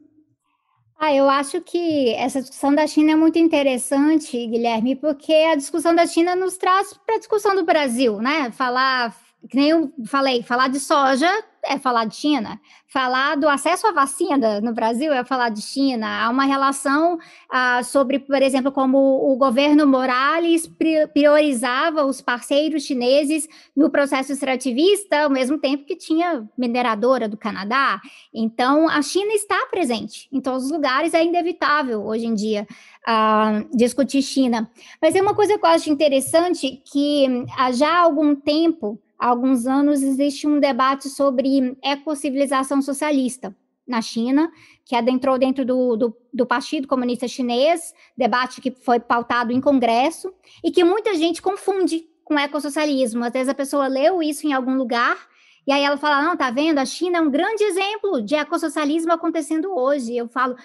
Ah, 0.99 1.15
eu 1.15 1.31
acho 1.31 1.63
que 1.63 2.13
essa 2.17 2.43
discussão 2.43 2.75
da 2.75 2.87
China 2.87 3.13
é 3.13 3.17
muito 3.17 3.39
interessante, 3.39 4.47
Guilherme, 4.47 4.95
porque 4.95 5.33
a 5.33 5.55
discussão 5.55 5.95
da 5.95 6.07
China 6.07 6.37
nos 6.37 6.59
traz 6.59 6.93
para 6.93 7.15
a 7.15 7.19
discussão 7.19 7.55
do 7.55 7.65
Brasil, 7.65 8.19
né? 8.19 8.51
Falar, 8.51 9.17
que 9.49 9.57
nem 9.57 9.71
eu 9.71 9.93
falei, 10.07 10.43
falar 10.43 10.69
de 10.69 10.79
soja 10.79 11.31
é 11.65 11.79
falar 11.79 12.07
de 12.07 12.17
China. 12.17 12.61
Falar 12.87 13.37
do 13.37 13.49
acesso 13.49 13.87
à 13.87 13.93
vacina 13.93 14.61
no 14.61 14.73
Brasil 14.73 15.13
é 15.13 15.25
falar 15.25 15.51
de 15.51 15.63
China. 15.63 16.25
Há 16.25 16.31
uma 16.31 16.45
relação 16.45 17.19
ah, 17.51 17.83
sobre, 17.83 18.19
por 18.19 18.41
exemplo, 18.43 18.73
como 18.73 18.99
o 19.31 19.37
governo 19.37 19.87
Morales 19.87 20.71
priorizava 21.13 22.05
os 22.05 22.21
parceiros 22.21 22.85
chineses 22.85 23.49
no 23.77 23.91
processo 23.91 24.33
extrativista, 24.33 25.25
ao 25.25 25.31
mesmo 25.31 25.59
tempo 25.59 25.85
que 25.85 25.97
tinha 25.97 26.49
mineradora 26.57 27.29
do 27.29 27.37
Canadá. 27.37 28.01
Então, 28.33 28.89
a 28.89 29.03
China 29.03 29.33
está 29.33 29.67
presente 29.71 30.29
em 30.33 30.41
todos 30.41 30.65
os 30.65 30.71
lugares, 30.71 31.15
é 31.15 31.25
inevitável 31.25 32.05
hoje 32.05 32.27
em 32.27 32.35
dia. 32.35 32.67
Uh, 33.01 33.77
discutir 33.77 34.21
China. 34.21 34.71
Mas 35.01 35.15
é 35.15 35.23
uma 35.23 35.35
coisa 35.35 35.59
que 35.59 35.65
eu 35.65 35.71
acho 35.71 35.91
interessante 35.91 36.83
que 36.85 37.47
há 37.57 37.73
já 37.73 37.99
algum 37.99 38.35
tempo 38.35 39.01
há 39.21 39.29
alguns 39.29 39.67
anos 39.67 40.03
existe 40.03 40.49
um 40.49 40.59
debate 40.59 41.11
sobre 41.11 41.77
ecocivilização 41.85 42.81
socialista 42.81 43.55
na 43.87 44.01
China, 44.01 44.51
que 44.85 44.97
adentrou 44.97 45.39
dentro 45.39 45.65
do, 45.65 45.97
do, 45.97 46.17
do, 46.33 46.47
Partido 46.47 46.89
Comunista 46.89 47.29
Chinês, 47.29 47.93
debate 48.17 48.61
que 48.61 48.71
foi 48.71 48.99
pautado 48.99 49.53
em 49.53 49.61
congresso, 49.61 50.33
e 50.65 50.71
que 50.71 50.85
muita 50.85 51.15
gente 51.15 51.43
confunde 51.43 52.05
com 52.25 52.39
ecossocialismo. 52.39 53.25
Às 53.25 53.33
vezes 53.33 53.49
a 53.49 53.55
pessoa 53.55 53.89
leu 53.89 54.23
isso 54.23 54.47
em 54.47 54.53
algum 54.53 54.77
lugar, 54.77 55.19
e 55.67 55.73
aí 55.73 55.83
ela 55.83 55.97
fala, 55.97 56.23
não, 56.23 56.37
tá 56.37 56.51
vendo, 56.51 56.79
a 56.79 56.85
China 56.87 57.19
é 57.19 57.21
um 57.21 57.31
grande 57.31 57.63
exemplo 57.65 58.23
de 58.23 58.35
ecossocialismo 58.35 59.13
acontecendo 59.13 59.77
hoje. 59.77 60.17
Eu 60.17 60.29
falo, 60.29 60.57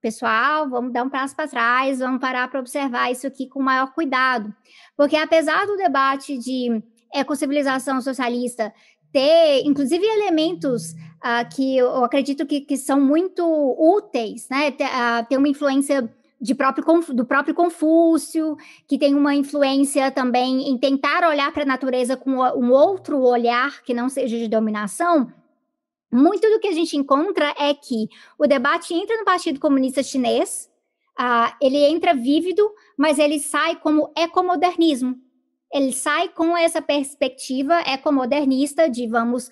pessoal, 0.00 0.68
vamos 0.68 0.92
dar 0.92 1.04
um 1.04 1.08
passo 1.08 1.34
para 1.34 1.48
trás, 1.48 2.00
vamos 2.00 2.20
parar 2.20 2.48
para 2.48 2.60
observar 2.60 3.10
isso 3.10 3.26
aqui 3.26 3.48
com 3.48 3.62
maior 3.62 3.92
cuidado. 3.94 4.54
Porque 4.96 5.16
apesar 5.16 5.66
do 5.66 5.76
debate 5.76 6.36
de 6.36 6.82
ecocivilização 7.14 8.00
socialista 8.00 8.72
ter, 9.12 9.62
inclusive, 9.64 10.04
elementos 10.04 10.92
uh, 10.92 11.48
que 11.54 11.76
eu 11.76 12.02
acredito 12.04 12.46
que, 12.46 12.62
que 12.62 12.76
são 12.76 13.00
muito 13.00 13.44
úteis, 13.78 14.48
né? 14.48 14.70
Ter, 14.70 14.86
uh, 14.86 15.26
ter 15.28 15.36
uma 15.36 15.48
influência 15.48 16.10
de 16.40 16.54
próprio, 16.56 16.84
do 17.14 17.24
próprio 17.24 17.54
Confúcio, 17.54 18.56
que 18.88 18.98
tem 18.98 19.14
uma 19.14 19.34
influência 19.34 20.10
também 20.10 20.68
em 20.68 20.76
tentar 20.76 21.28
olhar 21.28 21.52
para 21.52 21.62
a 21.62 21.66
natureza 21.66 22.16
com 22.16 22.32
um 22.32 22.72
outro 22.72 23.20
olhar 23.20 23.82
que 23.84 23.94
não 23.94 24.08
seja 24.08 24.36
de 24.36 24.48
dominação. 24.48 25.32
Muito 26.10 26.48
do 26.50 26.58
que 26.58 26.68
a 26.68 26.72
gente 26.72 26.96
encontra 26.96 27.54
é 27.58 27.72
que 27.72 28.08
o 28.36 28.46
debate 28.46 28.92
entra 28.92 29.16
no 29.16 29.24
Partido 29.24 29.60
Comunista 29.60 30.02
Chinês, 30.02 30.68
uh, 31.18 31.54
ele 31.60 31.78
entra 31.78 32.12
vívido, 32.12 32.68
mas 32.98 33.20
ele 33.20 33.38
sai 33.38 33.76
como 33.76 34.12
ecomodernismo, 34.16 35.16
ele 35.72 35.92
sai 35.92 36.28
com 36.28 36.56
essa 36.56 36.82
perspectiva 36.82 37.80
ecomodernista 37.80 38.90
de 38.90 39.06
vamos 39.06 39.50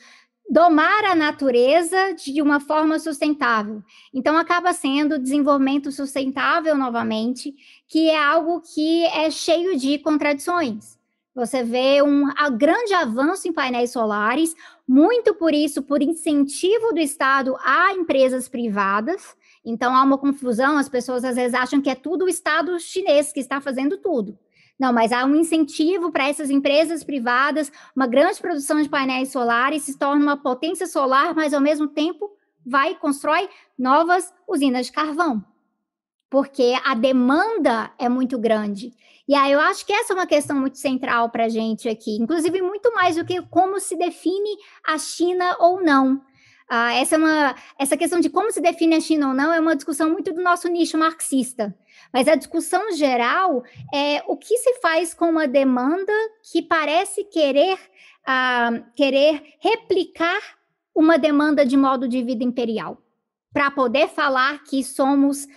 domar 0.51 1.05
a 1.05 1.15
natureza 1.15 2.13
de 2.13 2.43
uma 2.43 2.59
forma 2.59 2.99
sustentável. 2.99 3.83
Então, 4.13 4.37
acaba 4.37 4.73
sendo 4.73 5.19
desenvolvimento 5.19 5.93
sustentável 5.93 6.77
novamente, 6.77 7.55
que 7.87 8.11
é 8.11 8.21
algo 8.21 8.61
que 8.61 9.05
é 9.07 9.31
cheio 9.31 9.79
de 9.79 9.99
contradições. 10.01 10.99
Você 11.33 11.63
vê 11.63 12.03
um 12.03 12.25
grande 12.59 12.93
avanço 12.93 13.47
em 13.47 13.53
painéis 13.53 13.93
solares, 13.93 14.55
muito 14.87 15.33
por 15.33 15.55
isso, 15.55 15.81
por 15.81 16.03
incentivo 16.03 16.93
do 16.93 16.99
Estado 16.99 17.57
a 17.65 17.93
empresas 17.93 18.49
privadas. 18.49 19.37
Então, 19.65 19.95
há 19.95 20.03
uma 20.03 20.19
confusão, 20.19 20.77
as 20.77 20.89
pessoas 20.89 21.25
às 21.25 21.37
vezes 21.37 21.55
acham 21.55 21.81
que 21.81 21.89
é 21.89 21.95
tudo 21.95 22.25
o 22.25 22.29
Estado 22.29 22.79
chinês 22.81 23.33
que 23.33 23.39
está 23.39 23.61
fazendo 23.61 23.97
tudo. 23.99 24.37
Não, 24.81 24.95
mas 24.95 25.13
há 25.13 25.27
um 25.27 25.37
incentivo 25.37 26.11
para 26.11 26.27
essas 26.27 26.49
empresas 26.49 27.05
privadas, 27.05 27.71
uma 27.95 28.07
grande 28.07 28.41
produção 28.41 28.81
de 28.81 28.89
painéis 28.89 29.31
solares, 29.31 29.83
se 29.83 29.99
torna 29.99 30.23
uma 30.23 30.39
potência 30.39 30.87
solar, 30.87 31.35
mas 31.35 31.53
ao 31.53 31.61
mesmo 31.61 31.87
tempo 31.87 32.31
vai 32.65 32.93
e 32.93 32.95
constrói 32.95 33.47
novas 33.79 34.33
usinas 34.49 34.87
de 34.87 34.93
carvão. 34.93 35.45
Porque 36.31 36.75
a 36.83 36.95
demanda 36.95 37.93
é 37.99 38.09
muito 38.09 38.39
grande. 38.39 38.95
E 39.29 39.35
aí 39.35 39.53
eu 39.53 39.61
acho 39.61 39.85
que 39.85 39.93
essa 39.93 40.15
é 40.15 40.17
uma 40.17 40.27
questão 40.27 40.59
muito 40.59 40.79
central 40.79 41.29
para 41.29 41.45
a 41.45 41.49
gente 41.51 41.87
aqui, 41.87 42.17
inclusive 42.17 42.63
muito 42.63 42.91
mais 42.95 43.17
do 43.17 43.25
que 43.25 43.43
como 43.43 43.79
se 43.79 43.95
define 43.97 44.57
a 44.83 44.97
China 44.97 45.57
ou 45.61 45.83
não. 45.83 46.23
Ah, 46.73 46.95
essa, 46.95 47.17
é 47.17 47.19
uma, 47.19 47.57
essa 47.77 47.97
questão 47.97 48.21
de 48.21 48.31
como 48.31 48.53
se 48.53 48.61
define 48.61 48.95
a 48.95 49.01
China 49.01 49.31
ou 49.31 49.35
não 49.35 49.53
é 49.53 49.59
uma 49.59 49.75
discussão 49.75 50.09
muito 50.09 50.33
do 50.33 50.41
nosso 50.41 50.69
nicho 50.69 50.97
marxista. 50.97 51.77
Mas 52.13 52.29
a 52.29 52.37
discussão 52.37 52.93
geral 52.93 53.65
é 53.93 54.23
o 54.29 54.37
que 54.37 54.57
se 54.57 54.75
faz 54.75 55.13
com 55.13 55.29
uma 55.31 55.49
demanda 55.49 56.13
que 56.45 56.63
parece 56.63 57.25
querer, 57.25 57.75
uh, 57.75 58.85
querer 58.95 59.43
replicar 59.59 60.39
uma 60.95 61.19
demanda 61.19 61.67
de 61.67 61.77
modo 61.77 62.07
de 62.07 62.23
vida 62.23 62.45
imperial, 62.45 63.03
para 63.53 63.69
poder 63.73 64.07
falar 64.07 64.63
que 64.63 64.85
somos, 64.85 65.49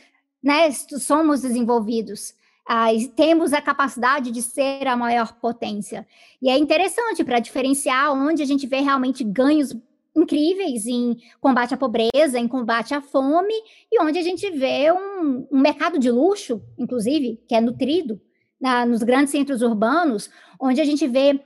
né, 0.41 0.71
somos 0.71 1.41
desenvolvidos. 1.41 2.33
Uh, 2.67 3.07
temos 3.15 3.53
a 3.53 3.61
capacidade 3.61 4.31
de 4.31 4.41
ser 4.41 4.87
a 4.87 4.97
maior 4.97 5.33
potência. 5.33 6.07
E 6.41 6.49
é 6.49 6.57
interessante 6.57 7.23
para 7.23 7.37
diferenciar 7.37 8.11
onde 8.13 8.41
a 8.41 8.45
gente 8.47 8.65
vê 8.65 8.79
realmente 8.79 9.23
ganhos 9.23 9.75
incríveis 10.15 10.85
em 10.85 11.17
combate 11.41 11.73
à 11.73 11.77
pobreza, 11.77 12.39
em 12.39 12.47
combate 12.47 12.93
à 12.93 13.01
fome, 13.01 13.53
e 13.91 14.01
onde 14.01 14.19
a 14.19 14.21
gente 14.21 14.49
vê 14.51 14.91
um, 14.91 15.47
um 15.51 15.59
mercado 15.59 15.97
de 15.97 16.11
luxo, 16.11 16.61
inclusive, 16.77 17.41
que 17.47 17.55
é 17.55 17.61
nutrido 17.61 18.21
na, 18.59 18.85
nos 18.85 19.03
grandes 19.03 19.31
centros 19.31 19.61
urbanos, 19.61 20.29
onde 20.59 20.79
a 20.79 20.85
gente 20.85 21.07
vê 21.07 21.39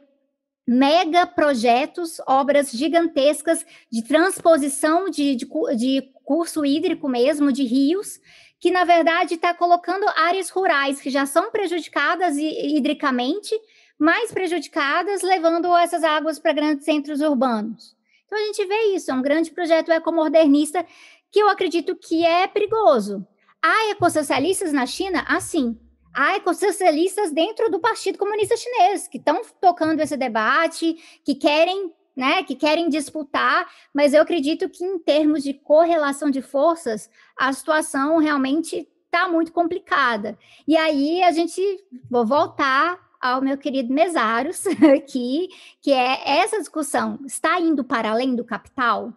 mega 0.67 1.25
projetos, 1.25 2.19
obras 2.27 2.71
gigantescas 2.71 3.65
de 3.89 4.03
transposição 4.03 5.09
de, 5.09 5.35
de, 5.35 5.47
de 5.77 6.01
curso 6.25 6.65
hídrico 6.65 7.07
mesmo, 7.07 7.53
de 7.53 7.63
rios, 7.63 8.19
que 8.59 8.69
na 8.69 8.83
verdade 8.83 9.35
está 9.35 9.53
colocando 9.53 10.05
áreas 10.17 10.49
rurais 10.49 10.99
que 10.99 11.09
já 11.09 11.25
são 11.25 11.51
prejudicadas 11.51 12.35
hidricamente 12.37 13.55
mais 13.97 14.31
prejudicadas, 14.31 15.23
levando 15.23 15.75
essas 15.75 16.03
águas 16.03 16.37
para 16.37 16.53
grandes 16.53 16.85
centros 16.85 17.19
urbanos. 17.21 17.96
Então 18.27 18.37
a 18.37 18.45
gente 18.47 18.65
vê 18.65 18.95
isso, 18.95 19.09
é 19.09 19.13
um 19.13 19.21
grande 19.21 19.49
projeto 19.49 19.89
ecomodernista 19.89 20.85
que 21.31 21.39
eu 21.39 21.49
acredito 21.49 21.95
que 21.95 22.23
é 22.25 22.45
perigoso. 22.45 23.25
Há 23.61 23.91
ecossocialistas 23.91 24.71
na 24.71 24.85
China? 24.85 25.25
Assim. 25.27 25.79
Há 26.13 26.35
ecossocialistas 26.35 27.31
dentro 27.31 27.69
do 27.69 27.79
Partido 27.79 28.17
Comunista 28.17 28.57
Chinês 28.57 29.07
que 29.07 29.17
estão 29.17 29.41
tocando 29.61 29.99
esse 29.99 30.17
debate, 30.17 30.95
que 31.23 31.35
querem 31.35 31.93
né, 32.15 32.41
que 32.41 32.55
querem 32.55 32.89
disputar, 32.89 33.71
mas 33.93 34.11
eu 34.11 34.23
acredito 34.23 34.67
que 34.67 34.83
em 34.83 34.97
termos 34.97 35.43
de 35.43 35.53
correlação 35.53 36.31
de 36.31 36.41
forças, 36.41 37.11
a 37.37 37.53
situação 37.53 38.17
realmente 38.17 38.89
está 39.05 39.29
muito 39.29 39.51
complicada. 39.53 40.35
E 40.67 40.75
aí 40.75 41.21
a 41.21 41.31
gente 41.31 41.61
vou 42.09 42.25
voltar 42.25 42.99
ao 43.21 43.41
meu 43.41 43.57
querido 43.57 43.93
Mesaros 43.93 44.65
aqui, 44.95 45.49
que 45.81 45.91
é 45.91 46.39
essa 46.39 46.59
discussão 46.59 47.19
está 47.25 47.59
indo 47.59 47.83
para 47.83 48.11
além 48.11 48.35
do 48.35 48.43
capital? 48.43 49.13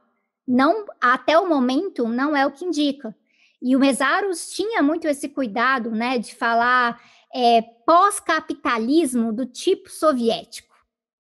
Não, 0.47 0.87
até 1.01 1.39
o 1.39 1.49
momento 1.49 2.09
não 2.09 2.37
é 2.37 2.47
o 2.47 2.51
que 2.51 2.65
indica. 2.65 3.15
E 3.63 3.77
o 3.77 3.79
Mesaros 3.79 4.51
tinha 4.51 4.83
muito 4.83 5.07
esse 5.07 5.29
cuidado, 5.29 5.91
né, 5.91 6.19
de 6.19 6.35
falar 6.35 7.01
é, 7.35 7.63
pós-capitalismo 7.87 9.33
do 9.33 9.47
tipo 9.47 9.91
soviético. 9.91 10.75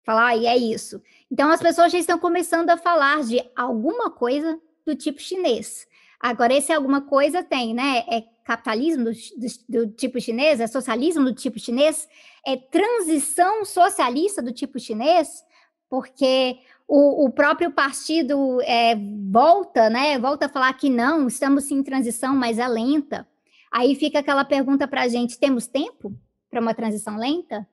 Falar, 0.04 0.36
e 0.36 0.46
é 0.46 0.58
isso. 0.58 1.02
Então, 1.32 1.50
as 1.50 1.62
pessoas 1.62 1.92
já 1.92 1.98
estão 1.98 2.20
começando 2.20 2.70
a 2.70 2.78
falar 2.78 3.24
de 3.24 3.42
alguma 3.56 4.10
coisa 4.10 4.60
do 4.86 4.96
tipo 4.96 5.22
chinês. 5.22 5.88
Agora, 6.20 6.54
esse 6.54 6.74
alguma 6.74 7.02
coisa 7.02 7.44
tem, 7.44 7.74
né? 7.74 8.04
É 8.10 8.24
capitalismo 8.44 9.06
do, 9.06 9.12
do, 9.12 9.86
do, 9.86 9.92
tipo 9.94 10.20
chinês? 10.20 10.60
É 10.60 10.68
socialismo 10.68 11.24
do 11.24 11.34
tipo 11.34 11.60
chinês? 11.60 12.08
É 12.46 12.56
transição 12.58 13.64
socialista 13.66 14.42
do 14.42 14.52
tipo 14.52 14.80
chinês? 14.80 15.44
Porque 15.90 16.58
o, 16.88 17.26
o 17.26 17.32
próprio 17.32 17.72
partido 17.72 18.62
é, 18.62 18.96
volta, 19.30 19.90
né? 19.90 20.18
Volta 20.20 20.48
a 20.48 20.50
falar 20.50 20.74
que 20.74 20.90
não, 20.90 21.28
estamos 21.28 21.70
em 21.72 21.84
transição, 21.84 22.36
mas 22.36 22.60
é 22.60 22.68
lenta. 22.68 23.28
Aí 23.72 23.96
fica 23.96 24.20
aquela 24.20 24.46
pergunta 24.46 24.88
para 24.88 25.04
a 25.04 25.08
gente: 25.08 25.40
temos 25.40 25.68
tempo 25.68 26.14
para 26.50 26.62
uma 26.62 26.74
transição 26.74 27.18
lenta? 27.18 27.68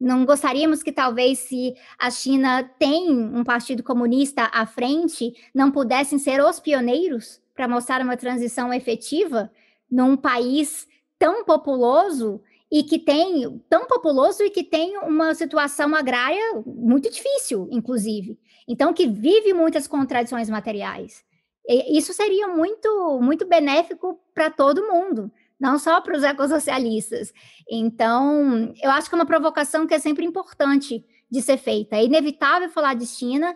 Não 0.00 0.24
gostaríamos 0.24 0.82
que 0.82 0.92
talvez 0.92 1.40
se 1.40 1.74
a 1.98 2.10
China 2.10 2.62
tem 2.78 3.10
um 3.10 3.42
partido 3.42 3.82
comunista 3.82 4.48
à 4.52 4.64
frente, 4.64 5.34
não 5.52 5.72
pudessem 5.72 6.18
ser 6.18 6.40
os 6.40 6.60
pioneiros 6.60 7.40
para 7.54 7.66
mostrar 7.66 8.00
uma 8.00 8.16
transição 8.16 8.72
efetiva 8.72 9.50
num 9.90 10.16
país 10.16 10.86
tão 11.18 11.44
populoso 11.44 12.40
e 12.70 12.82
que 12.82 12.98
tem 12.98 13.58
tão 13.68 13.86
populoso 13.86 14.42
e 14.42 14.50
que 14.50 14.62
tem 14.62 14.98
uma 14.98 15.34
situação 15.34 15.94
agrária 15.94 16.62
muito 16.66 17.10
difícil, 17.10 17.68
inclusive. 17.70 18.38
Então 18.68 18.92
que 18.92 19.06
vive 19.06 19.52
muitas 19.52 19.86
contradições 19.86 20.50
materiais. 20.50 21.24
E 21.66 21.98
isso 21.98 22.12
seria 22.12 22.48
muito 22.48 23.20
muito 23.20 23.46
benéfico 23.46 24.18
para 24.34 24.50
todo 24.50 24.86
mundo 24.86 25.30
não 25.58 25.78
só 25.78 26.00
para 26.00 26.16
os 26.16 26.22
ecossocialistas. 26.22 27.32
Então, 27.68 28.72
eu 28.80 28.90
acho 28.90 29.08
que 29.08 29.14
é 29.14 29.18
uma 29.18 29.26
provocação 29.26 29.86
que 29.86 29.94
é 29.94 29.98
sempre 29.98 30.24
importante 30.24 31.04
de 31.30 31.42
ser 31.42 31.56
feita. 31.58 31.96
É 31.96 32.04
inevitável 32.04 32.70
falar 32.70 32.94
de 32.94 33.06
China, 33.06 33.54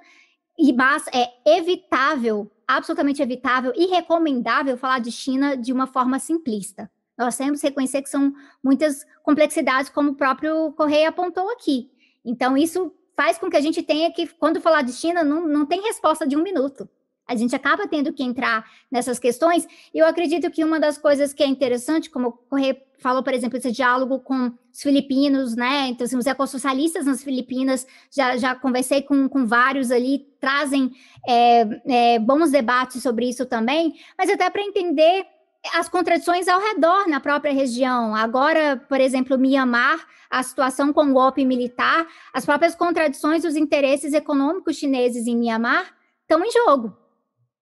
e 0.58 0.72
mas 0.72 1.04
é 1.14 1.30
evitável, 1.56 2.50
absolutamente 2.76 3.22
evitável 3.22 3.72
e 3.74 3.86
recomendável 3.86 4.76
falar 4.76 4.98
de 4.98 5.10
China 5.10 5.56
de 5.56 5.72
uma 5.72 5.86
forma 5.86 6.18
simplista. 6.18 6.90
Nós 7.16 7.36
temos 7.36 7.60
que 7.60 7.66
reconhecer 7.66 8.02
que 8.02 8.08
são 8.08 8.32
muitas 8.62 9.04
complexidades, 9.22 9.90
como 9.90 10.10
o 10.10 10.14
próprio 10.14 10.72
Correia 10.72 11.08
apontou 11.08 11.50
aqui. 11.50 11.90
Então, 12.24 12.56
isso 12.56 12.92
faz 13.16 13.38
com 13.38 13.50
que 13.50 13.56
a 13.56 13.60
gente 13.60 13.82
tenha 13.82 14.12
que, 14.12 14.26
quando 14.26 14.60
falar 14.60 14.82
de 14.82 14.92
China, 14.92 15.22
não, 15.22 15.46
não 15.46 15.66
tem 15.66 15.82
resposta 15.82 16.26
de 16.26 16.36
um 16.36 16.42
minuto 16.42 16.88
a 17.26 17.36
gente 17.36 17.54
acaba 17.54 17.86
tendo 17.86 18.12
que 18.12 18.22
entrar 18.22 18.64
nessas 18.90 19.18
questões. 19.18 19.66
E 19.94 19.98
eu 19.98 20.06
acredito 20.06 20.50
que 20.50 20.64
uma 20.64 20.78
das 20.78 20.98
coisas 20.98 21.32
que 21.32 21.42
é 21.42 21.46
interessante, 21.46 22.10
como 22.10 22.28
o 22.28 22.32
Correia 22.32 22.80
falou, 22.98 23.22
por 23.22 23.32
exemplo, 23.32 23.58
esse 23.58 23.72
diálogo 23.72 24.20
com 24.20 24.52
os 24.72 24.82
filipinos, 24.82 25.56
né? 25.56 25.88
Então, 25.88 26.04
assim, 26.04 26.16
os 26.16 26.26
ecossocialistas 26.26 27.06
nas 27.06 27.22
Filipinas, 27.22 27.86
já, 28.10 28.36
já 28.36 28.54
conversei 28.54 29.02
com, 29.02 29.28
com 29.28 29.46
vários 29.46 29.90
ali, 29.90 30.26
trazem 30.40 30.92
é, 31.26 31.66
é, 31.86 32.18
bons 32.18 32.50
debates 32.50 33.02
sobre 33.02 33.28
isso 33.28 33.46
também, 33.46 33.94
mas 34.16 34.30
até 34.30 34.48
para 34.48 34.62
entender 34.62 35.26
as 35.74 35.88
contradições 35.88 36.48
ao 36.48 36.60
redor 36.60 37.08
na 37.08 37.20
própria 37.20 37.52
região. 37.52 38.14
Agora, 38.14 38.76
por 38.88 39.00
exemplo, 39.00 39.38
Mianmar, 39.38 40.04
a 40.28 40.42
situação 40.42 40.92
com 40.92 41.04
o 41.04 41.12
golpe 41.12 41.44
militar, 41.44 42.06
as 42.32 42.44
próprias 42.44 42.74
contradições 42.74 43.42
dos 43.42 43.54
interesses 43.54 44.12
econômicos 44.12 44.76
chineses 44.76 45.26
em 45.26 45.36
Mianmar 45.36 45.94
estão 46.22 46.44
em 46.44 46.50
jogo 46.50 47.01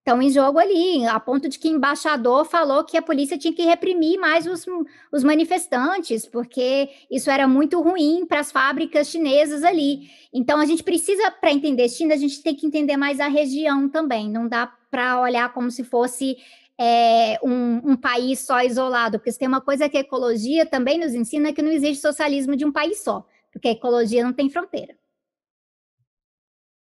estão 0.00 0.20
em 0.20 0.30
jogo 0.30 0.58
ali, 0.58 1.06
a 1.06 1.20
ponto 1.20 1.48
de 1.48 1.58
que 1.58 1.68
o 1.68 1.76
embaixador 1.76 2.44
falou 2.46 2.84
que 2.84 2.96
a 2.96 3.02
polícia 3.02 3.38
tinha 3.38 3.52
que 3.52 3.62
reprimir 3.62 4.18
mais 4.18 4.46
os, 4.46 4.66
os 5.12 5.22
manifestantes, 5.22 6.26
porque 6.26 6.88
isso 7.10 7.30
era 7.30 7.46
muito 7.46 7.80
ruim 7.80 8.24
para 8.26 8.40
as 8.40 8.50
fábricas 8.50 9.08
chinesas 9.08 9.62
ali. 9.62 10.10
Então, 10.32 10.58
a 10.58 10.64
gente 10.64 10.82
precisa, 10.82 11.30
para 11.30 11.52
entender 11.52 11.88
China, 11.88 12.14
a 12.14 12.16
gente 12.16 12.42
tem 12.42 12.54
que 12.54 12.66
entender 12.66 12.96
mais 12.96 13.20
a 13.20 13.28
região 13.28 13.88
também, 13.88 14.30
não 14.30 14.48
dá 14.48 14.72
para 14.90 15.20
olhar 15.20 15.52
como 15.52 15.70
se 15.70 15.84
fosse 15.84 16.36
é, 16.78 17.38
um, 17.42 17.92
um, 17.92 17.96
país 17.96 18.40
só 18.40 18.62
isolado, 18.62 19.18
porque 19.18 19.32
tem 19.32 19.46
uma 19.46 19.60
coisa 19.60 19.88
que 19.88 19.98
a 19.98 20.00
ecologia 20.00 20.64
também 20.64 20.98
nos 20.98 21.14
ensina, 21.14 21.52
que 21.52 21.60
não 21.60 21.70
existe 21.70 22.00
socialismo 22.00 22.56
de 22.56 22.64
um 22.64 22.72
país 22.72 23.04
só, 23.04 23.24
porque 23.52 23.68
a 23.68 23.72
ecologia 23.72 24.24
não 24.24 24.32
tem 24.32 24.48
fronteira. 24.48 24.94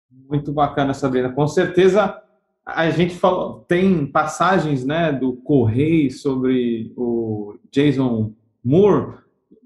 Muito 0.09 0.53
bacana, 0.53 0.93
Sabrina. 0.93 1.31
Com 1.31 1.47
certeza 1.47 2.23
a 2.75 2.89
gente 2.89 3.15
falou, 3.15 3.65
tem 3.67 4.05
passagens 4.05 4.85
né, 4.85 5.11
do 5.11 5.33
Correio 5.33 6.11
sobre 6.11 6.91
o 6.95 7.55
Jason 7.71 8.31
Moore. 8.63 9.19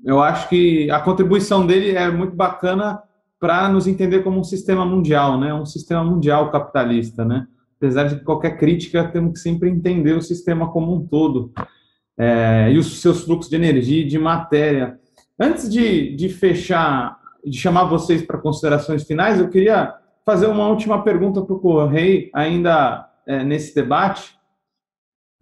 Eu 0.05 0.21
acho 0.21 0.49
que 0.49 0.89
a 0.91 0.99
contribuição 0.99 1.65
dele 1.65 1.91
é 1.91 2.09
muito 2.11 2.35
bacana 2.35 3.01
para 3.39 3.67
nos 3.69 3.87
entender 3.87 4.23
como 4.23 4.39
um 4.39 4.43
sistema 4.43 4.85
mundial, 4.85 5.39
né? 5.39 5.53
Um 5.53 5.65
sistema 5.65 6.03
mundial 6.03 6.49
capitalista, 6.51 7.25
né? 7.25 7.45
Apesar 7.77 8.05
de 8.05 8.23
qualquer 8.23 8.57
crítica, 8.57 9.07
temos 9.07 9.33
que 9.33 9.39
sempre 9.39 9.69
entender 9.69 10.13
o 10.13 10.21
sistema 10.21 10.71
como 10.71 10.95
um 10.95 11.05
todo 11.05 11.51
é, 12.17 12.71
e 12.71 12.77
os 12.77 13.01
seus 13.01 13.23
fluxos 13.23 13.49
de 13.49 13.55
energia 13.55 14.01
e 14.01 14.07
de 14.07 14.17
matéria. 14.17 14.97
Antes 15.39 15.69
de, 15.69 16.15
de 16.15 16.29
fechar, 16.29 17.17
de 17.45 17.57
chamar 17.57 17.85
vocês 17.85 18.21
para 18.21 18.37
considerações 18.37 19.03
finais, 19.03 19.39
eu 19.39 19.49
queria 19.49 19.93
fazer 20.25 20.47
uma 20.47 20.67
última 20.67 21.03
pergunta 21.03 21.41
para 21.41 21.55
o 21.55 21.59
Correio, 21.59 22.29
ainda 22.33 23.09
é, 23.27 23.43
nesse 23.43 23.75
debate, 23.75 24.37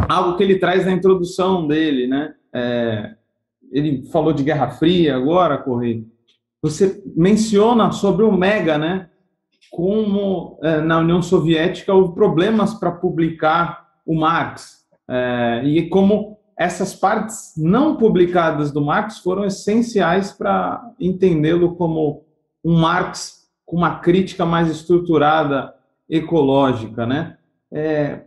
algo 0.10 0.38
que 0.38 0.44
ele 0.44 0.60
traz 0.60 0.86
na 0.86 0.92
introdução 0.92 1.68
dele, 1.68 2.08
né? 2.08 2.34
É, 2.54 3.16
ele 3.72 4.04
falou 4.12 4.34
de 4.34 4.44
Guerra 4.44 4.72
Fria 4.72 5.16
agora, 5.16 5.58
Correio. 5.58 6.06
Você 6.62 7.02
menciona 7.16 7.92
sobre 7.92 8.24
o 8.24 8.32
Mega, 8.32 8.78
né? 8.78 9.10
Como 9.72 10.60
é, 10.62 10.82
na 10.82 11.00
União 11.00 11.22
Soviética 11.22 11.94
houve 11.94 12.14
problemas 12.14 12.74
para 12.74 12.92
publicar 12.92 13.88
o 14.06 14.16
Marx 14.16 14.82
é, 15.10 15.62
e 15.64 15.90
como 15.90 16.38
essas 16.58 16.94
partes 16.94 17.54
não 17.58 17.96
publicadas 17.96 18.72
do 18.72 18.82
Marx 18.82 19.20
foram 19.20 19.46
essenciais 19.46 20.32
para 20.32 20.94
entendê-lo 21.00 21.76
como 21.76 22.24
um 22.64 22.80
Marx 22.80 23.41
com 23.72 23.78
uma 23.78 24.00
crítica 24.00 24.46
mais 24.46 24.70
estruturada 24.70 25.74
ecológica, 26.10 27.06
né? 27.06 27.38
É, 27.72 28.24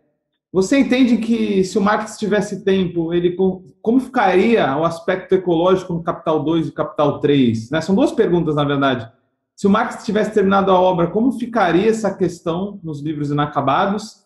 você 0.51 0.79
entende 0.79 1.19
que 1.19 1.63
se 1.63 1.77
o 1.77 1.83
Marx 1.83 2.17
tivesse 2.17 2.65
tempo, 2.65 3.13
ele 3.13 3.37
como 3.83 4.01
ficaria 4.01 4.75
o 4.75 4.85
aspecto 4.85 5.35
ecológico 5.35 5.93
no 5.93 6.03
Capital 6.03 6.43
2 6.43 6.69
e 6.69 6.73
Capital 6.73 7.21
3? 7.21 7.71
Né? 7.71 7.83
São 7.83 7.95
duas 7.95 8.11
perguntas, 8.11 8.55
na 8.55 8.65
verdade. 8.65 9.07
Se 9.55 9.67
o 9.67 9.71
Marx 9.71 10.03
tivesse 10.03 10.33
terminado 10.33 10.71
a 10.71 10.81
obra, 10.81 11.09
como 11.09 11.31
ficaria 11.33 11.91
essa 11.91 12.17
questão 12.17 12.81
nos 12.83 13.03
livros 13.03 13.31
inacabados? 13.31 14.25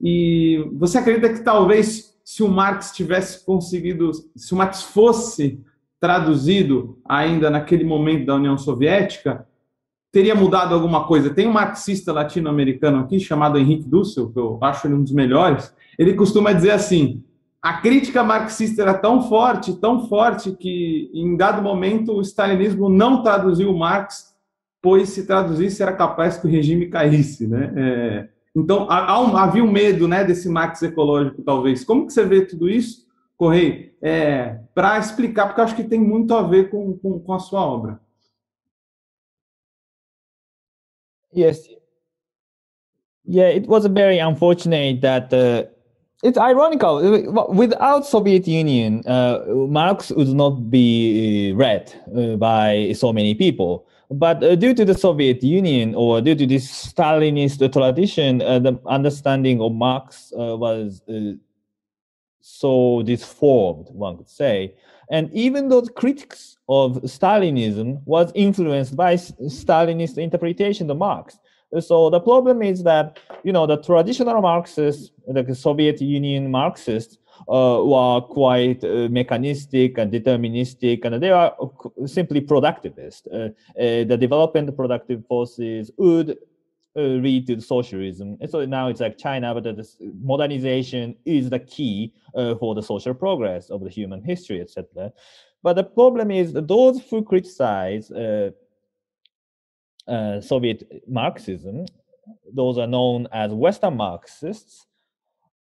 E 0.00 0.68
você 0.72 0.98
acredita 0.98 1.32
que 1.32 1.44
talvez 1.44 2.18
se 2.24 2.42
o 2.42 2.48
Marx 2.48 2.90
tivesse 2.90 3.46
conseguido, 3.46 4.10
se 4.34 4.52
o 4.52 4.56
Marx 4.56 4.82
fosse 4.82 5.64
traduzido 6.00 6.98
ainda 7.04 7.50
naquele 7.50 7.84
momento 7.84 8.26
da 8.26 8.34
União 8.34 8.58
Soviética, 8.58 9.46
teria 10.16 10.34
mudado 10.34 10.74
alguma 10.74 11.06
coisa. 11.06 11.28
Tem 11.28 11.46
um 11.46 11.52
marxista 11.52 12.10
latino-americano 12.10 13.00
aqui 13.00 13.20
chamado 13.20 13.58
Henrique 13.58 13.86
Dussel, 13.86 14.30
que 14.30 14.38
eu 14.38 14.58
acho 14.62 14.86
ele 14.86 14.94
um 14.94 15.02
dos 15.02 15.12
melhores. 15.12 15.70
Ele 15.98 16.14
costuma 16.14 16.54
dizer 16.54 16.70
assim: 16.70 17.22
a 17.60 17.74
crítica 17.74 18.24
marxista 18.24 18.80
era 18.80 18.94
tão 18.94 19.28
forte, 19.28 19.78
tão 19.78 20.08
forte, 20.08 20.52
que 20.52 21.10
em 21.12 21.36
dado 21.36 21.60
momento 21.60 22.14
o 22.14 22.22
stalinismo 22.22 22.88
não 22.88 23.22
traduziu 23.22 23.76
Marx, 23.76 24.34
pois 24.80 25.10
se 25.10 25.26
traduzisse 25.26 25.82
era 25.82 25.92
capaz 25.92 26.38
que 26.38 26.46
o 26.46 26.50
regime 26.50 26.86
caísse, 26.86 27.46
né? 27.46 27.72
É, 27.76 28.28
então 28.56 28.90
havia 28.90 29.62
um 29.62 29.70
medo, 29.70 30.08
né, 30.08 30.24
desse 30.24 30.48
Marx 30.48 30.82
ecológico, 30.82 31.42
talvez. 31.42 31.84
Como 31.84 32.06
que 32.06 32.14
você 32.14 32.24
vê 32.24 32.40
tudo 32.40 32.70
isso, 32.70 33.04
Correio? 33.36 33.90
É, 34.00 34.60
Para 34.74 34.98
explicar, 34.98 35.48
porque 35.48 35.60
acho 35.60 35.76
que 35.76 35.84
tem 35.84 36.00
muito 36.00 36.34
a 36.34 36.40
ver 36.40 36.70
com, 36.70 36.96
com, 36.96 37.20
com 37.20 37.34
a 37.34 37.38
sua 37.38 37.60
obra. 37.60 38.00
Yes. 41.36 41.68
Yeah, 43.26 43.48
it 43.48 43.66
was 43.68 43.84
very 43.86 44.18
unfortunate 44.18 45.02
that 45.02 45.32
uh, 45.32 45.64
it's 46.22 46.38
ironical. 46.38 46.96
Without 47.52 48.06
Soviet 48.06 48.48
Union, 48.48 49.06
uh, 49.06 49.44
Marx 49.68 50.10
would 50.10 50.28
not 50.28 50.70
be 50.70 51.52
read 51.54 51.92
uh, 52.16 52.36
by 52.36 52.92
so 52.96 53.12
many 53.12 53.34
people. 53.34 53.86
But 54.10 54.42
uh, 54.42 54.54
due 54.54 54.72
to 54.72 54.84
the 54.84 54.94
Soviet 54.94 55.42
Union 55.42 55.94
or 55.94 56.22
due 56.22 56.36
to 56.36 56.46
this 56.46 56.70
Stalinist 56.70 57.70
tradition, 57.70 58.40
uh, 58.40 58.58
the 58.60 58.80
understanding 58.86 59.60
of 59.60 59.72
Marx 59.72 60.32
uh, 60.32 60.56
was 60.56 61.02
so 62.46 63.02
disformed, 63.02 63.88
one 63.90 64.16
could 64.16 64.28
say. 64.28 64.72
And 65.10 65.28
even 65.32 65.68
those 65.68 65.88
critics 65.88 66.58
of 66.68 67.02
Stalinism 67.02 68.00
was 68.04 68.30
influenced 68.36 68.94
by 68.94 69.14
Stalinist 69.16 70.16
interpretation 70.16 70.88
of 70.88 70.96
Marx. 70.96 71.38
So 71.80 72.08
the 72.08 72.20
problem 72.20 72.62
is 72.62 72.84
that 72.84 73.18
you 73.42 73.52
know 73.52 73.66
the 73.66 73.78
traditional 73.78 74.40
Marxists, 74.40 75.10
the 75.26 75.54
Soviet 75.54 76.00
Union 76.00 76.48
Marxists, 76.48 77.18
uh, 77.48 77.80
were 77.84 78.20
quite 78.20 78.84
uh, 78.84 79.08
mechanistic 79.10 79.98
and 79.98 80.12
deterministic, 80.12 81.04
and 81.04 81.20
they 81.20 81.30
are 81.30 81.52
simply 82.06 82.40
productivist. 82.40 83.22
Uh, 83.26 83.48
uh 83.82 84.04
the 84.04 84.16
development 84.16 84.74
productive 84.76 85.26
forces 85.26 85.90
would 85.98 86.38
uh, 86.96 87.00
lead 87.00 87.46
to 87.46 87.60
socialism. 87.60 88.36
And 88.40 88.50
so 88.50 88.64
now 88.64 88.88
it's 88.88 89.00
like 89.00 89.18
China, 89.18 89.54
but 89.54 89.64
the 89.64 89.86
modernization 90.22 91.16
is 91.24 91.50
the 91.50 91.58
key 91.58 92.14
uh, 92.34 92.54
for 92.54 92.74
the 92.74 92.82
social 92.82 93.14
progress 93.14 93.70
of 93.70 93.82
the 93.82 93.90
human 93.90 94.22
history, 94.22 94.60
etc. 94.60 95.12
But 95.62 95.74
the 95.74 95.84
problem 95.84 96.30
is 96.30 96.52
those 96.52 97.02
who 97.10 97.22
criticize 97.22 98.10
uh, 98.10 98.50
Soviet 100.40 101.04
Marxism, 101.08 101.86
those 102.52 102.78
are 102.78 102.86
known 102.86 103.26
as 103.32 103.52
Western 103.52 103.96
Marxists, 103.96 104.86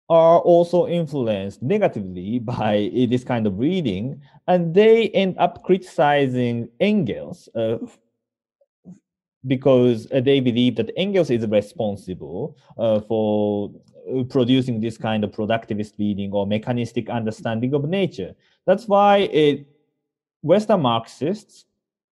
are 0.09 0.39
also 0.39 0.87
influenced 0.87 1.61
negatively 1.61 2.39
by 2.55 2.89
this 3.09 3.23
kind 3.23 3.45
of 3.45 3.59
reading, 3.59 4.21
and 4.47 4.73
they 4.73 5.09
end 5.09 5.35
up 5.37 5.63
criticizing 5.63 6.69
Engels 6.79 7.47
uh, 7.55 7.77
because 9.48 10.07
they 10.07 10.40
believe 10.40 10.76
that 10.76 10.91
Engels 10.98 11.30
is 11.30 11.45
responsible 11.48 12.57
uh, 12.78 12.99
for 13.02 13.72
uh, 14.14 14.24
producing 14.24 14.80
this 14.80 14.98
kind 14.98 15.24
of 15.24 15.32
productivist 15.32 15.98
reading 15.98 16.32
or 16.34 16.45
mechanistic 16.45 17.10
understanding 17.10 17.74
of 17.74 17.88
nature. 17.88 18.36
That's 18.66 18.88
why 18.88 19.18
it, 19.18 19.66
Western 20.41 20.82
Marxists 20.82 21.66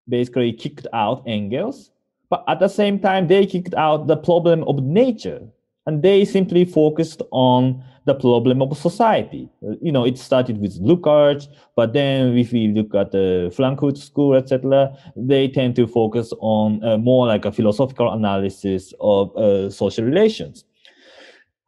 basically 0.07 0.53
kicked 0.53 0.87
out 0.93 1.23
Engels 1.25 1.91
but 2.29 2.43
at 2.47 2.59
the 2.59 2.67
same 2.67 2.99
time, 2.99 3.27
they 3.27 3.45
kicked 3.45 3.73
out 3.73 4.07
the 4.07 4.17
problem 4.17 4.63
of 4.65 4.83
nature 4.83 5.47
and 5.87 6.03
they 6.03 6.25
simply 6.25 6.65
focused 6.65 7.21
on 7.31 7.83
the 8.05 8.13
problem 8.13 8.61
of 8.61 8.77
society. 8.77 9.49
You 9.81 9.91
know, 9.91 10.05
it 10.05 10.17
started 10.17 10.59
with 10.59 10.81
Lukács, 10.81 11.47
but 11.75 11.93
then 11.93 12.37
if 12.37 12.51
we 12.51 12.67
look 12.67 12.93
at 12.93 13.11
the 13.11 13.51
Frankfurt 13.55 13.97
School, 13.97 14.35
etc., 14.35 14.95
they 15.15 15.47
tend 15.47 15.75
to 15.77 15.87
focus 15.87 16.33
on 16.39 16.83
uh, 16.83 16.97
more 16.97 17.25
like 17.25 17.45
a 17.45 17.51
philosophical 17.51 18.11
analysis 18.11 18.93
of 18.99 19.35
uh, 19.35 19.69
social 19.69 20.03
relations. 20.03 20.65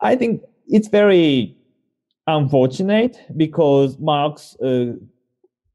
I 0.01 0.15
think 0.15 0.41
it's 0.67 0.89
very 0.89 1.57
unfortunate 2.27 3.17
because 3.37 3.97
Marx, 3.99 4.55
uh, 4.61 4.93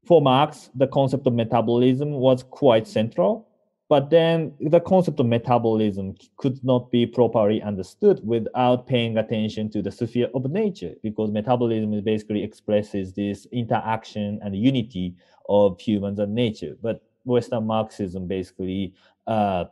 for 0.05 0.21
Marx, 0.21 0.69
the 0.75 0.87
concept 0.87 1.25
of 1.25 1.33
metabolism 1.33 2.11
was 2.11 2.43
quite 2.43 2.87
central 2.87 3.47
but 3.87 4.09
then 4.09 4.53
the 4.59 4.79
concept 4.79 5.19
of 5.19 5.27
metabolism 5.27 6.15
could 6.37 6.63
not 6.63 6.91
be 6.91 7.05
properly 7.05 7.61
understood 7.61 8.19
without 8.23 8.87
paying 8.87 9.17
attention 9.17 9.69
to 9.71 9.81
the 9.81 9.91
sphere 9.91 10.29
of 10.33 10.49
nature, 10.49 10.93
because 11.03 11.31
metabolism 11.31 12.01
basically 12.03 12.43
expresses 12.43 13.13
this 13.13 13.45
interaction 13.51 14.39
and 14.43 14.55
unity 14.55 15.13
of 15.49 15.79
humans 15.79 16.19
and 16.19 16.33
nature. 16.33 16.75
But 16.81 17.03
Western 17.25 17.67
Marxism 17.67 18.27
basically 18.27 18.93
uh, 19.27 19.65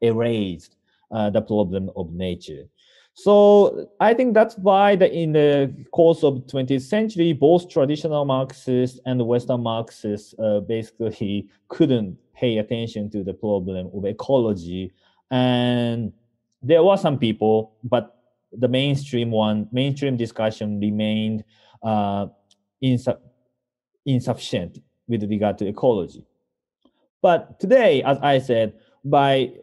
erased 0.00 0.76
uh, 1.10 1.30
the 1.30 1.40
problem 1.40 1.90
of 1.96 2.12
nature. 2.12 2.64
So 3.18 3.88
I 3.98 4.12
think 4.12 4.34
that's 4.34 4.58
why 4.58 4.94
the, 4.94 5.10
in 5.10 5.32
the 5.32 5.74
course 5.90 6.22
of 6.22 6.34
20th 6.48 6.82
century, 6.82 7.32
both 7.32 7.70
traditional 7.70 8.26
Marxists 8.26 9.00
and 9.06 9.26
Western 9.26 9.62
Marxists 9.62 10.34
uh, 10.38 10.60
basically 10.60 11.48
couldn't 11.68 12.18
pay 12.34 12.58
attention 12.58 13.08
to 13.12 13.24
the 13.24 13.32
problem 13.32 13.90
of 13.94 14.04
ecology. 14.04 14.92
And 15.30 16.12
there 16.62 16.84
were 16.84 16.98
some 16.98 17.18
people, 17.18 17.72
but 17.82 18.18
the 18.52 18.68
mainstream 18.68 19.30
one, 19.30 19.66
mainstream 19.72 20.18
discussion 20.18 20.78
remained 20.78 21.42
uh, 21.82 22.26
insu- 22.84 23.18
insufficient 24.04 24.78
with 25.08 25.22
regard 25.22 25.56
to 25.56 25.66
ecology. 25.66 26.22
But 27.22 27.58
today, 27.60 28.02
as 28.02 28.18
I 28.18 28.40
said, 28.40 28.74
by 29.02 29.54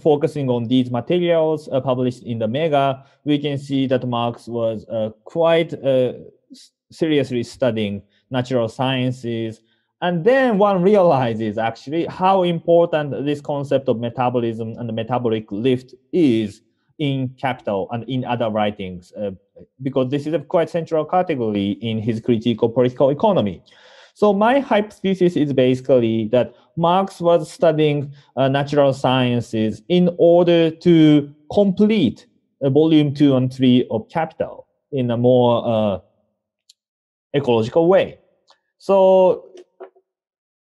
focusing 0.00 0.48
on 0.48 0.64
these 0.64 0.90
materials 0.90 1.68
uh, 1.72 1.80
published 1.80 2.22
in 2.22 2.38
the 2.38 2.48
Mega, 2.48 3.04
we 3.24 3.38
can 3.38 3.58
see 3.58 3.86
that 3.86 4.06
Marx 4.06 4.46
was 4.46 4.86
uh, 4.88 5.10
quite 5.24 5.74
uh, 5.84 6.12
seriously 6.90 7.42
studying 7.42 8.02
natural 8.30 8.68
sciences. 8.68 9.60
And 10.00 10.24
then 10.24 10.58
one 10.58 10.82
realizes 10.82 11.58
actually 11.58 12.06
how 12.06 12.44
important 12.44 13.24
this 13.24 13.40
concept 13.40 13.88
of 13.88 13.98
metabolism 13.98 14.74
and 14.78 14.88
the 14.88 14.92
metabolic 14.92 15.50
lift 15.50 15.94
is 16.12 16.62
in 16.98 17.28
capital 17.38 17.88
and 17.92 18.04
in 18.08 18.24
other 18.24 18.50
writings 18.50 19.12
uh, 19.12 19.30
because 19.82 20.10
this 20.10 20.26
is 20.26 20.34
a 20.34 20.38
quite 20.38 20.68
central 20.68 21.04
category 21.04 21.72
in 21.80 21.98
his 21.98 22.20
critique 22.20 22.62
of 22.62 22.74
political 22.74 23.10
economy. 23.10 23.62
So 24.14 24.32
my 24.32 24.58
hypothesis 24.58 25.36
is 25.36 25.52
basically 25.52 26.26
that 26.28 26.52
marx 26.78 27.20
was 27.20 27.50
studying 27.50 28.12
uh, 28.36 28.48
natural 28.48 28.92
sciences 28.92 29.82
in 29.88 30.14
order 30.18 30.70
to 30.70 31.34
complete 31.52 32.26
uh, 32.62 32.70
volume 32.70 33.12
2 33.12 33.36
and 33.36 33.52
3 33.52 33.86
of 33.90 34.08
capital 34.08 34.66
in 34.92 35.10
a 35.10 35.16
more 35.16 35.66
uh, 35.66 35.98
ecological 37.34 37.88
way. 37.88 38.18
So 38.78 39.50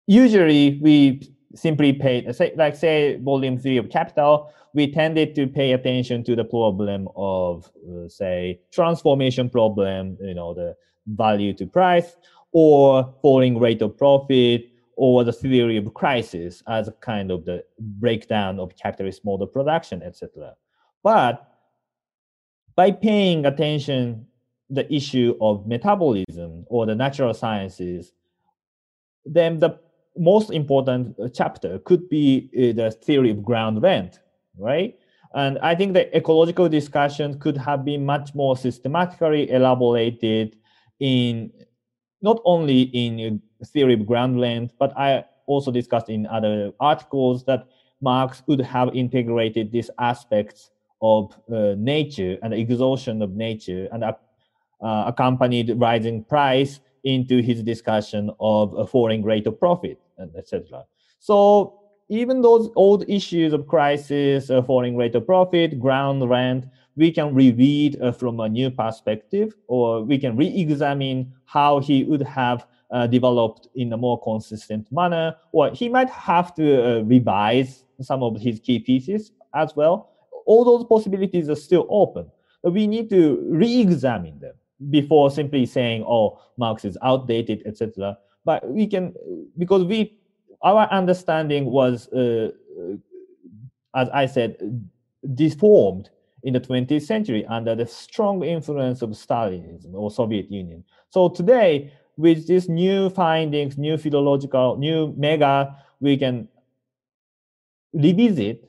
usually 0.07 0.79
we 0.81 1.35
simply 1.55 1.93
pay, 1.93 2.27
like 2.57 2.77
say 2.77 3.17
volume 3.17 3.59
three 3.59 3.77
of 3.77 3.91
capital, 3.91 4.53
we 4.73 4.91
tended 4.91 5.35
to 5.37 5.47
pay 5.47 5.73
attention 5.73 6.25
to 6.25 6.35
the 6.35 6.45
problem 6.45 7.09
of, 7.15 7.71
uh, 7.89 8.09
say, 8.09 8.61
transformation 8.73 9.49
problem, 9.49 10.17
you 10.21 10.35
know, 10.35 10.53
the 10.53 10.75
value 11.07 11.53
to 11.55 11.67
price, 11.67 12.17
or 12.53 13.15
falling 13.23 13.59
rate 13.59 13.83
of 13.83 13.97
profit, 13.97 14.69
or 14.97 15.25
the 15.25 15.33
theory 15.33 15.77
of 15.77 15.93
crisis 15.95 16.63
as 16.69 16.89
a 16.89 16.93
kind 16.93 17.31
of 17.31 17.45
the 17.45 17.65
breakdown 17.79 18.59
of 18.61 18.77
capitalist 18.77 19.25
model 19.25 19.47
production, 19.47 20.03
etc. 20.03 20.55
But 21.03 21.49
by 22.77 22.91
paying 22.91 23.47
attention 23.47 24.27
the 24.71 24.93
issue 24.93 25.37
of 25.41 25.67
metabolism 25.67 26.65
or 26.69 26.87
the 26.87 26.95
natural 26.95 27.35
sciences, 27.35 28.13
then 29.25 29.59
the 29.59 29.79
most 30.17 30.51
important 30.51 31.19
uh, 31.19 31.29
chapter 31.29 31.79
could 31.81 32.09
be 32.09 32.51
uh, 32.57 32.73
the 32.73 32.91
theory 32.91 33.31
of 33.31 33.43
ground 33.43 33.83
rent, 33.83 34.21
right? 34.59 34.97
And 35.35 35.59
I 35.59 35.75
think 35.75 35.95
the 35.95 36.17
ecological 36.17 36.69
discussion 36.69 37.39
could 37.41 37.57
have 37.57 37.85
been 37.85 38.07
much 38.07 38.35
more 38.35 38.57
systematically 38.57 39.51
elaborated 39.51 40.57
in 41.01 41.53
not 42.23 42.41
only 42.45 42.83
in 42.83 43.43
theory 43.65 43.95
of 43.95 44.07
ground 44.07 44.41
rent, 44.41 44.73
but 44.79 44.97
I 44.97 45.25
also 45.47 45.71
discussed 45.71 46.09
in 46.09 46.27
other 46.27 46.73
articles 46.81 47.45
that 47.45 47.67
Marx 48.01 48.43
would 48.47 48.61
have 48.61 48.95
integrated 48.95 49.73
these 49.73 49.91
aspects 49.99 50.71
of 51.01 51.37
uh, 51.53 51.75
nature 51.77 52.39
and 52.43 52.55
exhaustion 52.55 53.23
of 53.23 53.31
nature 53.33 53.89
and 53.93 54.05
uh, 54.05 54.15
accompanied 54.81 55.73
rising 55.77 56.25
price 56.25 56.81
into 57.05 57.43
his 57.43 57.63
discussion 57.63 58.31
of 58.41 58.75
a 58.75 58.87
falling 58.87 59.23
rate 59.23 59.47
of 59.47 59.59
profit 59.59 60.01
and 60.19 60.35
etc. 60.37 60.85
So 61.19 61.81
even 62.09 62.43
those 62.43 62.71
old 62.77 63.09
issues 63.09 63.53
of 63.53 63.67
crisis, 63.67 64.51
uh, 64.51 64.63
falling 64.63 64.97
rate 64.97 65.15
of 65.15 65.27
profit, 65.27 65.81
ground 65.81 66.29
rent, 66.29 66.67
we 66.97 67.11
can 67.11 67.35
reread 67.35 68.01
uh, 68.01 68.13
from 68.13 68.41
a 68.41 68.49
new 68.49 68.71
perspective, 68.71 69.55
or 69.67 70.03
we 70.03 70.19
can 70.19 70.37
re-examine 70.37 71.33
how 71.45 71.81
he 71.81 72.05
would 72.05 72.23
have 72.23 72.67
uh, 72.95 73.07
developed 73.07 73.69
in 73.75 73.93
a 73.93 73.97
more 73.97 74.19
consistent 74.23 74.91
manner, 74.91 75.37
or 75.53 75.71
he 75.71 75.91
might 75.91 76.09
have 76.09 76.55
to 76.55 76.65
uh, 76.83 77.03
revise 77.03 77.85
some 78.01 78.23
of 78.23 78.41
his 78.41 78.59
key 78.61 78.79
pieces 78.79 79.33
as 79.55 79.77
well. 79.77 80.11
All 80.47 80.65
those 80.65 80.87
possibilities 80.87 81.51
are 81.51 81.57
still 81.57 81.87
open. 81.91 82.31
But 82.63 82.73
we 82.73 82.87
need 82.87 83.11
to 83.11 83.47
re-examine 83.51 84.39
them 84.41 84.55
before 84.89 85.31
simply 85.31 85.67
saying, 85.67 86.05
"Oh, 86.09 86.41
Marx 86.57 86.87
is 86.87 86.97
outdated," 87.03 87.63
etc 87.67 88.17
but 88.45 88.69
we 88.69 88.87
can 88.87 89.15
because 89.59 89.85
we 89.85 90.19
our 90.63 90.87
understanding 90.91 91.67
was 91.67 92.09
uh, 92.09 92.51
as 93.95 94.09
I 94.11 94.27
said, 94.27 94.57
deformed 95.35 96.11
in 96.43 96.53
the 96.53 96.61
20th 96.61 97.03
century 97.03 97.47
under 97.47 97.75
the 97.75 97.87
strong 97.87 98.43
influence 98.45 99.03
of 99.03 99.11
Stalinism 99.11 99.95
or 99.95 100.11
Soviet 100.11 100.51
Union. 100.51 100.85
So 101.11 101.29
today, 101.29 101.93
with 102.17 102.47
these 102.47 102.69
new 102.69 103.11
findings, 103.11 103.77
new 103.77 103.97
philological, 103.97 104.77
new 104.77 105.15
mega, 105.17 105.77
we 106.01 106.17
can 106.17 106.49
revisit 107.93 108.69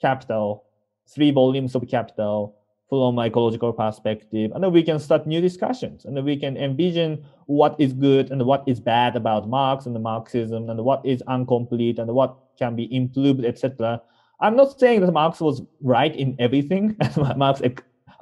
Capital, 0.00 0.64
three 1.08 1.30
volumes 1.30 1.74
of 1.74 1.86
Capital 1.88 2.56
from 2.88 3.18
ecological 3.20 3.72
perspective, 3.72 4.50
and 4.52 4.64
then 4.64 4.72
we 4.72 4.82
can 4.82 4.98
start 4.98 5.26
new 5.26 5.40
discussions, 5.40 6.04
and 6.04 6.16
then 6.16 6.24
we 6.24 6.36
can 6.36 6.56
envision 6.56 7.24
what 7.46 7.76
is 7.78 7.92
good 7.92 8.30
and 8.32 8.44
what 8.44 8.64
is 8.66 8.80
bad 8.80 9.14
about 9.14 9.48
Marx 9.48 9.86
and 9.86 9.94
the 9.94 10.00
Marxism, 10.00 10.68
and 10.68 10.84
what 10.84 11.04
is 11.06 11.22
incomplete 11.28 12.00
and 12.00 12.10
what 12.12 12.36
can 12.58 12.74
be 12.74 12.92
improved, 12.94 13.44
etc. 13.44 14.02
I'm 14.40 14.56
not 14.56 14.80
saying 14.80 15.02
that 15.02 15.12
Marx 15.12 15.40
was 15.40 15.62
right 15.82 16.14
in 16.16 16.34
everything, 16.40 16.96
Marx 17.36 17.62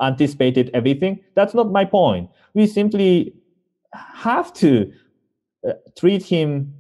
anticipated 0.01 0.71
everything. 0.75 1.21
That's 1.35 1.55
not 1.55 1.73
my 1.73 1.85
point. 1.85 2.31
We 2.55 2.67
simply 2.67 3.35
have 3.95 4.53
to 4.55 4.93
uh, 5.67 5.73
treat 5.99 6.23
him 6.23 6.75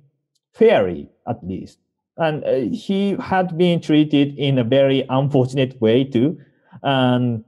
fairly, 0.52 1.10
at 1.26 1.44
least. 1.44 1.78
And 2.16 2.44
uh, 2.44 2.76
he 2.76 3.16
had 3.20 3.56
been 3.56 3.80
treated 3.80 4.36
in 4.38 4.58
a 4.58 4.64
very 4.64 5.04
unfortunate 5.08 5.80
way 5.80 6.04
too. 6.04 6.38
And 6.82 7.44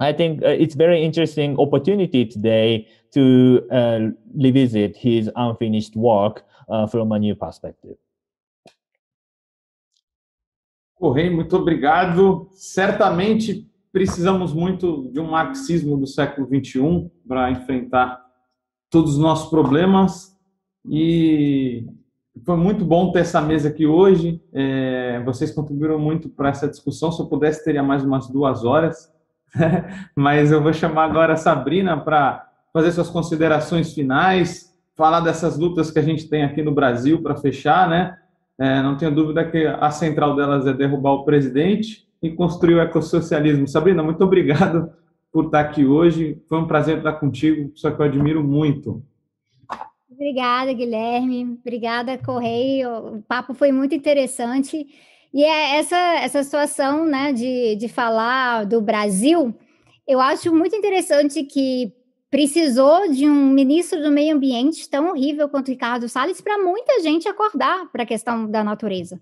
I 0.00 0.12
think 0.12 0.42
uh, 0.42 0.48
it's 0.48 0.74
very 0.74 1.02
interesting 1.02 1.58
opportunity 1.58 2.24
today 2.26 2.88
to 3.14 3.66
uh, 3.70 4.00
revisit 4.34 4.96
his 4.96 5.30
unfinished 5.36 5.96
work 5.96 6.44
uh, 6.68 6.86
from 6.86 7.12
a 7.12 7.18
new 7.18 7.34
perspective. 7.34 7.96
Correia, 10.98 11.30
muito 11.30 11.56
obrigado. 11.56 12.48
Certamente 12.52 13.68
precisamos 13.92 14.52
muito 14.52 15.10
de 15.12 15.20
um 15.20 15.30
marxismo 15.30 15.96
do 15.96 16.06
século 16.06 16.46
XXI 16.46 17.10
para 17.26 17.50
enfrentar 17.50 18.27
todos 18.90 19.12
os 19.12 19.18
nossos 19.18 19.50
problemas 19.50 20.36
e 20.88 21.86
foi 22.44 22.56
muito 22.56 22.84
bom 22.84 23.12
ter 23.12 23.20
essa 23.20 23.40
mesa 23.40 23.68
aqui 23.68 23.86
hoje. 23.86 24.40
É, 24.52 25.20
vocês 25.24 25.50
contribuíram 25.50 25.98
muito 25.98 26.28
para 26.28 26.50
essa 26.50 26.68
discussão. 26.68 27.12
Se 27.12 27.20
eu 27.20 27.26
pudesse, 27.26 27.64
teria 27.64 27.82
mais 27.82 28.04
umas 28.04 28.28
duas 28.28 28.64
horas. 28.64 29.12
Mas 30.16 30.52
eu 30.52 30.62
vou 30.62 30.72
chamar 30.72 31.04
agora 31.04 31.34
a 31.34 31.36
Sabrina 31.36 31.96
para 31.98 32.46
fazer 32.72 32.92
suas 32.92 33.08
considerações 33.08 33.92
finais, 33.92 34.74
falar 34.96 35.20
dessas 35.20 35.58
lutas 35.58 35.90
que 35.90 35.98
a 35.98 36.02
gente 36.02 36.28
tem 36.28 36.44
aqui 36.44 36.62
no 36.62 36.72
Brasil 36.72 37.22
para 37.22 37.36
fechar, 37.36 37.88
né? 37.88 38.16
É, 38.58 38.82
não 38.82 38.96
tenho 38.96 39.14
dúvida 39.14 39.44
que 39.44 39.66
a 39.66 39.90
central 39.90 40.34
delas 40.34 40.66
é 40.66 40.72
derrubar 40.72 41.12
o 41.12 41.24
presidente 41.24 42.06
e 42.20 42.30
construir 42.30 42.74
o 42.74 42.80
ecossocialismo. 42.80 43.68
Sabrina, 43.68 44.02
muito 44.02 44.22
obrigado 44.22 44.90
por 45.32 45.46
estar 45.46 45.60
aqui 45.60 45.84
hoje. 45.84 46.42
Foi 46.48 46.58
um 46.58 46.66
prazer 46.66 46.98
estar 46.98 47.14
contigo, 47.14 47.70
só 47.74 47.90
que 47.90 48.00
eu 48.00 48.06
admiro 48.06 48.42
muito. 48.42 49.02
Obrigada, 50.10 50.72
Guilherme. 50.72 51.58
Obrigada, 51.60 52.18
Correio. 52.18 53.18
O 53.18 53.22
papo 53.22 53.54
foi 53.54 53.70
muito 53.70 53.94
interessante. 53.94 54.86
E 55.32 55.44
é 55.44 55.76
essa, 55.76 55.96
essa 55.96 56.42
situação 56.42 57.06
né, 57.06 57.32
de, 57.32 57.76
de 57.76 57.88
falar 57.88 58.64
do 58.64 58.80
Brasil, 58.80 59.54
eu 60.06 60.20
acho 60.20 60.52
muito 60.54 60.74
interessante 60.74 61.44
que 61.44 61.92
precisou 62.30 63.10
de 63.10 63.28
um 63.28 63.50
ministro 63.50 64.02
do 64.02 64.10
meio 64.10 64.34
ambiente 64.34 64.88
tão 64.88 65.10
horrível 65.10 65.48
quanto 65.48 65.70
Ricardo 65.70 66.08
Salles 66.08 66.40
para 66.40 66.58
muita 66.58 67.00
gente 67.00 67.28
acordar 67.28 67.90
para 67.92 68.02
a 68.02 68.06
questão 68.06 68.50
da 68.50 68.64
natureza. 68.64 69.20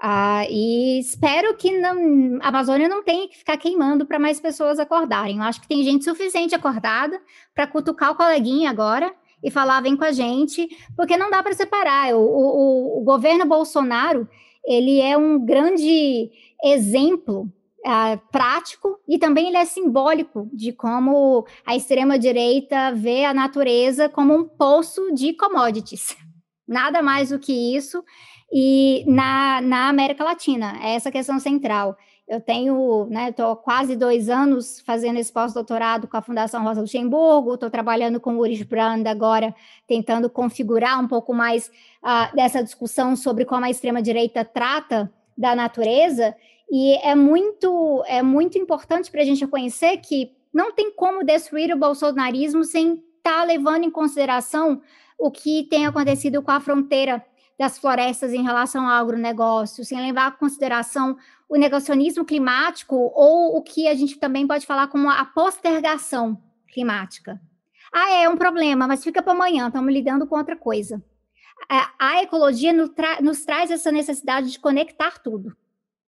Ah, 0.00 0.44
e 0.50 0.98
espero 1.00 1.56
que 1.56 1.76
não, 1.78 2.38
a 2.42 2.48
Amazônia 2.48 2.88
não 2.88 3.02
tenha 3.02 3.28
que 3.28 3.38
ficar 3.38 3.56
queimando 3.56 4.04
para 4.04 4.18
mais 4.18 4.38
pessoas 4.38 4.78
acordarem. 4.78 5.38
Eu 5.38 5.42
acho 5.42 5.60
que 5.60 5.68
tem 5.68 5.82
gente 5.82 6.04
suficiente 6.04 6.54
acordada 6.54 7.20
para 7.54 7.66
cutucar 7.66 8.12
o 8.12 8.14
coleguinha 8.14 8.70
agora 8.70 9.14
e 9.42 9.50
falar 9.50 9.80
vem 9.80 9.96
com 9.96 10.04
a 10.04 10.12
gente, 10.12 10.68
porque 10.96 11.16
não 11.16 11.30
dá 11.30 11.42
para 11.42 11.54
separar. 11.54 12.14
O, 12.14 12.20
o, 12.20 13.00
o 13.00 13.04
governo 13.04 13.46
Bolsonaro 13.46 14.28
ele 14.66 15.00
é 15.00 15.16
um 15.16 15.38
grande 15.44 16.30
exemplo 16.62 17.50
uh, 17.86 18.20
prático 18.32 18.98
e 19.08 19.18
também 19.18 19.48
ele 19.48 19.56
é 19.56 19.64
simbólico 19.64 20.50
de 20.52 20.72
como 20.72 21.46
a 21.64 21.76
extrema-direita 21.76 22.92
vê 22.92 23.24
a 23.24 23.32
natureza 23.32 24.08
como 24.08 24.34
um 24.34 24.44
poço 24.44 25.12
de 25.14 25.32
commodities. 25.34 26.16
Nada 26.66 27.00
mais 27.00 27.28
do 27.30 27.38
que 27.38 27.76
isso. 27.76 28.02
E 28.52 29.04
na, 29.06 29.60
na 29.60 29.88
América 29.88 30.24
Latina, 30.24 30.78
é 30.82 30.94
essa 30.94 31.10
questão 31.10 31.38
central. 31.38 31.96
Eu 32.28 32.40
tenho, 32.40 33.06
né, 33.08 33.30
estou 33.30 33.54
quase 33.54 33.94
dois 33.94 34.28
anos 34.28 34.80
fazendo 34.80 35.18
esse 35.18 35.32
pós-doutorado 35.32 36.08
com 36.08 36.16
a 36.16 36.22
Fundação 36.22 36.64
Rosa 36.64 36.80
Luxemburgo, 36.80 37.54
estou 37.54 37.70
trabalhando 37.70 38.18
com 38.18 38.34
o 38.34 38.38
Ulrich 38.38 38.64
Brand 38.64 39.06
agora, 39.06 39.54
tentando 39.86 40.28
configurar 40.28 41.00
um 41.00 41.06
pouco 41.06 41.32
mais 41.32 41.70
uh, 42.02 42.34
dessa 42.34 42.64
discussão 42.64 43.14
sobre 43.14 43.44
como 43.44 43.64
a 43.64 43.70
extrema-direita 43.70 44.44
trata 44.44 45.12
da 45.38 45.54
natureza, 45.54 46.34
e 46.68 46.96
é 46.96 47.14
muito, 47.14 48.02
é 48.08 48.22
muito 48.22 48.58
importante 48.58 49.10
para 49.10 49.22
a 49.22 49.24
gente 49.24 49.44
reconhecer 49.44 49.98
que 49.98 50.32
não 50.52 50.72
tem 50.72 50.90
como 50.90 51.22
destruir 51.22 51.72
o 51.72 51.78
bolsonarismo 51.78 52.64
sem 52.64 52.94
estar 52.94 53.40
tá 53.40 53.44
levando 53.44 53.84
em 53.84 53.90
consideração 53.90 54.80
o 55.18 55.30
que 55.30 55.64
tem 55.70 55.86
acontecido 55.86 56.42
com 56.42 56.50
a 56.50 56.60
fronteira 56.60 57.24
das 57.58 57.78
florestas 57.78 58.32
em 58.32 58.42
relação 58.42 58.86
ao 58.86 59.02
agronegócio, 59.02 59.84
sem 59.84 60.00
levar 60.00 60.32
em 60.32 60.38
consideração 60.38 61.16
o 61.48 61.56
negacionismo 61.56 62.24
climático 62.24 62.94
ou 63.14 63.56
o 63.56 63.62
que 63.62 63.88
a 63.88 63.94
gente 63.94 64.18
também 64.18 64.46
pode 64.46 64.66
falar 64.66 64.88
como 64.88 65.08
a 65.08 65.24
postergação 65.24 66.40
climática. 66.68 67.40
Ah, 67.92 68.10
é 68.14 68.28
um 68.28 68.36
problema, 68.36 68.86
mas 68.86 69.02
fica 69.02 69.22
para 69.22 69.32
amanhã, 69.32 69.68
estamos 69.68 69.92
lidando 69.92 70.26
com 70.26 70.36
outra 70.36 70.56
coisa. 70.56 71.02
A, 71.98 72.22
ecologia 72.22 72.72
nos, 72.72 72.90
nos 73.22 73.44
traz 73.44 73.70
essa 73.70 73.90
necessidade 73.90 74.50
de 74.50 74.58
conectar 74.58 75.18
tudo 75.18 75.56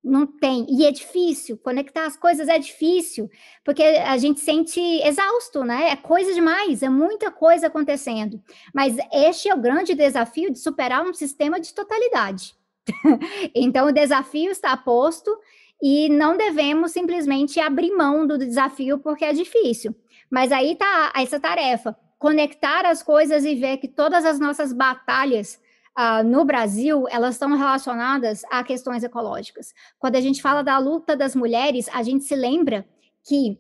não 0.07 0.25
tem. 0.25 0.65
E 0.69 0.87
é 0.87 0.93
difícil, 0.93 1.59
conectar 1.59 2.07
as 2.07 2.17
coisas 2.17 2.49
é 2.49 2.59
difícil, 2.59 3.29
porque 3.65 3.83
a 3.83 4.17
gente 4.17 4.39
sente 4.41 4.81
exausto, 4.81 5.65
né? 5.65 5.91
É 5.91 5.97
coisa 5.97 6.33
demais, 6.33 6.83
é 6.83 6.89
muita 6.89 7.31
coisa 7.31 7.67
acontecendo. 7.67 8.41
Mas 8.73 8.97
este 9.13 9.49
é 9.49 9.55
o 9.55 9.61
grande 9.61 9.95
desafio 9.95 10.53
de 10.53 10.61
superar 10.61 11.05
um 11.05 11.13
sistema 11.13 11.59
de 11.59 11.75
totalidade. 11.75 12.55
então, 13.53 13.89
o 13.89 13.93
desafio 13.93 14.53
está 14.53 14.77
posto 14.77 15.37
e 15.83 16.09
não 16.09 16.37
devemos 16.37 16.93
simplesmente 16.93 17.59
abrir 17.59 17.91
mão 17.91 18.27
do 18.27 18.39
desafio 18.39 19.01
porque 19.01 19.25
é 19.25 19.33
difícil. 19.33 19.93
Mas 20.31 20.53
aí 20.53 20.73
está 20.73 21.13
essa 21.17 21.41
tarefa: 21.41 21.97
conectar 22.17 22.87
as 22.87 23.03
coisas 23.03 23.45
e 23.45 23.57
ver 23.57 23.79
que 23.79 23.89
todas 23.89 24.25
as 24.25 24.39
nossas 24.39 24.73
batalhas 24.73 25.61
uh, 25.99 26.23
no 26.25 26.45
Brasil, 26.45 27.07
elas 27.11 27.35
estão 27.35 27.57
relacionadas 27.57 28.43
a 28.51 28.63
questões 28.63 29.03
ecológicas. 29.03 29.73
Quando 29.99 30.17
a 30.17 30.21
gente 30.21 30.43
fala 30.43 30.63
da 30.63 30.79
luta 30.79 31.17
das 31.17 31.35
mulheres, 31.35 31.89
a 31.93 32.03
gente 32.03 32.25
se 32.25 32.37
lembra 32.37 32.87
que 33.25 33.59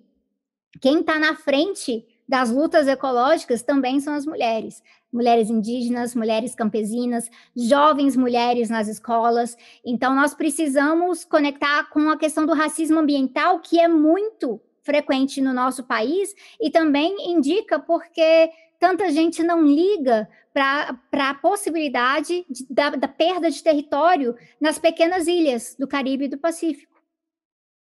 quem 0.81 1.01
está 1.01 1.19
na 1.19 1.35
frente 1.35 2.07
das 2.29 2.51
lutas 2.51 2.89
ecológicas 2.89 3.63
também 3.63 4.01
são 4.01 4.15
as 4.15 4.27
mulheres. 4.27 4.83
Mulheres 5.13 5.49
indígenas, 5.49 6.15
mulheres 6.15 6.55
campesinas, 6.55 7.31
jovens 7.57 8.17
mulheres 8.17 8.69
nas 8.69 8.89
escolas. 8.89 9.57
Então, 9.85 10.15
nós 10.15 10.35
precisamos 10.35 11.25
conectar 11.25 11.89
com 11.91 12.11
a 12.11 12.19
questão 12.19 12.45
do 12.45 12.53
racismo 12.53 12.99
ambiental, 12.99 13.61
que 13.61 13.81
é 13.81 13.89
muito 13.89 14.61
frequente 14.83 15.41
no 15.41 15.53
nosso 15.53 15.83
país 15.83 16.33
e 16.61 16.71
também 16.71 17.31
indica 17.31 17.79
porque 17.79 18.51
tanta 18.79 19.11
gente 19.11 19.43
não 19.43 19.63
liga 19.63 20.29
para 20.53 20.99
a 21.13 21.35
possibilidade 21.35 22.45
de, 22.49 22.67
da, 22.71 22.91
da, 22.91 23.09
perda 23.09 23.51
de 23.51 23.63
território 23.63 24.35
nas 24.61 24.79
pequenas 24.79 25.27
ilhas 25.27 25.77
do 25.79 25.87
Caribe 25.87 26.25
e 26.25 26.29
do 26.29 26.39
Pacífico, 26.39 26.97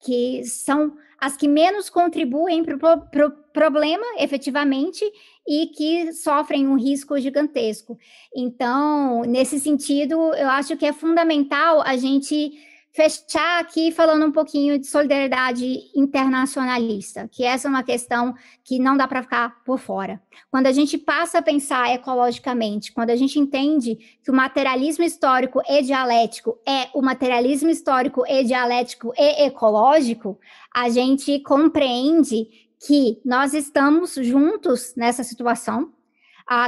que 0.04 0.44
são 0.44 0.98
as 1.20 1.38
que 1.38 1.48
menos 1.48 1.90
contribuem 1.90 2.64
para 2.64 2.76
o 2.76 3.02
pro 3.10 3.32
problema, 3.54 4.06
efetivamente, 4.20 5.06
e 5.48 5.68
que 5.68 6.12
sofrem 6.12 6.68
um 6.68 6.78
risco 6.78 7.18
gigantesco. 7.18 7.98
Então, 8.36 9.22
nesse 9.22 9.60
sentido, 9.60 10.16
eu 10.34 10.50
acho 10.50 10.76
que 10.76 10.86
é 10.86 10.92
fundamental 10.92 11.82
a 11.82 11.96
gente 11.96 12.52
fechar 12.96 13.60
aqui 13.60 13.92
falando 13.92 14.26
um 14.26 14.32
pouquinho 14.32 14.80
de 14.80 14.88
solidariedade 14.88 15.92
internacionalista, 15.94 17.28
que 17.30 17.44
essa 17.44 17.68
é 17.68 17.70
uma 17.70 17.84
questão 17.84 18.34
que 18.64 18.80
não 18.80 18.96
dá 18.96 19.06
para 19.06 19.22
ficar 19.22 19.62
por 19.66 19.78
fora. 19.78 20.22
Quando 20.50 20.68
a 20.68 20.72
gente 20.72 20.98
passa 20.98 21.40
a 21.40 21.42
pensar 21.42 21.94
ecologicamente, 21.94 22.94
quando 22.94 23.10
a 23.10 23.16
gente 23.18 23.38
entende 23.38 23.98
que 24.24 24.32
o 24.32 24.34
materialismo 24.34 25.04
histórico 25.04 25.62
e 25.68 25.82
dialético 25.82 26.58
é 26.66 26.88
o 26.94 27.02
materialismo 27.02 27.70
histórico 27.70 28.24
e 28.26 28.46
dialético 28.46 29.12
e 29.18 29.46
ecológico, 29.46 30.40
a 30.74 30.90
gente 30.90 31.38
compreende 31.42 32.48
que 32.88 33.20
nós 33.26 33.54
estamos 33.54 34.16
juntos 34.16 34.94
nessa 34.96 35.24
situação, 35.24 35.92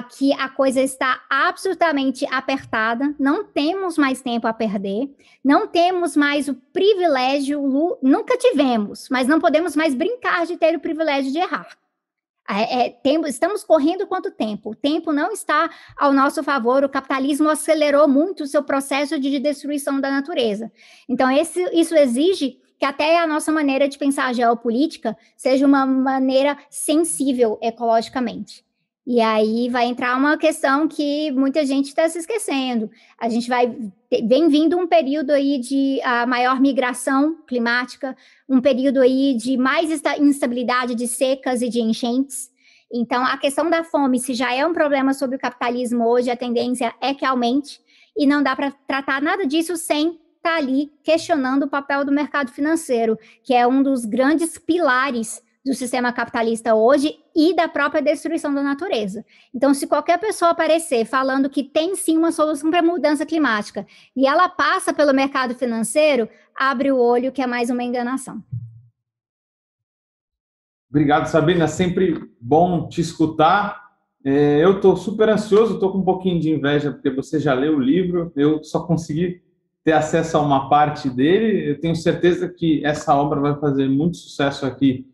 que 0.10 0.34
a 0.34 0.50
coisa 0.50 0.82
está 0.82 1.22
absolutamente 1.30 2.26
apertada, 2.32 3.14
não 3.20 3.44
temos 3.44 3.98
mais 3.98 4.22
tempo 4.22 4.48
a 4.48 4.54
perder, 4.54 5.10
não 5.44 5.68
temos 5.68 6.16
mais 6.16 6.48
o 6.48 6.56
privilégio, 6.56 7.62
nunca 8.02 8.38
tivemos, 8.38 9.08
mas 9.10 9.28
não 9.28 9.40
podemos 9.40 9.76
mais 9.76 9.94
brincar 9.94 10.46
de 10.48 10.58
ter 10.58 10.76
o 10.76 10.80
privilégio 10.80 11.32
de 11.32 11.38
errar. 11.38 11.78
É, 12.50 12.88
é, 12.88 13.00
estamos 13.28 13.64
correndo 13.64 14.08
quanto 14.08 14.32
tempo? 14.32 14.72
O 14.72 14.76
tempo 14.76 15.12
não 15.12 15.32
está 15.32 15.70
ao 15.98 16.14
nosso 16.14 16.42
favor, 16.42 16.84
o 16.84 16.90
capitalismo 16.90 17.50
acelerou 17.50 18.08
muito 18.08 18.44
o 18.44 18.48
seu 18.48 18.64
processo 18.64 19.20
de 19.20 19.38
destruição 19.38 20.00
da 20.00 20.10
natureza. 20.10 20.72
Então, 21.10 21.30
esse, 21.30 21.62
isso 21.74 21.94
exige 21.94 22.60
que 22.80 22.86
até 22.86 23.20
a 23.20 23.28
nossa 23.28 23.52
maneira 23.52 23.90
de 23.90 23.98
pensar 23.98 24.28
a 24.28 24.34
geopolítica 24.34 25.18
seja 25.36 25.66
uma 25.66 25.86
maneira 25.86 26.58
sensível 26.70 27.60
ecologicamente. 27.62 28.67
E 29.10 29.22
aí 29.22 29.70
vai 29.70 29.86
entrar 29.86 30.18
uma 30.18 30.38
questão 30.38 30.86
que 30.86 31.32
muita 31.32 31.66
gente 31.66 31.86
está 31.86 32.10
se 32.10 32.20
esquecendo. 32.20 32.92
A 33.18 33.30
gente 33.30 33.48
vai 33.48 33.74
vem 34.26 34.50
vindo 34.50 34.78
um 34.78 34.86
período 34.86 35.32
aí 35.32 35.60
de 35.60 36.02
a 36.04 36.26
maior 36.26 36.60
migração 36.60 37.38
climática, 37.48 38.18
um 38.50 38.60
período 38.60 39.00
aí 39.00 39.34
de 39.36 39.56
mais 39.56 39.90
instabilidade 40.20 40.94
de 40.94 41.08
secas 41.08 41.62
e 41.62 41.70
de 41.70 41.80
enchentes. 41.80 42.52
Então, 42.92 43.24
a 43.24 43.38
questão 43.38 43.70
da 43.70 43.82
fome, 43.82 44.20
se 44.20 44.34
já 44.34 44.54
é 44.54 44.66
um 44.66 44.74
problema 44.74 45.14
sobre 45.14 45.38
o 45.38 45.40
capitalismo 45.40 46.06
hoje, 46.06 46.30
a 46.30 46.36
tendência 46.36 46.94
é 47.00 47.14
que 47.14 47.24
aumente, 47.24 47.80
e 48.16 48.28
não 48.28 48.44
dá 48.44 48.58
para 48.58 48.72
tratar 48.86 49.22
nada 49.22 49.48
disso 49.48 49.78
sem 49.78 50.10
estar 50.10 50.20
tá 50.42 50.56
ali 50.58 50.92
questionando 51.02 51.64
o 51.64 51.70
papel 51.70 52.04
do 52.04 52.12
mercado 52.12 52.52
financeiro, 52.52 53.18
que 53.42 53.54
é 53.54 53.66
um 53.66 53.82
dos 53.82 54.04
grandes 54.04 54.58
pilares 54.58 55.42
do 55.68 55.74
sistema 55.74 56.14
capitalista 56.14 56.76
hoje 56.76 57.20
e 57.38 57.54
da 57.56 57.68
própria 57.68 58.02
destruição 58.02 58.52
da 58.52 58.64
natureza. 58.64 59.24
Então, 59.54 59.72
se 59.72 59.86
qualquer 59.86 60.18
pessoa 60.18 60.50
aparecer 60.50 61.06
falando 61.06 61.52
que 61.52 61.64
tem 61.64 61.96
sim 61.96 62.18
uma 62.18 62.32
solução 62.32 62.72
para 62.72 62.80
a 62.80 62.84
mudança 62.84 63.28
climática 63.28 63.86
e 64.16 64.26
ela 64.26 64.50
passa 64.50 64.92
pelo 64.92 65.14
mercado 65.14 65.54
financeiro, 65.54 66.28
abre 66.58 66.92
o 66.92 66.98
olho 66.98 67.32
que 67.32 67.44
é 67.44 67.46
mais 67.46 67.70
uma 67.70 67.84
enganação. 67.84 68.44
Obrigado, 70.90 71.28
Sabrina. 71.28 71.68
Sempre 71.68 72.28
bom 72.42 72.88
te 72.88 73.02
escutar. 73.02 73.86
É, 74.26 74.64
eu 74.64 74.78
estou 74.78 74.98
super 74.98 75.30
ansioso, 75.30 75.76
estou 75.76 75.92
com 75.92 76.00
um 76.00 76.06
pouquinho 76.06 76.40
de 76.40 76.50
inveja, 76.50 76.92
porque 76.92 77.12
você 77.12 77.40
já 77.40 77.54
leu 77.54 77.76
o 77.78 77.80
livro, 77.80 78.32
eu 78.36 78.64
só 78.64 78.80
consegui 78.80 79.44
ter 79.84 79.92
acesso 79.92 80.38
a 80.38 80.42
uma 80.42 80.70
parte 80.70 81.08
dele. 81.08 81.70
Eu 81.70 81.80
tenho 81.80 81.96
certeza 81.96 82.50
que 82.50 82.84
essa 82.84 83.16
obra 83.16 83.40
vai 83.40 83.60
fazer 83.60 83.88
muito 83.88 84.18
sucesso 84.18 84.66
aqui 84.66 85.06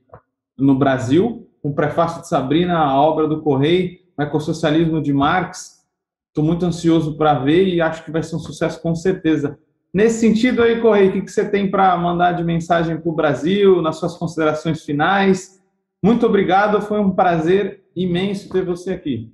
no 0.57 0.75
Brasil, 0.75 1.49
com 1.63 1.69
o 1.69 1.73
prefácio 1.73 2.21
de 2.21 2.27
Sabrina, 2.27 2.77
a 2.77 2.99
obra 2.99 3.25
do 3.25 3.41
Correio, 3.41 3.97
o 4.17 4.21
ecossocialismo 4.21 5.01
de 5.01 5.13
Marx. 5.13 5.81
Estou 6.27 6.43
muito 6.43 6.65
ansioso 6.65 7.15
para 7.15 7.35
ver 7.35 7.69
e 7.69 7.79
acho 7.79 8.03
que 8.03 8.11
vai 8.11 8.21
ser 8.21 8.35
um 8.35 8.39
sucesso 8.39 8.81
com 8.81 8.93
certeza. 8.93 9.57
Nesse 9.93 10.19
sentido 10.19 10.61
aí, 10.61 10.81
Correio, 10.81 11.09
o 11.09 11.23
que 11.23 11.31
você 11.31 11.49
tem 11.49 11.71
para 11.71 11.95
mandar 11.95 12.33
de 12.33 12.43
mensagem 12.43 12.99
para 12.99 13.09
o 13.09 13.15
Brasil, 13.15 13.81
nas 13.81 13.95
suas 13.95 14.17
considerações 14.17 14.83
finais? 14.83 15.63
Muito 16.03 16.25
obrigado, 16.25 16.81
foi 16.81 16.99
um 16.99 17.15
prazer 17.15 17.85
imenso 17.95 18.49
ter 18.49 18.65
você 18.65 18.91
aqui. 18.91 19.33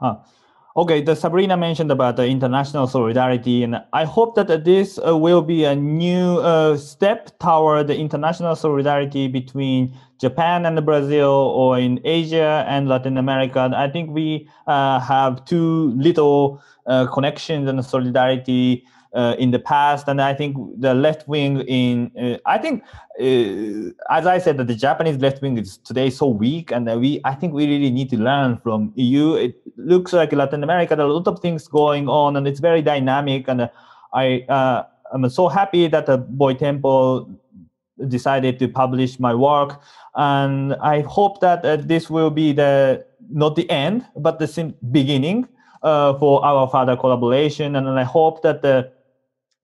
Ah, 0.00 0.22
Okay, 0.76 1.00
the 1.00 1.16
Sabrina 1.16 1.56
mentioned 1.56 1.90
about 1.90 2.16
the 2.16 2.26
international 2.26 2.86
solidarity, 2.86 3.62
and 3.62 3.82
I 3.94 4.04
hope 4.04 4.34
that 4.34 4.66
this 4.66 4.98
uh, 4.98 5.16
will 5.16 5.40
be 5.40 5.64
a 5.64 5.74
new 5.74 6.36
uh, 6.40 6.76
step 6.76 7.30
toward 7.38 7.86
the 7.86 7.96
international 7.96 8.54
solidarity 8.54 9.26
between 9.26 9.96
Japan 10.20 10.66
and 10.66 10.84
Brazil, 10.84 11.30
or 11.30 11.78
in 11.78 11.98
Asia 12.04 12.66
and 12.68 12.90
Latin 12.90 13.16
America. 13.16 13.72
I 13.74 13.88
think 13.88 14.10
we 14.10 14.50
uh, 14.66 15.00
have 15.00 15.46
too 15.46 15.94
little 15.96 16.62
uh, 16.86 17.06
connections 17.06 17.70
and 17.70 17.82
solidarity 17.82 18.84
uh, 19.16 19.34
in 19.38 19.50
the 19.50 19.58
past, 19.58 20.08
and 20.08 20.20
I 20.20 20.34
think 20.34 20.56
the 20.78 20.92
left 20.94 21.26
wing 21.26 21.60
in 21.62 22.12
uh, 22.20 22.36
I 22.44 22.58
think 22.58 22.84
uh, 23.18 24.14
as 24.14 24.26
I 24.26 24.38
said 24.38 24.58
that 24.58 24.66
the 24.66 24.74
Japanese 24.74 25.16
left 25.16 25.40
wing 25.40 25.56
is 25.56 25.78
today 25.78 26.10
so 26.10 26.28
weak, 26.28 26.70
and 26.70 26.84
we 27.00 27.20
I 27.24 27.34
think 27.34 27.54
we 27.54 27.66
really 27.66 27.90
need 27.90 28.10
to 28.10 28.18
learn 28.18 28.58
from 28.58 28.92
EU. 28.94 29.34
It 29.34 29.56
looks 29.76 30.12
like 30.12 30.32
Latin 30.32 30.62
America 30.62 30.94
there 30.94 31.06
are 31.06 31.08
a 31.08 31.12
lot 31.12 31.26
of 31.26 31.40
things 31.40 31.66
going 31.66 32.08
on, 32.08 32.36
and 32.36 32.46
it's 32.46 32.60
very 32.60 32.82
dynamic. 32.82 33.48
And 33.48 33.70
I 34.12 34.44
uh, 34.50 34.84
I'm 35.12 35.28
so 35.30 35.48
happy 35.48 35.88
that 35.88 36.04
the 36.04 36.18
Boy 36.18 36.52
Temple 36.52 37.30
decided 38.08 38.58
to 38.58 38.68
publish 38.68 39.18
my 39.18 39.34
work, 39.34 39.80
and 40.14 40.74
I 40.74 41.00
hope 41.00 41.40
that 41.40 41.64
uh, 41.64 41.76
this 41.76 42.10
will 42.10 42.30
be 42.30 42.52
the 42.52 43.06
not 43.30 43.56
the 43.56 43.68
end, 43.70 44.04
but 44.14 44.38
the 44.38 44.74
beginning. 44.92 45.48
Uh, 45.82 46.18
for 46.18 46.44
our 46.44 46.66
further 46.68 46.96
collaboration, 46.96 47.76
and 47.76 47.86
I 47.86 48.02
hope 48.02 48.42
that 48.42 48.60
the 48.62 48.90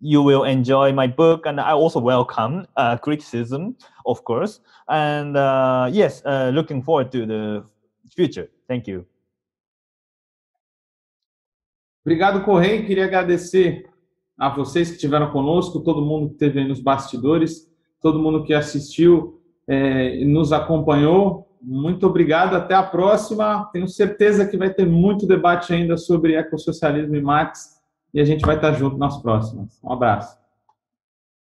you 0.03 0.23
will 0.23 0.45
enjoy 0.45 0.93
my 0.93 1.07
book 1.07 1.47
and 1.47 1.61
i 1.61 1.73
also 1.73 2.01
welcome 2.01 2.67
uh, 2.77 2.97
criticism 2.99 3.75
of 4.05 4.23
course. 4.25 4.61
And 4.89 5.37
uh, 5.37 5.89
yes 5.93 6.23
uh, 6.27 6.51
looking 6.53 6.83
forward 6.83 7.13
to 7.13 7.25
the 7.25 7.65
future. 8.15 8.51
Thank 8.69 8.89
you. 8.89 9.07
Obrigado 12.05 12.45
correio 12.45 12.85
queria 12.85 13.05
agradecer 13.05 13.89
a 14.37 14.49
vocês 14.49 14.89
que 14.89 14.97
estiveram 14.97 15.31
conosco 15.31 15.81
todo 15.81 16.03
mundo 16.03 16.29
que 16.29 16.33
esteve 16.35 16.65
nos 16.65 16.81
bastidores 16.81 17.71
todo 18.03 18.19
mundo 18.19 18.43
que 18.43 18.53
assistiu 18.53 19.41
é, 19.67 20.17
e 20.17 20.25
nos 20.25 20.53
acompanhou. 20.53 21.49
Muito 21.63 22.05
obrigado. 22.07 22.57
Até 22.57 22.75
a 22.75 22.83
próxima. 22.83 23.71
Tenho 23.73 23.87
certeza 23.87 24.45
que 24.45 24.57
vai 24.57 24.75
ter 24.75 24.85
muito 24.85 25.27
debate 25.27 25.73
ainda 25.73 25.97
sobre 25.97 26.35
ecossocialismo 26.35 27.15
e 27.15 27.23
Marx 27.23 27.81
e 28.13 28.21
a 28.21 28.25
gente 28.25 28.45
vai 28.45 28.57
estar 28.57 28.73
junto 28.73 28.99
nas 28.99 29.17
próximas. 29.19 29.79
Um 29.83 29.93
abraço. 29.93 30.42